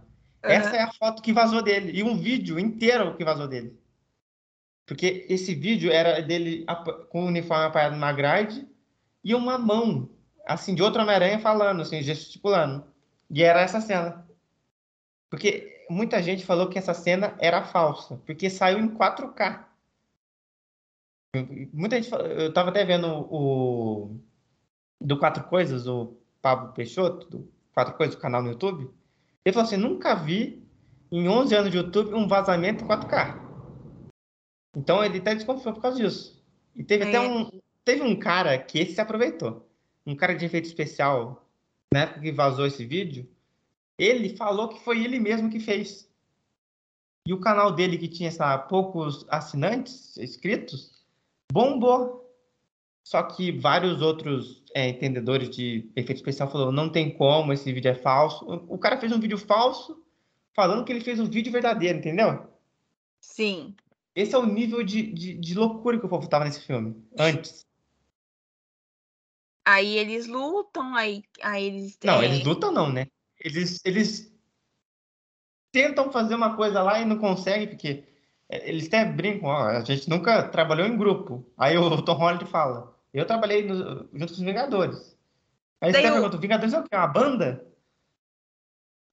Essa 0.43 0.71
Aham. 0.71 0.77
é 0.77 0.83
a 0.83 0.93
foto 0.93 1.23
que 1.23 1.33
vazou 1.33 1.63
dele. 1.63 1.93
E 1.93 2.03
um 2.03 2.17
vídeo 2.17 2.59
inteiro 2.59 3.17
que 3.17 3.25
vazou 3.25 3.47
dele. 3.47 3.79
Porque 4.87 5.27
esse 5.29 5.53
vídeo 5.55 5.91
era 5.91 6.23
dele 6.23 6.65
com 7.11 7.25
o 7.25 7.27
uniforme 7.27 7.65
apoiado 7.65 7.97
na 7.97 8.13
grade 8.13 8.67
e 9.23 9.35
uma 9.35 9.59
mão, 9.59 10.09
assim, 10.47 10.75
de 10.75 10.83
outro 10.83 11.03
Homem-Aranha 11.03 11.41
falando, 11.41 11.83
assim, 11.83 12.01
gesticulando. 12.01 12.87
E 13.29 13.43
era 13.43 13.61
essa 13.61 13.81
cena. 13.81 14.25
Porque 15.29 15.85
muita 15.91 16.23
gente 16.23 16.47
falou 16.47 16.69
que 16.69 16.79
essa 16.79 16.95
cena 16.95 17.35
era 17.41 17.65
falsa, 17.65 18.17
porque 18.25 18.49
saiu 18.49 18.79
em 18.79 18.89
4K. 18.89 19.65
Muita 21.73 22.01
gente 22.01 22.11
eu 22.13 22.53
tava 22.53 22.71
até 22.71 22.85
vendo 22.85 23.09
o 23.09 24.17
do 25.01 25.19
Quatro 25.19 25.45
Coisas, 25.45 25.87
o 25.87 26.17
Pablo 26.41 26.73
Peixoto, 26.73 27.29
do 27.29 27.53
Quatro 27.75 27.95
Coisas, 27.95 28.15
o 28.15 28.21
canal 28.21 28.41
no 28.41 28.51
YouTube. 28.51 28.89
Ele 29.45 29.53
falou 29.53 29.67
assim: 29.67 29.77
nunca 29.77 30.15
vi 30.15 30.65
em 31.11 31.29
11 31.29 31.55
anos 31.55 31.71
de 31.71 31.77
YouTube 31.77 32.15
um 32.15 32.27
vazamento 32.27 32.85
em 32.85 32.87
4K. 32.87 33.46
Então 34.77 35.03
ele 35.03 35.19
até 35.19 35.35
desconfiou 35.35 35.73
por 35.73 35.81
causa 35.81 35.97
disso. 35.97 36.45
E 36.77 36.85
teve 36.85 37.05
É. 37.05 37.09
até 37.09 37.21
um. 37.21 37.51
Teve 37.83 38.03
um 38.03 38.15
cara 38.15 38.59
que 38.59 38.79
esse 38.79 38.95
se 38.95 39.01
aproveitou. 39.01 39.67
Um 40.05 40.15
cara 40.15 40.35
de 40.35 40.45
efeito 40.45 40.67
especial, 40.67 41.49
na 41.93 42.01
época 42.01 42.21
que 42.21 42.33
vazou 42.33 42.67
esse 42.67 42.85
vídeo, 42.85 43.29
ele 43.99 44.37
falou 44.37 44.69
que 44.69 44.81
foi 44.81 45.03
ele 45.03 45.19
mesmo 45.19 45.49
que 45.49 45.59
fez. 45.59 46.09
E 47.27 47.33
o 47.33 47.41
canal 47.41 47.73
dele, 47.73 47.97
que 47.97 48.07
tinha 48.07 48.31
lá, 48.39 48.59
poucos 48.59 49.25
assinantes 49.29 50.17
inscritos, 50.19 51.05
bombou. 51.51 52.25
Só 53.05 53.23
que 53.23 53.53
vários 53.53 54.03
outros 54.03 54.65
é, 54.75 54.89
entendedores 54.89 55.49
de 55.49 55.89
efeito 55.95 56.19
especial 56.19 56.51
falaram, 56.51 56.73
não 56.73 56.89
tem 56.89 57.11
como, 57.17 57.53
esse 57.53 57.73
vídeo 57.73 57.91
é 57.91 57.95
falso. 57.95 58.45
O 58.45 58.75
o 58.75 58.79
cara 58.79 58.99
fez 58.99 59.13
um 59.13 59.21
vídeo 59.21 59.39
falso 59.39 60.05
falando 60.55 60.85
que 60.85 60.93
ele 60.93 61.01
fez 61.01 61.19
um 61.21 61.27
vídeo 61.27 61.53
verdadeiro, 61.53 61.99
entendeu? 61.99 62.47
Sim. 63.21 63.75
Esse 64.17 64.35
é 64.35 64.39
o 64.39 64.47
nível 64.47 64.83
de, 64.83 65.13
de, 65.13 65.35
de 65.35 65.55
loucura 65.55 66.01
que 66.01 66.07
o 66.07 66.09
povo 66.09 66.27
tava 66.27 66.47
nesse 66.47 66.61
filme, 66.61 67.07
antes. 67.19 67.67
Aí 69.63 69.99
eles 69.99 70.27
lutam, 70.27 70.95
aí, 70.95 71.23
aí 71.43 71.65
eles. 71.65 71.99
Não, 72.03 72.23
eles 72.23 72.43
lutam 72.43 72.73
não, 72.73 72.91
né? 72.91 73.09
Eles, 73.39 73.79
eles 73.85 74.35
tentam 75.71 76.11
fazer 76.11 76.35
uma 76.35 76.57
coisa 76.57 76.83
lá 76.83 76.99
e 76.99 77.05
não 77.05 77.19
conseguem, 77.19 77.69
porque 77.69 78.05
eles 78.49 78.87
até 78.87 79.05
brincam, 79.05 79.51
ó, 79.51 79.65
a 79.69 79.81
gente 79.85 80.09
nunca 80.09 80.49
trabalhou 80.49 80.87
em 80.87 80.97
grupo. 80.97 81.45
Aí 81.59 81.77
o 81.77 82.01
Tom 82.03 82.15
Holland 82.15 82.47
fala, 82.47 82.97
eu 83.13 83.27
trabalhei 83.27 83.67
no, 83.67 84.09
junto 84.15 84.29
com 84.29 84.33
os 84.33 84.39
Vingadores. 84.39 85.19
Aí 85.81 85.93
você 85.93 85.99
o- 85.99 86.13
pergunta, 86.13 86.39
Vingadores 86.39 86.73
é 86.73 86.79
o 86.79 86.85
quê? 86.85 86.97
Uma 86.97 87.07
banda? 87.07 87.67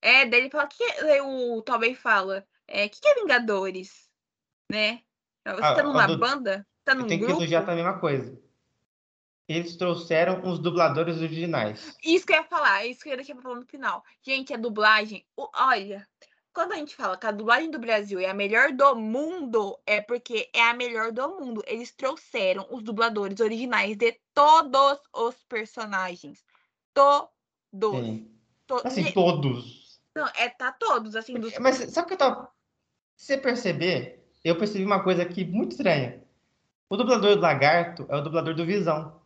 É, 0.01 0.25
daí 0.25 0.41
ele 0.41 0.49
fala 0.49 0.67
que 0.67 0.85
daí 1.01 1.19
o 1.19 1.61
Tobey 1.61 1.95
fala, 1.95 2.45
é, 2.67 2.87
que 2.87 3.01
que 3.01 3.07
é 3.07 3.15
Vingadores, 3.15 4.12
né? 4.71 5.01
Você 5.45 5.61
Ah, 5.63 5.75
tá 5.75 5.83
numa 5.83 6.07
do- 6.07 6.17
banda? 6.17 6.65
Tá 6.83 6.93
num 6.95 7.07
que 7.07 7.17
grupo? 7.17 7.39
elogiar 7.41 7.65
também 7.65 7.83
uma 7.83 7.99
coisa. 7.99 8.37
Eles 9.47 9.75
trouxeram 9.75 10.41
os 10.49 10.57
dubladores 10.59 11.17
originais. 11.17 11.95
Isso 12.03 12.25
que 12.25 12.31
eu 12.33 12.37
ia 12.37 12.43
falar, 12.43 12.85
isso 12.85 13.01
que 13.01 13.09
eu 13.09 13.19
ia 13.19 13.35
falar 13.41 13.55
no 13.55 13.65
final. 13.65 14.03
Gente, 14.21 14.53
a 14.53 14.57
dublagem, 14.57 15.25
olha, 15.37 16.07
quando 16.53 16.71
a 16.71 16.75
gente 16.77 16.95
fala 16.95 17.17
que 17.17 17.25
a 17.25 17.31
dublagem 17.31 17.69
do 17.69 17.77
Brasil 17.79 18.19
é 18.19 18.29
a 18.29 18.33
melhor 18.33 18.71
do 18.71 18.95
mundo, 18.95 19.77
é 19.85 19.99
porque 20.01 20.49
é 20.53 20.61
a 20.61 20.73
melhor 20.73 21.11
do 21.11 21.27
mundo. 21.39 21.61
Eles 21.67 21.91
trouxeram 21.91 22.65
os 22.71 22.81
dubladores 22.81 23.39
originais 23.41 23.97
de 23.97 24.17
todos 24.33 24.99
os 25.13 25.43
personagens. 25.43 26.43
Todos. 26.93 27.29
Sim. 28.05 28.31
To- 28.65 28.81
Assim, 28.85 29.11
todos. 29.11 29.99
Não, 30.15 30.27
é 30.35 30.47
tá 30.47 30.71
todos, 30.71 31.15
assim, 31.17 31.33
dos. 31.33 31.57
Mas 31.59 31.75
sabe 31.91 32.05
o 32.05 32.07
que 32.07 32.13
eu 32.13 32.17
tava. 32.17 32.49
Se 33.17 33.25
você 33.33 33.37
perceber, 33.37 34.22
eu 34.43 34.57
percebi 34.57 34.83
uma 34.83 35.03
coisa 35.03 35.23
aqui 35.23 35.45
muito 35.45 35.71
estranha. 35.71 36.21
O 36.89 36.97
dublador 36.97 37.35
do 37.35 37.41
Lagarto 37.41 38.05
é 38.09 38.15
o 38.15 38.21
dublador 38.21 38.53
do 38.53 38.65
Visão. 38.65 39.21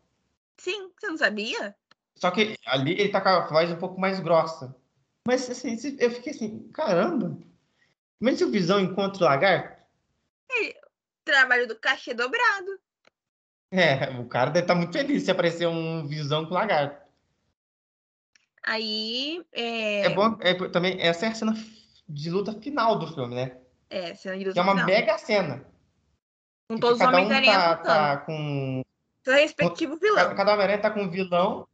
Sim, 0.58 0.92
você 0.98 1.08
não 1.08 1.18
sabia? 1.18 1.76
Só 2.16 2.32
que 2.32 2.56
ali 2.66 2.94
ele 2.94 3.10
tá 3.10 3.22
com 3.22 3.30
a 3.30 3.48
voz 3.48 3.72
um 3.72 3.78
pouco 3.78 4.00
mais 4.00 4.20
grossa. 4.20 4.76
Mas 5.28 5.50
assim, 5.50 5.78
eu 6.00 6.12
fiquei 6.12 6.34
assim, 6.34 6.70
caramba. 6.70 7.38
Mas 8.20 8.38
se 8.38 8.44
o 8.44 8.52
Visão 8.52 8.80
encontra 8.80 9.24
o 9.24 9.26
Lagarto? 9.26 9.78
Trabalho 11.24 11.68
do 11.68 11.76
cachê 11.76 12.14
dobrado. 12.14 12.80
É, 13.70 14.18
o 14.18 14.26
cara 14.26 14.50
deve 14.50 14.64
estar 14.64 14.76
muito 14.76 14.94
feliz 14.94 15.24
se 15.24 15.32
aparecer 15.32 15.68
um 15.68 16.08
Visão 16.08 16.46
com 16.46 16.52
o 16.52 16.54
Lagarto. 16.54 17.06
Aí. 18.64 19.44
É, 19.52 20.06
É 20.06 20.10
bom, 20.10 20.38
é, 20.40 20.54
também, 20.70 21.02
essa 21.02 21.26
é 21.26 21.30
a 21.30 21.36
cena 21.36 21.54
de 22.08 22.30
luta 22.30 22.54
final 22.62 22.98
do 22.98 23.08
filme, 23.08 23.36
né? 23.36 23.58
É, 23.90 24.16
cena 24.16 24.38
de 24.38 24.52
Que 24.52 24.60
é 24.60 24.62
uma 24.62 24.86
mega 24.86 25.18
cena. 25.18 25.66
Com 26.70 26.78
todos 26.78 27.00
os 27.00 27.06
cada 27.06 27.18
um 27.20 27.30
tá, 27.30 27.76
tá 27.78 28.18
com 28.18 28.82
Seu 29.24 29.34
respectivo 29.34 29.98
vilão. 29.98 30.36
Cada, 30.36 30.54
Homem-Aranha 30.54 30.82
tá 30.82 30.92
com 30.92 31.04
um 31.04 31.10
vilão 31.10 31.68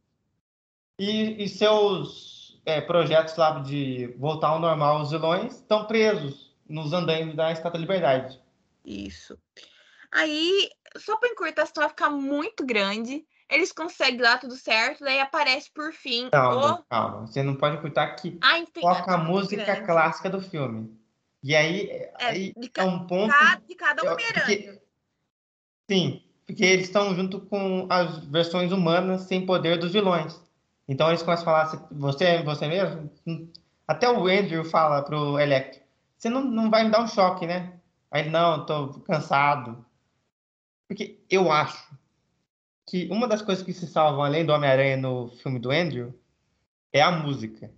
e, 0.98 1.42
e 1.42 1.48
seus 1.48 2.60
é, 2.64 2.80
projetos 2.80 3.36
lá 3.36 3.58
de 3.60 4.14
voltar 4.18 4.48
ao 4.48 4.60
normal 4.60 5.02
os 5.02 5.10
vilões 5.10 5.56
estão 5.56 5.86
presos 5.86 6.54
nos 6.68 6.92
andaimes 6.92 7.34
da 7.34 7.50
Estátua 7.50 7.72
da 7.72 7.78
Liberdade. 7.78 8.40
Isso. 8.84 9.36
Aí, 10.12 10.70
só 10.96 11.16
pra 11.16 11.28
encurtar 11.28 11.62
a 11.62 11.64
história 11.64 11.88
ficar 11.88 12.10
muito 12.10 12.64
grande, 12.64 13.26
eles 13.50 13.72
conseguem 13.72 14.20
lá 14.20 14.38
tudo 14.38 14.54
certo, 14.54 15.04
daí 15.04 15.20
aparece 15.20 15.70
por 15.72 15.92
fim 15.92 16.30
Calma, 16.30 16.74
o. 16.74 16.84
calma. 16.88 17.26
Você 17.26 17.42
não 17.42 17.56
pode 17.56 17.76
ocultar 17.76 18.14
que 18.16 18.38
Ai, 18.40 18.64
tem 18.66 18.82
toca 18.82 19.14
a 19.14 19.18
muito 19.18 19.30
música 19.30 19.64
grande. 19.64 19.86
clássica 19.86 20.30
do 20.30 20.40
filme. 20.40 21.03
E 21.44 21.54
aí, 21.54 22.08
aí 22.14 22.54
de 22.56 22.70
é 22.74 22.82
um 22.84 23.06
ponto. 23.06 23.34
De 23.68 23.74
cada 23.74 24.02
Homem-Aranha. 24.10 24.80
Sim, 25.90 26.22
porque 26.46 26.64
eles 26.64 26.86
estão 26.86 27.14
junto 27.14 27.38
com 27.42 27.86
as 27.90 28.24
versões 28.24 28.72
humanas 28.72 29.22
sem 29.24 29.44
poder 29.44 29.78
dos 29.78 29.92
vilões. 29.92 30.42
Então 30.88 31.08
eles 31.08 31.22
começam 31.22 31.42
a 31.42 31.44
falar, 31.44 31.66
"Você- 31.66 31.94
você 31.94 32.24
é 32.24 32.42
você 32.42 32.66
mesmo? 32.66 33.10
Até 33.86 34.10
o 34.10 34.26
Andrew 34.26 34.64
fala 34.64 35.02
pro 35.02 35.38
Electro, 35.38 35.82
você 36.16 36.30
não, 36.30 36.42
não 36.42 36.70
vai 36.70 36.84
me 36.84 36.90
dar 36.90 37.02
um 37.02 37.08
choque, 37.08 37.46
né? 37.46 37.78
Aí 38.10 38.22
ele, 38.22 38.30
não, 38.30 38.64
tô 38.64 39.00
cansado. 39.00 39.84
Porque 40.88 41.22
eu 41.28 41.52
acho 41.52 41.94
que 42.88 43.06
uma 43.10 43.28
das 43.28 43.42
coisas 43.42 43.62
que 43.62 43.74
se 43.74 43.86
salvam 43.86 44.22
além 44.24 44.46
do 44.46 44.52
Homem-Aranha 44.54 44.96
no 44.96 45.28
filme 45.28 45.58
do 45.58 45.70
Andrew 45.70 46.18
é 46.90 47.02
a 47.02 47.10
música, 47.12 47.70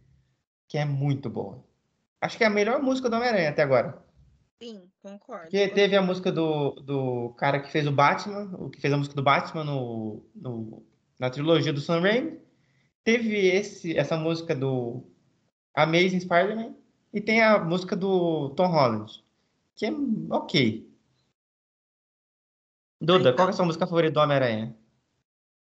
que 0.68 0.78
é 0.78 0.84
muito 0.84 1.28
boa. 1.28 1.65
Acho 2.26 2.36
que 2.36 2.42
é 2.42 2.48
a 2.48 2.50
melhor 2.50 2.82
música 2.82 3.08
do 3.08 3.14
Homem-Aranha 3.14 3.50
até 3.50 3.62
agora. 3.62 4.02
Sim, 4.60 4.90
concordo. 5.00 5.42
Porque 5.44 5.68
teve 5.68 5.94
a 5.96 6.02
música 6.02 6.32
do, 6.32 6.72
do 6.72 7.32
cara 7.38 7.60
que 7.60 7.70
fez 7.70 7.86
o 7.86 7.92
Batman, 7.92 8.50
o 8.58 8.68
que 8.68 8.80
fez 8.80 8.92
a 8.92 8.96
música 8.96 9.14
do 9.14 9.22
Batman 9.22 9.62
no, 9.62 10.24
no- 10.34 10.84
na 11.20 11.30
trilogia 11.30 11.72
do 11.72 11.80
Sam 11.80 12.00
Raimi. 12.00 12.40
Teve 13.04 13.46
esse, 13.46 13.96
essa 13.96 14.16
música 14.16 14.56
do 14.56 15.04
Amazing 15.72 16.18
Spider-Man. 16.18 16.74
E 17.14 17.20
tem 17.20 17.40
a 17.44 17.60
música 17.60 17.94
do 17.94 18.50
Tom 18.56 18.66
Holland, 18.66 19.24
que 19.76 19.86
é 19.86 19.90
ok. 20.30 20.84
Duda, 23.00 23.20
então. 23.20 23.36
qual 23.36 23.46
é 23.48 23.50
a 23.50 23.54
sua 23.54 23.66
música 23.66 23.86
favorita 23.86 24.14
do 24.14 24.20
Homem-Aranha? 24.20 24.76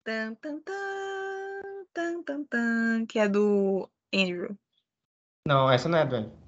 Tan, 0.03 0.33
tan, 0.35 0.59
tan, 0.61 1.85
tan, 1.93 2.23
tan, 2.23 2.43
tan, 2.45 3.05
que 3.05 3.19
é 3.19 3.29
do 3.29 3.87
Andrew. 4.11 4.57
Não, 5.47 5.69
essa 5.69 5.87
não 5.87 5.99
é 5.99 6.05
do 6.07 6.15
Andrew. 6.15 6.44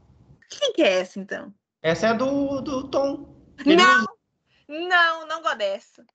Quem 0.49 0.73
que 0.73 0.81
é 0.81 0.99
essa, 0.99 1.19
então? 1.19 1.53
Essa 1.81 2.07
é 2.07 2.13
do, 2.13 2.61
do 2.61 2.89
Tom. 2.89 3.35
Ele 3.65 3.75
Não! 3.75 3.99
usa- 3.99 4.09
Não, 4.69 5.27
não 5.27 5.41
gosto 5.41 5.57
dessa. 5.57 6.05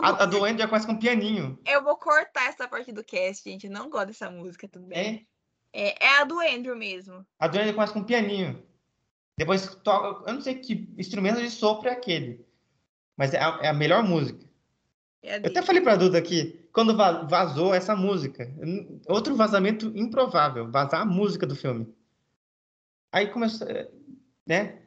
A, 0.00 0.22
a 0.22 0.26
do 0.26 0.44
Andrew 0.44 0.68
começa 0.68 0.86
com 0.86 0.92
um 0.92 0.98
pianinho. 0.98 1.58
Eu 1.66 1.82
vou 1.82 1.96
cortar 1.96 2.44
essa 2.48 2.68
parte 2.68 2.92
do 2.92 3.02
cast, 3.04 3.48
gente. 3.48 3.66
Eu 3.66 3.72
não 3.72 3.90
gosto 3.90 4.06
dessa 4.08 4.30
música, 4.30 4.68
tudo 4.68 4.86
bem. 4.86 5.26
É, 5.72 5.88
É, 5.90 6.04
é 6.06 6.18
a 6.20 6.24
do 6.24 6.38
Andrew 6.40 6.76
mesmo. 6.76 7.26
A 7.38 7.48
do 7.48 7.58
Andrew 7.58 7.74
começa 7.74 7.92
com 7.92 7.98
um 8.00 8.04
pianinho. 8.04 8.62
Depois 9.36 9.74
toca. 9.76 10.28
Eu 10.30 10.34
não 10.34 10.40
sei 10.40 10.54
que 10.56 10.88
instrumento 10.96 11.40
de 11.40 11.50
sopro 11.50 11.88
é 11.88 11.92
aquele. 11.92 12.44
Mas 13.16 13.34
é 13.34 13.40
a, 13.40 13.58
é 13.62 13.68
a 13.68 13.72
melhor 13.74 14.02
música. 14.04 14.44
É 15.22 15.34
a 15.34 15.36
Eu 15.38 15.46
até 15.50 15.62
falei 15.62 15.80
pra 15.82 15.96
Duda 15.96 16.16
aqui, 16.18 16.68
quando 16.72 16.96
va- 16.96 17.22
vazou 17.24 17.74
essa 17.74 17.94
música. 17.96 18.48
Outro 19.08 19.34
vazamento 19.34 19.92
improvável, 19.96 20.70
vazar 20.70 21.02
a 21.02 21.06
música 21.06 21.44
do 21.46 21.56
filme. 21.56 21.92
Aí 23.12 23.28
começou, 23.28 23.68
eh, 23.68 23.88
né? 24.46 24.82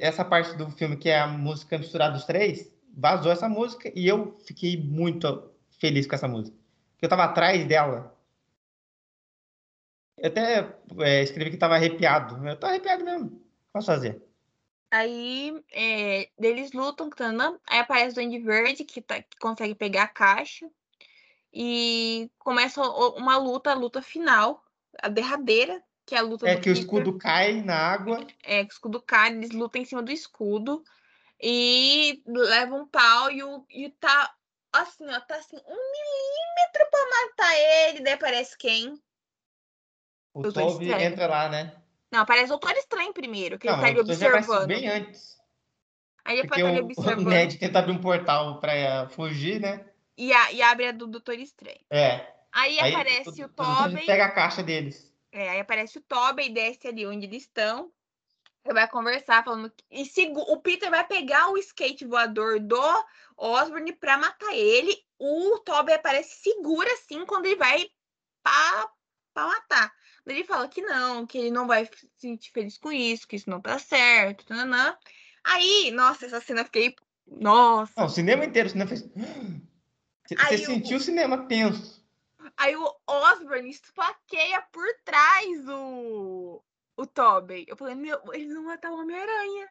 Essa 0.00 0.24
parte 0.24 0.56
do 0.56 0.70
filme 0.70 0.96
que 0.96 1.08
é 1.08 1.18
a 1.18 1.26
música 1.26 1.78
misturada 1.78 2.14
dos 2.14 2.26
três, 2.26 2.70
vazou 2.94 3.32
essa 3.32 3.48
música 3.48 3.90
e 3.94 4.06
eu 4.06 4.36
fiquei 4.46 4.76
muito 4.76 5.50
feliz 5.78 6.06
com 6.06 6.14
essa 6.14 6.28
música. 6.28 6.56
Eu 7.00 7.08
tava 7.08 7.24
atrás 7.24 7.66
dela. 7.66 8.14
Eu 10.16 10.28
até 10.28 10.76
eh, 11.00 11.22
escrevi 11.22 11.50
que 11.50 11.56
tava 11.56 11.74
arrepiado. 11.74 12.46
Eu 12.46 12.56
tô 12.56 12.66
arrepiado 12.66 13.04
mesmo. 13.04 13.42
Posso 13.72 13.86
fazer? 13.86 14.22
Aí 14.90 15.52
é, 15.72 16.30
eles 16.38 16.72
lutam, 16.72 17.10
tanã, 17.10 17.58
aí 17.66 17.80
aparece 17.80 18.12
o 18.12 18.14
Duende 18.14 18.38
Verde, 18.38 18.84
que, 18.84 19.02
tá, 19.02 19.20
que 19.20 19.36
consegue 19.40 19.74
pegar 19.74 20.04
a 20.04 20.08
caixa. 20.08 20.70
E 21.52 22.30
começa 22.38 22.80
uma 22.80 23.36
luta, 23.36 23.72
a 23.72 23.74
luta 23.74 24.00
final, 24.00 24.64
a 25.02 25.08
derradeira, 25.08 25.82
que 26.06 26.14
é 26.14 26.18
a 26.18 26.22
luta 26.22 26.46
É 26.48 26.54
que 26.54 26.60
o 26.70 26.74
Peter. 26.74 26.78
escudo 26.78 27.18
cai 27.18 27.62
na 27.62 27.76
água. 27.76 28.26
É, 28.42 28.64
que 28.64 28.70
o 28.72 28.74
escudo 28.74 29.00
cai, 29.02 29.32
eles 29.32 29.50
lutam 29.50 29.80
em 29.80 29.84
cima 29.84 30.02
do 30.02 30.12
escudo. 30.12 30.82
E 31.40 32.22
levam 32.26 32.82
um 32.82 32.86
pau 32.86 33.30
e, 33.30 33.42
o, 33.42 33.66
e 33.70 33.90
tá 33.90 34.34
assim, 34.72 35.04
ó, 35.08 35.20
tá 35.20 35.36
assim, 35.36 35.56
um 35.56 35.90
milímetro 35.92 36.90
pra 36.90 37.00
matar 37.10 37.58
ele. 37.58 38.00
Daí 38.02 38.12
aparece 38.14 38.56
quem? 38.56 38.94
O 40.32 40.42
Doutor 40.42 40.82
entra 40.82 41.26
lá, 41.26 41.48
né? 41.48 41.74
Não, 42.10 42.20
aparece 42.20 42.46
o 42.46 42.58
Doutor 42.58 42.72
Estranho 42.76 43.12
primeiro, 43.12 43.58
que 43.58 43.66
Não, 43.66 43.74
ele 43.74 43.82
tá 43.82 43.88
ali 43.88 43.98
o 43.98 44.02
observando. 44.02 44.66
bem 44.68 44.88
antes. 44.88 45.36
Aí 46.24 46.40
depois 46.40 46.60
tá 46.62 46.68
ali 46.68 46.80
o, 46.80 46.82
o 46.84 46.84
observando. 46.86 47.26
Ned 47.28 47.58
tenta 47.58 47.78
abrir 47.78 47.92
um 47.92 48.00
portal 48.00 48.60
pra 48.60 48.74
eh, 48.74 49.08
fugir, 49.08 49.60
né? 49.60 49.84
E, 50.16 50.32
a- 50.32 50.52
e 50.52 50.62
abre 50.62 50.86
a 50.88 50.92
do 50.92 51.06
Doutor 51.06 51.38
Estranho. 51.38 51.80
É. 51.90 52.32
Aí, 52.52 52.78
Aí 52.78 52.92
aparece 52.94 53.42
o, 53.42 53.46
o 53.46 53.48
Tobey. 53.48 54.06
pega 54.06 54.26
a 54.26 54.30
caixa 54.30 54.62
deles. 54.62 55.12
É, 55.34 55.50
aí 55.50 55.60
aparece 55.60 55.98
o 55.98 56.02
Tobey 56.02 56.46
e 56.46 56.52
desce 56.54 56.86
ali 56.86 57.04
onde 57.04 57.26
eles 57.26 57.42
estão. 57.42 57.90
Ele 58.64 58.72
vai 58.74 58.88
conversar, 58.88 59.44
falando. 59.44 59.68
que- 59.68 59.84
E 59.90 60.06
segu- 60.06 60.40
o 60.40 60.60
Peter 60.60 60.88
vai 60.88 61.04
pegar 61.06 61.50
o 61.50 61.58
skate 61.58 62.06
voador 62.06 62.60
do 62.60 62.80
Osborne 63.36 63.92
pra 63.92 64.16
matar 64.16 64.54
ele. 64.54 64.96
O 65.18 65.58
Tobey 65.58 65.92
aparece 65.94 66.36
segura 66.40 66.90
assim 66.94 67.26
quando 67.26 67.46
ele 67.46 67.56
vai 67.56 67.84
pra, 68.44 68.88
pra 69.34 69.46
matar. 69.48 69.92
Ele 70.24 70.44
fala 70.44 70.68
que 70.68 70.80
não, 70.80 71.26
que 71.26 71.36
ele 71.36 71.50
não 71.50 71.66
vai 71.66 71.84
se 71.84 72.08
sentir 72.16 72.50
feliz 72.52 72.78
com 72.78 72.90
isso, 72.92 73.26
que 73.26 73.36
isso 73.36 73.50
não 73.50 73.60
tá 73.60 73.78
certo. 73.78 74.46
Tananã. 74.46 74.96
Aí, 75.42 75.90
nossa, 75.90 76.24
essa 76.24 76.40
cena 76.40 76.60
eu 76.60 76.64
fiquei. 76.64 76.94
Nossa. 77.26 77.92
Não, 77.96 78.06
o 78.06 78.08
cinema 78.08 78.44
inteiro, 78.44 78.68
o 78.68 78.70
cinema 78.72 78.88
fez. 78.88 79.02
Você 80.26 80.56
sentiu 80.58 80.96
o 80.96 81.00
cinema 81.00 81.46
tenso. 81.46 81.93
Aí 82.56 82.76
o 82.76 82.96
Osborne 83.06 83.70
esfaqueia 83.70 84.62
por 84.72 84.86
trás 85.04 85.68
o, 85.68 86.62
o 86.96 87.06
Tobey. 87.06 87.64
Eu 87.68 87.76
falei, 87.76 87.94
meu, 87.94 88.18
eles 88.32 88.52
vão 88.54 88.64
matar 88.64 88.92
o 88.92 89.00
Homem-Aranha. 89.00 89.68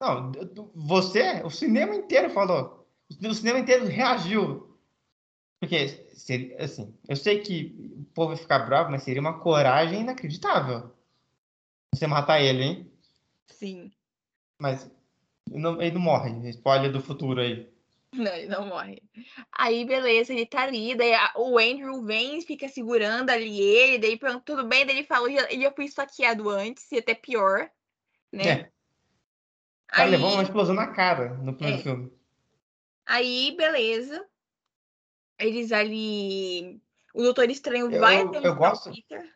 Não, 0.00 0.32
você, 0.74 1.42
o 1.44 1.50
cinema 1.50 1.94
inteiro 1.94 2.30
falou. 2.30 2.88
O 3.22 3.34
cinema 3.34 3.58
inteiro 3.58 3.86
reagiu. 3.86 4.78
Porque, 5.60 5.76
assim, 6.58 6.98
eu 7.06 7.16
sei 7.16 7.40
que 7.40 7.92
o 7.94 8.04
povo 8.14 8.28
vai 8.28 8.36
ficar 8.36 8.60
bravo, 8.60 8.90
mas 8.90 9.02
seria 9.02 9.20
uma 9.20 9.40
coragem 9.40 10.00
inacreditável. 10.00 10.90
Você 11.94 12.06
matar 12.06 12.40
ele, 12.40 12.62
hein? 12.62 12.92
Sim. 13.48 13.92
Mas 14.58 14.90
ele 15.50 15.90
não 15.92 16.00
morre. 16.00 16.48
Spoiler 16.48 16.90
do 16.90 17.02
futuro 17.02 17.40
aí. 17.40 17.70
Não, 18.12 18.32
ele 18.34 18.48
não 18.48 18.66
morre. 18.66 19.00
Aí, 19.52 19.84
beleza, 19.84 20.32
ele 20.32 20.44
tá 20.44 20.62
ali, 20.62 20.96
daí 20.96 21.14
a- 21.14 21.32
o 21.36 21.58
Andrew 21.58 22.02
vem 22.02 22.40
fica 22.40 22.68
segurando 22.68 23.30
ali 23.30 23.60
ele, 23.60 23.98
daí 23.98 24.18
pergunta, 24.18 24.42
tudo 24.44 24.66
bem? 24.66 24.84
Daí 24.84 24.96
ele 24.98 25.06
fala, 25.06 25.30
"Já- 25.30 25.48
ele 25.50 25.62
já 25.62 25.70
fui 25.72 25.84
esfaqueado 25.84 26.48
antes, 26.48 26.90
e 26.90 26.98
até 26.98 27.14
pior, 27.14 27.70
né? 28.32 28.48
É. 28.48 28.72
O 29.84 29.92
cara 29.92 30.04
Aí, 30.04 30.10
levou 30.10 30.32
uma 30.32 30.42
explosão 30.42 30.74
na 30.74 30.88
cara 30.88 31.34
no 31.34 31.54
primeiro 31.54 31.78
É. 31.80 31.82
filme. 31.82 32.12
aí, 33.06 33.54
beleza. 33.56 34.24
Eles 35.38 35.72
ali. 35.72 36.80
O 37.14 37.22
Doutor 37.22 37.48
Estranho 37.50 37.90
Eu- 37.90 38.00
vai 38.00 38.20
eu- 38.22 38.28
até 38.28 38.46
eu 38.46 38.54
gosto- 38.54 38.90
o 38.90 38.92
Peter. 38.94 39.34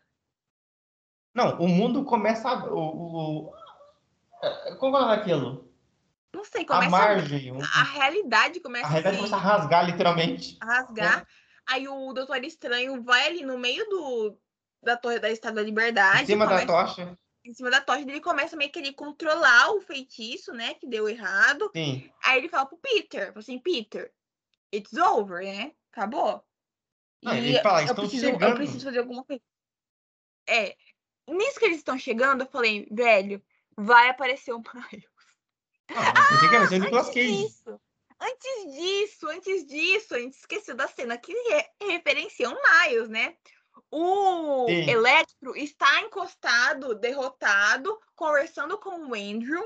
Não, 1.34 1.58
o 1.58 1.66
mundo 1.66 2.04
começa 2.04 2.48
a. 2.48 2.72
O, 2.72 3.48
o, 3.48 3.54
é, 4.42 4.74
como 4.76 4.96
é 4.96 5.14
aquilo? 5.14 5.63
Não 6.34 6.44
sei, 6.44 6.62
A 6.62 6.66
começa 6.66 6.86
a, 6.86 6.90
margem. 6.90 7.52
um- 7.52 7.60
a 7.62 7.82
realidade 7.84 8.60
começa 8.60 8.86
A 8.86 8.90
realidade 8.90 9.16
a 9.16 9.20
se 9.22 9.30
começa 9.30 9.36
a 9.48 9.56
rasgar, 9.56 9.86
literalmente. 9.86 10.58
rasgar. 10.62 11.26
Aí 11.66 11.86
o 11.88 12.12
Doutor 12.12 12.42
Estranho 12.44 13.02
vai 13.02 13.26
ali 13.26 13.42
no 13.44 13.58
meio 13.58 13.88
do, 13.88 14.38
da 14.82 14.96
Torre 14.96 15.18
da 15.18 15.30
Estátua 15.30 15.56
da 15.56 15.62
Liberdade. 15.62 16.22
Em 16.24 16.26
cima 16.26 16.44
da 16.46 16.66
começa- 16.66 16.66
tocha. 16.66 17.18
em 17.44 17.54
cima 17.54 17.70
da 17.70 17.80
tocha, 17.80 18.00
ele 18.00 18.20
começa 18.20 18.56
meio 18.56 18.70
que 18.72 18.78
ele 18.78 18.92
controlar 18.92 19.70
o 19.72 19.80
feitiço, 19.80 20.52
né? 20.52 20.74
Que 20.74 20.86
deu 20.86 21.08
errado. 21.08 21.70
Sim. 21.74 22.10
Aí 22.24 22.38
ele 22.38 22.48
fala 22.48 22.66
pro 22.66 22.76
Peter, 22.78 23.28
fala 23.28 23.38
assim, 23.40 23.58
Peter, 23.58 24.12
it's 24.74 24.92
over, 24.94 25.42
né? 25.44 25.72
Acabou. 25.92 26.44
Ah, 27.24 27.34
E 27.36 27.38
ele 27.50 27.60
fala, 27.62 27.80
eu, 27.80 27.86
"Estão 27.86 28.04
preciso, 28.04 28.26
eu 28.26 28.32
chegando." 28.32 28.56
preciso 28.56 28.84
fazer 28.84 28.98
alguma 28.98 29.24
coisa. 29.24 29.42
É. 30.48 30.76
Nisso 31.28 31.58
que 31.58 31.64
eles 31.64 31.78
estão 31.78 31.98
chegando, 31.98 32.42
eu 32.42 32.46
falei, 32.50 32.86
velho, 32.90 33.42
vai 33.76 34.08
aparecer 34.10 34.52
o 34.56 34.58
Miles. 34.74 35.04
Ah, 35.88 36.12
eu 36.42 36.60
pensei 36.60 36.78
que 36.78 36.84
Nicolas 36.84 37.08
Antes 37.08 37.14
Cage. 37.14 37.42
disso, 37.42 37.80
antes 38.20 38.74
disso, 38.74 39.28
antes 39.28 39.66
disso, 39.66 40.14
a 40.14 40.18
gente 40.18 40.34
esqueceu 40.34 40.74
da 40.74 40.88
cena 40.88 41.18
que 41.18 41.32
re 41.32 41.64
referencia 41.88 42.48
o 42.48 42.54
Miles, 42.54 43.08
né? 43.08 43.36
O 43.90 44.66
Sim. 44.66 44.90
Electro 44.90 45.56
está 45.56 46.00
encostado, 46.00 46.94
derrotado, 46.94 47.98
conversando 48.14 48.78
com 48.78 48.90
o 48.90 49.14
Andrew. 49.14 49.64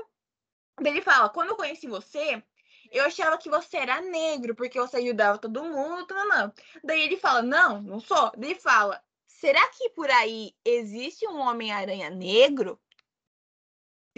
Ele 0.79 1.01
fala: 1.01 1.29
Quando 1.29 1.49
eu 1.49 1.55
conheci 1.55 1.87
você, 1.87 2.43
eu 2.91 3.05
achava 3.05 3.37
que 3.37 3.49
você 3.49 3.77
era 3.77 4.01
negro, 4.01 4.55
porque 4.55 4.79
você 4.79 4.97
ajudava 4.97 5.37
todo 5.37 5.63
mundo. 5.63 6.13
Não, 6.13 6.27
não. 6.27 6.53
Daí 6.83 7.01
ele 7.01 7.17
fala: 7.17 7.41
Não, 7.41 7.81
não 7.81 7.99
sou. 7.99 8.31
Daí 8.37 8.51
ele 8.51 8.59
fala: 8.59 9.01
Será 9.27 9.65
que 9.69 9.89
por 9.91 10.09
aí 10.09 10.53
existe 10.65 11.25
um 11.27 11.39
Homem-Aranha 11.39 12.09
negro? 12.09 12.79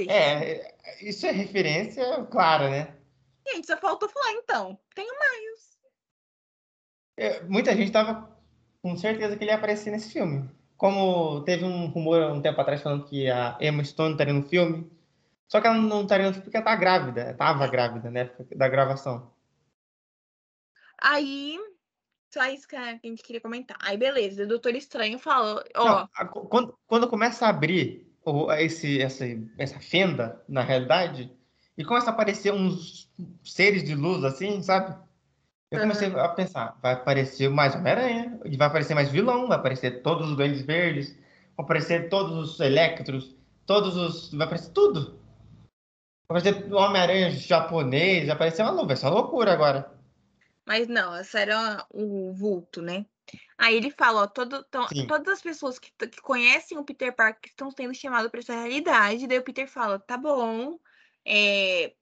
É, 0.10 0.76
isso 1.02 1.26
é 1.26 1.32
referência 1.32 2.24
clara, 2.26 2.70
né? 2.70 2.96
Gente, 3.48 3.68
só 3.68 3.78
faltou 3.78 4.10
falar 4.10 4.34
então. 4.34 4.80
Tem 4.96 5.06
o 5.06 5.14
Miles. 5.14 5.80
É, 7.18 7.44
muita 7.44 7.76
gente 7.76 7.92
tava 7.92 8.30
com 8.82 8.96
certeza 8.98 9.36
que 9.36 9.44
ele 9.44 9.52
ia 9.52 9.58
aparecer 9.58 9.92
nesse 9.92 10.12
filme. 10.12 10.50
Como 10.78 11.42
teve 11.44 11.64
um 11.64 11.88
rumor 11.88 12.32
um 12.32 12.42
tempo 12.42 12.60
atrás 12.60 12.82
falando 12.82 13.06
que 13.06 13.30
a 13.30 13.58
Emma 13.60 13.84
Stone 13.84 14.14
estaria 14.14 14.34
no 14.34 14.44
filme. 14.44 14.90
Só 15.48 15.60
que 15.60 15.68
ela 15.68 15.78
não 15.78 16.04
estaria 16.04 16.26
no 16.26 16.34
filme 16.34 16.44
porque 16.44 16.58
ela 16.58 16.66
tá 16.66 16.76
grávida. 16.76 17.34
Tava 17.36 17.68
grávida, 17.68 18.10
né? 18.10 18.32
Da 18.56 18.68
gravação. 18.68 19.32
Aí, 20.98 21.58
só 22.34 22.46
isso 22.46 22.68
que 22.68 22.76
a 22.76 22.96
gente 23.04 23.22
queria 23.22 23.42
comentar. 23.42 23.78
Aí, 23.82 23.98
beleza, 23.98 24.44
o 24.44 24.48
Doutor 24.48 24.76
Estranho 24.76 25.20
falou, 25.20 25.64
ó, 25.76 25.86
Não, 25.86 26.28
quando, 26.28 26.80
quando 26.88 27.10
começa 27.10 27.46
a 27.46 27.50
abrir 27.50 28.11
esse, 28.60 29.02
essa, 29.02 29.26
essa 29.58 29.80
fenda 29.80 30.42
na 30.48 30.62
realidade, 30.62 31.32
e 31.78 31.84
começa 31.84 32.10
a 32.10 32.14
aparecer 32.14 32.54
uns 32.54 33.10
seres 33.44 33.84
de 33.84 33.96
luz 33.96 34.24
assim, 34.24 34.62
sabe? 34.62 34.96
Eu 35.72 35.80
comecei 35.80 36.14
a 36.14 36.28
pensar, 36.28 36.78
vai 36.82 36.94
aparecer 36.94 37.50
mais 37.50 37.74
Homem-Aranha, 37.74 38.40
vai 38.58 38.68
aparecer 38.68 38.94
mais 38.94 39.10
vilão, 39.10 39.48
vai 39.48 39.58
aparecer 39.58 40.02
todos 40.02 40.30
os 40.30 40.36
Duendes 40.36 40.64
Verdes, 40.64 41.18
vão 41.56 41.64
aparecer 41.64 42.10
todos 42.10 42.38
os 42.38 42.60
Electros, 42.60 43.38
todos 43.66 43.96
os. 43.96 44.34
Vai 44.34 44.48
aparecer 44.48 44.72
tudo. 44.74 45.18
Vai 46.28 46.40
aparecer 46.40 46.74
o 46.74 46.76
Homem-Aranha 46.76 47.32
japonês, 47.32 48.26
vai 48.26 48.36
aparecer 48.36 48.64
uma, 48.64 48.86
vai 48.86 48.96
ser 48.98 49.06
uma 49.06 49.16
loucura 49.16 49.54
agora. 49.54 49.90
mas 50.68 50.90
não, 50.90 51.16
essa 51.16 51.40
era 51.40 51.86
o 51.90 52.34
vulto, 52.34 52.82
né? 52.82 53.06
Aí 53.58 53.76
ele 53.76 53.92
fala, 53.92 54.24
ó, 54.24 54.28
todo, 54.28 54.66
todas 55.08 55.28
as 55.28 55.42
pessoas 55.42 55.78
que, 55.78 55.92
que 55.92 56.22
conhecem 56.22 56.78
o 56.78 56.84
Peter 56.84 57.16
Parker 57.16 57.50
estão 57.50 57.70
sendo 57.70 57.94
chamadas 57.94 58.30
para 58.32 58.40
essa 58.40 58.54
realidade. 58.54 59.28
Daí 59.28 59.38
o 59.38 59.44
Peter 59.44 59.68
fala, 59.68 60.00
tá 60.00 60.18
bom, 60.18 60.80
é, 61.26 61.94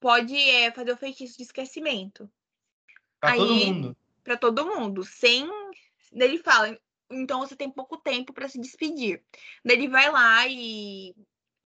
pode 0.00 0.36
é, 0.36 0.70
fazer 0.72 0.92
o 0.92 0.96
feitiço 0.96 1.36
de 1.36 1.44
esquecimento. 1.44 2.30
Pra 3.20 3.36
todo 3.36 3.54
mundo. 3.54 3.96
para 4.24 4.36
todo 4.36 4.66
mundo, 4.66 5.04
sem. 5.04 5.46
Daí 6.12 6.28
ele 6.28 6.38
fala, 6.38 6.76
então 7.10 7.40
você 7.40 7.54
tem 7.54 7.70
pouco 7.70 7.96
tempo 7.96 8.32
para 8.32 8.48
se 8.48 8.60
despedir. 8.60 9.22
Daí 9.64 9.76
ele 9.76 9.88
vai 9.88 10.10
lá 10.10 10.46
e 10.48 11.14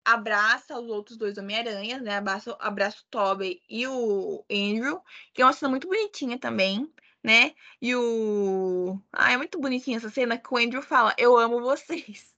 abraça 0.04 0.78
os 0.78 0.88
outros 0.88 1.16
dois 1.16 1.36
Homem-Aranhas, 1.36 2.00
né? 2.00 2.16
Abraça, 2.16 2.56
abraça 2.60 2.98
o 2.98 3.06
Tobey 3.10 3.60
e 3.68 3.86
o 3.86 4.44
Andrew, 4.50 5.02
que 5.34 5.42
é 5.42 5.44
uma 5.44 5.52
cena 5.52 5.68
muito 5.68 5.88
bonitinha 5.88 6.38
também, 6.38 6.90
né? 7.26 7.52
E 7.82 7.92
o. 7.96 9.02
Ah, 9.12 9.32
é 9.32 9.36
muito 9.36 9.58
bonitinha 9.60 9.96
essa 9.96 10.08
cena 10.08 10.38
que 10.38 10.54
o 10.54 10.56
Andrew 10.56 10.80
fala: 10.80 11.12
Eu 11.18 11.36
amo 11.36 11.60
vocês. 11.60 12.32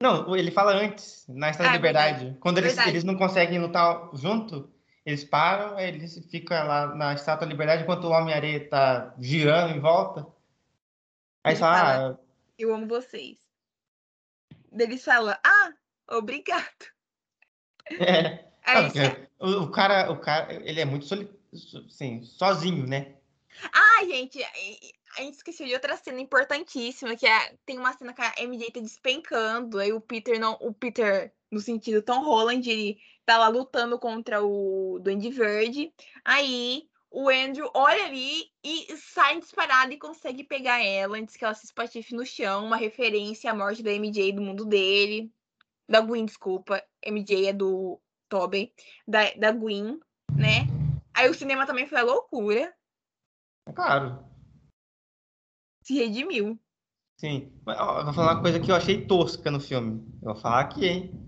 Não, 0.00 0.34
ele 0.36 0.50
fala 0.50 0.72
antes, 0.72 1.24
na 1.28 1.48
Estátua 1.50 1.68
Ah, 1.68 1.70
da 1.70 1.76
Liberdade. 1.76 2.36
Quando 2.40 2.58
eles, 2.58 2.72
Verdade. 2.72 2.90
eles 2.90 3.04
não 3.04 3.16
conseguem 3.16 3.60
lutar 3.60 4.10
junto, 4.14 4.68
eles 5.06 5.24
param, 5.24 5.78
eles 5.78 6.18
ficam 6.28 6.66
lá 6.66 6.92
na 6.94 7.14
Estátua 7.14 7.46
da 7.46 7.52
Liberdade 7.52 7.84
enquanto 7.84 8.04
o 8.04 8.10
Homem-Areia 8.10 8.68
tá 8.68 9.14
girando 9.20 9.74
em 9.76 9.80
volta. 9.80 10.26
Aí 11.44 11.52
Ele 11.52 11.60
fala, 11.60 12.10
ah, 12.10 12.18
Eu 12.58 12.74
amo 12.74 12.88
vocês. 12.88 13.38
Eles 14.72 15.04
falam: 15.04 15.36
Ah, 15.44 15.72
obrigado. 16.10 16.64
é. 18.00 18.44
Aí, 18.64 18.90
Não, 19.40 19.62
o, 19.62 19.70
cara, 19.70 20.10
o 20.10 20.18
cara, 20.18 20.52
ele 20.52 20.80
é 20.80 20.84
muito 20.84 21.06
soli, 21.06 21.30
so- 21.54 21.84
assim, 21.86 22.24
sozinho, 22.24 22.84
né? 22.84 23.14
Ai, 23.72 24.08
gente, 24.08 24.42
a 25.16 25.22
gente 25.22 25.34
esqueceu 25.34 25.66
de 25.66 25.74
outra 25.74 25.96
cena 25.96 26.20
importantíssima, 26.20 27.16
que 27.16 27.26
é, 27.26 27.54
tem 27.64 27.78
uma 27.78 27.92
cena 27.92 28.12
que 28.12 28.22
a 28.22 28.34
MJ 28.38 28.70
tá 28.70 28.80
despencando, 28.80 29.78
aí 29.78 29.92
o 29.92 30.00
Peter 30.00 30.38
não, 30.38 30.56
o 30.60 30.72
Peter, 30.72 31.32
no 31.50 31.60
sentido 31.60 32.02
Tom 32.02 32.22
Holland, 32.22 32.68
ele 32.68 32.98
tá 33.24 33.38
lá 33.38 33.48
lutando 33.48 33.98
contra 33.98 34.44
o 34.44 34.98
Duende 35.00 35.30
Verde, 35.30 35.92
aí 36.24 36.88
o 37.10 37.30
Andrew 37.30 37.70
olha 37.74 38.04
ali 38.04 38.50
e 38.62 38.94
sai 38.96 39.38
disparado 39.38 39.92
e 39.92 39.98
consegue 39.98 40.44
pegar 40.44 40.84
ela 40.84 41.16
antes 41.16 41.36
que 41.36 41.44
ela 41.44 41.54
se 41.54 41.64
espatife 41.64 42.14
no 42.14 42.26
chão, 42.26 42.66
uma 42.66 42.76
referência 42.76 43.50
à 43.50 43.54
morte 43.54 43.82
da 43.82 43.90
MJ 43.90 44.32
do 44.32 44.42
mundo 44.42 44.66
dele, 44.66 45.32
da 45.88 46.00
Gwen, 46.00 46.26
desculpa, 46.26 46.82
MJ 47.04 47.48
é 47.48 47.52
do 47.52 48.00
Tobey, 48.28 48.72
da, 49.06 49.30
da 49.34 49.52
Gwen, 49.52 49.98
né? 50.36 50.66
Aí 51.14 51.30
o 51.30 51.34
cinema 51.34 51.64
também 51.64 51.86
foi 51.86 51.98
a 51.98 52.02
loucura, 52.02 52.74
claro, 53.72 54.24
se 55.82 55.94
redimiu. 55.94 56.58
sim. 57.18 57.52
Ó, 57.66 58.00
eu 58.00 58.04
vou 58.04 58.14
falar 58.14 58.34
uma 58.34 58.42
coisa 58.42 58.60
que 58.60 58.70
eu 58.70 58.74
achei 58.74 59.06
tosca 59.06 59.50
no 59.50 59.60
filme. 59.60 60.04
Eu 60.22 60.32
vou 60.32 60.36
falar 60.36 60.60
aqui, 60.60 60.86
hein? 60.86 61.22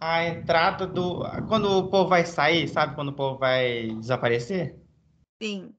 A 0.00 0.24
entrada 0.24 0.86
do... 0.86 1.20
Quando 1.46 1.78
o 1.78 1.88
povo 1.88 2.08
vai 2.10 2.26
sair, 2.26 2.66
sabe? 2.66 2.96
Quando 2.96 3.10
o 3.10 3.14
povo 3.14 3.38
vai 3.38 3.86
desaparecer? 3.94 4.76
Sim. 5.40 5.72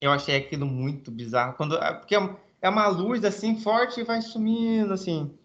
Eu 0.00 0.10
achei 0.10 0.36
aquilo 0.36 0.66
muito 0.66 1.12
bizarro. 1.12 1.56
Quando, 1.56 1.78
porque 2.00 2.16
é 2.16 2.18
é 2.64 2.68
uma 2.70 2.88
luz 2.88 3.22
assim 3.26 3.60
forte 3.60 4.00
e 4.00 4.04
vai 4.04 4.22
sumindo 4.22 4.94
assim. 4.94 5.38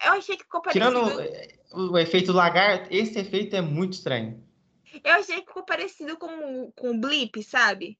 Eu 0.00 0.12
achei 0.12 0.36
que 0.36 0.44
ficou 0.44 0.62
parecido. 0.62 0.86
Tirando 0.86 1.90
o 1.90 1.98
efeito 1.98 2.32
lagarto, 2.32 2.88
esse 2.94 3.18
efeito 3.18 3.56
é 3.56 3.60
muito 3.60 3.94
estranho. 3.94 4.40
Eu 5.02 5.14
achei 5.14 5.40
que 5.40 5.48
ficou 5.48 5.64
parecido 5.64 6.16
com, 6.16 6.70
com 6.76 6.92
o 6.92 7.00
Blip, 7.00 7.42
sabe? 7.42 7.98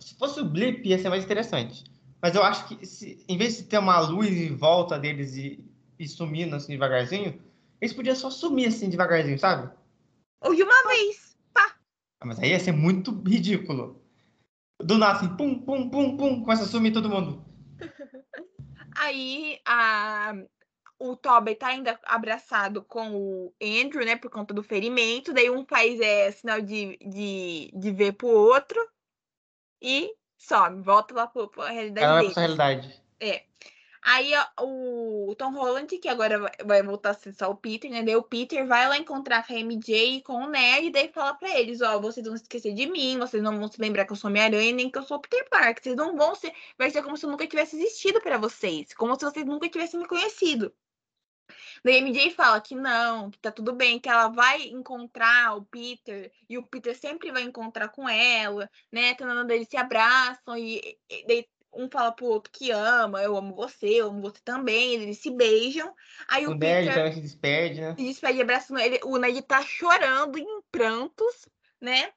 Se 0.00 0.14
fosse 0.16 0.40
o 0.40 0.44
blip, 0.44 0.86
ia 0.86 0.98
ser 0.98 1.08
mais 1.08 1.24
interessante. 1.24 1.84
Mas 2.20 2.34
eu 2.34 2.42
acho 2.42 2.68
que 2.68 2.86
se, 2.86 3.24
em 3.28 3.36
vez 3.36 3.56
de 3.56 3.64
ter 3.64 3.78
uma 3.78 3.98
luz 4.00 4.30
em 4.30 4.54
volta 4.54 4.98
deles 4.98 5.36
e, 5.36 5.64
e 5.98 6.08
sumindo 6.08 6.56
assim 6.56 6.72
devagarzinho, 6.72 7.40
eles 7.80 7.94
podiam 7.94 8.16
só 8.16 8.30
sumir 8.30 8.68
assim 8.68 8.88
devagarzinho, 8.88 9.38
sabe? 9.38 9.70
Ou 10.40 10.54
de 10.54 10.62
uma 10.62 10.88
vez. 10.88 11.36
Pá. 11.52 11.76
Ah, 12.20 12.26
Mas 12.26 12.38
aí 12.38 12.50
ia 12.50 12.60
ser 12.60 12.72
muito 12.72 13.10
ridículo. 13.22 14.02
Do 14.82 14.98
nada 14.98 15.18
assim, 15.18 15.36
pum, 15.36 15.58
pum, 15.58 15.88
pum, 15.88 16.16
pum, 16.16 16.40
começa 16.42 16.64
a 16.64 16.66
sumir 16.66 16.92
todo 16.92 17.08
mundo. 17.08 17.44
Aí 18.98 19.58
a, 19.66 20.34
o 20.98 21.16
Tobey 21.16 21.54
tá 21.54 21.68
ainda 21.68 21.98
abraçado 22.04 22.82
com 22.82 23.14
o 23.14 23.54
Andrew, 23.62 24.04
né? 24.04 24.16
Por 24.16 24.30
conta 24.30 24.54
do 24.54 24.62
ferimento. 24.62 25.32
Daí 25.32 25.50
um 25.50 25.66
faz 25.66 26.00
é, 26.00 26.30
sinal 26.30 26.60
de, 26.60 26.96
de, 26.98 27.70
de 27.74 27.90
ver 27.90 28.12
pro 28.14 28.28
outro. 28.28 28.78
E 29.80 30.10
some, 30.38 30.82
volta 30.82 31.14
lá 31.14 31.26
pro, 31.26 31.48
pra 31.48 31.70
realidade 31.70 32.06
Ela 32.06 32.20
dele. 32.20 32.32
pra 32.32 32.42
realidade. 32.42 33.02
Aí 34.08 34.30
o 34.60 35.34
Tom 35.36 35.50
Holland, 35.50 35.98
que 35.98 36.08
agora 36.08 36.48
vai 36.64 36.80
voltar 36.80 37.10
a 37.10 37.14
ser 37.14 37.32
só 37.32 37.50
o 37.50 37.56
Peter, 37.56 37.90
né? 37.90 38.04
Daí 38.04 38.14
o 38.14 38.22
Peter 38.22 38.64
vai 38.64 38.88
lá 38.88 38.96
encontrar 38.96 39.44
com 39.44 39.52
a 39.52 39.56
MJ 39.56 40.18
e 40.18 40.22
com 40.22 40.44
o 40.44 40.48
Ned 40.48 40.86
e 40.86 40.92
daí 40.92 41.08
fala 41.08 41.34
pra 41.34 41.58
eles, 41.58 41.80
ó, 41.80 41.98
vocês 41.98 42.24
vão 42.24 42.36
esquecer 42.36 42.72
de 42.72 42.86
mim, 42.86 43.18
vocês 43.18 43.42
não 43.42 43.58
vão 43.58 43.66
se 43.66 43.80
lembrar 43.80 44.04
que 44.04 44.12
eu 44.12 44.16
sou 44.16 44.30
Homem-Aranha 44.30 44.72
nem 44.72 44.88
que 44.88 44.96
eu 44.96 45.02
sou 45.02 45.18
Peter 45.18 45.48
Parker. 45.50 45.82
Vocês 45.82 45.96
não 45.96 46.16
vão 46.16 46.36
ser. 46.36 46.52
Vai 46.78 46.88
ser 46.88 47.02
como 47.02 47.16
se 47.16 47.26
eu 47.26 47.30
nunca 47.30 47.48
tivesse 47.48 47.74
existido 47.74 48.20
para 48.20 48.38
vocês. 48.38 48.94
Como 48.94 49.12
se 49.16 49.24
vocês 49.24 49.44
nunca 49.44 49.68
tivessem 49.68 49.98
me 49.98 50.06
conhecido. 50.06 50.72
Daí 51.84 51.96
a 51.96 51.98
MJ 51.98 52.30
fala 52.30 52.60
que 52.60 52.74
não, 52.74 53.30
que 53.30 53.38
tá 53.38 53.50
tudo 53.50 53.72
bem, 53.72 53.98
que 53.98 54.08
ela 54.08 54.28
vai 54.28 54.62
encontrar 54.68 55.56
o 55.56 55.64
Peter 55.64 56.32
e 56.48 56.58
o 56.58 56.66
Peter 56.66 56.96
sempre 56.96 57.30
vai 57.30 57.42
encontrar 57.42 57.88
com 57.88 58.08
ela, 58.08 58.70
né? 58.90 59.14
Tanto 59.14 59.52
eles 59.52 59.68
se 59.68 59.76
abraçam 59.76 60.56
e, 60.56 60.98
e 61.08 61.26
daí 61.26 61.46
um 61.72 61.90
fala 61.90 62.10
pro 62.10 62.26
outro 62.26 62.50
que 62.50 62.70
ama, 62.70 63.22
eu 63.22 63.36
amo 63.36 63.54
você, 63.54 63.86
eu 64.00 64.08
amo 64.08 64.22
você 64.22 64.40
também, 64.42 64.94
eles 64.94 65.18
se 65.18 65.30
beijam. 65.30 65.94
Aí 66.26 66.46
o, 66.46 66.52
O 66.52 66.58
Peter 66.58 67.12
se 67.12 67.20
despede, 67.20 67.80
né? 67.80 67.94
se 67.96 68.04
despede 68.04 68.40
abraçando 68.40 68.80
ele. 68.80 68.98
O 69.04 69.18
Ned 69.18 69.42
tá 69.42 69.62
chorando 69.62 70.38
em 70.38 70.62
prantos, 70.72 71.48
né? 71.80 72.12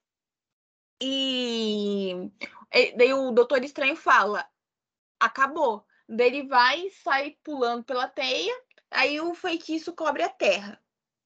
E 1.01 2.31
e 2.73 2.95
daí 2.95 3.13
o 3.13 3.31
Doutor 3.31 3.63
Estranho 3.63 3.95
fala: 3.95 4.47
acabou. 5.19 5.85
Daí 6.07 6.27
ele 6.27 6.47
vai 6.47 6.87
e 6.87 6.91
sai 6.91 7.37
pulando 7.43 7.83
pela 7.83 8.07
teia, 8.07 8.53
aí 8.91 9.19
o 9.19 9.33
feitiço 9.33 9.93
cobre 9.93 10.23
a 10.23 10.29
terra, 10.29 10.79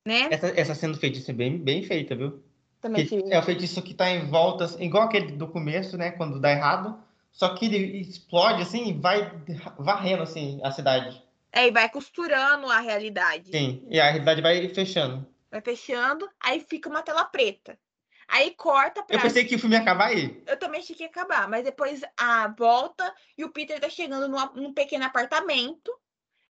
né? 0.06 0.28
Essa, 0.32 0.48
essa 0.60 0.76
cena 0.76 0.94
do 0.94 1.00
feitiço 1.00 1.32
é 1.32 1.34
bem, 1.34 1.58
bem 1.58 1.84
feita, 1.84 2.16
viu? 2.16 2.44
Também 2.82 3.06
Que 3.06 3.24
é 3.32 3.40
o 3.40 3.44
feitiço 3.44 3.82
que 3.82 3.94
tá 3.94 4.10
em 4.10 4.28
volta, 4.28 4.66
assim, 4.66 4.84
igual 4.84 5.04
aquele 5.04 5.32
do 5.32 5.48
começo, 5.48 5.98
né? 5.98 6.12
Quando 6.12 6.40
dá 6.40 6.52
errado. 6.52 7.02
Só 7.32 7.56
que 7.56 7.66
ele 7.66 8.02
explode, 8.02 8.62
assim, 8.62 8.90
e 8.90 8.94
vai 8.94 9.32
varrendo, 9.80 10.22
assim, 10.24 10.60
a 10.64 10.72
cidade. 10.72 11.24
É, 11.52 11.68
e 11.68 11.72
vai 11.72 11.90
costurando 11.90 12.70
a 12.70 12.80
realidade. 12.80 13.50
Sim, 13.52 13.86
e 13.90 14.00
a 14.00 14.06
realidade 14.06 14.42
vai 14.42 14.68
fechando. 14.70 15.26
Vai 15.50 15.62
fechando, 15.62 16.30
aí 16.40 16.60
fica 16.60 16.90
uma 16.90 17.02
tela 17.02 17.24
preta. 17.26 17.80
Aí 18.28 18.52
corta 18.52 19.04
pra. 19.04 19.16
Eu 19.16 19.22
pensei 19.22 19.46
que 19.46 19.56
o 19.56 19.60
filme 19.60 19.76
ia 19.76 19.82
acabar 19.82 20.08
aí. 20.08 20.42
Eu 20.48 20.58
também 20.58 20.80
achei 20.82 20.96
que 20.96 21.04
ia 21.04 21.10
acabar, 21.10 21.48
mas 21.48 21.64
depois 21.64 22.02
a 22.18 22.48
volta 22.48 23.14
e 23.38 23.44
o 23.44 23.50
Peter 23.52 23.80
tá 23.80 23.90
chegando 23.90 24.28
numa- 24.28 24.52
num 24.56 24.74
pequeno 24.74 25.06
apartamento, 25.06 25.92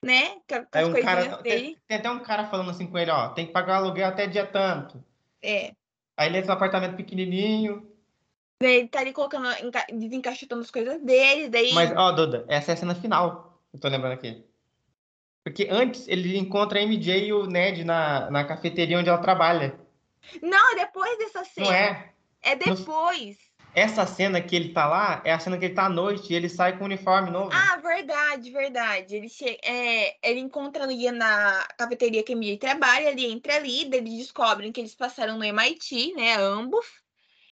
né? 0.04 0.36
Com, 0.48 0.66
Aí 0.72 0.84
um 0.84 0.92
cara. 1.02 1.36
Tem, 1.38 1.76
tem 1.86 1.96
até 1.98 2.10
um 2.10 2.20
cara 2.20 2.46
falando 2.46 2.70
assim 2.70 2.86
com 2.86 2.98
ele, 2.98 3.10
ó, 3.10 3.28
tem 3.30 3.46
que 3.46 3.52
pagar 3.52 3.80
o 3.80 3.84
aluguel 3.84 4.08
até 4.08 4.26
dia 4.26 4.46
tanto. 4.46 5.02
É. 5.42 5.72
Aí 6.16 6.28
ele 6.28 6.38
entra 6.38 6.48
no 6.48 6.54
apartamento 6.54 6.96
pequenininho. 6.96 7.90
Daí 8.62 8.74
Ele 8.76 8.88
tá 8.88 9.00
ali 9.00 9.12
colocando, 9.12 9.48
enca- 9.64 9.86
desencaixotando 9.90 10.60
as 10.60 10.70
coisas 10.70 11.02
dele, 11.02 11.48
daí. 11.48 11.72
Mas, 11.72 11.90
ó, 11.96 12.12
Duda, 12.12 12.44
essa 12.46 12.72
é 12.72 12.74
a 12.74 12.76
cena 12.76 12.94
final. 12.94 13.58
Eu 13.72 13.80
tô 13.80 13.88
lembrando 13.88 14.12
aqui. 14.12 14.44
Porque 15.42 15.66
antes 15.70 16.06
ele 16.06 16.36
encontra 16.36 16.78
a 16.78 16.82
MJ 16.82 17.26
e 17.26 17.32
o 17.32 17.46
Ned 17.46 17.84
na, 17.84 18.30
na 18.30 18.44
cafeteria 18.44 18.98
onde 18.98 19.08
ela 19.08 19.16
trabalha. 19.18 19.80
Não, 20.42 20.72
é 20.72 20.74
depois 20.76 21.16
dessa 21.16 21.42
cena. 21.44 21.66
Não 21.66 21.72
é? 21.72 22.12
É 22.42 22.54
depois. 22.56 23.38
Essa 23.74 24.04
cena 24.04 24.40
que 24.40 24.56
ele 24.56 24.72
tá 24.72 24.86
lá 24.86 25.22
é 25.24 25.32
a 25.32 25.38
cena 25.38 25.56
que 25.56 25.66
ele 25.66 25.74
tá 25.74 25.86
à 25.86 25.88
noite 25.88 26.32
e 26.32 26.36
ele 26.36 26.48
sai 26.48 26.76
com 26.76 26.82
o 26.82 26.86
uniforme 26.86 27.30
novo. 27.30 27.50
Ah, 27.52 27.76
verdade, 27.76 28.50
verdade. 28.50 29.16
Ele, 29.16 29.28
che... 29.28 29.58
é, 29.62 30.16
ele 30.28 30.40
encontra 30.40 30.84
ali 30.84 31.10
na 31.12 31.66
cafeteria 31.78 32.22
que 32.22 32.32
a 32.32 32.36
MJ 32.36 32.58
trabalha, 32.58 33.10
ele 33.10 33.26
entra 33.26 33.56
ali, 33.56 33.82
eles 33.82 34.18
descobrem 34.18 34.72
que 34.72 34.80
eles 34.80 34.94
passaram 34.94 35.38
no 35.38 35.44
MIT, 35.44 36.14
né, 36.14 36.36
ambos. 36.36 36.84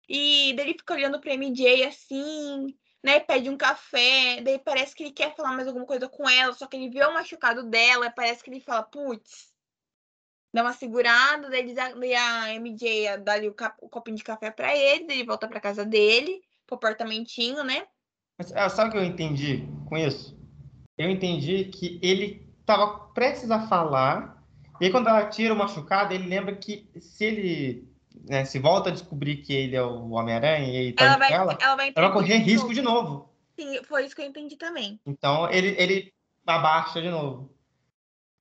E 0.08 0.54
daí 0.56 0.66
ele 0.66 0.78
fica 0.78 0.94
olhando 0.94 1.20
pra 1.20 1.34
MJ 1.34 1.84
assim, 1.84 2.74
né, 3.02 3.20
pede 3.20 3.48
um 3.48 3.56
café, 3.56 4.40
daí 4.42 4.58
parece 4.58 4.94
que 4.94 5.04
ele 5.04 5.12
quer 5.12 5.36
falar 5.36 5.52
mais 5.52 5.68
alguma 5.68 5.86
coisa 5.86 6.08
com 6.08 6.28
ela, 6.28 6.52
só 6.52 6.66
que 6.66 6.76
ele 6.76 6.90
vê 6.90 7.04
o 7.04 7.12
machucado 7.12 7.62
dela, 7.64 8.10
parece 8.10 8.42
que 8.42 8.50
ele 8.50 8.60
fala, 8.60 8.82
putz, 8.82 9.52
dá 10.58 10.64
uma 10.64 10.72
segurada, 10.72 11.48
daí, 11.48 11.60
eles, 11.60 11.74
daí 11.74 12.14
a 12.14 12.54
MJ 12.54 13.18
dá 13.18 13.34
ali 13.34 13.48
o, 13.48 13.54
cap- 13.54 13.78
o 13.80 13.88
copinho 13.88 14.16
de 14.16 14.24
café 14.24 14.50
pra 14.50 14.76
ele, 14.76 15.06
daí 15.06 15.18
ele 15.18 15.26
volta 15.26 15.46
pra 15.46 15.60
casa 15.60 15.84
dele, 15.84 16.42
pro 16.66 16.74
apartamentinho, 16.76 17.62
né? 17.62 17.86
Mas, 18.36 18.52
ah, 18.54 18.68
sabe 18.68 18.88
o 18.90 18.92
que 18.92 18.98
eu 18.98 19.04
entendi 19.04 19.66
com 19.86 19.96
isso? 19.96 20.36
Eu 20.96 21.08
entendi 21.08 21.66
que 21.66 21.98
ele 22.02 22.44
tava 22.66 22.88
prestes 23.14 23.50
a 23.50 23.68
falar, 23.68 24.42
e 24.80 24.86
aí 24.86 24.90
quando 24.90 25.08
ela 25.08 25.26
tira 25.26 25.54
o 25.54 25.56
machucado, 25.56 26.12
ele 26.12 26.28
lembra 26.28 26.56
que 26.56 26.88
se 27.00 27.24
ele 27.24 27.88
né, 28.28 28.44
se 28.44 28.58
volta 28.58 28.90
a 28.90 28.92
descobrir 28.92 29.36
que 29.36 29.52
ele 29.54 29.76
é 29.76 29.82
o 29.82 30.10
Homem-Aranha 30.10 30.66
e 30.66 30.76
ele 30.76 30.92
tá 30.92 31.04
Ela 31.04 31.16
vai, 31.18 31.32
ela, 31.32 31.58
ela 31.60 31.76
vai 31.76 31.92
ela 31.94 32.08
vai 32.08 32.12
correr 32.12 32.38
de 32.38 32.44
risco 32.44 32.62
novo. 32.68 32.74
de 32.74 32.82
novo. 32.82 33.28
Sim, 33.56 33.82
foi 33.84 34.04
isso 34.06 34.14
que 34.14 34.22
eu 34.22 34.26
entendi 34.26 34.56
também. 34.56 35.00
Então 35.06 35.48
ele, 35.50 35.74
ele 35.78 36.12
abaixa 36.46 37.00
de 37.00 37.10
novo. 37.10 37.48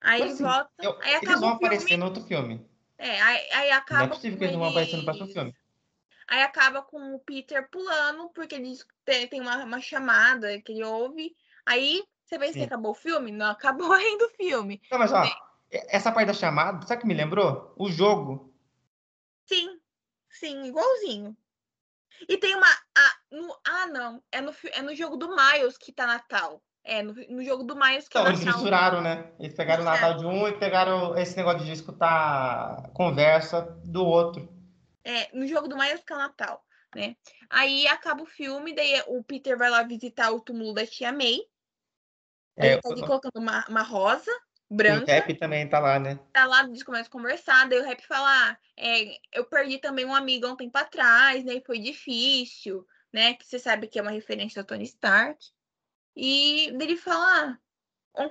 Aí 0.01 0.23
assim, 0.23 0.43
volta, 0.43 0.69
Eu- 0.79 0.97
aí 1.01 1.19
eles 1.21 1.39
vão 1.39 1.49
aparecer 1.49 1.97
no 1.97 2.05
outro 2.05 2.23
filme. 2.23 2.65
É, 2.97 3.21
aí, 3.21 3.51
aí 3.51 3.71
acaba 3.71 3.99
Não 3.99 4.05
é 4.07 4.09
possível 4.09 4.37
que 4.37 4.43
eles 4.43 4.53
não 4.53 4.61
vão 4.61 4.69
aparecer 4.69 4.97
no 4.97 5.03
próximo 5.03 5.27
filme. 5.27 5.55
Aí 6.27 6.41
acaba 6.41 6.81
com 6.81 7.15
o 7.15 7.19
Peter 7.19 7.69
pulando, 7.69 8.29
porque 8.29 8.55
ele 8.55 9.27
tem, 9.27 9.39
uma, 9.39 9.63
uma 9.63 9.79
chamada 9.79 10.61
que 10.61 10.73
ele 10.73 10.83
ouve. 10.83 11.35
Aí 11.65 12.03
você 12.23 12.37
vê 12.37 12.51
se 12.51 12.61
acabou 12.61 12.91
o 12.91 12.95
filme? 12.95 13.31
Não 13.31 13.49
acabou 13.49 13.91
ainda 13.93 14.25
o 14.25 14.29
filme. 14.29 14.81
Não, 14.91 14.99
mas 14.99 15.13
ó, 15.13 15.23
essa 15.71 16.11
parte 16.11 16.27
da 16.27 16.33
chamada, 16.33 16.85
sabe 16.85 16.99
o 16.99 17.01
que 17.01 17.07
me 17.07 17.13
lembrou? 17.13 17.73
O 17.77 17.89
jogo. 17.89 18.53
Sim, 19.45 19.79
sim, 20.29 20.65
igualzinho. 20.65 21.37
E 22.27 22.37
tem 22.37 22.55
uma. 22.55 22.67
Ah, 22.67 23.17
no, 23.31 23.59
ah 23.65 23.87
não. 23.87 24.23
É 24.31 24.41
no, 24.41 24.53
é 24.71 24.81
no 24.81 24.95
jogo 24.95 25.15
do 25.17 25.29
Miles 25.35 25.77
que 25.77 25.93
tá 25.93 26.05
Natal. 26.05 26.61
É, 26.88 27.03
no, 27.03 27.14
no 27.14 27.43
jogo 27.43 27.64
do 27.64 27.76
Miles 27.76 28.07
que 28.07 28.18
Então, 28.18 28.26
é 28.26 28.30
eles 28.30 28.39
Natal. 28.39 28.61
misturaram, 28.61 29.01
né? 29.01 29.30
Eles 29.38 29.53
pegaram 29.53 29.84
o 29.84 29.85
Natal 29.85 30.18
de 30.18 30.26
um 30.26 30.47
e 30.47 30.57
pegaram 30.57 31.18
esse 31.18 31.35
negócio 31.35 31.65
de 31.65 31.73
escutar 31.73 32.89
conversa 32.93 33.61
do 33.84 34.05
outro. 34.05 34.47
É, 35.03 35.30
no 35.38 35.45
jogo 35.45 35.68
do 35.68 35.76
Miles 35.76 36.01
que 36.01 36.14
é 36.14 36.15
Natal, 36.15 36.64
né? 36.95 37.18
Aí 37.49 37.85
acaba 37.89 38.23
o 38.23 38.26
filme, 38.26 38.73
daí 38.73 39.03
o 39.07 39.22
Peter 39.22 39.57
vai 39.57 39.69
lá 39.69 39.84
visitar 39.84 40.31
o 40.31 40.39
túmulo 40.39 40.73
da 40.73 40.88
tia 40.88 41.11
May. 41.11 41.39
É, 42.55 42.73
Ele 42.73 42.81
tá 42.81 42.89
ali 42.89 43.01
colocando 43.01 43.35
uma, 43.38 43.65
uma 43.68 43.84
rosa 43.84 44.31
o 44.69 44.76
branca. 44.76 45.11
Rap 45.11 45.34
também 45.35 45.68
tá 45.68 45.80
lá, 45.80 45.99
né? 45.99 46.18
tá 46.31 46.45
lá, 46.45 46.64
eles 46.64 46.84
começam 46.84 47.07
a 47.07 47.11
conversar, 47.11 47.68
daí 47.68 47.80
o 47.80 47.84
rap 47.84 48.01
fala, 48.05 48.30
ah, 48.30 48.57
é, 48.77 49.18
eu 49.34 49.45
perdi 49.45 49.77
também 49.80 50.05
um 50.05 50.15
amigo 50.15 50.45
há 50.45 50.53
um 50.53 50.57
tempo 50.57 50.77
atrás, 50.77 51.43
né, 51.43 51.55
e 51.55 51.64
foi 51.65 51.80
difícil, 51.80 52.85
né, 53.14 53.34
que 53.34 53.45
você 53.45 53.59
sabe 53.59 53.88
que 53.88 53.99
é 53.99 54.01
uma 54.01 54.11
referência 54.11 54.61
ao 54.61 54.65
Tony 54.65 54.84
Stark, 54.84 55.38
e 56.18 56.72
daí 56.77 56.88
ele 56.88 56.98
fala, 56.98 57.60
ah, 58.18 58.30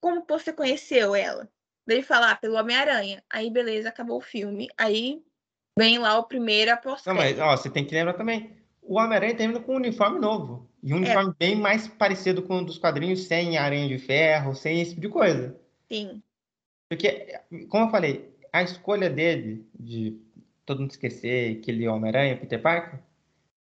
como 0.00 0.24
você 0.28 0.52
conheceu 0.52 1.14
ela? 1.14 1.48
Daí 1.86 1.98
ele 1.98 2.06
fala, 2.06 2.32
ah, 2.32 2.36
pelo 2.36 2.56
Homem-Aranha, 2.56 3.22
aí 3.30 3.48
beleza, 3.50 3.88
acabou 3.88 4.18
o 4.18 4.22
filme, 4.22 4.68
aí 4.76 5.22
vem 5.78 5.98
lá 5.98 6.18
o 6.18 6.24
primeiro 6.24 6.72
após 6.72 7.04
Não, 7.06 7.14
mas 7.14 7.38
ó, 7.38 7.56
você 7.56 7.70
tem 7.70 7.84
que 7.86 7.94
lembrar 7.94 8.14
também. 8.14 8.56
O 8.82 8.98
Homem-Aranha 8.98 9.36
termina 9.36 9.60
com 9.60 9.74
um 9.74 9.76
uniforme 9.76 10.18
novo. 10.18 10.68
E 10.82 10.92
um 10.92 10.96
É. 10.96 11.00
uniforme 11.00 11.34
bem 11.38 11.56
mais 11.56 11.86
parecido 11.88 12.42
com 12.42 12.58
o 12.58 12.64
dos 12.64 12.78
quadrinhos, 12.78 13.26
sem 13.26 13.56
aranha 13.56 13.88
de 13.88 13.98
ferro, 13.98 14.54
sem 14.54 14.80
esse 14.80 14.90
tipo 14.90 15.02
de 15.02 15.08
coisa. 15.08 15.60
sim, 15.90 16.22
Porque, 16.88 17.38
como 17.68 17.86
eu 17.86 17.90
falei, 17.90 18.34
a 18.52 18.62
escolha 18.62 19.10
dele 19.10 19.68
de 19.78 20.18
todo 20.64 20.80
mundo 20.80 20.90
esquecer 20.90 21.60
que 21.60 21.70
ele 21.70 21.84
é 21.84 21.90
o 21.90 21.94
Homem-Aranha, 21.94 22.36
Peter 22.38 22.60
Parker, 22.60 23.00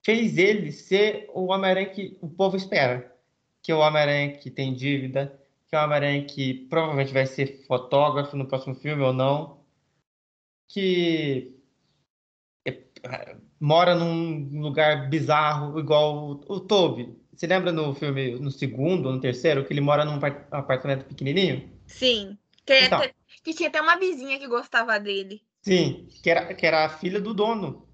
fez 0.05 0.37
ele 0.39 0.73
ser 0.73 1.31
o 1.33 1.47
Homem-Aranha 1.47 1.91
que 1.91 2.19
o 2.21 2.29
povo 2.29 2.57
espera. 2.57 3.14
Que 3.65 3.73
é 3.73 3.75
o 3.75 3.79
Homem-Aranha 3.79 4.37
que 4.37 4.51
tem 4.51 4.75
dívida, 4.75 5.41
que 5.67 5.75
é 5.75 5.81
o 5.81 5.85
Homem-Aranha 5.85 6.25
que 6.27 6.55
provavelmente 6.69 7.13
vai 7.13 7.27
ser 7.27 7.65
fotógrafo 7.67 8.37
no 8.37 8.47
próximo 8.47 8.75
filme 8.77 9.03
ou 9.03 9.13
não, 9.13 9.65
que 10.69 11.53
é, 12.67 13.37
mora 13.59 13.95
num 13.95 14.61
lugar 14.61 15.09
bizarro, 15.09 15.81
igual 15.81 16.15
o, 16.17 16.31
o 16.53 16.61
Toby. 16.61 17.19
Você 17.35 17.47
lembra 17.47 17.73
no 17.73 17.95
filme, 17.95 18.39
no 18.39 18.51
segundo 18.51 19.07
ou 19.07 19.13
no 19.15 19.21
terceiro, 19.21 19.65
que 19.65 19.73
ele 19.73 19.81
mora 19.81 20.05
num 20.05 20.17
apart- 20.17 20.47
apartamento 20.53 21.07
pequenininho? 21.07 21.73
sim, 21.87 22.39
que, 22.67 22.73
Então. 22.75 22.99
até- 22.99 23.15
que 23.43 23.55
tinha 23.55 23.69
até 23.69 23.81
uma 23.81 23.97
vizinha 23.99 24.39
que 24.39 24.47
gostava 24.47 24.99
dele, 25.01 25.43
Sim, 25.63 26.07
que 26.23 26.31
era, 26.31 26.55
que 26.55 26.67
era 26.67 26.85
a 26.85 26.89
filha 26.91 27.21
do 27.21 27.33
dono 27.35 27.89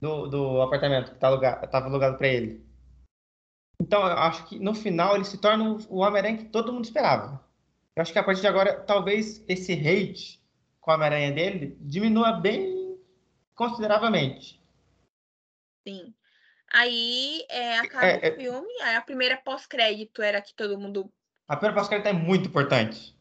do, 0.00 0.28
do 0.28 0.62
apartamento 0.62 1.12
que 1.12 1.18
tá 1.18 1.26
alugado, 1.28 1.68
tava 1.68 1.86
alugado 1.86 2.16
para 2.16 2.28
ele. 2.28 2.64
Então, 3.84 4.00
eu 4.00 4.16
acho 4.16 4.46
que 4.46 4.58
no 4.58 4.74
final 4.74 5.14
ele 5.14 5.26
se 5.26 5.36
torna 5.36 5.76
o 5.90 5.98
Homem-Aranha 5.98 6.38
que 6.38 6.44
todo 6.46 6.72
mundo 6.72 6.86
esperava. 6.86 7.44
Eu 7.94 8.00
acho 8.00 8.14
que 8.14 8.18
a 8.18 8.24
partir 8.24 8.40
de 8.40 8.46
agora, 8.46 8.80
talvez 8.80 9.44
esse 9.46 9.74
hate 9.74 10.42
com 10.80 10.90
o 10.90 10.94
Homem-Aranha 10.94 11.32
dele 11.32 11.76
diminua 11.82 12.32
bem 12.32 12.98
consideravelmente. 13.54 14.58
sim. 15.86 16.14
Aí 16.72 17.44
é, 17.50 17.78
acaba 17.78 18.06
É, 18.06 18.26
é. 18.26 18.32
o 18.32 18.36
filme, 18.36 18.82
aí 18.82 18.96
a 18.96 19.02
primeira 19.02 19.36
pós-crédito 19.36 20.22
era 20.22 20.40
que 20.40 20.54
todo 20.54 20.80
mundo 20.80 21.12
A 21.46 21.54
primeira 21.54 21.78
pós-crédito 21.78 22.06
é 22.08 22.12
muito 22.14 22.48
importante. 22.48 23.14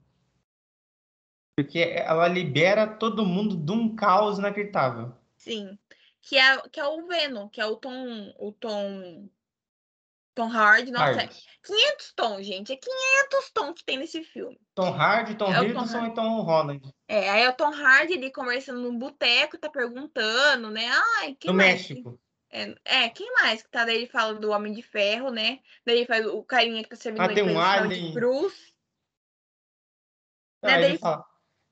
Porque 1.56 1.80
ela 1.80 2.28
libera 2.30 2.88
todo 2.88 3.26
mundo 3.26 3.56
de 3.58 3.72
um 3.72 3.94
caos 3.96 4.40
inacreditável. 4.40 5.14
Sim. 5.38 5.78
Que 6.22 6.38
é, 6.38 6.58
que 6.70 6.80
é 6.80 6.88
o 6.88 7.06
Venom, 7.06 7.50
que 7.50 7.60
é 7.60 7.66
o 7.66 7.76
Tom, 7.76 8.34
o 8.40 8.54
Tom 8.54 9.30
Tom 10.36 10.48
Hardy, 10.48 10.92
nossa, 10.92 11.12
é 11.12 11.16
Hardy. 11.26 11.44
500 11.64 12.14
tons, 12.16 12.46
gente. 12.46 12.74
É 12.74 12.76
500 12.76 13.52
tons 13.52 13.74
que 13.76 13.86
tem 13.86 13.98
nesse 13.98 14.24
filme. 14.24 14.60
Tom 14.74 14.90
Hardy, 14.94 15.36
Tom 15.36 15.52
É 15.54 15.58
Tom 15.58 15.64
Hiddleston 15.66 15.98
Hardy. 16.00 16.12
e 16.12 16.16
Tom 16.16 16.42
Holland. 16.42 16.94
É, 17.08 17.30
aí 17.30 17.44
é 17.44 17.50
o 17.50 17.54
Tom 17.54 17.72
Hardy 17.74 18.14
ali 18.14 18.32
conversando 18.32 18.82
num 18.82 18.98
boteco, 18.98 19.58
tá 19.58 19.70
perguntando, 19.70 20.70
né? 20.72 20.90
Ai, 21.20 21.36
quem 21.40 21.52
no 21.52 21.58
mais? 21.58 21.74
México. 21.74 22.20
É, 22.50 22.76
é, 22.86 23.10
quem 23.10 23.32
mais 23.34 23.64
que 23.64 23.70
tá? 23.70 23.84
Daí 23.86 23.96
ele 23.96 24.08
fala 24.08 24.34
do 24.36 24.50
Homem 24.52 24.74
de 24.74 24.82
Ferro, 24.82 25.30
né? 25.32 25.60
Daí 25.86 25.98
ele 25.98 26.06
faz 26.06 26.26
o 26.26 26.44
carinha 26.44 26.84
que 26.84 26.90
tá 26.90 26.96
servindo 26.96 27.22
Ah, 27.24 27.34
tem 27.34 27.44
um 27.44 27.48
sinal 27.50 27.88
de 27.88 27.94
alien. 27.94 28.14
cruz. 28.14 28.54
Né, 30.64 30.74
Aí 30.74 30.82
daí- 30.82 30.90
ele 30.92 30.98
fala. 31.00 31.26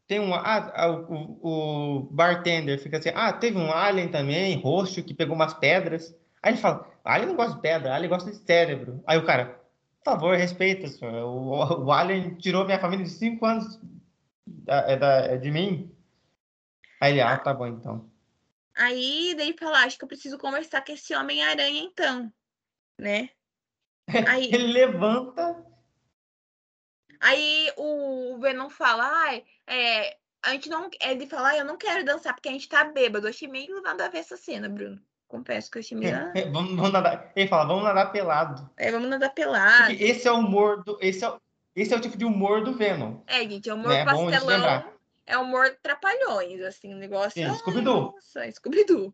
Tem 0.07 0.19
um. 0.19 0.33
Ah, 0.33 0.71
ah, 0.75 0.89
o, 0.91 1.39
o 1.41 1.99
bartender 2.11 2.77
fica 2.81 2.97
assim. 2.97 3.11
Ah, 3.15 3.31
teve 3.31 3.57
um 3.57 3.71
alien 3.71 4.09
também, 4.11 4.59
roxo, 4.59 5.01
que 5.03 5.13
pegou 5.13 5.35
umas 5.35 5.53
pedras. 5.53 6.13
Aí 6.43 6.53
ele 6.53 6.61
fala: 6.61 6.87
Alien 7.03 7.29
não 7.29 7.35
gosta 7.35 7.55
de 7.55 7.61
pedra, 7.61 7.93
Alien 7.93 8.09
gosta 8.09 8.31
de 8.31 8.37
cérebro. 8.37 9.03
Aí 9.05 9.17
o 9.17 9.25
cara, 9.25 9.61
por 10.03 10.11
favor, 10.13 10.35
respeita, 10.35 10.87
senhor. 10.87 11.23
O, 11.25 11.85
o 11.85 11.91
Alien 11.91 12.35
tirou 12.35 12.65
minha 12.65 12.79
família 12.79 13.05
de 13.05 13.11
cinco 13.11 13.45
anos 13.45 13.79
da, 14.45 14.77
é 14.91 14.95
da- 14.97 15.25
é 15.27 15.37
de 15.37 15.51
mim. 15.51 15.95
Aí 16.99 17.13
ele, 17.13 17.21
ah, 17.21 17.37
tá 17.37 17.53
bom 17.53 17.67
então. 17.67 18.09
Aí 18.75 19.33
daí 19.35 19.49
ele 19.49 19.57
fala, 19.57 19.79
acho 19.83 19.97
que 19.97 20.03
eu 20.03 20.07
preciso 20.07 20.37
conversar 20.37 20.83
com 20.83 20.91
esse 20.93 21.13
Homem-Aranha 21.15 21.81
então, 21.83 22.31
né? 22.97 23.29
Aí, 24.27 24.51
Ele 24.51 24.73
levanta. 24.73 25.65
aí 27.19 27.71
o 27.77 28.37
Venom 28.39 28.69
fala, 28.69 29.03
ai, 29.25 29.45
é, 29.67 30.17
a 30.43 30.51
gente 30.51 30.69
não. 30.69 30.89
Ele 31.01 31.27
fala, 31.27 31.49
ai, 31.49 31.59
eu 31.59 31.65
não 31.65 31.77
quero 31.77 32.03
dançar 32.03 32.33
porque 32.33 32.49
a 32.49 32.51
gente 32.51 32.67
tá 32.67 32.83
bêbado. 32.83 33.25
Eu 33.27 33.29
achei 33.29 33.47
meio 33.47 33.81
nada 33.81 34.05
a 34.05 34.09
ver 34.09 34.19
essa 34.19 34.35
cena, 34.37 34.67
Bruno. 34.67 35.01
Confesso 35.31 35.71
que 35.71 35.77
eu 35.77 35.79
achei 35.79 35.97
meio. 35.97 36.13
ah, 36.13 36.33
vamos, 36.51 36.75
vamos 36.75 36.91
nadar. 36.91 37.31
Ele 37.35 37.47
fala, 37.47 37.65
vamos 37.65 37.83
nadar 37.85 38.11
pelado. 38.11 38.69
É, 38.75 38.91
vamos 38.91 39.09
nadar 39.09 39.33
pelado. 39.33 39.85
Porque 39.87 40.03
esse 40.03 40.27
é 40.27 40.31
o 40.31 40.39
humor 40.39 40.83
do. 40.83 40.97
Esse 41.01 41.23
é, 41.23 41.29
o- 41.29 41.39
esse 41.73 41.93
é 41.93 41.97
o 41.97 42.01
tipo 42.01 42.17
de 42.17 42.25
humor 42.25 42.63
do 42.65 42.73
Venom. 42.73 43.21
É, 43.25 43.39
gente, 43.47 43.69
é 43.69 43.73
humor 43.73 43.87
Né, 43.93 43.99
de 44.03 44.05
pastelão. 44.05 44.83
É 45.25 45.37
humor 45.37 45.73
trapalhões, 45.81 46.61
assim, 46.63 46.93
o 46.93 46.97
negócio. 46.97 47.31
Sim, 47.31 47.45
ai, 47.45 47.55
Scooby-Doo. 47.55 48.11
Nossa, 48.13 48.51
Scooby-Doo. 48.51 49.13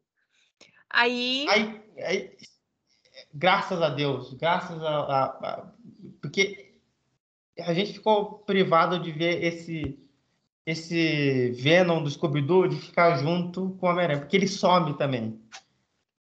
Aí. 0.89 1.45
Aí, 1.49 1.81
aí, 2.03 2.37
graças 3.33 3.79
a 3.81 3.89
Deus, 3.89 4.33
graças 4.33 4.81
a, 4.81 4.89
a- 4.89 5.23
a- 5.25 5.71
porque 6.21 6.73
a 7.59 7.73
gente 7.73 7.93
ficou 7.93 8.39
privado 8.39 8.99
de 8.99 9.11
ver 9.11 9.43
esse 9.43 9.99
esse 10.65 11.51
Venom 11.51 12.03
do 12.03 12.09
Scooby-Doo 12.09 12.67
de 12.67 12.75
ficar 12.75 13.15
junto 13.19 13.77
com 13.79 13.85
o 13.85 13.89
Homem-Aranha, 13.89 14.19
porque 14.19 14.35
ele 14.35 14.47
some 14.49 14.97
também, 14.97 15.39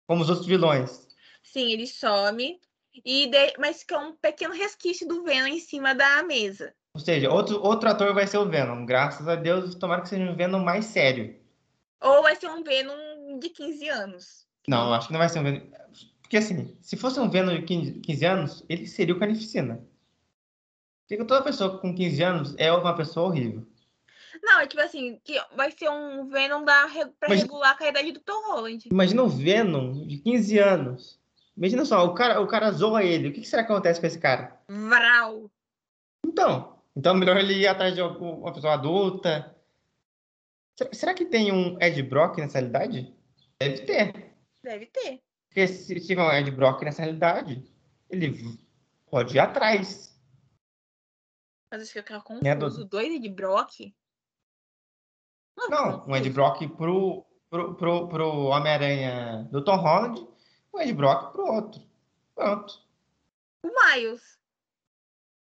como 0.08 0.22
os 0.22 0.30
outros 0.30 0.48
vilões. 0.48 1.08
Sim, 1.44 1.72
ele 1.72 1.86
some. 1.86 2.60
E 3.06 3.28
de- 3.28 3.54
Mas 3.60 3.82
fica 3.82 4.00
um 4.00 4.14
pequeno 4.16 4.54
resquício 4.56 5.08
do 5.08 5.24
Venom 5.24 5.48
em 5.48 5.60
cima 5.60 5.94
da 5.94 6.24
mesa. 6.24 6.74
Ou 6.96 7.00
seja, 7.02 7.30
outro, 7.32 7.62
outro 7.62 7.88
ator 7.90 8.14
vai 8.14 8.26
ser 8.26 8.38
o 8.40 8.50
Venom. 8.50 8.86
Graças 8.86 9.28
a 9.28 9.36
Deus, 9.36 9.76
tomara 9.76 10.02
que 10.02 10.10
seja 10.10 10.24
um 10.24 10.36
Venom 10.36 10.64
mais 10.64 10.86
sério. 10.86 11.40
Ou 12.02 12.24
vai 12.24 12.36
ser 12.36 12.48
um 12.50 12.64
Venom 12.64 13.38
de 13.40 13.50
15 13.50 13.88
anos. 13.88 14.48
Não, 14.68 14.94
acho 14.94 15.08
que 15.08 15.14
não 15.14 15.20
vai 15.20 15.30
ser 15.30 15.40
um 15.40 15.44
Venom. 15.44 15.62
Porque 16.22 16.38
assim, 16.38 16.76
se 16.82 16.98
fosse 16.98 17.20
um 17.20 17.30
Venom 17.30 17.56
de 17.56 17.62
15, 17.62 17.92
15 18.00 18.26
anos, 18.26 18.66
ele 18.68 18.88
seria 18.88 19.14
o 19.14 19.20
Carnificina. 19.20 19.86
Porque 21.08 21.24
toda 21.24 21.44
pessoa 21.44 21.78
com 21.80 21.94
15 21.96 22.22
anos 22.24 22.56
é 22.58 22.72
uma 22.72 22.96
pessoa 22.96 23.28
horrível. 23.28 23.66
Não, 24.44 24.60
é 24.60 24.68
tipo 24.68 24.82
assim, 24.82 25.20
que 25.24 25.40
vai 25.56 25.72
ser 25.72 25.90
um 25.90 26.28
Venom 26.28 26.64
da, 26.64 26.88
pra 27.20 27.30
Mas- 27.30 27.42
regular 27.42 27.78
com 27.78 27.84
a 27.84 27.90
idade 27.90 28.12
do 28.12 28.20
Tom 28.20 28.52
Holland. 28.52 28.88
Imagina 28.92 29.24
o 29.24 29.30
Venom 29.30 30.06
de 30.08 30.18
15 30.18 30.58
anos. 30.60 31.20
Imagina 31.56 31.86
só, 31.86 32.06
o 32.06 32.14
cara, 32.14 32.40
o 32.40 32.48
cara 32.48 32.72
zoa 32.72 33.04
ele. 33.04 33.30
O 33.30 33.34
que 33.34 33.42
que 33.42 33.48
será 33.48 33.64
que 33.64 33.72
acontece 33.72 34.00
com 34.00 34.06
esse 34.08 34.20
cara? 34.20 34.60
Vral. 34.68 35.50
Então, 36.26 36.80
então 36.96 37.16
é 37.16 37.20
melhor 37.20 37.38
ele 37.38 37.54
ir 37.54 37.68
atrás 37.68 37.96
de 37.96 38.02
uma 38.02 38.54
pessoa 38.54 38.74
adulta. 38.74 39.56
Será, 40.78 40.90
será 40.94 41.14
que 41.14 41.26
tem 41.26 41.52
um 41.52 41.78
Ed 41.82 42.02
Brock 42.04 42.38
nessa 42.38 42.60
realidade? 42.60 43.12
Deve 43.60 43.80
ter. 43.86 44.36
Deve 44.64 44.86
ter. 44.86 45.22
Porque 45.50 45.68
se 45.68 46.00
tiver 46.06 46.22
um 46.22 46.32
Ed 46.32 46.52
Brock 46.52 46.84
nessa 46.84 47.02
realidade, 47.02 47.64
ele 48.10 48.60
pode 49.10 49.36
ir 49.36 49.40
atrás. 49.40 50.16
Mas 51.72 51.82
acho 51.82 51.92
que 51.94 52.00
ficar 52.02 52.18
É, 52.18 52.22
confuso. 52.56 52.78
Dudu. 52.78 52.86
Dois 52.90 53.20
de 53.22 53.30
Brock? 53.30 53.94
Não, 55.58 56.06
um 56.08 56.16
Ed 56.16 56.30
Brock 56.30 56.62
pro, 56.78 57.26
pro, 57.50 57.76
pro, 57.76 58.08
pro 58.08 58.30
Homem-Aranha 58.46 59.48
do 59.52 59.64
Tom 59.64 59.76
Holland, 59.78 60.28
um 60.74 60.80
Ed 60.80 60.94
Brock 60.94 61.32
pro 61.32 61.46
outro. 61.46 61.82
Pronto. 62.36 62.74
O 63.64 63.68
Miles. 63.70 64.40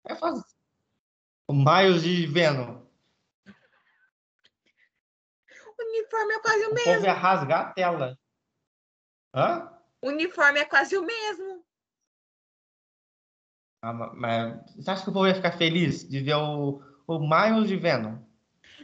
É 0.05 0.15
fácil. 0.15 0.45
O 1.47 1.53
Miles 1.53 2.03
de 2.03 2.25
Venom. 2.27 2.83
O 5.77 5.81
uniforme 5.83 6.33
é 6.33 6.39
quase 6.39 6.65
o 6.65 6.69
O 6.69 6.73
mesmo. 6.73 6.93
povo 6.93 7.05
ia 7.05 7.13
rasgar 7.13 7.61
a 7.67 7.73
tela. 7.73 8.19
Hã? 9.33 9.69
O 10.01 10.07
uniforme 10.09 10.59
é 10.59 10.65
quase 10.65 10.95
o 10.97 11.03
mesmo. 11.03 11.65
Ah, 13.81 13.91
ma- 13.93 14.13
mas 14.13 14.75
você 14.75 14.91
acha 14.91 15.03
que 15.03 15.09
o 15.09 15.13
povo 15.13 15.27
ia 15.27 15.35
ficar 15.35 15.57
feliz 15.57 16.07
de 16.07 16.19
ver 16.21 16.35
o, 16.35 16.81
o 17.07 17.19
Miles 17.19 17.67
de 17.67 17.75
Venom? 17.75 18.17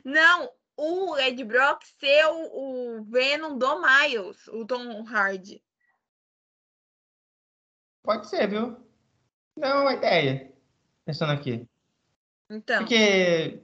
Não, 0.03 0.51
o 0.81 1.17
Ed 1.17 1.43
Brock 1.43 1.83
ser 1.99 2.25
o, 2.27 2.99
o 2.99 3.03
Venom 3.03 3.57
do 3.57 3.81
Miles, 3.81 4.47
o 4.47 4.65
Tom 4.65 5.03
Hardy. 5.07 5.61
Pode 8.03 8.27
ser, 8.29 8.47
viu? 8.47 8.77
Não 9.55 9.67
é 9.67 9.73
uma 9.81 9.93
ideia. 9.93 10.53
Pensando 11.05 11.31
aqui. 11.33 11.67
Então, 12.49 12.79
Porque. 12.79 13.61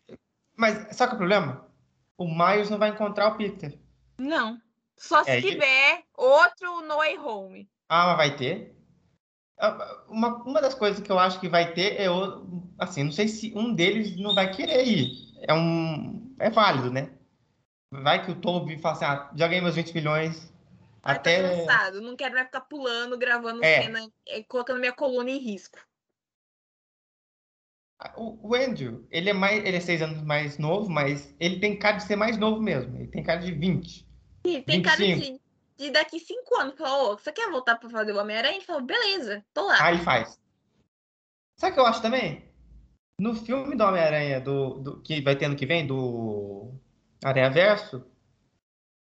Mas 0.57 0.95
sabe 0.95 1.11
qual 1.11 1.11
é 1.11 1.13
o 1.13 1.17
problema? 1.17 1.71
O 2.17 2.25
Miles 2.27 2.69
não 2.69 2.77
vai 2.77 2.89
encontrar 2.89 3.27
o 3.27 3.37
Peter. 3.37 3.77
não. 4.17 4.59
Só 4.97 5.25
se 5.25 5.29
É, 5.31 5.39
e- 5.39 5.41
tiver 5.41 6.05
outro 6.13 6.79
No 6.83 6.95
Way 6.97 7.17
Home. 7.17 7.69
Ah, 7.89 8.07
mas 8.07 8.17
vai 8.17 8.37
ter. 8.37 8.73
Ah, 9.59 10.05
Uma, 10.07 10.41
uma 10.43 10.61
das 10.61 10.73
coisas 10.73 11.01
que 11.01 11.11
eu 11.11 11.19
acho 11.19 11.37
que 11.41 11.49
vai 11.49 11.73
ter 11.73 11.99
é 11.99 12.09
o. 12.09 12.63
Assim, 12.79 13.03
não 13.03 13.11
sei 13.11 13.27
se 13.27 13.51
um 13.57 13.73
deles 13.75 14.15
não 14.17 14.33
vai 14.33 14.49
querer 14.55 14.85
ir. 14.87 15.11
É 15.41 15.53
um. 15.53 16.24
É 16.39 16.49
válido, 16.49 16.91
né? 16.91 17.11
Vai 17.91 18.23
que 18.23 18.31
o 18.31 18.39
Toby 18.39 18.77
fala 18.77 18.95
assim: 18.95 19.05
ah, 19.05 19.31
já 19.35 19.47
ganhei 19.47 19.61
meus 19.61 19.75
20 19.75 19.93
milhões. 19.93 20.53
Ai, 21.03 21.15
Até. 21.17 21.41
tá 21.41 21.49
cansado. 21.49 22.01
Não 22.01 22.15
quero 22.15 22.33
mais 22.33 22.47
ficar 22.47 22.61
pulando, 22.61 23.17
gravando 23.17 23.63
É. 23.63 23.83
cena, 23.83 24.07
eh, 24.27 24.43
colocando 24.43 24.79
minha 24.79 24.93
coluna 24.93 25.29
em 25.29 25.37
risco. 25.37 25.77
O, 28.17 28.49
o 28.49 28.55
Andrew, 28.55 29.07
ele 29.09 29.29
é 29.29 29.33
mais, 29.33 29.63
ele 29.63 29.77
é 29.77 29.79
seis 29.79 30.01
anos 30.01 30.21
mais 30.21 30.57
novo, 30.57 30.89
mas 30.89 31.33
ele 31.39 31.59
tem 31.59 31.77
cara 31.77 31.97
de 31.97 32.03
ser 32.03 32.15
mais 32.15 32.37
novo 32.37 32.61
mesmo. 32.61 32.95
Ele 32.97 33.07
tem 33.07 33.23
cara 33.23 33.39
de 33.39 33.51
20. 33.51 34.05
E 34.43 34.61
tem 34.61 34.81
cara 34.81 34.97
25. 34.97 35.39
de, 35.77 35.85
de 35.85 35.91
daqui 35.91 36.19
cinco 36.19 36.55
anos. 36.59 36.75
Falou, 36.77 37.13
ô, 37.13 37.17
você 37.17 37.31
quer 37.31 37.49
voltar 37.49 37.77
pra 37.77 37.89
fazer 37.89 38.11
o 38.11 38.19
Homem-Aranha? 38.19 38.55
Ele 38.57 38.65
falou, 38.65 38.83
beleza, 38.83 39.43
tô 39.53 39.65
lá. 39.65 39.81
Aí 39.83 39.97
faz. 39.99 40.39
Sabe 41.55 41.71
o 41.71 41.73
que 41.75 41.79
eu 41.79 41.85
acho 41.85 42.01
também? 42.01 42.43
No 43.19 43.33
filme 43.33 43.75
do 43.75 43.83
Homem-Aranha 43.83 44.41
do, 44.41 44.79
do- 44.79 45.01
que 45.01 45.21
vai 45.21 45.35
ter 45.37 45.45
ano 45.45 45.55
que 45.55 45.65
vem, 45.65 45.87
do 45.87 46.73
Aranha 47.23 47.49
Verso, 47.49 48.05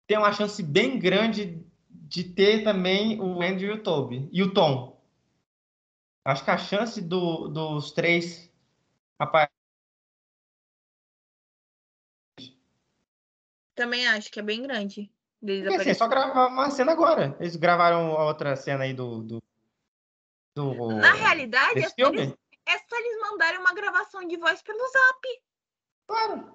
tem 0.06 0.18
uma 0.18 0.32
chance 0.32 0.62
bem 0.62 0.98
grande 0.98 1.64
de 1.88 2.24
ter 2.24 2.62
também 2.62 3.18
o 3.20 3.40
Andrew 3.42 3.74
e 3.74 3.78
o 3.78 3.82
Toby. 3.82 4.28
E 4.30 4.42
o 4.42 4.52
Tom. 4.52 5.02
Acho 6.26 6.44
que 6.44 6.50
a 6.50 6.58
chance 6.58 7.00
do- 7.00 7.48
dos 7.48 7.92
três 7.92 8.52
rapaz, 9.20 9.48
Também 13.74 14.06
acho 14.06 14.30
que 14.30 14.38
é 14.38 14.42
bem 14.42 14.62
grande. 14.62 15.10
Deles 15.42 15.74
assim, 15.80 15.90
é 15.90 15.94
só 15.94 16.06
gravar 16.06 16.46
uma 16.46 16.70
cena 16.70 16.92
agora. 16.92 17.36
Eles 17.40 17.56
gravaram 17.56 18.16
a 18.16 18.24
outra 18.26 18.54
cena 18.54 18.84
aí 18.84 18.94
do. 18.94 19.22
do, 19.22 19.42
do- 20.56 20.88
Na 20.96 21.12
realidade, 21.12 21.80
é 21.80 21.90
eles? 21.98 22.34
É 22.66 22.78
só 22.78 22.96
eles 22.96 23.20
mandarem 23.20 23.60
uma 23.60 23.74
gravação 23.74 24.26
de 24.26 24.36
voz 24.36 24.62
pelo 24.62 24.78
zap. 24.88 25.42
Claro. 26.06 26.54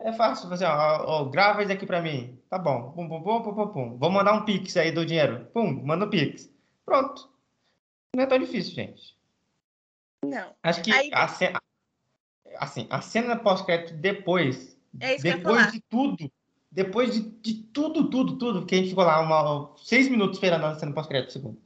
É 0.00 0.12
fácil 0.12 0.48
fazer, 0.48 0.64
ó, 0.64 1.04
ó, 1.06 1.24
grava 1.24 1.62
isso 1.62 1.72
aqui 1.72 1.84
pra 1.84 2.00
mim. 2.00 2.40
Tá 2.48 2.56
bom. 2.56 2.92
Pum, 2.92 3.08
pum, 3.08 3.22
pum, 3.22 3.42
pum, 3.42 3.54
pum, 3.54 3.68
pum. 3.68 3.98
Vou 3.98 4.10
mandar 4.10 4.32
um 4.32 4.44
pix 4.44 4.76
aí 4.76 4.92
do 4.92 5.04
dinheiro. 5.04 5.46
Pum, 5.52 5.72
manda 5.84 6.04
o 6.04 6.10
pix. 6.10 6.48
Pronto. 6.84 7.28
Não 8.14 8.22
é 8.22 8.26
tão 8.26 8.38
difícil, 8.38 8.74
gente. 8.74 9.18
Não. 10.24 10.54
Acho 10.62 10.82
que 10.82 10.92
Aí- 10.92 11.10
a 11.12 11.26
cena. 11.28 11.60
Assim, 12.56 12.86
a 12.90 13.00
cena 13.00 13.36
pós-crédito 13.36 13.94
depois. 13.94 14.76
É 15.00 15.16
que 15.16 15.22
depois 15.22 15.72
de 15.72 15.80
tudo. 15.80 16.32
Depois 16.70 17.14
de, 17.14 17.20
de 17.20 17.54
tudo, 17.64 18.08
tudo, 18.08 18.38
tudo. 18.38 18.60
Porque 18.60 18.76
a 18.76 18.78
gente 18.78 18.90
ficou 18.90 19.04
lá 19.04 19.20
uma, 19.20 19.74
seis 19.78 20.08
minutos 20.08 20.36
esperando 20.38 20.64
a 20.64 20.74
cena 20.76 20.94
pós-crédito 20.94 21.32
segundo. 21.32 21.60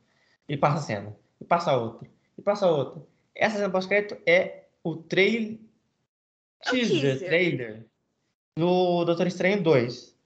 E 0.48 0.56
passa 0.56 0.78
a 0.78 0.82
cena. 0.82 1.16
E 1.40 1.44
passa 1.44 1.76
outra. 1.76 2.10
E 2.36 2.42
passa 2.42 2.66
outra. 2.66 3.02
Essa 3.34 3.56
cena 3.56 3.70
pós-crédito 3.70 4.16
é 4.26 4.66
o 4.82 4.96
trail... 4.96 5.60
É 6.64 6.68
o 6.68 6.72
teaser, 6.72 7.18
trailer 7.18 7.86
do 8.56 9.04
Doutor 9.04 9.26
Estranho 9.26 9.62
2. 9.62 10.16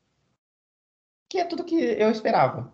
Que 1.30 1.38
é 1.38 1.44
tudo 1.44 1.64
que 1.64 1.74
eu 1.74 2.10
esperava. 2.10 2.72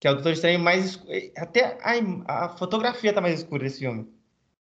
Que 0.00 0.08
é 0.08 0.10
o 0.10 0.14
Doutor 0.14 0.32
Estranho 0.32 0.58
mais 0.58 0.84
escuro. 0.84 1.12
Até 1.36 1.78
a, 1.80 2.44
a 2.44 2.48
fotografia 2.56 3.12
tá 3.12 3.20
mais 3.20 3.40
escura 3.40 3.64
desse 3.64 3.80
filme. 3.80 4.12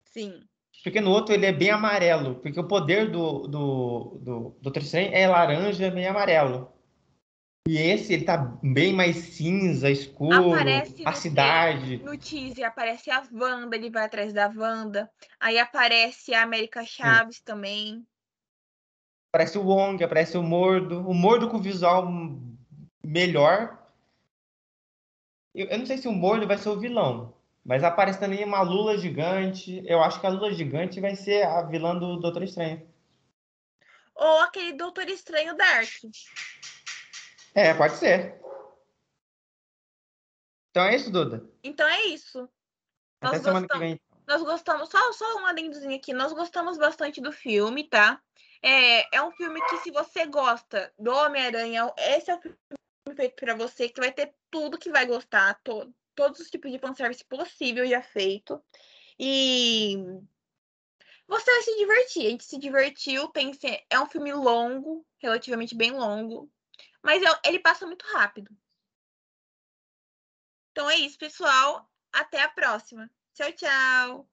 Sim. 0.05 0.43
Porque 0.83 0.99
no 0.99 1.11
outro 1.11 1.33
ele 1.33 1.45
é 1.45 1.53
bem 1.53 1.69
amarelo. 1.69 2.35
Porque 2.35 2.59
o 2.59 2.67
poder 2.67 3.09
do, 3.09 3.47
do, 3.47 4.19
do 4.21 4.57
Doutor 4.61 4.81
Estranho 4.81 5.13
é 5.13 5.27
laranja, 5.27 5.89
bem 5.91 6.07
amarelo. 6.07 6.72
E 7.65 7.77
esse, 7.77 8.11
ele 8.11 8.25
tá 8.25 8.37
bem 8.61 8.93
mais 8.93 9.15
cinza, 9.15 9.89
escuro, 9.89 10.53
Aparece 10.53 11.01
a 11.05 11.11
no 11.11 11.15
cidade. 11.15 11.97
No 11.97 12.17
teaser 12.17 12.65
aparece 12.65 13.09
a 13.09 13.23
Wanda, 13.31 13.77
ele 13.77 13.89
vai 13.89 14.03
atrás 14.03 14.33
da 14.33 14.51
Wanda. 14.53 15.09
Aí 15.39 15.57
aparece 15.57 16.33
a 16.33 16.43
América 16.43 16.85
Chaves 16.85 17.39
também. 17.39 18.05
Aparece 19.31 19.57
o 19.57 19.63
Wong, 19.63 20.03
aparece 20.03 20.37
o 20.37 20.43
Mordo. 20.43 21.07
O 21.07 21.13
Mordo 21.13 21.49
com 21.49 21.57
visual 21.57 22.05
melhor. 23.01 23.81
Eu, 25.55 25.67
eu 25.67 25.79
não 25.79 25.85
sei 25.85 25.97
se 25.97 26.07
o 26.07 26.11
Mordo 26.11 26.45
vai 26.45 26.57
ser 26.57 26.67
o 26.67 26.79
vilão. 26.79 27.33
Mas 27.63 27.81
aparece 27.81 28.19
também 28.19 28.43
uma 28.43 28.61
Lula 28.61 28.97
gigante. 28.97 29.81
Eu 29.87 30.03
acho 30.03 30.19
que 30.19 30.27
a 30.27 30.29
Lula 30.29 30.53
gigante 30.53 30.99
vai 30.99 31.15
ser 31.15 31.43
a 31.43 31.61
vilã 31.61 31.97
do 31.97 32.19
Doutor 32.19 32.43
Estranho. 32.43 32.85
Ou 34.13 34.39
aquele 34.41 34.73
Doutor 34.73 35.07
Estranho 35.07 35.55
Dark. 35.55 35.89
É, 37.55 37.73
pode 37.73 37.95
ser. 37.95 38.41
Então 40.71 40.85
é 40.85 40.95
isso, 40.95 41.11
Duda. 41.11 41.47
Então 41.63 41.87
é 41.87 42.05
isso. 42.05 42.49
Até 43.21 43.37
Nós 43.37 43.43
semana 43.43 43.67
que 43.67 43.73
gostamos, 43.73 43.79
vem. 43.79 44.01
nós 44.27 44.43
gostamos, 44.43 44.89
só, 44.89 45.13
só 45.13 45.37
um 45.37 45.45
adendozinho 45.45 45.95
aqui, 45.95 46.13
nós 46.13 46.33
gostamos 46.33 46.77
bastante 46.77 47.21
do 47.21 47.31
filme, 47.31 47.87
tá? 47.87 48.21
É, 48.61 49.17
é 49.17 49.21
um 49.21 49.31
filme 49.31 49.61
que, 49.67 49.77
se 49.77 49.91
você 49.91 50.25
gosta 50.25 50.91
do 50.97 51.11
Homem-Aranha, 51.11 51.93
esse 51.97 52.31
é 52.31 52.35
o 52.35 52.41
filme 52.41 52.57
feito 53.15 53.35
pra 53.35 53.55
você, 53.55 53.87
que 53.87 54.01
vai 54.01 54.11
ter 54.11 54.33
tudo 54.49 54.77
que 54.77 54.89
vai 54.89 55.05
gostar, 55.05 55.59
to, 55.63 55.93
todos 56.15 56.39
os 56.39 56.49
tipos 56.49 56.71
de 56.71 56.79
fanservice 56.79 57.23
possível 57.23 57.85
já 57.85 58.01
feito. 58.01 58.61
E 59.19 59.97
você 61.27 61.51
vai 61.51 61.61
se 61.61 61.77
divertir. 61.77 62.27
A 62.27 62.29
gente 62.29 62.45
se 62.45 62.57
divertiu, 62.57 63.27
tem, 63.27 63.51
é 63.89 63.99
um 63.99 64.05
filme 64.07 64.33
longo, 64.33 65.05
relativamente 65.19 65.75
bem 65.75 65.91
longo, 65.91 66.49
mas 67.03 67.21
é- 67.21 67.41
ele 67.45 67.59
passa 67.59 67.85
muito 67.85 68.05
rápido. 68.13 68.55
Então 70.71 70.89
é 70.89 70.97
isso, 70.97 71.17
pessoal. 71.17 71.89
Até 72.11 72.41
a 72.41 72.49
próxima. 72.49 73.09
Tchau, 73.33 73.51
tchau. 73.53 74.32